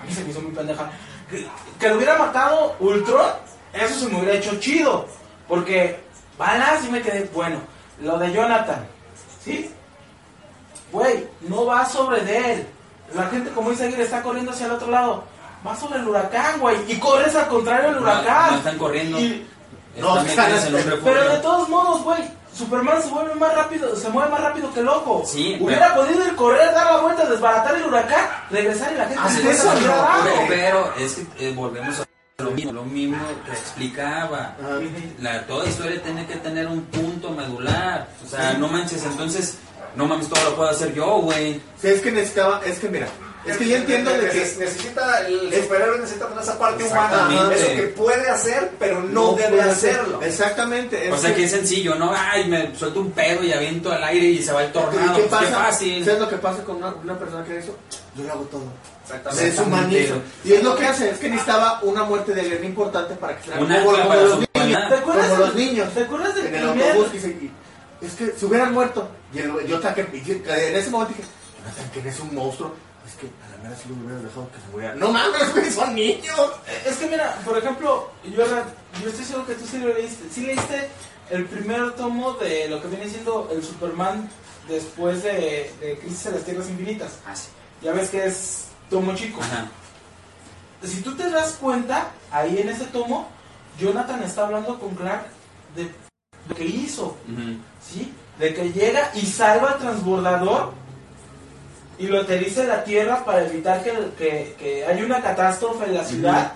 A 0.01 0.03
mí 0.05 0.13
se 0.13 0.23
me 0.23 0.29
hizo 0.31 0.41
muy 0.41 0.51
pendeja. 0.51 0.89
Que, 1.29 1.47
que 1.79 1.89
lo 1.89 1.95
hubiera 1.97 2.17
matado 2.17 2.75
Ultron, 2.79 3.31
eso 3.73 3.99
se 3.99 4.07
me 4.07 4.19
hubiera 4.19 4.35
hecho 4.35 4.59
chido. 4.59 5.05
Porque 5.47 5.99
balas 6.37 6.83
y 6.85 6.91
me 6.91 7.01
quedé, 7.01 7.29
bueno, 7.33 7.57
lo 8.01 8.17
de 8.17 8.31
Jonathan, 8.31 8.85
¿sí? 9.43 9.71
Güey, 10.91 11.27
no 11.41 11.65
va 11.65 11.85
sobre 11.85 12.21
de 12.21 12.53
él. 12.53 12.67
La 13.13 13.27
gente, 13.27 13.51
como 13.51 13.69
dice 13.71 13.85
Aguirre, 13.85 14.03
está 14.03 14.21
corriendo 14.23 14.51
hacia 14.51 14.65
el 14.67 14.71
otro 14.73 14.89
lado. 14.89 15.23
Va 15.65 15.75
sobre 15.75 15.99
el 15.99 16.07
huracán, 16.07 16.59
güey. 16.59 16.77
Y 16.91 16.97
corres 16.99 17.35
al 17.35 17.47
contrario 17.47 17.85
del 17.87 17.95
No, 17.95 18.01
huracán. 18.01 18.51
no 18.51 18.57
están 18.57 18.77
corriendo. 18.77 19.19
Y- 19.19 19.47
No, 19.97 20.15
metidos 20.23 20.65
en 20.65 20.75
un 20.75 20.99
pero 21.03 21.29
de 21.29 21.37
todos 21.39 21.69
modos, 21.69 22.03
güey, 22.03 22.21
Superman 22.53 23.01
se 23.01 23.09
vuelve 23.09 23.35
más 23.35 23.53
rápido, 23.53 23.95
se 23.95 24.09
mueve 24.09 24.31
más 24.31 24.41
rápido 24.41 24.73
que 24.73 24.81
loco. 24.81 25.23
Sí, 25.25 25.57
Hubiera 25.59 25.93
podido 25.93 26.25
ir 26.25 26.35
correr, 26.35 26.73
dar 26.73 26.93
la 26.93 26.97
vuelta, 27.01 27.25
desbaratar 27.25 27.75
el 27.75 27.83
huracán, 27.83 28.25
regresar 28.49 28.93
y 28.93 28.97
la 28.97 29.05
gente 29.05 29.21
Ah, 29.23 29.29
se 29.29 29.41
sí, 29.41 29.47
eso 29.47 29.73
no. 29.73 29.95
Pero, 30.23 30.45
pero 30.47 30.93
es 30.97 31.15
que 31.15 31.49
eh, 31.49 31.53
volvemos 31.53 31.99
a 31.99 32.05
lo 32.43 32.51
mismo, 32.51 32.71
lo 32.71 32.83
mismo 32.83 33.17
que 33.45 33.51
explicaba. 33.51 34.55
Ah, 34.61 34.79
La, 35.19 35.45
toda 35.47 35.65
historia 35.65 36.01
tiene 36.01 36.25
que 36.25 36.35
tener 36.35 36.67
un 36.67 36.81
punto 36.85 37.31
medular. 37.31 38.07
O 38.23 38.27
sea, 38.27 38.53
no 38.53 38.67
manches, 38.69 39.03
entonces, 39.03 39.57
no 39.95 40.05
mames, 40.05 40.29
todo 40.29 40.43
lo 40.49 40.55
puedo 40.55 40.69
hacer 40.69 40.93
yo, 40.93 41.17
güey. 41.19 41.61
Sí, 41.81 41.87
es 41.89 42.01
que 42.01 42.11
necesitaba, 42.11 42.61
es 42.65 42.79
que 42.79 42.87
mira, 42.89 43.07
Es 43.45 43.57
que 43.57 43.67
yo 43.67 43.75
entiendo 43.75 44.11
de 44.11 44.29
que 44.29 44.39
Neces- 44.43 44.57
necesita 44.57 45.27
el 45.27 45.53
Es- 45.53 45.63
superhéroe 45.63 45.99
necesita 45.99 46.27
tener 46.27 46.43
esa 46.43 46.57
parte 46.57 46.83
humana, 46.83 47.05
Exactamente. 47.29 47.55
eso 47.55 47.75
que 47.75 47.87
puede 47.89 48.29
hacer, 48.29 48.71
pero 48.79 49.01
no, 49.03 49.33
debe 49.33 49.49
puede 49.49 49.61
hacer. 49.69 49.91
hacerlo. 49.99 50.21
Exactamente. 50.23 51.11
O 51.11 51.15
es 51.15 51.21
sea 51.21 51.29
que- 51.29 51.35
que 51.37 51.43
es 51.45 51.51
sencillo, 51.51 51.95
¿no? 51.95 52.11
Ay, 52.15 52.47
me 52.49 52.75
suelto 52.75 53.01
un 53.01 53.11
pedo 53.11 53.43
y 53.43 53.53
aviento 53.53 53.91
al 53.91 54.03
aire 54.03 54.25
y 54.25 54.41
se 54.43 54.51
va 54.51 54.63
el 54.63 54.69
¿Y 54.69 54.73
tornado. 54.73 55.15
¿Qué 55.15 55.21
Pues, 55.23 55.29
pasa? 55.31 55.45
Qué 55.45 55.51
fácil. 55.53 56.05
¿Sabes 56.05 56.19
lo 56.21 56.29
que 56.29 56.35
pasa 56.37 56.63
con 56.63 56.77
una, 56.77 56.93
una 56.95 57.19
persona 57.19 57.45
que 57.45 57.57
eso? 57.59 57.75
Yo 58.15 58.23
lo 58.23 58.31
hago 58.33 58.43
todo. 58.45 58.63
Exactamente. 59.03 59.43
Se 59.45 59.51
deshumaniza. 59.51 60.15
Y 60.43 60.53
es 60.53 60.63
lo 60.63 60.75
que 60.75 60.85
hace, 60.87 61.09
es 61.11 61.17
que 61.19 61.29
necesitaba 61.29 61.79
una 61.83 62.03
muerte 62.03 62.33
de 62.33 62.41
alguien 62.41 62.63
importante 62.65 63.13
para 63.15 63.37
que 63.37 63.51
Un 63.51 63.67
como, 63.67 63.83
como 63.91 64.07
para 64.07 64.21
los 64.21 64.31
niños. 64.39 64.49
humanidad. 64.55 64.89
¿Te 64.89 64.95
acuerdas 64.95 65.27
Como 65.29 65.39
los 65.41 65.55
niños. 65.55 65.93
¿Te 65.93 66.01
acuerdas 66.01 66.35
del 66.35 66.45
En 66.47 66.55
el 66.55 66.67
autobús 66.69 67.07
que 67.11 67.19
se- 67.19 67.51
es 68.01 68.13
que 68.15 68.31
se 68.39 68.45
hubieran 68.47 68.73
muerto. 68.73 69.07
Y 69.33 69.37
el- 69.39 69.67
yo 69.67 69.79
taqué, 69.79 70.07
y 70.11 70.31
en 70.31 70.75
ese 70.75 70.89
momento 70.89 71.13
dije, 71.15 71.29
Jonathan, 71.61 71.91
que 71.93 71.99
eres 71.99 72.19
un 72.19 72.33
monstruo. 72.33 72.73
Es 73.15 73.21
que 73.21 73.27
a 73.27 73.55
la 73.55 73.63
mera 73.63 73.75
sí 73.81 73.87
lo 73.87 73.95
hubieras 73.95 74.23
dejado 74.23 74.49
que 74.51 74.59
se 74.59 74.67
muriera. 74.71 74.95
No 74.95 75.11
mames, 75.11 75.53
güey, 75.53 75.71
son 75.71 75.95
niños. 75.95 76.51
Es 76.85 76.97
que 76.97 77.07
mira, 77.07 77.39
por 77.45 77.57
ejemplo, 77.57 78.11
yo, 78.25 78.45
yo 79.01 79.09
estoy 79.09 79.23
seguro 79.23 79.47
que 79.47 79.55
tú 79.55 79.65
sí 79.65 79.77
lo 79.77 79.93
leíste. 79.93 80.25
Sí 80.29 80.41
leíste 80.41 80.89
el 81.29 81.45
primer 81.45 81.93
tomo 81.93 82.33
de 82.33 82.67
lo 82.67 82.81
que 82.81 82.89
viene 82.89 83.09
siendo 83.09 83.49
el 83.51 83.63
Superman 83.63 84.29
después 84.67 85.23
de, 85.23 85.71
de 85.79 85.97
Crisis 86.01 86.25
en 86.25 86.33
las 86.33 86.43
Tierras 86.43 86.69
Infinitas. 86.69 87.19
Ah, 87.25 87.35
sí. 87.35 87.47
Ya 87.81 87.93
ves 87.93 88.09
que 88.09 88.25
es 88.25 88.65
tomo 88.89 89.15
chico. 89.15 89.41
Ajá. 89.41 89.67
Si 90.83 91.01
tú 91.01 91.15
te 91.15 91.29
das 91.29 91.53
cuenta, 91.53 92.11
ahí 92.31 92.59
en 92.59 92.67
ese 92.67 92.85
tomo, 92.85 93.29
Jonathan 93.79 94.23
está 94.23 94.45
hablando 94.45 94.77
con 94.77 94.93
Clark 94.93 95.27
de 95.75 95.89
lo 96.49 96.55
que 96.55 96.65
hizo. 96.65 97.15
¿sí? 97.81 98.13
De 98.39 98.53
que 98.53 98.73
llega 98.73 99.11
y 99.15 99.25
salva 99.25 99.71
al 99.71 99.79
transbordador 99.79 100.73
y 101.97 102.07
lo 102.07 102.21
aterriza 102.21 102.61
en 102.61 102.67
la 102.69 102.83
Tierra 102.83 103.23
para 103.23 103.45
evitar 103.45 103.83
que, 103.83 103.91
que, 104.17 104.55
que 104.59 104.85
haya 104.85 105.05
una 105.05 105.21
catástrofe 105.21 105.85
en 105.85 105.93
la 105.95 106.03
ciudad 106.03 106.53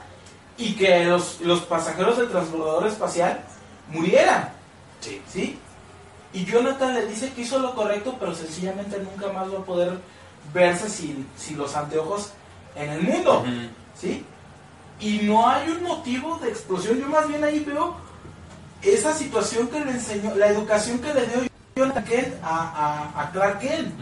y 0.58 0.74
que 0.76 1.06
los, 1.06 1.40
los 1.42 1.62
pasajeros 1.62 2.18
del 2.18 2.30
transbordador 2.30 2.88
espacial 2.88 3.40
murieran, 3.90 4.50
Sí. 5.00 5.22
¿sí? 5.32 5.60
Y 6.34 6.46
Jonathan 6.46 6.94
le 6.94 7.06
dice 7.08 7.32
que 7.34 7.42
hizo 7.42 7.58
lo 7.60 7.74
correcto, 7.74 8.18
pero 8.20 8.36
sencillamente 8.36 9.00
nunca 9.00 9.32
más 9.34 9.52
va 9.52 9.60
a 9.60 9.64
poder 9.66 9.98
verse 10.54 10.90
sin, 10.90 11.26
sin 11.38 11.58
los 11.58 11.76
anteojos 11.76 12.32
en 12.76 12.90
el 12.92 13.02
mundo. 13.02 13.40
Ujú. 13.40 13.50
¿sí? 14.00 14.26
Y 15.00 15.20
no 15.24 15.50
hay 15.50 15.70
un 15.70 15.82
motivo 15.84 16.38
de 16.40 16.50
explosión. 16.50 17.00
Yo 17.00 17.08
más 17.08 17.28
bien 17.28 17.44
ahí 17.44 17.62
veo 17.62 17.96
esa 18.82 19.14
situación 19.14 19.70
que 19.70 19.80
le 19.80 19.92
enseñó, 19.92 20.36
la 20.36 20.48
educación 20.48 21.00
que 21.00 21.14
le 21.14 21.26
dio 21.28 21.50
Jonathan 21.76 22.04
a, 22.44 23.12
a, 23.16 23.22
a 23.24 23.32
Clark 23.32 23.60
Kent. 23.60 23.94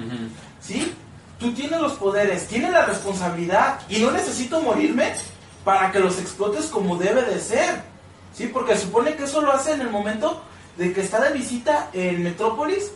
¿sí? 0.59 0.93
Tú 1.39 1.53
tienes 1.53 1.80
los 1.80 1.93
poderes, 1.93 2.47
tienes 2.47 2.72
la 2.72 2.85
responsabilidad 2.85 3.80
y 3.89 3.99
no 3.99 4.11
necesito 4.11 4.61
morirme 4.61 5.14
para 5.64 5.91
que 5.91 5.99
los 5.99 6.19
explotes 6.19 6.65
como 6.68 6.97
debe 6.97 7.23
de 7.23 7.39
ser, 7.39 7.81
¿sí? 8.34 8.47
Porque 8.47 8.77
supone 8.77 9.15
que 9.15 9.26
eso 9.26 9.41
lo 9.41 9.51
hace 9.51 9.73
en 9.73 9.81
el 9.81 9.89
momento 9.89 10.41
de 10.77 10.93
que 10.93 11.01
está 11.01 11.19
de 11.19 11.34
visita 11.34 11.89
en 11.93 12.23
Metrópolis 12.23 12.91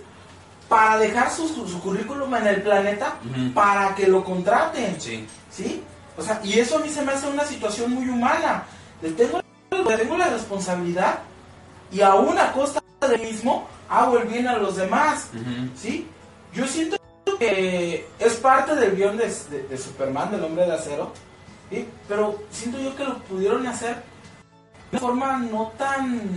para 0.69 0.97
dejar 0.97 1.29
su, 1.29 1.49
currículum 1.81 2.33
en 2.35 2.47
el 2.47 2.61
planeta 2.61 3.15
para 3.53 3.93
que 3.93 4.07
lo 4.07 4.23
contraten. 4.23 4.99
Sí. 5.01 5.27
¿Sí? 5.51 5.83
O 6.17 6.21
sea, 6.21 6.39
y 6.43 6.59
eso 6.59 6.77
a 6.77 6.79
mí 6.79 6.89
se 6.89 7.01
me 7.01 7.11
hace 7.11 7.27
una 7.27 7.43
situación 7.43 7.93
muy 7.93 8.07
humana. 8.07 8.63
De 9.01 9.11
tengo, 9.11 9.41
tengo 9.69 10.17
la 10.17 10.29
responsabilidad 10.29 11.19
y 11.91 12.01
aún 12.01 12.37
a 12.37 12.53
costa 12.53 12.81
de 13.01 13.17
mí 13.17 13.25
mismo 13.25 13.67
hago 13.89 14.17
el 14.19 14.27
bien 14.27 14.47
a 14.47 14.57
los 14.57 14.77
demás. 14.77 15.27
¿Sí? 15.75 16.07
Yo 16.53 16.65
siento 16.67 17.00
que 17.37 18.07
es 18.19 18.33
parte 18.35 18.75
del 18.75 18.95
guion 18.95 19.17
de, 19.17 19.25
de- 19.69 19.77
Superman, 19.77 20.31
del 20.31 20.43
hombre 20.43 20.65
de 20.65 20.73
acero. 20.73 21.11
Pero 22.07 22.41
siento 22.51 22.79
yo 22.79 22.95
que 22.95 23.03
lo 23.05 23.17
pudieron 23.19 23.65
hacer 23.67 23.95
de 24.91 24.97
una 24.97 24.99
forma 24.99 25.37
no 25.37 25.71
tan... 25.77 26.29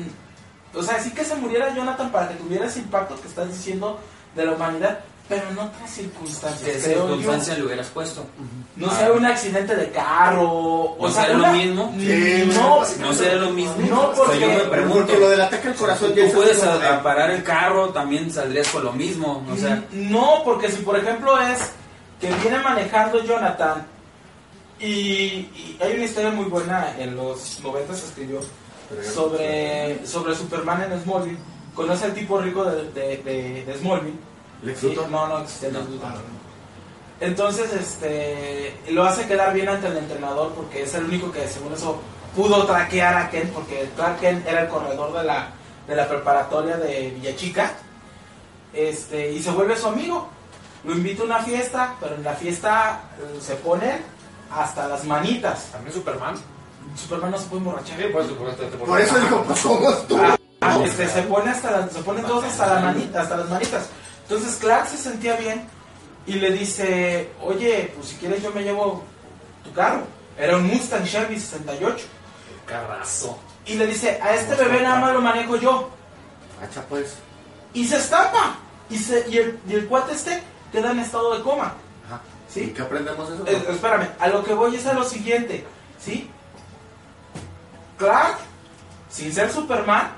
O 0.75 0.83
sea, 0.83 1.01
sí 1.01 1.13
que 1.13 1.25
se 1.25 1.35
muriera 1.37 1.75
Jonathan 1.75 2.11
para 2.11 2.29
que 2.29 2.35
tuviera 2.35 2.67
ese 2.67 2.81
impacto 2.81 3.21
que 3.21 3.29
estás 3.29 3.49
diciendo 3.49 3.99
de 4.35 4.45
la 4.47 4.53
humanidad, 4.53 5.01
pero 5.29 5.49
en 5.49 5.59
otras 5.59 5.91
circunstancias. 5.91 6.71
¿Qué 6.77 6.83
creo 6.83 6.95
yo. 7.09 7.15
circunstancia 7.17 7.55
le 7.55 7.65
hubieras 7.65 7.87
puesto? 7.89 8.27
No 8.77 8.91
sea 8.95 9.13
un 9.13 9.25
accidente 9.25 9.75
de 9.75 9.91
carro. 9.91 10.51
O 10.51 10.97
¿No 11.01 11.11
sea, 11.11 11.25
será 11.27 11.37
una- 11.39 11.49
lo 11.53 11.55
mismo? 11.59 11.95
Sí, 11.99 12.51
no, 12.55 12.81
¿No 13.01 13.13
será 13.15 13.35
lo 13.37 13.51
mismo? 13.51 13.75
No, 13.89 14.03
O 14.11 14.13
porque- 14.15 14.41
yo 14.41 14.49
me 14.49 14.59
pregunto. 14.65 14.99
Porque 14.99 15.19
lo 15.19 15.31
del 15.31 15.41
ataque 15.41 15.69
al 15.69 15.75
corazón 15.77 16.11
ya 16.11 16.23
Tú 16.23 16.29
es 16.29 16.33
puedes 16.35 16.63
a- 16.63 16.97
a 16.99 17.03
parar 17.03 17.31
el 17.31 17.43
carro, 17.43 17.89
también 17.91 18.31
saldrías 18.31 18.69
con 18.69 18.85
lo 18.85 18.93
mismo. 18.93 19.43
O 19.53 19.57
sea, 19.57 19.83
no, 19.93 20.43
porque 20.45 20.71
si 20.71 20.83
por 20.83 20.97
ejemplo 20.99 21.41
es 21.41 21.71
que 22.21 22.31
viene 22.43 22.59
manejando 22.59 23.23
Jonathan 23.25 23.87
y, 24.79 24.87
y 24.87 25.79
hay 25.81 25.95
una 25.95 26.05
historia 26.05 26.31
muy 26.31 26.47
buena 26.47 26.95
en 26.99 27.17
los 27.17 27.61
90 27.63 27.95
se 27.95 28.07
escribió 28.07 28.41
sobre, 29.13 30.07
sobre 30.07 30.35
Superman 30.35 30.83
en 30.93 31.01
Smallville. 31.03 31.39
Conoce 31.75 32.05
al 32.05 32.15
tipo 32.15 32.41
rico 32.41 32.65
de, 32.65 32.91
de, 32.93 33.17
de- 33.19 33.65
de 33.65 33.79
Smallville. 33.79 34.19
Lex 34.65 34.81
Sí, 34.81 34.89
Luthor. 34.89 35.09
no, 35.11 35.27
no 35.29 35.39
existe 35.41 35.71
No. 35.71 35.81
Lex 35.81 35.91
Luthor. 35.91 36.13
Entonces, 37.21 37.73
este, 37.73 38.77
lo 38.91 39.05
hace 39.05 39.27
quedar 39.27 39.55
bien 39.55 39.69
ante 39.69 39.87
el 39.87 39.97
entrenador 39.97 40.53
porque 40.55 40.83
es 40.83 40.95
el 40.95 41.05
único 41.05 41.31
que, 41.31 41.47
según 41.49 41.73
eso, 41.73 42.01
pudo 42.35 42.67
traquear 42.67 43.17
a 43.17 43.31
Kent 43.31 43.53
porque 43.53 43.89
Clark 43.97 44.21
Kent 44.21 44.47
era 44.47 44.63
el 44.63 44.69
corredor 44.69 45.13
de 45.13 45.25
la, 45.25 45.49
de 45.87 45.95
la 45.97 46.09
preparatoria 46.09 46.77
de 46.77 47.11
Villachica. 47.11 47.73
Este, 48.73 49.33
y 49.33 49.43
se 49.43 49.51
vuelve 49.53 49.77
su 49.77 49.87
amigo. 49.87 50.29
Lo 50.85 50.93
invita 50.93 51.23
a 51.23 51.27
una 51.27 51.39
fiesta, 51.43 51.95
pero 52.01 52.17
en 52.17 52.25
la 52.25 52.35
fiesta 52.35 53.01
eh, 53.19 53.39
se 53.41 53.55
ponen 53.57 54.03
hasta 54.51 54.89
las 54.89 55.05
manitas. 55.05 55.67
También 55.73 55.95
Superman. 55.95 56.35
Superman 56.97 57.31
no 57.31 57.39
se 57.39 57.47
puede 57.47 57.59
emborrachar. 57.61 57.97
Sí, 57.99 58.05
por 58.13 58.23
eso, 58.23 58.35
por 58.37 58.49
eso, 58.51 58.63
por 58.79 58.89
Por 58.89 59.01
eso 59.01 59.19
dijo, 59.21 59.43
pues 59.45 59.59
somos 59.61 60.07
tú. 60.09 60.19
Ah, 60.61 60.79
este, 60.85 61.09
se 61.09 61.23
pone 61.23 61.51
hasta 61.51 61.71
la- 61.71 61.89
se 61.89 62.03
ponen 62.03 62.25
todos 62.25 62.45
hasta 62.45 62.67
la 62.75 62.81
manita, 62.81 63.21
hasta 63.23 63.37
las 63.37 63.49
manitas. 63.49 63.87
Entonces 64.25 64.57
Clark 64.57 64.89
se 64.89 64.97
sentía 64.97 65.37
bien 65.37 65.67
y 66.27 66.35
le 66.35 66.51
dice, 66.53 67.31
oye, 67.43 67.93
pues 67.95 68.09
si 68.09 68.17
quieres 68.17 68.43
yo 68.43 68.51
me 68.53 68.63
llevo 68.63 69.05
tu 69.63 69.73
carro. 69.73 70.03
Era 70.39 70.57
un 70.57 70.67
Mustang 70.67 71.05
Chevy 71.05 71.39
68. 71.39 72.05
Carrazo. 72.67 73.39
Y 73.67 73.75
le 73.75 73.87
dice, 73.87 74.19
a 74.23 74.35
este 74.35 74.55
bebé 74.55 74.81
nada 74.83 74.99
más 74.99 75.13
lo 75.13 75.21
manejo 75.21 75.57
yo. 75.57 75.91
Hacha 76.63 76.83
pues. 76.89 77.17
Y 77.73 77.87
se 77.87 77.99
estampa. 77.99 78.57
Y, 78.91 78.99
se, 78.99 79.29
y, 79.29 79.39
el, 79.39 79.59
y 79.69 79.75
el 79.75 79.87
cuate 79.87 80.13
este 80.13 80.43
queda 80.73 80.91
en 80.91 81.01
estado 81.01 81.37
de 81.37 81.43
coma. 81.43 81.75
Ajá. 82.07 82.21
¿Y 82.51 82.53
¿Sí? 82.53 82.73
qué 82.75 82.83
aprendemos 82.83 83.29
de 83.29 83.35
eso? 83.35 83.47
Eh, 83.47 83.73
espérame, 83.73 84.09
a 84.19 84.29
lo 84.29 84.45
que 84.45 84.55
voy 84.55 84.77
es 84.77 84.87
a 84.87 84.93
lo 84.93 85.05
siguiente, 85.05 85.65
¿sí? 85.99 86.31
Clark, 87.99 88.39
sin 89.09 89.33
ser 89.33 89.51
Superman, 89.51 90.13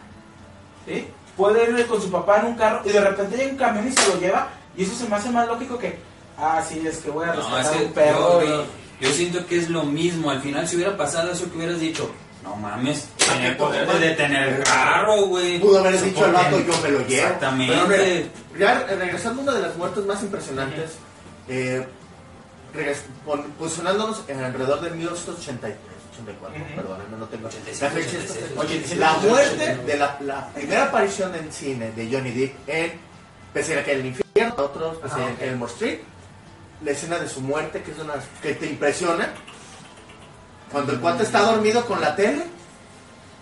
¿sí? 0.86 1.08
Puede 1.36 1.70
ir 1.70 1.86
con 1.86 2.00
su 2.00 2.10
papá 2.10 2.38
en 2.40 2.46
un 2.46 2.54
carro 2.56 2.80
y 2.84 2.90
de 2.90 3.00
repente 3.00 3.36
llega 3.36 3.50
un 3.50 3.56
camión 3.58 3.88
y 3.88 3.92
se 3.92 4.08
lo 4.08 4.18
lleva 4.20 4.48
y 4.76 4.84
eso 4.84 4.94
se 4.94 5.08
me 5.08 5.16
hace 5.16 5.30
más 5.30 5.46
lógico 5.46 5.76
que, 5.78 5.98
ah, 6.38 6.62
sí, 6.66 6.82
es 6.86 6.98
que 6.98 7.10
voy 7.10 7.24
a 7.24 7.34
no, 7.34 7.34
rescatar 7.34 7.60
es 7.64 7.70
que 7.80 7.84
un 7.86 7.92
perro 7.92 8.42
yo, 8.44 8.62
y- 9.00 9.04
yo 9.04 9.12
siento 9.12 9.46
que 9.46 9.58
es 9.58 9.68
lo 9.68 9.82
mismo. 9.82 10.30
Al 10.30 10.40
final, 10.40 10.66
si 10.66 10.76
hubiera 10.76 10.96
pasado 10.96 11.30
eso 11.32 11.50
que 11.50 11.56
hubieras 11.58 11.78
dicho, 11.80 12.10
no 12.42 12.56
mames, 12.56 13.08
tenía 13.18 13.48
el 13.48 13.56
poder 13.56 13.86
de 13.86 13.98
detener 13.98 14.48
el 14.48 14.62
carro, 14.64 15.26
güey. 15.26 15.58
Pudo 15.60 15.80
haber 15.80 16.00
dicho 16.00 16.24
al 16.24 16.32
vato, 16.32 16.58
yo 16.60 16.72
me 16.82 16.88
lo 16.90 16.98
llevo. 17.00 17.22
Exactamente. 17.26 18.30
Pero 18.52 18.64
ya 18.64 18.86
regresando 18.96 19.40
a 19.40 19.44
una 19.44 19.52
de 19.54 19.60
las 19.60 19.76
muertes 19.76 20.04
más 20.06 20.22
impresionantes, 20.22 20.92
eh, 21.48 21.86
posicionándonos 23.58 24.22
en 24.28 24.42
alrededor 24.42 24.80
de 24.80 24.90
1983, 24.90 25.78
84, 26.18 26.56
Ujú. 26.64 26.74
perdónenme, 26.76 27.16
no 27.18 27.26
tengo 27.26 27.48
86, 27.48 27.82
la 27.82 27.90
fecha. 27.90 28.08
86, 28.08 28.42
esta- 28.46 28.60
87, 28.60 28.96
La 29.00 29.12
88. 29.16 29.28
muerte 29.34 29.76
de 29.92 29.96
la, 29.98 30.16
la 30.20 30.48
primera 30.48 30.84
aparición 30.84 31.34
en 31.34 31.52
cine 31.52 31.92
de 31.92 32.08
Johnny 32.10 32.30
Depp 32.32 32.68
en 32.68 33.06
Pese 33.52 33.78
a 33.78 33.84
que 33.84 33.92
el 33.92 34.04
infierno, 34.04 34.54
otros, 34.58 34.98
Pese 34.98 35.14
el 35.42 35.48
Elmore 35.50 35.72
Street, 35.72 35.98
la 36.84 36.90
escena 36.90 37.18
de 37.18 37.26
su 37.28 37.40
muerte, 37.40 37.82
que 37.82 37.92
es 37.92 37.98
una 37.98 38.12
que 38.42 38.54
te 38.54 38.66
impresiona, 38.66 39.30
cuando 40.70 40.92
el 40.92 41.00
cuate 41.00 41.22
está 41.22 41.40
dormido 41.40 41.84
con 41.86 42.00
la 42.00 42.14
tele 42.14 42.42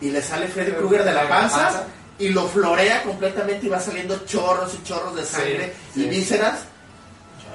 y 0.01 0.11
le 0.11 0.23
sale 0.23 0.47
Freddy 0.47 0.73
Krueger 0.73 1.05
de 1.05 1.13
la 1.13 1.29
panza 1.29 1.85
y 2.19 2.29
lo 2.29 2.47
florea 2.47 3.03
completamente 3.03 3.67
y 3.67 3.69
va 3.69 3.81
saliendo 3.81 4.25
chorros 4.25 4.73
y 4.75 4.83
chorros 4.85 5.17
de 5.17 5.25
sangre 5.25 5.75
Sí, 5.93 6.01
y 6.01 6.05
sí. 6.05 6.09
vísceras. 6.11 6.61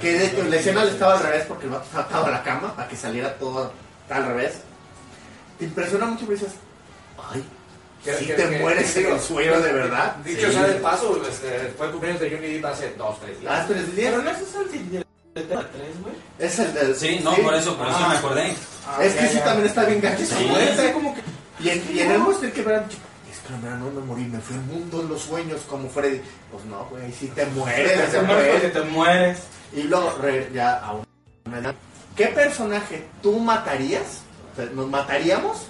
Que 0.02 0.14
de 0.14 0.26
hecho 0.28 0.44
la 0.44 0.56
escena 0.58 0.84
le 0.86 0.92
estaba 0.92 1.14
al 1.18 1.24
revés 1.24 1.46
porque 1.48 1.66
el 1.66 1.72
vato 1.72 1.84
estaba 1.86 2.04
atado 2.06 2.26
a 2.26 2.32
la 2.32 2.44
cama 2.44 2.76
para 2.76 2.88
que 2.90 2.96
saliera 2.98 3.36
todo 3.38 3.72
al 4.10 4.26
revés. 4.26 4.54
Te 5.60 5.66
impresiona 5.66 6.06
mucho 6.06 6.24
y 6.26 6.28
dices, 6.34 6.54
ay, 7.32 7.44
si 8.18 8.26
te 8.28 8.36
que- 8.36 8.60
mueres 8.60 8.96
en 8.96 9.12
el 9.12 9.20
sueño 9.20 9.60
de 9.60 9.74
verdad. 9.74 10.16
Dicho 10.24 10.48
Sí. 10.48 10.54
sea 10.54 10.68
de 10.68 10.76
paso, 10.76 11.22
este, 11.30 11.74
fue 11.78 11.86
el 11.88 11.92
cumpleaños 11.92 12.22
de 12.22 12.32
Johnny 12.32 12.48
Depp 12.54 12.66
hace 12.66 12.94
dos, 12.98 13.20
tres 13.20 13.40
días. 13.42 13.54
Ah, 13.54 13.66
pero 13.68 13.80
es 13.82 13.96
bien. 13.96 14.12
Pero 14.12 14.24
no 14.24 14.30
es 14.32 14.38
el 14.40 14.92
de- 14.92 15.06
tres, 15.34 16.02
güey. 16.02 16.16
Es 16.40 16.60
el 16.60 16.74
del. 16.74 16.96
Sí, 16.96 17.20
no, 17.24 17.34
por 17.36 17.54
eso, 17.54 17.78
por 17.78 17.88
eso 17.88 17.98
Ah. 18.00 18.10
me 18.10 18.18
acordé. 18.18 18.54
Ah, 18.88 18.98
Es 19.04 19.16
ya, 19.16 19.22
que 19.22 19.28
sí 19.28 19.36
ya. 19.36 19.44
también 19.44 19.68
está 19.68 19.86
bien 19.86 20.02
gacho 20.02 20.26
Sí. 20.26 20.34
Sí, 20.36 20.92
como 20.94 21.14
que 21.14 21.22
Y 21.62 21.70
en, 21.70 21.84
y 21.94 22.00
en 22.00 22.12
el 22.12 22.20
monster 22.20 22.52
que 22.54 22.62
verán, 22.62 22.86
es 22.86 23.38
que 23.46 23.54
mira, 23.62 23.76
no 23.76 23.92
me 23.92 24.00
morí, 24.02 24.24
me 24.24 24.40
fui 24.40 24.56
al 24.56 24.62
mundo 24.64 25.02
de 25.02 25.10
los 25.10 25.22
sueños 25.22 25.60
como 25.70 25.90
Freddy. 25.90 26.22
Pues 26.52 26.64
no, 26.66 26.86
güey, 26.86 27.12
si 27.12 27.28
te 27.28 27.46
mueres, 27.56 28.10
te 28.12 28.18
te 28.18 28.22
mueres 28.26 28.74
te 28.74 28.82
mueres. 28.82 29.40
Y 29.74 29.84
luego 29.84 30.18
re- 30.22 30.50
ya 30.54 30.78
a 30.80 30.94
una 31.46 31.60
edad 31.60 31.76
¿qué 32.16 32.28
personaje 32.28 33.06
tú 33.22 33.38
matarías? 33.40 34.22
O 34.54 34.56
sea, 34.56 34.66
¿Nos 34.74 34.88
mataríamos? 34.88 35.68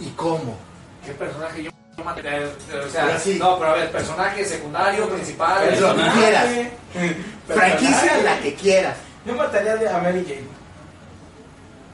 ¿Y 0.00 0.10
cómo? 0.10 0.56
¿Qué 1.04 1.12
personaje 1.12 1.64
yo 1.64 1.70
maté? 2.04 2.20
Eh, 2.24 2.50
O 2.86 2.90
sea, 2.90 3.06
Pero 3.06 3.18
sí. 3.20 3.36
no, 3.38 3.58
pero 3.58 3.70
a 3.70 3.74
ver, 3.74 3.90
personaje 3.90 4.44
secundario, 4.44 5.08
principal. 5.08 5.80
Lo 5.80 5.96
que 5.96 6.02
quieras. 6.18 6.46
Franquicia 7.48 8.16
la 8.22 8.38
que 8.40 8.54
quieras. 8.54 8.96
Yo 9.24 9.34
mataría 9.34 9.74
a 9.96 10.00
Mary 10.00 10.24
Jane. 10.26 10.46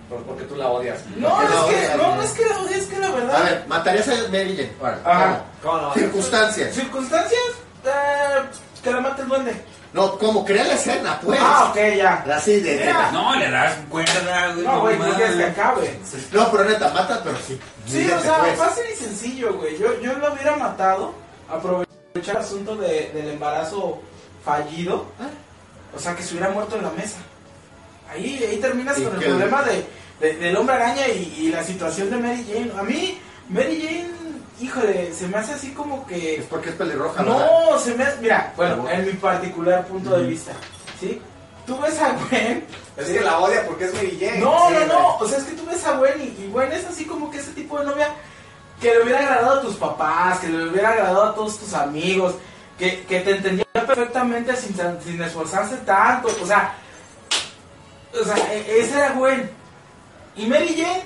Por- 0.08 0.22
Porque 0.24 0.44
tú 0.44 0.56
la 0.56 0.68
odias. 0.68 0.98
No, 1.16 1.42
es 1.42 1.48
la 1.50 1.56
que, 1.56 1.62
odias, 1.62 1.96
no, 1.96 2.16
no 2.16 2.22
es 2.22 2.30
que 2.32 2.46
la 2.46 2.58
odie, 2.58 2.76
es 2.78 2.86
que 2.86 2.98
la 2.98 3.10
verdad. 3.10 3.36
A 3.36 3.44
ver, 3.44 3.64
¿matarías 3.66 4.08
a 4.08 4.12
Mary 4.28 4.56
Jane? 4.80 4.98
Ajá. 5.04 5.42
¿Cómo 5.62 5.74
odias? 5.74 5.94
Circunstancias. 5.94 6.74
¿Circunstancias? 6.74 7.40
Eh, 7.84 8.42
que 8.82 8.90
la 8.92 9.00
mate 9.00 9.22
el 9.22 9.28
duende. 9.28 9.64
No, 9.94 10.18
¿cómo? 10.18 10.44
Crea 10.44 10.64
la 10.64 10.74
escena, 10.74 11.20
pues. 11.22 11.38
Ah, 11.40 11.68
ok, 11.70 11.76
ya. 11.96 12.24
Así 12.36 12.58
de 12.60 12.76
neta. 12.84 13.12
No, 13.12 13.34
le 13.36 13.48
das 13.48 13.74
cuerda, 13.88 14.52
güey. 14.52 14.66
No, 14.66 14.80
güey, 14.80 14.98
no 14.98 15.14
quieres 15.14 15.36
que 15.36 15.44
acabe. 15.44 16.00
No, 16.32 16.50
pero 16.50 16.64
neta, 16.64 16.88
mata, 16.92 17.20
pero 17.22 17.36
sí. 17.46 17.58
Sí, 17.86 18.10
o 18.10 18.20
sea, 18.20 18.38
pues. 18.40 18.58
fácil 18.58 18.84
y 18.92 18.96
sencillo, 18.96 19.54
güey. 19.54 19.78
Yo, 19.78 20.00
yo 20.00 20.12
lo 20.14 20.32
hubiera 20.32 20.56
matado, 20.56 21.14
aprovechar 21.48 21.86
el 22.36 22.36
asunto 22.38 22.74
de- 22.76 23.10
del 23.14 23.28
embarazo 23.30 24.02
fallido. 24.44 25.06
O 25.96 25.98
sea, 26.00 26.16
que 26.16 26.24
se 26.24 26.34
hubiera 26.34 26.50
muerto 26.50 26.74
en 26.76 26.82
la 26.82 26.90
mesa. 26.90 27.18
Ahí, 28.10 28.44
ahí 28.50 28.56
terminas 28.58 28.98
Y 28.98 29.04
con 29.04 29.14
el 29.14 29.20
problema 29.28 29.62
de, 29.62 29.86
de- 30.20 30.34
del 30.38 30.56
hombre 30.56 30.74
araña 30.74 31.06
y, 31.06 31.36
y 31.38 31.48
la 31.52 31.62
situación 31.62 32.10
de 32.10 32.16
Mary 32.16 32.44
Jane. 32.52 32.72
A 32.76 32.82
mí, 32.82 33.20
Mary 33.48 33.80
Jane, 33.80 34.23
híjole, 34.60 35.12
se 35.12 35.26
me 35.28 35.38
hace 35.38 35.52
así 35.54 35.72
como 35.72 36.06
que... 36.06 36.36
Es 36.36 36.46
porque 36.46 36.70
es 36.70 36.74
pelirroja, 36.76 37.22
¿verdad? 37.22 37.50
No, 37.70 37.78
se 37.78 37.94
me 37.94 38.04
hace... 38.04 38.20
Mira, 38.20 38.52
bueno, 38.56 38.88
en 38.88 39.06
mi 39.06 39.12
particular 39.14 39.86
punto 39.86 40.16
de 40.16 40.26
vista, 40.26 40.52
¿sí? 41.00 41.20
Tú 41.66 41.78
ves 41.80 41.98
a 42.00 42.12
Gwen... 42.12 42.64
Es 42.96 43.06
¿sí? 43.08 43.14
que 43.14 43.20
la 43.22 43.38
odia 43.38 43.66
porque 43.66 43.86
es 43.86 43.94
Mary 43.94 44.16
Jane. 44.20 44.38
No, 44.38 44.68
Sí, 44.68 44.74
no, 44.74 44.86
no. 44.86 45.16
O 45.16 45.26
sea, 45.26 45.38
es 45.38 45.44
que 45.44 45.52
tú 45.56 45.66
ves 45.66 45.84
a 45.84 45.96
Gwen 45.96 46.20
y, 46.20 46.42
y 46.44 46.50
Gwen 46.52 46.70
es 46.72 46.84
así 46.86 47.04
como 47.04 47.30
que 47.30 47.38
ese 47.38 47.52
tipo 47.52 47.78
de 47.80 47.86
novia 47.86 48.08
que 48.80 48.92
le 48.92 49.02
hubiera 49.02 49.18
agradado 49.20 49.58
a 49.58 49.62
tus 49.62 49.76
papás, 49.76 50.38
que 50.40 50.48
le 50.48 50.68
hubiera 50.68 50.90
agradado 50.90 51.24
a 51.24 51.34
todos 51.34 51.58
tus 51.58 51.72
amigos, 51.74 52.34
que, 52.78 53.04
que 53.06 53.20
te 53.20 53.30
entendía 53.32 53.64
perfectamente 53.72 54.54
sin, 54.56 54.76
sin 55.02 55.22
esforzarse 55.22 55.76
tanto. 55.78 56.28
O 56.42 56.46
sea, 56.46 56.74
o 58.20 58.24
sea, 58.24 58.36
e- 58.52 58.80
esa 58.80 58.98
era 59.06 59.14
Gwen. 59.14 59.50
Y 60.36 60.46
Mary 60.46 60.74
Jane 60.76 61.04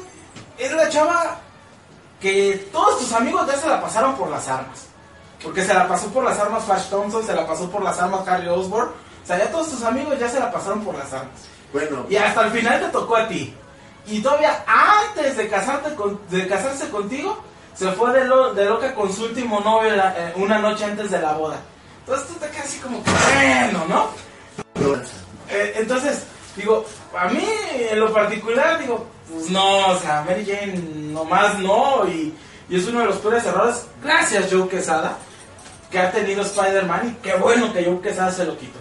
es 0.59 0.73
la 0.73 0.89
chava 0.89 1.41
que 2.21 2.69
todos 2.73 2.99
tus 3.01 3.13
amigos 3.13 3.47
ya 3.47 3.57
se 3.57 3.69
la 3.69 3.81
pasaron 3.81 4.15
por 4.17 4.29
las 4.31 4.49
armas. 4.49 4.87
Porque 5.43 5.65
se 5.65 5.73
la 5.73 5.87
pasó 5.87 6.09
por 6.09 6.25
las 6.25 6.39
armas 6.39 6.65
Flash 6.65 6.89
Thompson, 6.91 7.25
se 7.25 7.35
la 7.35 7.47
pasó 7.47 7.71
por 7.71 7.83
las 7.83 7.99
armas 8.01 8.27
Harry 8.27 8.49
Osborn. 8.49 8.89
O 8.89 9.27
sea, 9.27 9.39
ya 9.39 9.51
todos 9.51 9.71
tus 9.71 9.83
amigos 9.85 10.19
ya 10.19 10.29
se 10.29 10.41
la 10.41 10.51
pasaron 10.51 10.81
por 10.81 10.97
las 10.97 11.13
armas. 11.13 11.33
Bueno, 11.73 12.07
Y 12.09 12.17
hasta 12.17 12.43
el 12.47 12.51
final 12.51 12.81
te 12.81 12.89
tocó 12.89 13.17
a 13.17 13.29
ti. 13.29 13.55
Y 14.07 14.21
todavía 14.23 14.65
antes 14.67 15.37
de, 15.37 15.49
casarte 15.49 15.95
con- 15.95 16.21
de 16.31 16.49
casarse 16.49 16.89
contigo, 16.89 17.39
se 17.75 17.93
fue 17.93 18.13
de, 18.13 18.25
lo- 18.25 18.55
de 18.55 18.65
loca 18.65 18.95
con 18.95 19.13
su 19.13 19.25
último 19.27 19.61
novio 19.61 19.95
la- 19.95 20.15
eh, 20.19 20.33
una 20.37 20.59
noche 20.59 20.85
antes 20.87 21.11
de 21.11 21.21
la 21.21 21.33
boda. 21.35 21.59
Entonces 22.01 22.27
tú 22.27 22.35
te 22.35 22.49
quedas 22.49 22.65
así 22.65 22.79
como 22.79 23.03
que, 23.05 23.11
bueno, 23.11 23.85
¿no? 23.89 24.07
Eh, 25.51 25.75
entonces, 25.77 26.25
digo, 26.59 26.85
a 27.17 27.29
mí 27.29 27.45
en 27.91 27.99
lo 28.01 28.13
particular, 28.13 28.79
digo, 28.79 29.07
pues 29.33 29.49
no, 29.51 29.89
o 29.89 29.99
sea, 29.99 30.23
Mary 30.27 30.45
Jane 30.47 30.75
nomás 31.13 31.59
no. 31.59 32.07
Y, 32.09 32.35
y 32.69 32.77
es 32.77 32.87
uno 32.87 33.01
de 33.01 33.07
los 33.07 33.17
peores 33.17 33.45
errores. 33.47 33.87
Gracias, 34.03 34.49
Joe 34.51 34.69
Quesada, 34.69 35.17
que 35.91 35.99
ha 35.99 36.11
tenido 36.13 36.43
Spider-Man. 36.43 37.17
Y 37.19 37.23
qué 37.23 37.35
bueno 37.35 37.73
que 37.73 37.85
Joe 37.85 38.01
Quesada 38.01 38.31
se 38.33 38.45
lo 38.45 38.57
quitó. 38.59 38.79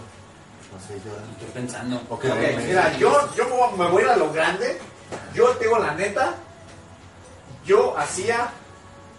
no 0.73 0.79
sé, 0.85 0.93
yo... 1.05 1.11
Estoy 1.33 1.47
pensando. 1.53 1.95
Ok, 2.09 2.25
Ok, 2.25 2.31
ok, 2.31 2.63
mira, 2.65 2.97
yo, 2.97 3.29
yo 3.35 3.45
me- 3.77 3.87
voy 3.89 4.01
a 4.03 4.05
ir 4.05 4.11
a 4.11 4.17
lo 4.17 4.31
grande. 4.33 4.79
Yo 5.33 5.45
te 5.51 5.65
digo 5.65 5.77
la 5.79 5.93
neta. 5.93 6.33
Yo 7.65 7.97
hacía 7.97 8.49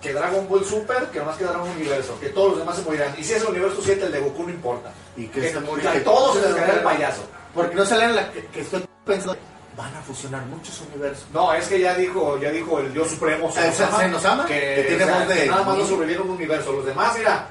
que 0.00 0.12
Dragon 0.12 0.48
Ball 0.48 0.64
Super, 0.64 1.06
que 1.10 1.18
nomás 1.18 1.36
quedara 1.36 1.58
un 1.62 1.70
universo, 1.70 2.18
que 2.20 2.28
todos 2.28 2.50
los 2.50 2.58
demás 2.60 2.76
se 2.76 2.82
murieran. 2.82 3.14
Y 3.18 3.24
si 3.24 3.34
ese 3.34 3.46
universo 3.46 3.80
7, 3.82 4.06
el 4.06 4.12
de 4.12 4.20
Goku 4.20 4.44
no 4.44 4.50
importa. 4.50 4.92
Y 5.16 5.26
que, 5.26 5.40
Que, 5.40 5.52
se 5.52 5.60
murió. 5.60 5.90
sea, 5.90 6.04
todos 6.04 6.36
se 6.36 6.42
les 6.46 6.54
cayera 6.54 6.74
el 6.74 6.82
payaso. 6.82 7.22
Porque 7.54 7.74
no 7.74 7.84
salen 7.84 8.14
la 8.14 8.30
que, 8.32 8.46
que 8.46 8.60
estoy 8.60 8.84
pensando. 9.04 9.36
Van 9.76 9.94
a 9.94 10.00
fusionar 10.02 10.44
muchos 10.46 10.80
universos. 10.92 11.26
No, 11.32 11.52
es 11.52 11.68
que 11.68 11.78
ya 11.80 11.94
dijo, 11.94 12.36
ya 12.40 12.50
dijo 12.50 12.80
el 12.80 12.92
Dios 12.92 13.08
Supremo, 13.10 13.48
Ah, 13.56 13.62
¿se- 13.70 13.72
se 13.72 14.08
nos 14.08 14.24
ama? 14.24 14.44
que, 14.44 14.54
Que 14.54 14.84
tiene 14.88 15.04
o 15.04 15.06
sea, 15.06 15.18
voz 15.20 15.28
de- 15.28 15.34
que 15.42 15.46
nada 15.46 15.62
más 15.62 15.76
no 15.78 15.86
sobrevivieron 15.86 16.28
un 16.30 16.34
universo. 16.36 16.72
Los 16.72 16.84
demás, 16.84 17.16
mira, 17.16 17.48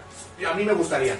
a 0.49 0.53
mí 0.53 0.65
me 0.65 0.73
gustaría. 0.73 1.15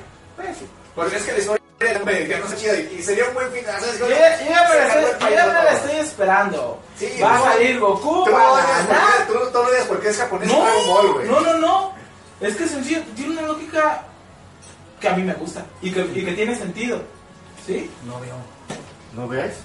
Porque 0.95 1.15
es 1.15 1.23
que 1.23 1.31
la 1.33 1.37
historia 1.39 2.27
ya 2.27 2.39
no 2.39 2.47
se 2.49 2.57
chida 2.57 2.73
y, 2.75 3.01
sería 3.01 3.25
un 3.29 3.33
buen 3.35 3.49
final. 3.51 3.81
Yo 3.99 4.05
me 4.07 4.19
la 4.19 5.71
estoy, 5.71 5.95
esperando. 5.97 6.79
Sí, 6.97 7.09
Va 7.21 7.35
a 7.35 7.37
no. 7.37 7.43
salir 7.45 7.79
Goku, 7.79 8.25
Tú 8.25 8.31
va 8.31 8.41
a 8.41 8.51
odias 8.53 8.87
ganar. 8.87 8.99
porque, 9.27 9.33
tú, 9.45 9.51
tú 9.51 9.53
lo 9.63 9.69
odias 9.69 9.85
porque 9.85 10.09
es 10.09 10.17
japonés 10.17 10.49
Dragon 10.49 10.87
Ball, 10.87 11.05
No, 11.07 11.13
güey. 11.13 11.27
no, 11.27 11.39
no, 11.41 11.57
no. 11.57 11.93
Es 12.41 12.55
que 12.55 12.67
sencillo, 12.67 13.01
tiene 13.15 13.31
una 13.33 13.41
lógica 13.43 14.03
que 14.99 15.07
a 15.07 15.13
mí 15.15 15.23
me 15.23 15.33
gusta 15.35 15.65
y 15.81 15.91
que, 15.91 16.01
y 16.01 16.25
que 16.25 16.33
tiene 16.33 16.55
sentido. 16.55 17.01
¿Sí? 17.65 17.89
No 18.05 18.19
veo. 18.19 18.35
¿No 19.18 19.27
ves? 19.27 19.56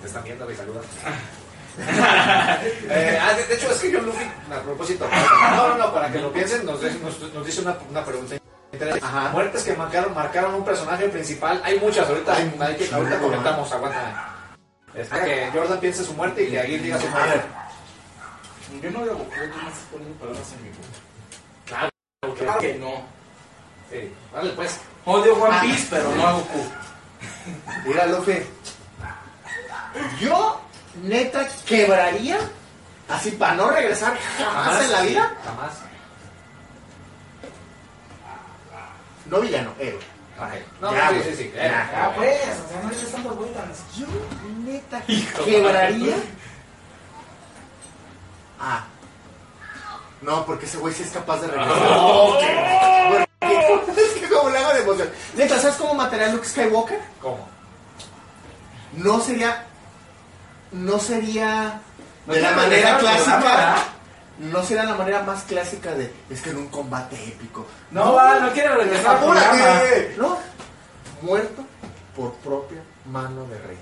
Te 0.00 0.06
están 0.06 0.22
viendo, 0.24 0.46
me 0.46 0.54
saludan. 0.54 0.82
Eh, 1.74 3.18
ah, 3.18 3.32
de, 3.32 3.46
de 3.46 3.54
hecho, 3.54 3.70
es 3.72 3.78
que 3.78 3.90
yo, 3.90 3.98
Luffy, 4.02 4.24
a 4.54 4.60
propósito, 4.60 5.08
no, 5.56 5.68
no, 5.68 5.78
no, 5.78 5.94
para 5.94 6.12
que 6.12 6.18
lo 6.18 6.30
piensen, 6.30 6.66
nos, 6.66 6.82
de- 6.82 6.92
nos, 6.96 7.18
nos 7.32 7.46
dice 7.46 7.62
una, 7.62 7.78
una 7.88 8.04
pregunta 8.04 8.36
interesante. 8.70 9.06
Ajá. 9.06 9.30
Muertes 9.30 9.62
que 9.62 9.72
marcaron, 9.74 10.12
marcaron 10.12 10.54
un 10.54 10.66
personaje 10.66 11.08
principal, 11.08 11.62
hay 11.64 11.80
muchas, 11.80 12.06
ahorita, 12.06 12.36
Hay 12.36 12.54
hay 12.60 12.76
que, 12.76 12.94
ahorita 12.94 13.18
comentamos, 13.20 13.72
aguanta. 13.72 14.34
Espera 14.94 15.24
que 15.24 15.48
Jordan 15.50 15.80
piense 15.80 16.04
su 16.04 16.12
muerte 16.12 16.42
y 16.44 16.50
que 16.50 16.60
Aguirre 16.60 16.82
diga 16.82 17.00
su 17.00 17.08
muerte. 17.08 17.40
Yo 18.82 18.90
no 18.90 18.98
a 18.98 19.04
Goku, 19.06 19.24
yo 19.34 19.46
no 19.46 19.68
estoy 19.70 19.84
poniendo 19.92 20.18
palabras 20.18 20.52
en 20.52 20.62
mi 20.64 20.68
boca. 20.68 20.88
Claro, 21.64 22.34
Claro 22.36 22.60
que 22.60 22.74
no. 22.74 23.02
Sí, 23.90 24.12
vale, 24.30 24.50
pues. 24.50 24.78
Odio 25.06 25.34
One 25.42 25.58
Piece, 25.62 25.86
pero 25.88 26.14
no 26.14 26.26
a 26.26 26.32
Goku. 26.34 26.64
Mira, 27.86 28.06
Luffy. 28.06 28.42
Yo, 30.20 30.60
neta, 31.02 31.46
quebraría. 31.66 32.38
Así 33.08 33.32
para 33.32 33.54
no 33.54 33.70
regresar 33.70 34.16
jamás 34.38 34.82
en 34.84 34.92
la 34.92 35.00
vida. 35.02 35.34
Jamás. 35.44 35.72
No 39.26 39.40
villano, 39.40 39.72
héroe. 39.78 40.00
Ok. 40.38 40.52
No, 40.80 40.92
Ya, 40.94 41.10
sí, 41.10 41.16
sí, 41.24 41.34
sí. 41.36 41.52
Ya. 41.54 41.90
Ah, 41.94 42.12
pues, 42.16 42.40
o 42.42 42.68
sea, 42.68 42.82
no 42.82 42.88
le 42.88 42.94
eches 42.96 43.12
tantas 43.12 43.36
vueltas. 43.36 43.64
Yo, 43.96 44.06
neta, 44.64 45.02
quebraría. 45.44 46.16
Ah. 48.58 48.84
No, 50.22 50.46
porque 50.46 50.66
ese 50.66 50.78
güey 50.78 50.94
sí 50.94 51.02
es 51.02 51.10
capaz 51.10 51.40
de 51.40 51.46
regresar. 51.48 51.78
Porque- 51.78 53.31
Es 53.96 54.20
que 54.20 54.28
como 54.28 54.50
le 54.50 54.58
hago 54.58 54.72
de 54.74 54.82
emoción. 54.82 55.08
Neta, 55.36 55.58
¿sabes 55.58 55.76
cómo 55.76 55.94
mataría 55.94 56.26
a 56.26 56.32
Luke 56.32 56.46
Skywalker? 56.46 57.00
¿Cómo? 57.20 57.48
No 58.94 59.20
sería. 59.20 59.66
No 60.70 60.98
sería. 60.98 61.80
De 62.26 62.40
la 62.40 62.52
manera 62.52 62.98
clásica. 62.98 63.76
No 64.38 64.62
sería 64.62 64.84
la 64.84 64.94
manera 64.94 65.22
más 65.22 65.42
clásica 65.42 65.92
de. 65.94 66.12
Es 66.30 66.40
que 66.40 66.50
en 66.50 66.58
un 66.58 66.68
combate 66.68 67.16
épico. 67.16 67.66
No, 67.90 68.14
va, 68.14 68.40
no 68.40 68.52
quiero 68.52 68.76
regresar. 68.76 69.16
¡Apúrate! 69.16 70.14
No. 70.16 70.38
Muerto 71.20 71.64
por 72.16 72.32
propia 72.34 72.82
mano 73.06 73.44
de 73.46 73.58
rey. 73.58 73.78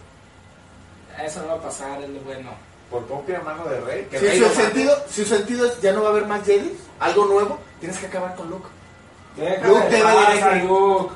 Eso 1.25 1.43
no 1.43 1.49
va 1.49 1.55
a 1.55 1.63
pasar, 1.63 2.03
es 2.03 2.09
lo 2.11 2.21
bueno. 2.21 2.51
Por 2.91 3.07
propia 3.07 3.41
mano 3.41 3.65
de 3.67 3.81
rey. 3.81 4.09
que 4.11 4.19
Si 4.19 4.27
rey 4.27 4.39
su, 4.39 4.49
sentido, 4.55 4.97
si 5.09 5.25
su 5.25 5.35
sentido 5.35 5.67
es 5.67 5.81
ya 5.81 5.93
no 5.93 6.03
va 6.03 6.09
a 6.09 6.11
haber 6.13 6.27
más 6.27 6.45
Jedi, 6.45 6.77
algo 6.99 7.27
nuevo, 7.27 7.59
tienes 7.79 7.99
que 7.99 8.07
acabar 8.07 8.35
con 8.35 8.51
Luke. 8.51 8.69
Luke 9.69 9.85
en 9.85 9.91
debe 9.91 10.03
paz, 10.05 10.35
de- 10.35 10.43
a 10.43 10.55
Luke. 10.57 11.15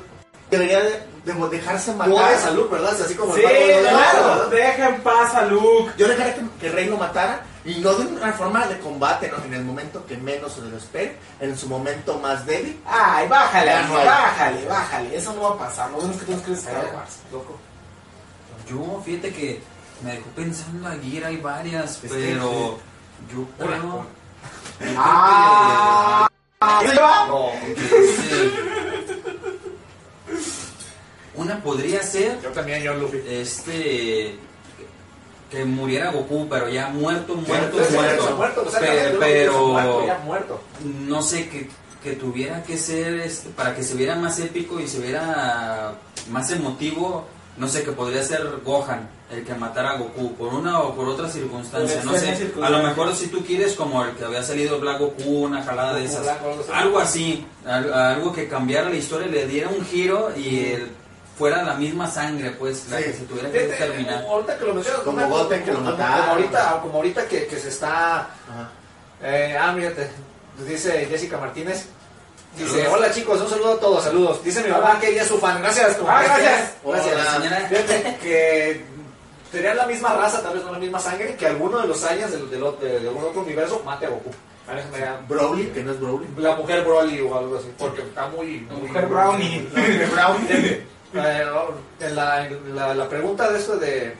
Debería 0.51 0.79
de, 0.83 1.03
de 1.25 1.33
dejarse 1.49 1.93
matar. 1.93 2.33
a 2.45 2.51
Luke, 2.51 2.69
¿verdad? 2.75 3.01
Así 3.01 3.15
como 3.15 3.33
Sí, 3.35 3.41
el 3.43 3.81
claro, 3.87 4.23
¿verdad? 4.27 4.47
deja 4.49 4.89
en 4.89 5.01
paz 5.01 5.33
a 5.35 5.45
Luke. 5.45 5.91
Yo 5.97 6.07
dejaría 6.07 6.35
que, 6.35 6.41
que 6.59 6.69
Rey 6.69 6.85
lo 6.87 6.97
matara 6.97 7.41
y 7.65 7.79
no 7.79 7.93
de 7.95 8.05
una 8.05 8.31
forma 8.33 8.67
de 8.67 8.77
combate, 8.79 9.31
¿no? 9.35 9.43
En 9.43 9.53
el 9.55 9.63
momento 9.63 10.05
que 10.05 10.17
menos 10.17 10.53
se 10.53 10.61
lo 10.61 10.77
espere, 10.77 11.17
en 11.39 11.57
su 11.57 11.67
momento 11.67 12.19
más 12.19 12.45
débil. 12.45 12.79
Ay, 12.85 13.27
bájale, 13.27 13.71
no 13.87 13.97
hay. 13.97 14.05
bájale, 14.05 14.65
bájale. 14.67 15.17
Eso 15.17 15.33
no 15.33 15.41
va 15.41 15.49
a 15.55 15.57
pasar. 15.57 15.89
Lo 15.89 15.97
bueno 15.97 16.13
es 16.13 16.19
que 16.19 16.25
tienes 16.25 16.43
que 16.45 16.51
Wars. 16.95 17.17
Loco. 17.31 17.57
Yo, 18.69 19.01
fíjate 19.03 19.33
que 19.33 19.61
me 20.03 20.11
dejó 20.13 20.29
pensando 20.35 20.87
Aguirre, 20.87 21.25
hay 21.25 21.37
varias, 21.37 21.99
pero 22.01 22.77
yo 23.33 23.47
creo... 23.57 24.05
Ah. 24.97 26.27
No, 26.61 27.51
una 31.35 31.61
podría 31.61 32.01
ser 32.01 32.41
yo 32.41 32.49
también, 32.51 32.81
yo 32.81 32.93
Luffy. 32.95 33.21
este 33.27 34.37
que 35.51 35.63
muriera 35.65 36.11
Goku, 36.11 36.47
pero 36.49 36.69
ya 36.69 36.87
muerto, 36.89 37.35
muerto, 37.35 37.77
Muerto, 37.77 37.93
muerto. 37.93 38.35
muerto, 38.37 38.63
o 38.65 38.71
sea, 38.71 38.79
Pe- 38.79 38.87
también, 38.87 39.15
pero 39.19 39.67
muerto, 39.67 40.07
ya 40.07 40.17
muerto. 40.19 40.61
no 40.83 41.21
sé 41.21 41.49
que, 41.49 41.69
que 42.03 42.13
tuviera 42.13 42.63
que 42.63 42.77
ser 42.77 43.19
este, 43.19 43.49
para 43.49 43.75
que 43.75 43.83
se 43.83 43.95
viera 43.95 44.15
más 44.15 44.39
épico 44.39 44.79
y 44.79 44.87
se 44.87 44.99
viera 44.99 45.93
más 46.31 46.49
emotivo 46.51 47.27
no 47.57 47.67
sé, 47.67 47.83
que 47.83 47.91
podría 47.91 48.21
ser 48.23 48.45
Gohan 48.63 49.07
el 49.31 49.43
que 49.43 49.53
matara 49.55 49.91
a 49.91 49.97
Goku 49.97 50.35
por 50.35 50.53
una 50.53 50.81
o 50.81 50.93
por 50.95 51.07
otra 51.07 51.27
circunstancia, 51.29 52.01
no 52.03 52.13
sé, 52.13 52.51
a 52.61 52.69
lo 52.69 52.83
mejor 52.83 53.15
si 53.15 53.27
tú 53.27 53.43
quieres 53.45 53.73
como 53.73 54.03
el 54.03 54.11
que 54.11 54.23
había 54.25 54.43
salido 54.43 54.79
Black 54.79 54.99
Goku, 54.99 55.45
una 55.45 55.63
jalada 55.63 55.95
de 55.95 56.05
esas, 56.05 56.21
Black, 56.23 56.39
algo 56.73 56.99
así. 56.99 57.45
algo 57.65 58.31
que 58.33 58.47
cambiara 58.47 58.89
la 58.89 58.95
historia, 58.95 59.27
le 59.27 59.47
diera 59.47 59.69
un 59.69 59.83
giro 59.85 60.31
y 60.35 60.65
el- 60.73 60.91
fuera 61.37 61.63
la 61.63 61.73
misma 61.73 62.09
sangre, 62.09 62.51
pues, 62.51 62.87
la 62.89 62.97
Sí. 62.99 63.03
que 63.05 63.13
se 63.13 63.23
tuviera 63.25 63.51
que 63.51 63.59
Fíjate, 63.59 63.81
determinar. 63.83 64.23
Ahorita 64.25 64.57
que 64.57 64.65
lo 64.65 64.73
mencionas, 64.73 65.01
Como 65.01 65.17
una- 65.17 65.27
Goten 65.27 65.63
que 65.65 65.71
lo 65.71 65.77
como- 65.79 65.91
mataron. 65.91 66.19
Como 66.21 66.31
ahorita, 66.31 66.79
como 66.81 66.95
ahorita 66.95 67.27
que, 67.27 67.47
que 67.47 67.59
se 67.59 67.67
está. 67.69 68.15
Ajá. 68.19 68.69
Eh, 69.21 69.57
ah, 69.59 69.73
mírate. 69.73 70.09
Dice 70.65 71.05
Jessica 71.09 71.37
Martínez. 71.37 71.87
Dice: 72.57 72.69
Saludos. 72.69 72.93
Hola 72.93 73.11
chicos, 73.11 73.41
un 73.41 73.49
saludo 73.49 73.73
a 73.73 73.79
todos, 73.79 74.03
saludos. 74.03 74.43
Dice 74.43 74.63
mi 74.63 74.69
mamá 74.69 74.99
que 74.99 75.09
ella 75.09 75.21
es 75.23 75.27
su 75.27 75.37
fan. 75.37 75.61
Gracias, 75.61 75.97
Ah, 76.07 76.21
que- 76.21 76.27
gracias. 76.27 76.73
Gracias, 76.83 77.13
Hola. 77.15 77.31
señora. 77.41 77.67
Fíjate 77.67 78.17
que 78.21 78.81
tenían 79.51 79.77
la 79.77 79.85
misma 79.87 80.13
raza, 80.15 80.41
tal 80.41 80.53
vez 80.55 80.63
no 80.63 80.71
la 80.71 80.79
misma 80.79 80.99
sangre, 80.99 81.35
que 81.35 81.45
alguno 81.47 81.79
de 81.81 81.87
los 81.87 82.03
años 82.03 82.31
del, 82.31 82.49
del, 82.49 82.61
ot- 82.63 82.79
de, 82.79 82.99
de 82.99 83.07
algún 83.07 83.23
otro 83.23 83.41
universo 83.41 83.81
mate 83.85 84.05
a 84.05 84.09
Goku. 84.09 84.31
A 84.67 84.73
ver, 84.73 84.85
me 84.91 84.99
da- 84.99 85.19
Broly, 85.27 85.65
que 85.67 85.83
no 85.83 85.91
es 85.91 85.99
Broly. 85.99 86.27
La 86.37 86.55
mujer 86.55 86.83
Broly 86.83 87.21
o 87.21 87.37
algo 87.37 87.57
así, 87.57 87.71
porque 87.77 88.01
está 88.01 88.27
muy. 88.27 88.61
La 88.69 88.73
muy- 88.73 88.87
mujer 88.87 89.05
Brownie. 89.07 89.67
Eh, 91.17 91.45
en 92.01 92.13
la, 92.15 92.45
en 92.45 92.75
la, 92.75 92.93
la 92.93 93.07
pregunta 93.07 93.49
de 93.49 93.57
esto 93.57 93.77
de, 93.77 94.13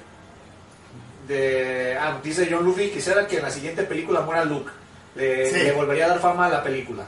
de 1.27 1.97
ah, 1.99 2.17
dice 2.23 2.47
John 2.49 2.63
Luffy 2.63 2.89
quisiera 2.89 3.27
que 3.27 3.35
en 3.37 3.43
la 3.43 3.51
siguiente 3.51 3.83
película 3.83 4.21
muera 4.21 4.45
Luke 4.45 4.71
le, 5.15 5.49
Sí. 5.49 5.59
le 5.63 5.71
volvería 5.73 6.05
a 6.05 6.09
dar 6.09 6.19
fama 6.21 6.45
a 6.45 6.49
la 6.49 6.63
película 6.63 7.03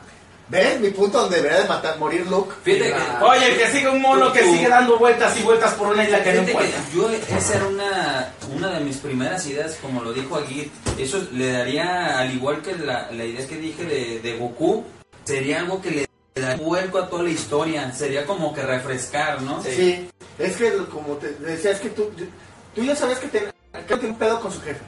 ¿Ves 0.50 0.80
mi 0.80 0.90
punto 0.92 1.20
donde 1.22 1.38
debería 1.38 1.60
de 1.64 1.68
matar, 1.68 2.00
morir 2.00 2.26
Luke? 2.28 2.54
Fíjate 2.64 2.90
la- 2.92 3.20
que, 3.20 3.26
Oye, 3.26 3.58
que 3.58 3.68
sigue 3.68 3.90
un 3.90 4.02
mono 4.02 4.32
que 4.32 4.40
Tú- 4.40 4.54
sigue 4.54 4.70
dando 4.70 4.98
vueltas 4.98 5.38
y 5.38 5.44
vueltas 5.44 5.74
por 5.74 5.88
una 5.90 6.04
isla 6.06 6.24
que 6.24 6.34
no 6.34 6.42
encuentra. 6.44 6.80
que 6.86 6.96
yo, 6.98 7.10
esa 7.38 7.56
era 7.56 7.68
una, 7.68 8.34
una 8.56 8.70
de 8.70 8.80
mis 8.86 8.98
primeras 8.98 9.46
ideas, 9.46 9.78
como 9.82 10.02
lo 10.04 10.14
dijo 10.14 10.38
Aguirre. 10.38 10.70
Eso 10.98 11.22
le 11.34 11.52
daría, 11.52 12.18
al 12.20 12.34
igual 12.34 12.62
que 12.62 12.76
la, 12.78 13.12
la 13.12 13.26
idea 13.26 13.46
que 13.46 13.58
dije 13.58 13.84
de, 13.84 14.20
de 14.22 14.38
Goku, 14.38 14.86
sería 15.26 15.60
algo 15.60 15.82
que 15.82 15.92
le 15.92 16.08
daría 16.34 16.64
vuelco 16.64 16.98
a 17.00 17.10
toda 17.10 17.24
la 17.24 17.30
historia. 17.30 17.92
Sería 17.92 18.26
como 18.26 18.54
que 18.54 18.62
refrescar, 18.62 19.42
¿no? 19.42 19.62
Sí. 19.62 20.10
Es 20.40 20.56
que, 20.56 20.72
como 20.90 21.16
te 21.16 21.30
decía, 21.34 21.72
es 21.72 21.80
que 21.82 21.90
tú, 21.90 22.10
tú 22.74 22.84
ya 22.84 22.96
sabes 22.96 23.18
que 23.18 23.28
tiene, 23.28 23.48
que 23.86 23.96
tiene 23.98 24.10
un 24.14 24.16
pedo 24.18 24.40
con 24.40 24.52
su 24.54 24.62
jefe. 24.62 24.80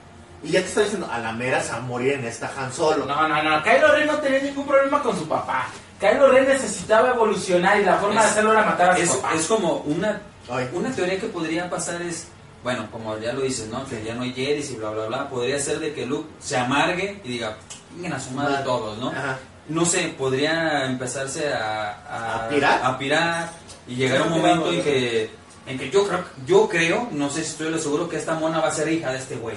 Y 0.43 0.51
ya 0.51 0.61
te 0.61 0.67
está 0.67 0.81
diciendo, 0.81 1.07
a 1.11 1.19
la 1.19 1.31
mera 1.33 1.61
se 1.61 1.71
va 1.71 1.77
a 1.77 1.81
morir 1.81 2.13
en 2.13 2.25
esta 2.25 2.51
Han 2.57 2.71
Solo. 2.71 3.05
No, 3.05 3.27
no, 3.27 3.43
no. 3.43 3.63
Kylo 3.63 3.91
Ren 3.93 4.07
no 4.07 4.15
tenía 4.19 4.39
ningún 4.41 4.65
problema 4.65 5.01
con 5.03 5.17
su 5.17 5.27
papá. 5.27 5.67
Kylo 5.99 6.31
Ren 6.31 6.47
necesitaba 6.47 7.09
evolucionar 7.09 7.79
y 7.79 7.83
la 7.83 7.97
forma 7.97 8.21
de 8.21 8.27
hacerlo 8.29 8.53
era 8.53 8.63
matar 8.63 8.91
a 8.91 8.95
su 8.95 9.01
Es, 9.03 9.09
papá. 9.11 9.33
es 9.35 9.45
como 9.47 9.73
una, 9.79 10.21
Ay. 10.49 10.69
una 10.73 10.91
teoría 10.91 11.19
que 11.19 11.27
podría 11.27 11.69
pasar 11.69 12.01
es, 12.01 12.27
bueno, 12.63 12.87
como 12.91 13.17
ya 13.17 13.33
lo 13.33 13.41
dices, 13.41 13.67
¿no? 13.67 13.85
Que 13.85 14.01
ya 14.03 14.15
no 14.15 14.21
hay 14.23 14.31
Jedis 14.33 14.71
y 14.71 14.75
bla, 14.77 14.91
bla, 14.91 15.07
bla. 15.07 15.29
Podría 15.29 15.59
ser 15.59 15.79
de 15.79 15.93
que 15.93 16.05
Luke 16.05 16.29
se 16.39 16.55
amargue 16.57 17.19
y 17.25 17.29
diga, 17.33 17.57
vengan 17.95 18.13
a 18.13 18.19
su 18.21 18.31
madre 18.31 18.63
todos, 18.63 18.97
¿no? 18.97 19.09
Ajá. 19.09 19.37
no 19.67 19.85
sé, 19.85 20.15
podría 20.17 20.85
empezarse 20.85 21.51
a, 21.53 22.45
¿A 22.45 22.49
pirar? 22.49 22.79
a 22.83 22.97
pirar 22.97 23.49
y 23.87 23.95
llegar 23.95 24.21
a 24.21 24.23
un 24.23 24.29
momento 24.31 24.71
en 24.71 24.83
que, 24.83 25.29
en 25.69 25.77
que 25.79 25.89
yo 25.89 26.05
creo, 26.07 26.23
yo 26.45 26.67
creo, 26.67 27.07
no 27.11 27.29
sé 27.29 27.43
si 27.43 27.51
estoy 27.51 27.69
lo 27.69 27.77
seguro, 27.79 28.09
que 28.09 28.17
esta 28.17 28.33
mona 28.33 28.59
va 28.59 28.67
a 28.67 28.71
ser 28.73 28.91
hija 28.91 29.11
de 29.11 29.19
este 29.19 29.35
güey. 29.35 29.55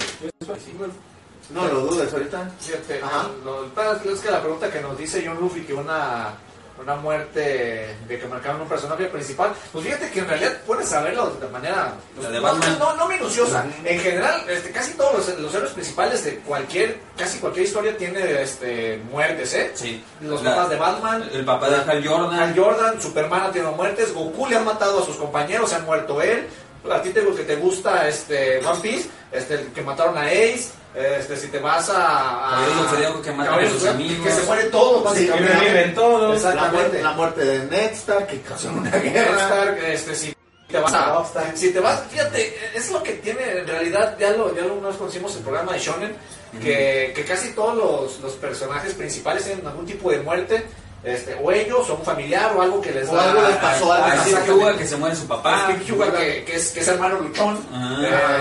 No 1.53 1.67
lo 1.67 1.81
dudes 1.81 2.13
ahorita. 2.13 2.51
Fíjate, 2.61 3.03
Ajá. 3.03 3.29
lo- 3.45 3.67
lo- 3.67 4.13
es 4.15 4.21
que 4.21 4.31
la 4.31 4.41
pregunta 4.41 4.71
que 4.71 4.81
nos 4.81 4.97
dice 4.97 5.25
John 5.27 5.39
Luffy 5.41 5.63
que 5.63 5.75
una 5.75 6.35
una 6.81 6.97
muerte 6.97 7.97
de 8.09 8.19
que 8.19 8.27
marcaron 8.27 8.61
un 8.63 8.69
personaje 8.69 9.05
principal, 9.07 9.53
pues 9.73 9.85
fíjate 9.85 10.11
que 10.11 10.21
en 10.21 10.29
realidad 10.29 10.53
puedes 10.67 10.89
saberlo 10.89 11.31
de 11.31 11.49
manera 11.49 11.93
de 12.17 12.41
no, 12.41 12.55
no, 12.79 12.97
no 12.97 13.09
minuciosa. 13.09 13.65
En 13.85 14.01
general, 14.01 14.43
este, 14.49 14.71
casi 14.73 14.93
todos 14.95 15.29
los, 15.29 15.39
los 15.39 15.55
héroes 15.55 15.73
principales 15.73 16.25
de 16.25 16.37
cualquier, 16.39 16.99
casi 17.17 17.39
cualquier 17.39 17.67
historia 17.67 17.97
tiene 17.97 18.43
este 18.43 18.97
muertes, 19.11 19.55
¿eh? 19.55 19.71
Sí. 19.75 20.03
Los 20.21 20.43
La- 20.43 20.51
papás 20.57 20.71
de 20.71 20.77
Batman, 20.77 21.31
El 21.33 21.45
papá 21.45 21.69
de 21.71 21.77
Hal 21.91 22.07
Jordan. 22.07 22.41
Hal 22.41 22.55
Jordan, 22.57 23.01
Superman 23.01 23.43
ha 23.43 23.53
tenido 23.53 23.73
muertes, 23.73 24.13
Goku 24.13 24.47
le 24.47 24.57
han 24.57 24.65
matado 24.65 25.03
a 25.03 25.07
sus 25.07 25.17
compañeros, 25.17 25.71
se 25.71 25.77
han 25.77 25.85
muerto 25.85 26.21
él. 26.21 26.47
A 26.91 27.01
ti 27.01 27.11
te, 27.11 27.21
que 27.25 27.45
te 27.45 27.55
gusta 27.57 28.09
este 28.09 28.59
One 28.67 28.81
Piece, 28.81 29.09
este 29.31 29.69
que 29.73 29.83
mataron 29.83 30.19
a 30.19 30.23
Ace, 30.23 30.71
este 30.95 31.37
si 31.37 31.49
te 31.49 31.59
vas 31.59 31.89
a, 31.89 31.95
Caballeros 31.95 32.77
del 32.77 32.87
Zodiaco 32.91 33.23
que 33.23 33.33
matan 33.33 33.65
a 33.65 33.71
sus 33.71 33.87
amigos. 33.87 34.27
que 34.27 34.33
se 34.33 34.43
muere 34.43 34.65
todo 34.65 35.03
básicamente. 35.03 35.53
reviven 35.55 35.95
todos. 35.95 36.21
La 36.21 36.27
muerte, 36.29 36.49
Exactamente. 36.49 37.03
la 37.03 37.13
muerte 37.13 37.45
de 37.45 37.59
Ned 37.67 37.93
Stark, 37.93 38.27
que 38.27 38.41
causó 38.43 38.69
una 38.71 38.91
Ned 38.91 39.13
guerra. 39.13 39.39
Stark, 39.39 39.79
este, 39.85 40.15
si 40.15 40.37
te 40.69 40.79
vas 40.79 40.93
a, 40.95 41.25
si 41.55 41.73
te 41.73 41.81
vas, 41.81 42.03
fíjate, 42.11 42.55
es 42.75 42.91
lo 42.91 43.03
que 43.03 43.13
tiene 43.15 43.59
en 43.59 43.67
realidad, 43.67 44.17
ya 44.19 44.31
lo, 44.31 44.55
ya 44.55 44.63
lo 44.63 44.75
una 44.75 44.89
vez 44.89 44.97
conocimos 44.97 45.37
el 45.37 45.43
programa 45.43 45.73
de 45.73 45.79
Shonen, 45.79 46.17
que, 46.63 47.13
que 47.15 47.25
casi 47.25 47.51
todos 47.53 47.77
los, 47.77 48.21
los 48.21 48.33
personajes 48.35 48.95
principales 48.95 49.45
tienen 49.45 49.67
algún 49.67 49.87
tipo 49.87 50.11
de 50.11 50.21
muerte, 50.21 50.65
este, 51.05 51.35
o 51.43 51.51
ellos, 51.51 51.89
o 51.91 51.95
un 51.97 52.05
familiar, 52.05 52.53
o 52.57 52.63
algo 52.63 52.81
que 52.81 52.93
les 52.93 53.09
O 53.09 53.15
da- 53.17 53.25
algo 53.31 53.43
les 53.43 53.57
pasó, 53.57 53.93
a- 53.93 54.13
A 54.13 54.25
que 54.79 54.87
se 54.87 54.97
muere 54.97 55.17
su 55.17 55.27
papá. 55.27 55.65
Steve 55.65 55.85
Hyuga, 55.85 56.13
que, 56.17 56.45
que 56.45 56.57
es, 56.57 56.71
que 56.71 56.81
es 56.81 56.89
hermano 56.89 57.19
luchón. 57.21 57.59
Ah. 57.73 57.99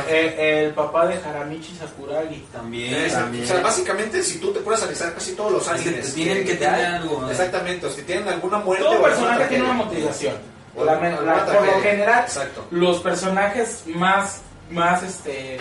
Eh, 0.08 0.36
Eh, 0.38 0.64
el 0.68 0.74
papá 0.74 1.08
de 1.08 1.16
Haramichi 1.16 1.76
Sakuragi. 1.76 2.46
También. 2.52 2.94
es- 2.94 3.14
también. 3.14 3.44
o 3.44 3.48
sea, 3.48 3.62
básicamente, 3.62 4.22
si 4.24 4.38
tú 4.40 4.52
te 4.54 4.60
puedes 4.60 4.82
analizar 4.82 5.14
casi 5.14 5.32
todos 5.34 5.52
los 5.54 5.68
Es 5.68 5.82
que 5.82 5.90
animes, 5.90 6.14
tienen 6.14 6.46
que 6.46 6.56
tener 6.56 6.86
algo. 6.86 7.28
Exactamente, 7.30 7.86
o 7.88 7.90
si 7.90 8.04
tienen 8.04 8.28
alguna 8.28 8.60
muerte. 8.60 8.84
Todo 8.84 9.02
personaje 9.02 9.46
tiene 9.46 9.64
una 9.64 9.74
motivación. 9.74 10.36
O 10.76 10.86
La- 10.86 11.00
por 11.00 11.66
lo 11.66 11.82
general, 11.82 12.24
Exacto. 12.26 12.66
los 12.72 13.00
personajes 13.00 13.84
más, 13.88 14.42
más, 14.70 15.04
este, 15.04 15.60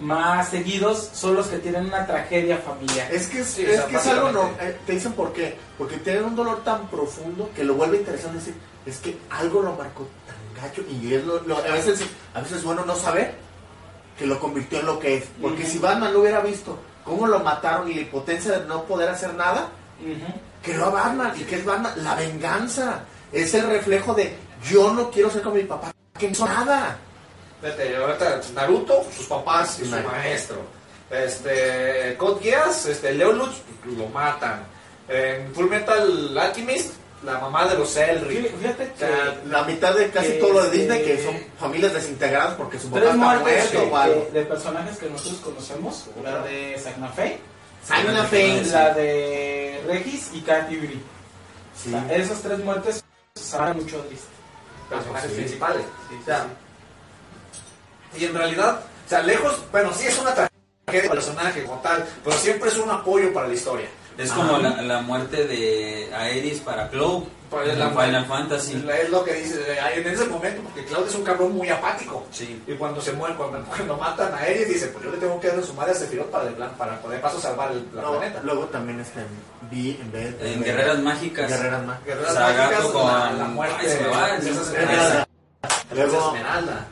más 0.00 0.48
seguidos 0.48 1.10
son 1.12 1.34
los 1.34 1.46
que 1.48 1.58
tienen 1.58 1.86
una 1.86 2.06
tragedia 2.06 2.58
familiar. 2.58 3.12
Es 3.12 3.26
que 3.28 3.40
es, 3.40 3.46
Sí, 3.48 3.64
es 3.64 3.80
que 3.82 3.96
es 3.96 4.06
algo, 4.06 4.32
no, 4.32 4.44
eh, 4.60 4.76
te 4.86 4.92
dicen 4.92 5.12
por 5.12 5.32
qué. 5.32 5.56
Porque 5.78 5.96
tienen 5.98 6.24
un 6.24 6.34
dolor 6.36 6.62
tan 6.64 6.88
profundo 6.88 7.50
que 7.54 7.64
lo 7.64 7.74
vuelve 7.74 7.98
interesante 7.98 8.38
decir, 8.38 8.54
es 8.86 8.96
que 8.98 9.18
algo 9.30 9.62
lo 9.62 9.72
marcó 9.74 10.08
tan 10.26 10.62
gacho 10.64 10.82
y 10.90 11.14
es 11.14 11.24
lo- 11.24 11.40
lo- 11.42 11.58
a, 11.58 11.62
veces, 11.72 12.00
a 12.34 12.40
veces 12.40 12.58
es 12.58 12.64
bueno 12.64 12.84
no 12.84 12.96
saber 12.96 13.34
que 14.18 14.26
lo 14.26 14.38
convirtió 14.40 14.80
en 14.80 14.86
lo 14.86 14.98
que 14.98 15.18
es. 15.18 15.24
Porque 15.40 15.64
si 15.66 15.78
Batman 15.78 16.12
lo 16.12 16.20
hubiera 16.20 16.40
visto, 16.40 16.78
cómo 17.04 17.26
lo 17.26 17.40
mataron 17.40 17.90
y 17.90 17.94
la 17.94 18.00
impotencia 18.02 18.58
de 18.58 18.66
no 18.66 18.84
poder 18.84 19.08
hacer 19.10 19.34
nada, 19.34 19.68
Ujú. 20.00 20.32
creó 20.62 20.86
a 20.86 20.90
Batman. 20.90 21.32
¿Y 21.38 21.44
qué 21.44 21.56
es 21.56 21.64
Batman? 21.64 21.92
La 21.96 22.14
venganza. 22.14 23.02
Es 23.32 23.54
el 23.54 23.66
reflejo 23.68 24.12
de 24.14 24.34
yo 24.70 24.92
no 24.92 25.10
quiero 25.10 25.30
ser 25.30 25.42
como 25.42 25.56
mi 25.56 25.62
papá, 25.64 25.92
que 26.18 26.26
no 26.26 26.32
hizo 26.32 26.46
nada. 26.46 26.98
Fíjate, 27.60 27.96
ahorita 27.96 28.40
Naruto, 28.54 29.04
sus 29.14 29.26
papás 29.26 29.78
y 29.80 29.84
su 29.84 29.96
maestro. 29.96 30.58
Este, 31.10 32.14
Code 32.16 32.42
Geass, 32.42 32.86
este, 32.86 33.12
Leolux, 33.12 33.56
lo 33.84 34.06
matan. 34.06 34.62
En 35.08 35.52
Full 35.54 35.66
Metal 35.68 36.38
Alchemist, 36.38 36.94
la 37.24 37.38
mamá 37.38 37.66
de 37.68 37.76
los 37.76 37.94
Elric. 37.96 38.46
Fí- 38.52 38.56
Fíjate 38.60 38.92
que 38.92 39.48
La 39.48 39.64
mitad 39.64 39.94
de 39.94 40.08
casi 40.10 40.34
todo 40.38 40.52
lo 40.52 40.60
de 40.60 40.66
Este- 40.68 40.78
Disney 40.78 41.04
que 41.04 41.24
son 41.24 41.36
familias 41.58 41.92
desintegradas 41.92 42.54
porque 42.54 42.78
su 42.78 42.88
papá 42.90 43.00
está 43.06 43.14
muerto 43.16 43.82
o 43.90 43.96
algo. 43.96 44.28
de, 44.32 44.40
de 44.40 44.46
personajes 44.46 44.98
que 44.98 45.10
nosotros 45.10 45.40
conocemos, 45.40 46.06
la 46.22 46.42
de 46.42 46.78
Sagnafei, 46.78 47.38
Simon 47.84 48.26
Fane. 48.28 48.62
la 48.70 48.94
de 48.94 49.82
Regis 49.86 50.30
y. 50.32 50.40
Sí. 50.40 51.88
O 51.88 51.90
sea, 52.06 52.16
esas 52.16 52.40
tres 52.42 52.58
muertes 52.60 53.02
saben 53.34 53.76
mucho 53.78 53.96
triste. 54.02 54.26
personajes 54.88 55.30
Sí. 55.30 55.36
principales. 55.36 55.82
Sí, 56.08 56.16
O 56.20 56.24
sea, 56.24 56.46
y 58.18 58.24
en 58.24 58.34
realidad, 58.34 58.80
o 59.06 59.08
sea, 59.08 59.22
lejos, 59.22 59.58
bueno, 59.72 59.90
sí 59.94 60.06
es 60.06 60.18
una 60.18 60.34
tragedia 60.34 60.50
del 61.02 61.10
personaje 61.10 61.64
como 61.64 61.80
tal, 61.80 62.04
pero 62.24 62.36
siempre 62.36 62.68
es 62.68 62.78
un 62.78 62.90
apoyo 62.90 63.32
para 63.32 63.48
la 63.48 63.54
historia. 63.54 63.88
Es 64.18 64.32
como 64.32 64.58
la, 64.58 64.82
la 64.82 65.00
muerte 65.00 65.46
de 65.46 66.10
Aeris 66.14 66.58
para 66.60 66.90
Cloud 66.90 67.22
Pues 67.48 67.70
en 67.70 67.78
la- 67.78 67.88
Final 67.88 68.26
Fantasy. 68.26 68.84
Es 69.00 69.08
lo 69.08 69.24
que 69.24 69.32
dice 69.32 69.58
eh, 69.72 69.78
en 69.94 70.06
ese 70.08 70.26
momento, 70.26 70.60
porque 70.62 70.84
Cloud 70.84 71.06
es 71.08 71.14
un 71.14 71.24
cabrón 71.24 71.56
muy 71.56 71.70
apático. 71.70 72.26
Sí. 72.30 72.62
Y 72.66 72.74
cuando 72.74 73.00
se 73.00 73.12
muere, 73.12 73.34
cuando, 73.36 73.64
cuando 73.68 73.96
matan 73.96 74.34
a 74.34 74.38
Ares, 74.38 74.68
dice, 74.68 74.88
pues 74.88 75.04
yo 75.06 75.10
le 75.12 75.16
tengo 75.16 75.40
que 75.40 75.48
dar 75.48 75.62
su 75.64 75.72
madre 75.72 75.92
a 75.92 75.94
Sephiroth 75.94 76.26
para, 76.30 76.50
plan, 76.50 76.70
para 76.76 77.00
poder 77.00 77.20
paso 77.22 77.40
salvar 77.40 77.72
el 77.72 77.86
la 77.94 78.02
No, 78.02 78.10
planeta. 78.18 78.40
luego 78.42 78.64
también 78.66 79.00
está 79.00 79.20
en 79.22 79.70
B 79.70 79.96
en 79.98 80.12
vez 80.12 80.38
de 80.38 80.52
En 80.52 80.64
Guerreras 80.64 80.98
Mágicas. 80.98 81.48
Guerreras 81.48 81.86
Mágicas. 81.86 82.06
Guerreras 82.06 82.34
Sagato 82.34 82.62
Mágicas, 82.72 82.84
con- 82.92 83.06
la, 83.06 83.32
la 83.32 83.44
muerte 83.44 83.76
Ay, 83.80 83.88
se 83.88 84.06
va. 84.06 85.26
Luego- 85.94 86.26
Esmeralda. 86.34 86.86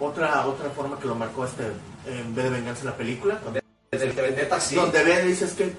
Otra 0.00 0.46
otra 0.46 0.70
forma 0.70 0.98
que 0.98 1.06
lo 1.06 1.14
marcó 1.14 1.44
este 1.44 1.64
en 2.06 2.34
vez 2.34 2.44
de 2.46 2.50
venganza 2.50 2.80
en 2.80 2.86
la 2.86 2.96
película, 2.96 3.38
donde, 3.44 3.62
Vendetta, 3.92 4.58
sí. 4.58 4.74
donde 4.74 5.02
ve 5.04 5.22
dice 5.24 5.44
es 5.44 5.52
que 5.52 5.72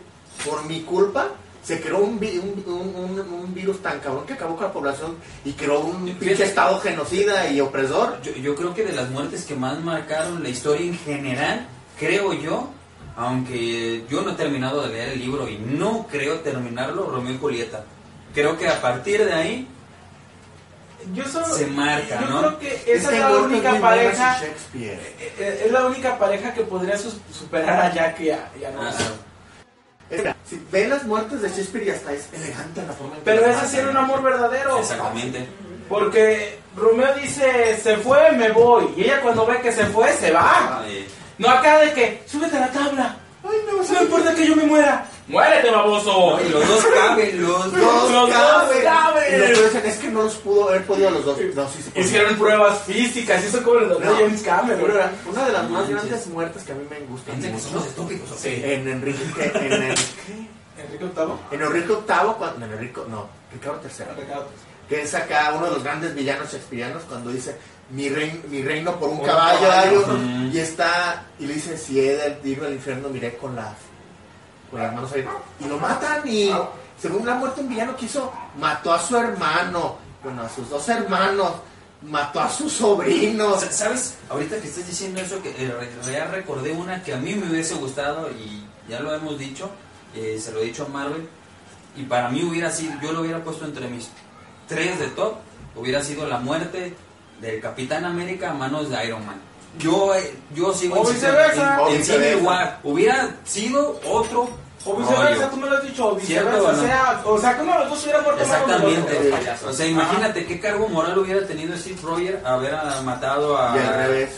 por 0.45 0.63
mi 0.65 0.81
culpa 0.81 1.27
se 1.63 1.79
creó 1.81 1.99
un, 1.99 2.19
vi- 2.19 2.37
un, 2.39 2.63
un- 2.71 3.19
un- 3.19 3.53
virus 3.53 3.81
tan 3.81 3.99
cabrón 3.99 4.25
que 4.25 4.33
acabó 4.33 4.55
con 4.55 4.65
la 4.67 4.73
población 4.73 5.15
y 5.45 5.53
creó 5.53 5.79
un 5.81 6.05
pinche 6.15 6.43
estado 6.45 6.79
genocida 6.79 7.49
y 7.49 7.61
opresor. 7.61 8.19
Yo, 8.21 8.31
yo 8.33 8.55
creo 8.55 8.73
que 8.73 8.83
de 8.83 8.93
las 8.93 9.09
muertes 9.09 9.45
que 9.45 9.55
más 9.55 9.79
marcaron 9.81 10.41
la 10.41 10.49
historia 10.49 10.85
en 10.87 10.97
general, 10.97 11.67
creo 11.99 12.33
yo, 12.33 12.69
aunque 13.15 14.03
yo 14.09 14.21
no 14.21 14.31
he 14.31 14.35
terminado 14.35 14.81
de 14.83 14.89
leer 14.93 15.09
el 15.13 15.19
libro 15.19 15.47
y 15.49 15.57
no 15.57 16.07
creo 16.09 16.39
terminarlo, 16.39 17.05
Romeo 17.11 17.33
y 17.33 17.37
Julieta. 17.37 17.83
Creo 18.33 18.57
que 18.57 18.67
a 18.67 18.81
partir 18.81 19.23
de 19.23 19.33
ahí 19.33 19.67
yo 21.13 21.25
solo, 21.25 21.45
se 21.47 21.67
marca, 21.67 22.19
yo 22.21 22.27
¿no? 22.27 22.39
creo 22.39 22.59
que 22.59 22.73
Es 22.75 22.87
esa 22.87 23.07
es 23.09 23.13
hay 23.13 23.19
la 23.19 23.37
única 23.39 23.79
pareja, 23.79 24.39
Shakespeare. 24.41 24.93
eh, 25.19 25.33
eh, 25.39 25.63
es 25.65 25.71
la 25.71 25.85
única 25.85 26.17
pareja 26.17 26.53
que 26.53 26.61
podría 26.61 26.97
superar 26.97 27.81
a 27.81 27.93
Jack 27.93 28.19
y 28.21 28.29
a, 28.29 28.49
y 28.59 28.63
a 28.63 28.71
Ah, 28.79 30.35
si 30.45 30.61
ven 30.71 30.89
las 30.89 31.05
muertes 31.05 31.41
de 31.41 31.47
Shakespeare 31.49 31.85
y 31.87 31.89
hasta 31.91 32.11
es 32.11 32.27
elegante 32.33 32.81
la 32.85 32.91
forma 32.93 33.13
en 33.15 33.19
que 33.21 33.25
Pero 33.31 33.45
ese 33.45 33.67
sí 33.67 33.77
era 33.77 33.89
un 33.89 33.97
amor 33.97 34.21
verdadero. 34.21 34.77
Exactamente. 34.79 35.47
Porque 35.87 36.59
Romeo 36.75 37.13
dice, 37.15 37.77
se 37.81 37.95
fue, 37.97 38.31
me 38.33 38.51
voy. 38.51 38.93
Y 38.97 39.03
ella 39.03 39.21
cuando 39.21 39.45
ve 39.45 39.61
que 39.61 39.71
se 39.71 39.85
fue, 39.85 40.11
se 40.13 40.31
va. 40.31 40.83
Eh, 40.85 41.07
No 41.37 41.49
acá 41.49 41.79
de 41.79 41.93
que, 41.93 42.23
súbete 42.27 42.57
a 42.57 42.61
la 42.61 42.71
tabla. 42.71 43.15
Ay, 43.43 43.57
no, 43.65 43.81
no 43.81 44.01
importa 44.03 44.35
que 44.35 44.45
yo 44.47 44.55
me 44.55 44.63
muera. 44.65 45.05
Muérete, 45.31 45.71
baboso. 45.71 46.37
no, 46.39 46.45
y 46.45 46.49
los 46.49 46.67
dos 46.67 46.85
caben, 46.93 47.41
los 47.41 47.49
dos. 47.71 47.73
Los 47.73 47.81
Los 47.83 48.11
dos 48.11 48.29
caben. 48.29 48.83
caben. 48.83 49.33
Y 49.33 49.37
lo 49.37 49.45
que 49.45 49.63
dicen 49.63 49.85
es 49.85 49.97
que 49.97 50.07
no 50.09 50.23
los 50.23 50.35
pudo 50.35 50.69
haber 50.69 50.85
podido 50.85 51.07
a 51.07 51.11
los 51.11 51.25
dos. 51.25 51.37
No, 51.55 51.67
sí 51.69 51.81
se 51.81 51.91
pudo. 51.91 52.03
Hicieron 52.03 52.35
pruebas 52.37 52.79
físicas, 52.83 53.43
eso 53.43 53.63
como 53.63 53.79
el 53.79 53.89
doctor 53.89 54.05
No. 54.11 54.15
James 54.17 54.41
Cameron. 54.41 54.91
Una 55.25 55.45
de 55.45 55.53
las 55.53 55.69
más 55.69 55.89
grandes 55.89 56.27
muertes 56.27 56.63
que 56.63 56.71
a 56.71 56.75
mí 56.75 56.85
me 56.89 56.99
gustan 57.07 57.35
Piensa 57.39 57.47
que 57.47 57.53
mucho. 57.53 57.67
somos 57.69 57.87
estúpidos. 57.87 58.29
Sí. 58.37 58.61
En 58.63 58.87
Enrique, 58.87 59.19
en, 59.37 59.55
en, 59.73 59.73
Enrique 59.83 60.05
VIII. 61.05 61.37
en 61.51 61.61
Enrique 61.61 61.87
VIII, 61.87 62.33
cuando, 62.37 62.65
en 62.65 62.71
Enrique, 62.73 63.01
no, 63.07 63.27
Ricardo 63.53 63.79
III, 63.83 64.25
que 64.89 65.01
es 65.03 65.13
acá 65.15 65.53
uno 65.55 65.65
de 65.67 65.71
los 65.71 65.83
grandes 65.83 66.13
villanos 66.13 66.51
shakespearianos 66.51 67.03
cuando 67.07 67.29
dice 67.31 67.55
mi, 67.91 68.09
rein- 68.09 68.43
mi 68.49 68.61
reino 68.61 68.97
por 68.99 69.09
un 69.09 69.19
Por 69.19 69.27
caballo, 69.27 70.05
y 70.51 70.57
está 70.57 71.25
y 71.39 71.45
le 71.45 71.53
dice 71.53 71.77
si 71.77 71.99
he 72.01 72.17
de 72.17 72.37
ir 72.49 72.61
al 72.63 72.73
infierno 72.73 73.07
miré 73.09 73.37
con 73.37 73.55
las 73.55 73.73
con 74.71 74.81
las 74.81 74.93
manos 74.95 75.11
ahí 75.11 75.25
y 75.59 75.65
lo 75.65 75.77
matan 75.77 76.21
y 76.27 76.49
según 76.99 77.25
la 77.25 77.35
muerte 77.35 77.61
un 77.61 77.69
villano 77.69 77.95
que 77.95 78.05
hizo 78.05 78.31
mató 78.57 78.93
a 78.93 78.99
su 79.01 79.15
hermano 79.17 79.97
bueno 80.23 80.41
a 80.43 80.49
sus 80.49 80.69
dos 80.69 80.87
hermanos 80.89 81.51
mató 82.03 82.39
a 82.39 82.49
sus 82.49 82.71
sobrinos 82.73 83.59
Sa- 83.61 83.71
¿Sabes? 83.71 84.15
Ahorita 84.29 84.59
que 84.59 84.67
estás 84.67 84.87
diciendo 84.87 85.19
eso, 85.21 85.41
que 85.43 85.49
eh, 85.49 85.71
ya 86.11 86.25
recordé 86.25 86.71
una 86.71 87.03
que 87.03 87.13
a 87.13 87.17
mí 87.17 87.35
me 87.35 87.51
hubiese 87.51 87.75
gustado 87.75 88.29
y 88.31 88.65
ya 88.89 88.99
lo 89.01 89.13
hemos 89.13 89.37
dicho, 89.37 89.69
eh, 90.15 90.39
se 90.41 90.51
lo 90.51 90.61
he 90.61 90.65
dicho 90.65 90.85
a 90.85 90.89
Marvel, 90.89 91.27
y 91.95 92.03
para 92.03 92.29
mí 92.29 92.43
hubiera 92.43 92.71
sido, 92.71 92.93
yo 93.01 93.11
lo 93.13 93.21
hubiera 93.21 93.43
puesto 93.43 93.65
entre 93.65 93.87
mis 93.87 94.09
tres 94.67 94.97
de 94.99 95.07
top, 95.09 95.35
hubiera 95.75 96.03
sido 96.03 96.25
la 96.27 96.39
muerte 96.39 96.95
del 97.39 97.61
Capitán 97.61 98.03
América 98.05 98.49
a 98.49 98.53
manos 98.55 98.89
de 98.89 99.05
Iron 99.05 99.23
Man. 99.25 99.39
Yo, 99.79 100.13
eh, 100.15 100.33
yo 100.53 100.73
sigo 100.73 100.95
O 100.95 100.99
insistiendo 100.99 101.37
viceversa. 101.37 101.79
en- 101.89 101.95
en 101.95 102.03
Civil. 102.05 102.45
War. 102.45 102.79
Hubiera 102.83 103.35
sido 103.45 103.99
otro 104.05 104.49
O 104.85 104.95
viceversa, 104.95 105.49
tú 105.49 105.57
me 105.57 105.69
lo 105.69 105.77
has 105.77 105.83
dicho, 105.83 106.07
o 106.07 106.19
¿Cierto 106.19 106.49
viceversa. 106.49 106.69
o 106.69 106.73
no? 106.73 106.81
Sea, 106.87 107.21
o 107.25 107.39
sea, 107.39 107.55
de 107.73 107.79
los 107.79 107.89
dos 107.89 108.03
hubiera 108.03 108.21
muerto 108.21 108.41
Exactamente. 108.41 109.29
los. 109.29 109.63
O 109.63 109.73
sea, 109.73 109.85
imagínate 109.85 110.45
qué 110.45 110.59
cargo 110.59 110.87
moral 110.89 111.17
hubiera 111.19 111.45
tenido 111.47 111.77
Steve 111.77 111.99
Rogers 112.03 112.45
haber 112.45 112.73
matado 113.03 113.57
a... 113.57 113.75
y 113.75 113.79
al 113.79 113.93
revés 113.95 114.29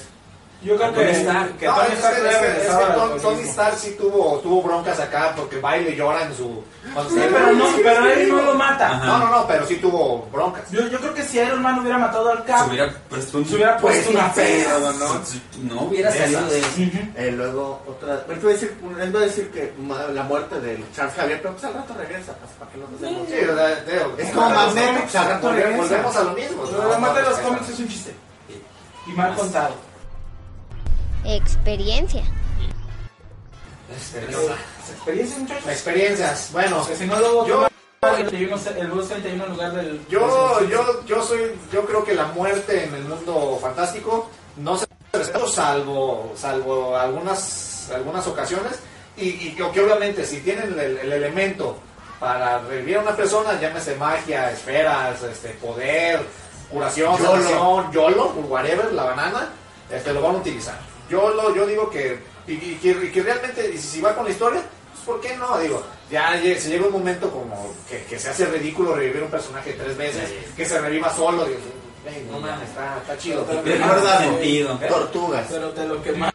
Yo 0.63 0.77
creo 0.77 0.93
que, 0.93 0.99
Tony 0.99 1.11
Stark. 1.11 1.57
que 1.57 1.65
No, 1.65 1.75
Tony 1.75 1.87
es, 1.87 1.93
Stark 1.99 2.15
es 2.17 2.21
que- 2.23 2.47
es 2.47 3.13
que 3.15 3.19
Tony. 3.21 3.41
Stark 3.41 3.75
sí 3.77 3.95
tuvo, 3.99 4.39
tuvo 4.39 4.61
broncas 4.63 4.99
acá 4.99 5.33
porque 5.35 5.59
baile 5.59 5.91
y 5.91 5.95
llora 5.95 6.23
en 6.23 6.33
su... 6.35 6.63
Sí, 7.09 7.15
pero 7.31 7.51
no, 7.53 7.65
pero 7.83 8.05
él 8.05 8.29
no 8.29 8.41
lo 8.43 8.53
mata. 8.55 8.91
Ajá. 8.91 9.05
No, 9.05 9.17
no, 9.19 9.29
no, 9.29 9.47
pero 9.47 9.65
sí 9.65 9.75
tuvo 9.77 10.27
broncas. 10.31 10.69
Yo, 10.71 10.87
yo 10.87 10.99
creo 10.99 11.13
que 11.13 11.23
si 11.23 11.39
Iron 11.39 11.61
Man 11.61 11.79
hubiera 11.79 11.97
matado 11.97 12.29
al 12.31 12.43
Cap, 12.45 12.65
Se 12.65 12.69
hubiera 12.69 12.93
puesto 13.09 13.37
un... 13.39 13.45
se 13.45 13.55
hubiera 13.55 13.77
pues 13.77 13.95
puesto 13.97 14.11
una 14.11 14.31
pero 14.33 14.79
peda. 14.79 14.93
no 14.93 15.75
No 15.75 15.81
hubiera 15.83 16.11
salido 16.11 16.45
de 16.47 16.59
eso. 16.59 16.67
Ujú. 16.69 16.97
Eh, 17.15 17.31
luego 17.31 17.81
otra 17.87 18.23
él 18.29 18.45
va 18.45 18.49
a 18.49 18.53
decir 18.53 18.77
él 19.01 19.15
va 19.15 19.19
a 19.19 19.23
decir 19.23 19.49
que 19.51 19.73
la 20.13 20.23
muerte 20.23 20.59
de 20.61 20.83
Charles 20.95 21.15
Javier 21.15 21.39
pero 21.41 21.53
pues 21.53 21.63
al 21.65 21.73
rato 21.73 21.93
regresa 21.97 22.33
pues, 22.33 22.51
para 22.59 22.71
que 22.71 22.77
nos 22.77 22.89
hacemos 22.93 23.27
Sí, 23.27 23.35
digo, 23.35 24.15
Es 24.17 24.31
como 24.31 24.49
Magneto, 24.49 24.99
pues, 25.01 25.15
al 25.15 25.27
rato 25.27 25.51
regresa. 25.51 25.77
Volvemos 25.77 26.15
a 26.15 26.23
lo 26.23 26.31
mismo. 26.31 26.63
Lo 26.65 26.81
de 26.81 26.87
la 26.89 26.97
muerte 26.99 27.19
de 27.21 27.29
los 27.29 27.37
No, 27.37 27.43
no, 27.43 27.49
cómics 27.49 27.69
es 27.69 27.79
un 27.79 27.87
chiste. 27.87 28.15
Y 29.07 29.11
mal 29.11 29.35
contado. 29.35 29.75
Experiencia. 31.25 32.23
Las 33.89 34.89
experiencias, 34.91 35.39
muchachos. 35.39 35.67
Experiencias. 35.67 36.49
Bueno, 36.51 36.83
Si 36.83 37.05
no, 37.05 37.19
luego 37.19 37.47
yo, 37.47 37.67
el 38.01 38.27
31 38.27 38.57
el 38.77 38.87
bus 38.91 39.07
31 39.07 39.43
en 39.45 39.51
lugar 39.51 39.73
del. 39.73 40.07
yo, 40.07 40.67
yo, 40.69 41.05
yo 41.05 41.23
soy, 41.23 41.51
yo 41.71 41.85
creo 41.85 42.03
que 42.03 42.13
la 42.13 42.25
muerte 42.27 42.85
en 42.85 42.93
el 42.95 43.03
mundo 43.03 43.57
fantástico 43.61 44.29
no 44.57 44.77
se 44.77 44.85
respeta 45.13 45.47
salvo, 45.47 46.33
salvo 46.35 46.97
algunas, 46.97 47.89
algunas 47.93 48.25
ocasiones 48.27 48.73
y, 49.15 49.29
y 49.29 49.55
que, 49.55 49.69
que 49.71 49.81
obviamente 49.81 50.25
si 50.25 50.41
tienen 50.41 50.73
el, 50.77 50.97
el 50.97 51.11
elemento 51.13 51.77
para 52.19 52.59
revivir 52.59 52.97
a 52.97 53.01
una 53.01 53.15
persona, 53.15 53.59
llámese 53.59 53.95
magia, 53.95 54.51
esferas, 54.51 55.21
este, 55.23 55.49
poder, 55.49 56.21
curación, 56.69 57.17
Yolo. 57.17 57.31
sanación, 57.31 57.91
YOLO, 57.91 58.25
whatever, 58.49 58.91
la 58.93 59.03
banana, 59.03 59.49
este, 59.91 60.13
lo 60.13 60.21
van 60.21 60.35
a 60.35 60.37
utilizar. 60.39 60.92
Yo, 61.13 61.29
lo, 61.29 61.55
yo 61.55 61.67
digo 61.67 61.91
que, 61.91 62.17
y, 62.47 62.53
y 62.53 62.79
que, 62.81 62.89
y 62.89 63.11
que 63.11 63.21
realmente, 63.21 63.69
y 63.71 63.77
si, 63.77 64.01
va 64.01 64.15
con 64.15 64.25
la 64.25 64.31
historia, 64.31 64.63
pues 64.93 65.05
¿por 65.05 65.21
qué 65.21 65.37
no? 65.37 65.59
Digo, 65.59 65.83
ya 66.09 66.41
se 66.41 66.69
llega 66.69 66.87
un 66.87 66.93
momento 66.93 67.29
como 67.29 67.71
que, 67.87 68.03
que 68.05 68.17
se 68.17 68.29
hace 68.31 68.47
ridículo 68.47 68.95
revivir 68.95 69.21
un 69.21 69.29
personaje 69.29 69.73
tres 69.73 69.95
veces, 69.95 70.33
que 70.57 70.65
se 70.65 70.81
reviva 70.81 71.15
solo, 71.15 71.45
digo, 71.45 71.59
"Ey, 72.07 72.27
no 72.31 72.39
mames, 72.39 72.67
está, 72.67 72.97
está 72.97 73.15
chido. 73.15 73.45
Pero- 73.63 74.17
sentido. 74.17 74.79
tortugas 74.89 75.45
Pero 75.51 75.69
te 75.69 75.85
lo 75.85 76.01
que 76.01 76.32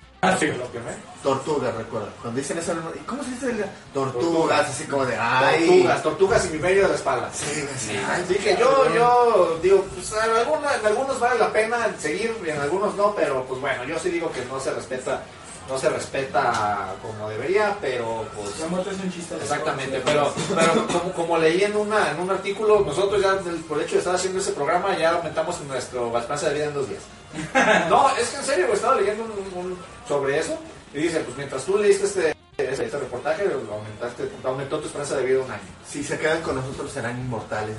me- 0.81 1.23
tortugas 1.23 1.75
recuerda. 1.77 2.09
Cuando 2.21 2.41
dicen 2.41 2.59
eso 2.59 2.73
¿y 2.95 2.99
cómo 3.05 3.23
se 3.23 3.31
dice 3.31 3.65
tortugas 3.95 4.69
así 4.69 4.85
como 4.85 5.07
de 5.07 5.17
ay. 5.17 5.67
Tortugas, 5.67 6.03
tortugas 6.03 6.47
y 6.47 6.49
mi 6.55 6.59
medio 6.59 6.83
de 6.83 6.89
la 6.89 6.95
espalda. 6.97 7.31
Sí, 7.33 7.65
sí. 7.79 7.97
Así 7.97 8.35
que 8.35 8.57
yo, 8.57 8.93
yo 8.95 9.59
digo, 9.63 9.85
pues 9.95 10.13
en 10.13 10.37
algunos, 10.37 10.75
en 10.75 10.87
algunos 10.87 11.21
vale 11.21 11.39
la 11.39 11.53
pena 11.53 11.95
seguir 11.99 12.37
y 12.45 12.49
en 12.51 12.61
algunos 12.61 12.95
no, 12.97 13.15
pero 13.15 13.45
pues 13.45 13.61
bueno, 13.61 13.85
yo 13.85 13.97
sí 13.99 14.11
digo 14.11 14.31
que 14.33 14.45
no 14.47 14.59
se 14.59 14.73
respeta, 14.73 15.23
no 15.69 15.79
se 15.79 15.89
respeta 15.91 16.95
como 17.03 17.29
debería, 17.29 17.77
pero 17.81 18.25
pues 18.35 18.59
La 18.61 18.67
muerte 18.69 18.91
es 18.91 19.01
un 19.01 19.13
chiste. 19.13 19.37
exactamente, 19.37 20.01
pero, 20.05 20.33
pero 20.55 20.87
como, 20.87 21.13
como 21.13 21.39
leí 21.39 21.63
en 21.63 21.77
una, 21.77 22.11
en 22.11 22.21
un 22.21 22.31
artículo, 22.31 22.81
nosotros 22.81 23.21
ya 23.23 23.39
por 23.69 23.79
el 23.79 23.85
hecho 23.85 23.95
de 23.95 23.99
estar 23.99 24.15
haciendo 24.15 24.41
ese 24.41 24.53
programa 24.53 24.97
ya 24.97 25.11
aumentamos 25.13 25.61
nuestro 25.63 26.09
esperanza 26.19 26.49
de 26.49 26.55
vida 26.55 26.65
en 26.67 26.75
dos 26.75 26.89
días. 26.89 27.03
No, 27.91 28.09
es 28.17 28.29
que 28.31 28.37
en 28.39 28.45
serio, 28.45 28.67
estaba 28.73 28.95
leyendo 28.97 29.25
un- 29.25 29.59
un- 29.67 29.79
sobre 30.09 30.39
eso 30.39 30.59
y 30.95 31.03
dice, 31.03 31.21
pues 31.21 31.37
mientras 31.37 31.65
tú 31.65 31.77
leíste 31.77 32.07
este, 32.07 32.35
este, 32.57 32.85
este 32.87 32.99
reportaje, 32.99 33.43
aumentaste, 33.71 34.29
aumentó 34.45 34.79
tu 34.79 34.87
esperanza 34.87 35.17
de 35.17 35.25
vida 35.25 35.41
un 35.45 35.51
año. 35.51 35.61
si 35.87 36.03
se 36.03 36.19
quedan 36.19 36.41
con 36.43 36.57
nosotros 36.57 36.91
serán 36.91 37.19
inmortales 37.19 37.77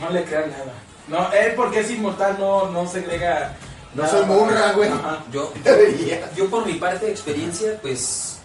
No 0.00 0.08
le 0.10 0.24
crean 0.24 0.50
nada. 0.50 0.72
No, 1.06 1.30
él 1.34 1.52
porque 1.54 1.80
es 1.80 1.90
inmortal 1.90 2.36
no, 2.38 2.70
no 2.70 2.86
segrega. 2.88 3.54
No 3.94 4.08
soy 4.08 4.26
Munra, 4.26 4.72
güey. 4.72 4.90
Yo, 5.32 5.52
yo 6.36 6.50
por 6.50 6.66
mi 6.66 6.74
parte 6.74 7.06
de 7.06 7.12
experiencia, 7.12 7.78
pues 7.80 8.40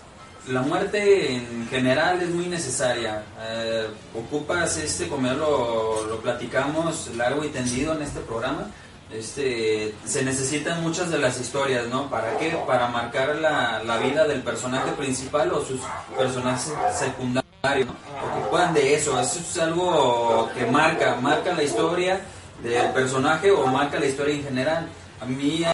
la 0.48 0.62
muerte 0.62 1.34
en 1.34 1.68
general 1.70 2.22
es 2.22 2.30
muy 2.30 2.48
necesaria. 2.48 3.24
Eh, 3.42 3.88
ocupas 4.16 4.78
este, 4.78 5.08
como 5.08 5.28
ya 5.28 5.34
lo, 5.34 6.06
lo 6.06 6.20
platicamos 6.22 7.10
largo 7.16 7.44
y 7.44 7.50
tendido 7.50 7.94
en 7.94 8.02
este 8.04 8.20
programa, 8.22 8.68
este, 9.12 9.96
se 10.06 10.24
necesitan 10.24 10.84
muchas 10.84 11.10
de 11.10 11.18
las 11.18 11.40
historias, 11.40 11.88
¿no? 11.88 12.10
¿Para 12.10 12.38
qué? 12.38 12.56
Para 12.68 12.88
marcar 12.90 13.36
la, 13.38 13.82
la 13.84 13.98
vida 13.98 14.28
del 14.28 14.42
personaje 14.42 14.92
principal 14.92 15.52
o 15.52 15.66
sus 15.66 15.82
personajes 16.16 16.72
secundarios, 16.94 17.88
¿no? 17.88 17.96
Ocupan 18.44 18.74
de 18.74 18.94
eso, 18.94 19.20
eso 19.20 19.40
es 19.40 19.58
algo 19.58 20.50
que 20.56 20.66
marca, 20.68 21.16
marca 21.16 21.54
la 21.54 21.64
historia 21.64 22.22
del 22.62 22.92
personaje 22.92 23.52
o 23.52 23.66
marca 23.68 24.00
la 24.00 24.06
historia 24.06 24.36
en 24.36 24.44
general. 24.44 24.88
A 25.22 25.26
mí 25.26 25.66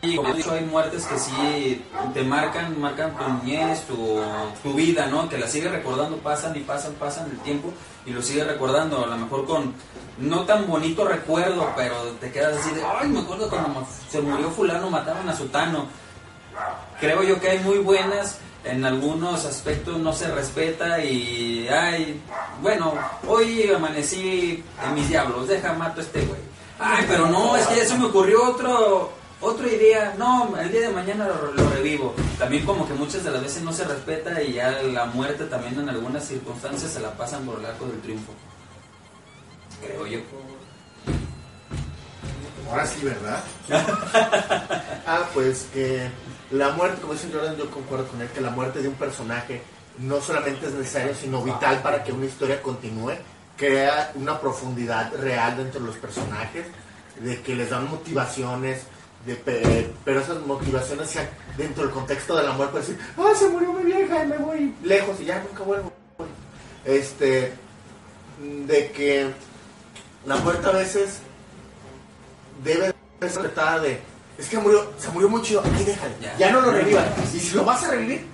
y 0.00 0.14
como 0.14 0.28
he 0.28 0.34
dicho, 0.34 0.52
hay 0.52 0.64
muertes 0.64 1.06
que 1.06 1.18
sí 1.18 1.84
te 2.14 2.22
marcan, 2.22 2.80
marcan 2.80 3.16
tu 3.16 3.28
niñez, 3.44 3.82
tu, 3.82 4.20
tu 4.62 4.72
vida, 4.72 5.06
¿no? 5.06 5.28
Que 5.28 5.38
la 5.38 5.48
sigues 5.48 5.72
recordando, 5.72 6.18
pasan 6.18 6.56
y 6.56 6.60
pasan, 6.60 6.92
pasan 6.94 7.28
el 7.30 7.38
tiempo 7.40 7.72
y 8.06 8.10
lo 8.10 8.22
sigues 8.22 8.46
recordando, 8.46 9.04
a 9.04 9.08
lo 9.08 9.16
mejor 9.16 9.44
con 9.44 9.74
no 10.18 10.44
tan 10.44 10.68
bonito 10.68 11.04
recuerdo, 11.04 11.72
pero 11.76 12.02
te 12.20 12.30
quedas 12.30 12.58
así 12.58 12.74
de, 12.76 12.82
ay, 12.84 13.08
me 13.08 13.20
acuerdo 13.20 13.50
cuando 13.50 13.86
se 14.08 14.20
murió 14.20 14.50
fulano, 14.50 14.88
mataron 14.88 15.28
a 15.28 15.36
sutano. 15.36 15.86
Creo 17.00 17.24
yo 17.24 17.40
que 17.40 17.50
hay 17.50 17.58
muy 17.58 17.78
buenas, 17.78 18.38
en 18.64 18.84
algunos 18.84 19.44
aspectos 19.44 19.98
no 19.98 20.12
se 20.12 20.28
respeta 20.28 21.02
y, 21.02 21.68
ay, 21.68 22.20
bueno, 22.62 22.94
hoy 23.26 23.68
amanecí 23.72 24.62
en 24.84 24.94
mis 24.94 25.08
diablos, 25.08 25.48
deja 25.48 25.72
mato 25.72 26.00
a 26.00 26.04
este 26.04 26.24
güey. 26.24 26.57
Ay, 26.78 27.04
pero 27.08 27.26
no, 27.28 27.56
es 27.56 27.66
que 27.66 27.76
ya 27.76 27.84
se 27.84 27.98
me 27.98 28.06
ocurrió 28.06 28.44
otro, 28.44 29.10
otra 29.40 29.66
idea. 29.68 30.14
No, 30.18 30.56
el 30.58 30.70
día 30.70 30.82
de 30.82 30.90
mañana 30.90 31.26
lo, 31.26 31.52
lo 31.52 31.70
revivo. 31.70 32.14
También 32.38 32.64
como 32.64 32.86
que 32.86 32.94
muchas 32.94 33.24
de 33.24 33.30
las 33.30 33.42
veces 33.42 33.62
no 33.62 33.72
se 33.72 33.84
respeta 33.84 34.42
y 34.42 34.54
ya 34.54 34.70
la 34.82 35.06
muerte 35.06 35.44
también 35.44 35.78
en 35.78 35.88
algunas 35.88 36.24
circunstancias 36.24 36.92
se 36.92 37.00
la 37.00 37.12
pasan 37.12 37.44
por 37.44 37.58
el 37.58 37.66
arco 37.66 37.86
del 37.86 38.00
triunfo. 38.00 38.32
Creo 39.80 40.06
yo. 40.06 40.20
Ahora 42.70 42.86
sí, 42.86 43.00
¿verdad? 43.02 43.42
ah, 45.06 45.22
pues 45.32 45.68
que 45.72 46.08
la 46.50 46.70
muerte, 46.70 47.00
como 47.00 47.14
dice 47.14 47.28
Jordan, 47.32 47.56
yo 47.56 47.70
concuerdo 47.70 48.06
con 48.08 48.20
él, 48.20 48.28
que 48.28 48.40
la 48.40 48.50
muerte 48.50 48.82
de 48.82 48.88
un 48.88 48.94
personaje 48.94 49.62
no 49.98 50.20
solamente 50.20 50.66
es 50.66 50.72
necesario, 50.72 51.14
sino 51.14 51.42
vital 51.42 51.80
para 51.82 52.04
que 52.04 52.12
una 52.12 52.26
historia 52.26 52.62
continúe. 52.62 53.14
Crea 53.58 54.12
una 54.14 54.40
profundidad 54.40 55.12
real 55.16 55.56
dentro 55.58 55.80
de 55.80 55.86
los 55.86 55.96
personajes, 55.96 56.64
de 57.20 57.42
que 57.42 57.54
les 57.54 57.68
dan 57.70 57.90
motivaciones, 57.90 58.82
de 59.26 59.34
pe- 59.34 59.90
pero 60.04 60.20
esas 60.20 60.38
motivaciones 60.46 61.10
dentro 61.56 61.82
del 61.82 61.92
contexto 61.92 62.36
del 62.36 62.46
amor, 62.46 62.70
pues 62.70 62.86
decir, 62.88 63.02
ah, 63.18 63.32
se 63.36 63.48
murió 63.48 63.72
mi 63.72 63.82
vieja 63.84 64.24
y 64.24 64.26
me 64.28 64.36
voy 64.38 64.74
lejos 64.84 65.20
y 65.20 65.24
ya 65.26 65.42
nunca 65.42 65.64
vuelvo. 65.64 65.92
Este, 66.84 67.52
de 68.40 68.90
que 68.92 69.30
la 70.24 70.36
muerte 70.36 70.68
a 70.68 70.72
veces 70.72 71.18
debe 72.62 72.94
ser 73.20 73.32
tratada 73.42 73.80
de, 73.80 74.00
es 74.38 74.48
que 74.48 74.58
murió, 74.58 74.92
se 74.98 75.08
murió 75.10 75.28
muy 75.28 75.42
chido, 75.42 75.60
aquí 75.60 75.82
déjalo, 75.84 76.14
Ya. 76.38 76.52
no 76.52 76.60
lo 76.60 76.70
revivan. 76.70 77.06
Y 77.34 77.38
si 77.40 77.56
lo 77.56 77.64
vas 77.64 77.82
a 77.84 77.90
revivir, 77.90 78.24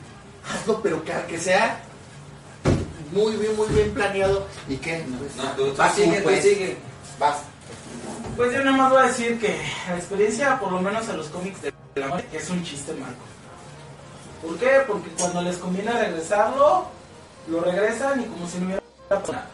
hazlo, 0.53 0.81
pero 0.83 1.03
que, 1.03 1.13
que 1.29 1.39
sea 1.41 1.81
muy 3.15 3.37
bien, 3.37 3.57
muy 3.57 3.69
bien 3.69 3.95
planeado 3.95 4.47
y 4.69 4.77
que 4.77 5.05
pues, 5.19 5.37
No, 5.37 5.45
tú, 5.53 5.67
tú 5.69 5.77
vas 5.77 5.95
sigue, 5.95 6.21
pues, 6.21 6.43
sigue. 6.43 6.77
vas. 7.19 7.39
Pues 8.37 8.53
yo 8.53 8.65
nada 8.65 8.77
más 8.77 8.91
voy 8.91 9.03
a 9.03 9.07
decir 9.07 9.41
que 9.41 9.61
la 9.89 9.97
experiencia, 9.97 10.59
por 10.59 10.73
lo 10.73 10.81
menos 10.81 11.09
en 11.09 11.17
los 11.17 11.29
cómics 11.29 11.63
de 11.63 11.73
la 11.95 12.09
muerte, 12.09 12.37
es 12.37 12.51
un 12.51 12.63
chiste 12.65 12.93
malo. 12.95 13.15
¿Por 14.43 14.59
qué? 14.59 14.83
Porque 14.87 15.11
cuando 15.11 15.43
les 15.43 15.57
conviene 15.57 15.93
regresarlo, 15.93 16.87
lo 17.49 17.61
regresan 17.61 18.21
y 18.21 18.25
como 18.25 18.49
si 18.49 18.59
no 18.59 18.67
hubiera 18.67 18.83
pasado 19.09 19.33
nada. 19.33 19.49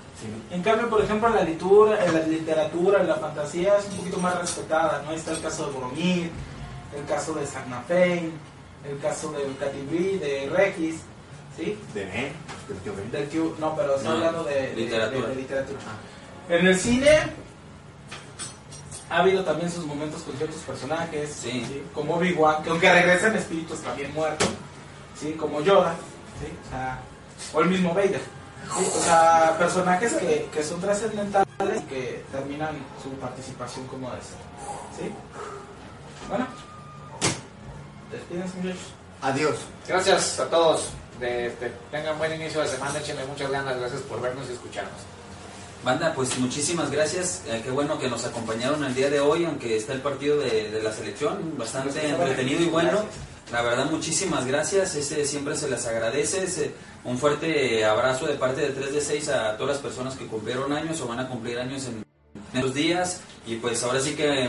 En 0.50 0.62
cambio, 0.62 0.90
por 0.90 1.02
ejemplo, 1.02 1.28
en 1.28 1.34
la, 1.34 1.42
litura, 1.42 2.04
en 2.04 2.12
la 2.12 2.20
literatura, 2.20 3.00
en 3.00 3.08
la 3.08 3.16
fantasía 3.16 3.78
es 3.78 3.86
un 3.86 3.98
poquito 3.98 4.18
más 4.18 4.38
respetada, 4.38 5.02
¿no? 5.02 5.10
Ahí 5.10 5.16
está 5.16 5.32
el 5.32 5.40
caso 5.40 5.66
de 5.66 5.72
Boromir, 5.72 6.30
el 6.94 7.04
caso 7.06 7.32
de 7.34 7.46
Sagnafen, 7.46 8.32
el 8.88 8.98
caso 9.00 9.32
de 9.32 9.44
Catibri, 9.58 10.18
de 10.18 10.50
Regis, 10.52 11.00
¿sí? 11.56 11.78
De 11.94 12.04
Ben, 12.06 12.32
del 13.12 13.28
tío- 13.28 13.54
no, 13.58 13.74
pero 13.76 13.96
estoy 13.96 14.08
No, 14.08 14.14
hablando 14.16 14.44
de, 14.44 14.72
literatura. 14.74 15.20
de- 15.28 15.34
de 15.34 15.40
literatura. 15.40 15.78
En 16.48 16.66
el 16.66 16.76
cine 16.78 17.18
ha 19.10 19.18
habido 19.18 19.44
también 19.44 19.70
sus 19.70 19.84
momentos 19.86 20.22
con 20.22 20.36
ciertos 20.36 20.60
personajes, 20.62 21.32
Sí. 21.32 21.82
como 21.94 22.14
Obi-Wan, 22.16 22.62
que 22.62 22.70
aunque 22.70 22.92
regresan 22.92 23.36
espíritus 23.36 23.80
también 23.80 24.12
muertos, 24.14 24.48
¿sí? 25.18 25.32
como 25.32 25.60
Yoda, 25.60 25.94
¿sí? 26.40 26.52
o, 26.66 26.70
sea, 26.70 26.98
o 27.52 27.60
el 27.62 27.68
mismo 27.70 27.92
Vader. 27.94 28.20
¿sí? 28.78 28.84
O 28.96 29.00
sea, 29.02 29.56
personajes 29.58 30.12
que, 30.14 30.48
que 30.52 30.62
son 30.62 30.80
trascendentales 30.80 31.48
y 31.82 31.84
que 31.86 32.24
terminan 32.30 32.76
su 33.02 33.10
participación 33.14 33.86
como 33.88 34.10
de 34.10 34.16
ser. 34.18 34.36
¿sí? 35.06 35.12
Bueno, 36.28 36.46
despídense 38.12 38.56
muchachos. 38.58 38.82
Adiós. 39.22 39.56
Gracias 39.88 40.38
a 40.40 40.48
todos. 40.48 40.90
De, 41.20 41.46
este, 41.46 41.72
tengan 41.90 42.18
buen 42.18 42.34
inicio 42.34 42.60
de 42.60 42.68
semana, 42.68 42.98
échenle 42.98 43.24
muchas 43.26 43.50
ganas. 43.50 43.78
Gracias 43.78 44.00
por 44.02 44.20
vernos 44.20 44.48
y 44.48 44.54
escucharnos. 44.54 45.00
Banda, 45.84 46.12
pues 46.14 46.38
muchísimas 46.38 46.90
gracias. 46.90 47.42
Eh, 47.46 47.60
qué 47.64 47.70
bueno 47.70 47.98
que 47.98 48.08
nos 48.08 48.24
acompañaron 48.24 48.84
el 48.84 48.94
día 48.94 49.08
de 49.10 49.20
hoy, 49.20 49.44
aunque 49.44 49.76
está 49.76 49.92
el 49.92 50.00
partido 50.00 50.38
de, 50.38 50.70
de 50.70 50.82
la 50.82 50.92
selección, 50.92 51.54
bastante 51.56 52.06
entretenido 52.06 52.62
y 52.62 52.66
bueno. 52.66 53.04
La 53.52 53.62
verdad, 53.62 53.90
muchísimas 53.90 54.46
gracias. 54.46 54.94
Ese 54.94 55.24
siempre 55.24 55.56
se 55.56 55.68
les 55.68 55.84
agradece. 55.86 56.72
Un 57.02 57.18
fuerte 57.18 57.84
abrazo 57.84 58.26
de 58.26 58.34
parte 58.34 58.60
de 58.60 58.70
3 58.70 58.92
de 58.92 59.00
6 59.00 59.28
a 59.30 59.56
todas 59.56 59.76
las 59.76 59.82
personas 59.82 60.14
que 60.16 60.26
cumplieron 60.26 60.72
años 60.72 61.00
o 61.00 61.08
van 61.08 61.18
a 61.18 61.28
cumplir 61.28 61.58
años 61.58 61.86
en 61.86 62.04
estos 62.54 62.74
días. 62.74 63.20
Y 63.46 63.56
pues 63.56 63.82
ahora 63.82 64.00
sí 64.00 64.14
que 64.14 64.48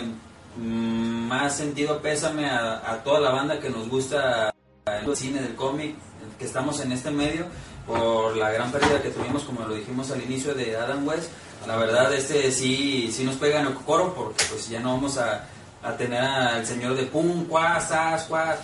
mm, 0.57 1.27
más 1.27 1.55
sentido 1.55 2.01
pésame 2.01 2.47
a, 2.47 2.91
a 2.91 3.03
toda 3.03 3.19
la 3.19 3.31
banda 3.31 3.59
que 3.59 3.69
nos 3.69 3.89
gusta 3.89 4.53
el 4.85 5.15
cine, 5.15 5.41
del 5.41 5.55
cómic, 5.55 5.95
que 6.41 6.47
estamos 6.47 6.79
en 6.81 6.91
este 6.91 7.11
medio, 7.11 7.45
por 7.85 8.35
la 8.35 8.49
gran 8.49 8.71
pérdida 8.71 8.99
que 9.01 9.09
tuvimos, 9.11 9.43
como 9.43 9.61
lo 9.67 9.75
dijimos 9.75 10.09
al 10.09 10.21
inicio 10.23 10.55
de 10.55 10.75
Adam 10.75 11.07
West. 11.07 11.29
La 11.67 11.75
verdad, 11.77 12.11
este 12.13 12.51
sí, 12.51 13.11
sí 13.15 13.23
nos 13.23 13.35
pega 13.35 13.59
en 13.59 13.67
el 13.67 13.75
coro, 13.75 14.13
porque 14.15 14.43
pues 14.49 14.67
ya 14.67 14.79
no 14.79 14.93
vamos 14.93 15.19
a, 15.19 15.45
a 15.83 15.95
tener 15.95 16.19
al 16.21 16.65
señor 16.65 16.95
de 16.95 17.03
pum, 17.03 17.45
cuas, 17.45 17.87
sas, 17.89 18.23
cuas. 18.23 18.57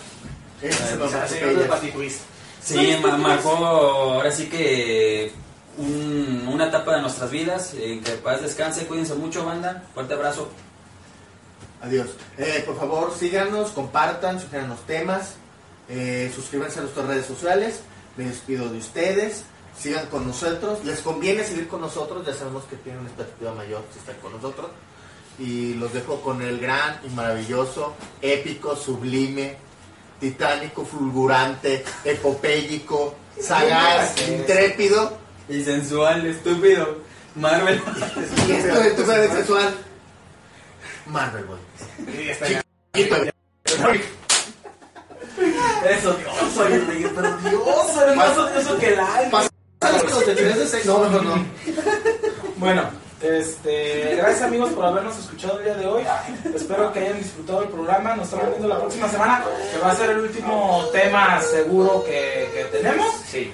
Patiquiz. 1.69 2.19
Sí, 2.63 2.97
ma- 3.01 3.17
marcó 3.17 3.55
ahora 3.55 4.31
sí 4.31 4.47
que 4.49 5.31
un- 5.77 6.49
una 6.51 6.65
etapa 6.69 6.95
de 6.95 7.01
nuestras 7.01 7.29
vidas. 7.29 7.75
En 7.79 8.03
que 8.03 8.13
paz 8.13 8.41
descanse, 8.41 8.87
cuídense 8.87 9.13
mucho, 9.13 9.45
banda. 9.45 9.83
Fuerte 9.93 10.15
abrazo. 10.15 10.49
Adiós. 11.81 12.07
Eh, 12.39 12.63
por 12.65 12.75
favor, 12.77 13.13
síganos, 13.17 13.69
compartan, 13.71 14.39
sugieran 14.41 14.69
los 14.69 14.79
temas, 14.87 15.35
eh, 15.89 16.31
suscríbanse 16.33 16.79
a 16.79 16.83
nuestras 16.83 17.07
redes 17.07 17.25
sociales. 17.25 17.81
Me 18.15 18.25
despido 18.25 18.69
de 18.69 18.79
ustedes. 18.79 19.43
Sigan 19.77 20.07
con 20.07 20.25
nosotros. 20.25 20.83
Les 20.83 20.99
conviene 21.01 21.43
seguir 21.43 21.67
con 21.67 21.81
nosotros. 21.81 22.25
Ya 22.25 22.33
sabemos 22.33 22.63
que 22.65 22.75
tienen 22.77 23.01
una 23.01 23.09
expectativa 23.09 23.53
mayor 23.53 23.83
si 23.93 23.99
están 23.99 24.15
con 24.17 24.33
nosotros. 24.33 24.71
Y 25.39 25.75
los 25.75 25.93
dejo 25.93 26.21
con 26.21 26.41
el 26.41 26.59
gran 26.59 26.99
y 27.05 27.09
maravilloso, 27.09 27.93
épico, 28.23 28.75
sublime, 28.75 29.55
titánico, 30.19 30.83
fulgurante, 30.83 31.85
epopéyico, 32.03 33.15
sagaz, 33.39 34.15
intrépido. 34.27 35.17
Y 35.47 35.63
sensual, 35.63 36.25
estúpido. 36.25 36.97
Marvel. 37.35 37.81
Y 38.47 38.51
esto 38.51 38.79
de 38.79 38.91
tu 38.91 39.05
sexual. 39.05 39.75
Marvel. 41.05 41.45
Eres 45.85 46.05
odioso, 46.05 46.67
Enrique, 46.67 47.09
pero 47.15 47.29
odioso, 47.35 48.03
eres 48.03 48.15
más 48.15 48.37
odioso 48.37 48.77
que 48.77 48.93
el 48.93 48.99
alma. 48.99 49.43
Pásale 49.79 50.09
los 50.09 50.25
de 50.25 50.35
3 50.35 50.59
de 50.59 50.67
6. 50.67 50.85
No, 50.85 50.99
mejor 50.99 51.23
no. 51.23 51.45
Bueno, 52.57 52.89
este, 53.21 54.15
gracias 54.15 54.43
amigos 54.43 54.71
por 54.73 54.85
habernos 54.85 55.17
escuchado 55.17 55.57
el 55.59 55.65
día 55.65 55.75
de 55.75 55.85
hoy. 55.85 56.03
Espero 56.53 56.91
que 56.93 56.99
hayan 56.99 57.17
disfrutado 57.17 57.63
el 57.63 57.69
programa. 57.69 58.15
Nos 58.15 58.25
estamos 58.25 58.49
viendo 58.49 58.67
la 58.67 58.79
próxima 58.79 59.09
semana, 59.09 59.43
que 59.71 59.79
va 59.79 59.91
a 59.91 59.95
ser 59.95 60.11
el 60.11 60.19
último 60.19 60.85
tema 60.91 61.41
seguro 61.41 62.03
que, 62.03 62.49
que 62.53 62.63
tenemos. 62.77 63.07
Sí. 63.27 63.51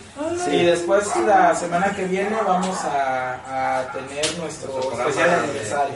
Y 0.52 0.65
después 0.65 1.06
la 1.26 1.56
semana 1.56 1.94
que 1.95 2.06
viene 2.06 2.38
vamos 2.45 2.77
a, 2.84 3.80
a 3.80 3.91
tener 3.91 4.38
nuestro 4.38 4.80
especial 4.94 5.30
aniversario. 5.30 5.95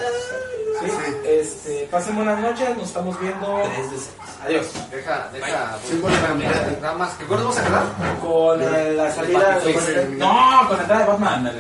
¿Sí? 0.80 0.92
Este, 1.26 1.88
pasen 1.92 2.16
buenas 2.16 2.40
noches, 2.40 2.78
nos 2.78 2.88
estamos 2.88 3.20
viendo. 3.20 3.62
Tres 3.64 3.92
de. 3.92 3.98
Adiós. 4.46 4.68
Deja, 4.92 5.30
deja. 5.34 5.78
Símbolo 5.88 6.16
de 6.16 6.22
la 6.22 6.34
unidad. 6.34 6.80
Nada 6.82 6.94
más. 6.94 7.14
¿Qué 7.16 7.24
acuerdo 7.24 7.46
vamos 7.46 7.60
a 7.60 7.66
quedar? 7.66 7.84
Con 8.22 8.62
eh, 8.62 8.94
la 8.94 9.12
salida 9.12 9.60
de... 9.60 10.06
No, 10.18 10.68
con 10.68 10.78
la 10.78 10.84
entrada 10.84 11.02
de 11.02 11.08
Batman. 11.08 11.52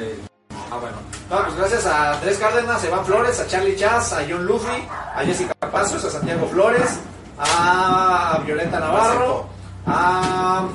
Ah, 0.70 0.78
bueno. 0.80 0.98
No, 1.30 1.44
pues 1.44 1.56
gracias 1.58 1.86
a 1.86 2.14
Andrés 2.14 2.38
Cárdenas, 2.38 2.84
a 2.84 2.88
Iván 2.88 3.06
Flores, 3.06 3.40
a 3.40 3.48
Charlie 3.48 3.76
Chaz, 3.76 4.14
a 4.14 4.22
John 4.30 4.46
Luffy, 4.46 4.88
a 5.16 5.24
Jessica 5.26 5.54
Pazos, 5.72 6.06
a 6.06 6.10
Santiago 6.10 6.48
Flores, 6.48 7.00
a 7.40 8.40
Violeta 8.46 8.80
Navarro, 8.80 9.48
a. 9.86 10.68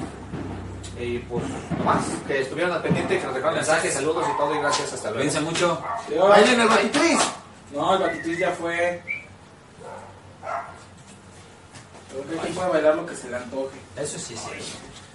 Y 1.00 1.18
pues, 1.20 1.42
nomás, 1.78 2.04
que 2.26 2.42
estuvieron 2.42 2.72
al 2.72 2.82
pendiente, 2.82 3.18
que 3.18 3.24
nos 3.24 3.34
dejaron 3.34 3.56
mensajes, 3.56 3.94
saludos 3.94 4.26
y 4.32 4.36
todo, 4.36 4.54
y 4.54 4.58
gracias, 4.58 4.92
hasta 4.92 5.10
luego. 5.10 5.24
Cuídense 5.24 5.40
mucho. 5.40 5.82
Adiós. 6.06 6.28
Bailen 6.28 6.60
el 6.60 6.68
batitris. 6.68 7.18
No, 7.72 7.94
el 7.94 8.02
batitris 8.02 8.38
ya 8.38 8.50
fue. 8.52 9.02
Creo 12.10 12.28
que 12.28 12.40
aquí 12.40 12.52
puede 12.52 12.68
bailar 12.68 12.94
lo 12.96 13.06
que 13.06 13.16
se 13.16 13.30
le 13.30 13.36
antoje. 13.36 13.78
Eso 13.96 14.18
sí, 14.18 14.36
sí. 14.36 14.50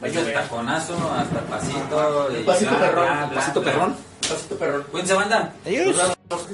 Desde 0.02 0.22
el 0.22 0.34
taconazo 0.34 0.96
hasta 1.14 1.40
el 1.40 1.46
pasito. 1.46 2.28
El 2.30 2.42
y 2.42 2.44
pasito 2.44 2.72
bla, 2.72 2.80
perrón. 2.80 3.06
bla, 3.06 3.24
El 3.24 3.30
bla, 3.30 3.40
pasito 3.40 3.62
bla. 3.62 3.72
perrón. 3.72 3.96
Pasito 4.28 4.58
perrón. 4.58 4.84
Cuídense, 4.92 5.14
banda. 5.14 5.54
Nos 5.66 5.98
vemos. 5.98 6.48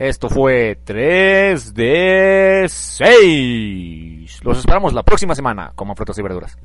Esto 0.00 0.30
fue 0.30 0.78
3 0.82 1.74
de 1.74 2.64
6. 2.66 4.40
Los 4.42 4.58
esperamos 4.58 4.94
la 4.94 5.02
próxima 5.02 5.34
semana 5.34 5.72
como 5.74 5.94
frutas 5.94 6.16
y 6.16 6.22
verduras. 6.22 6.56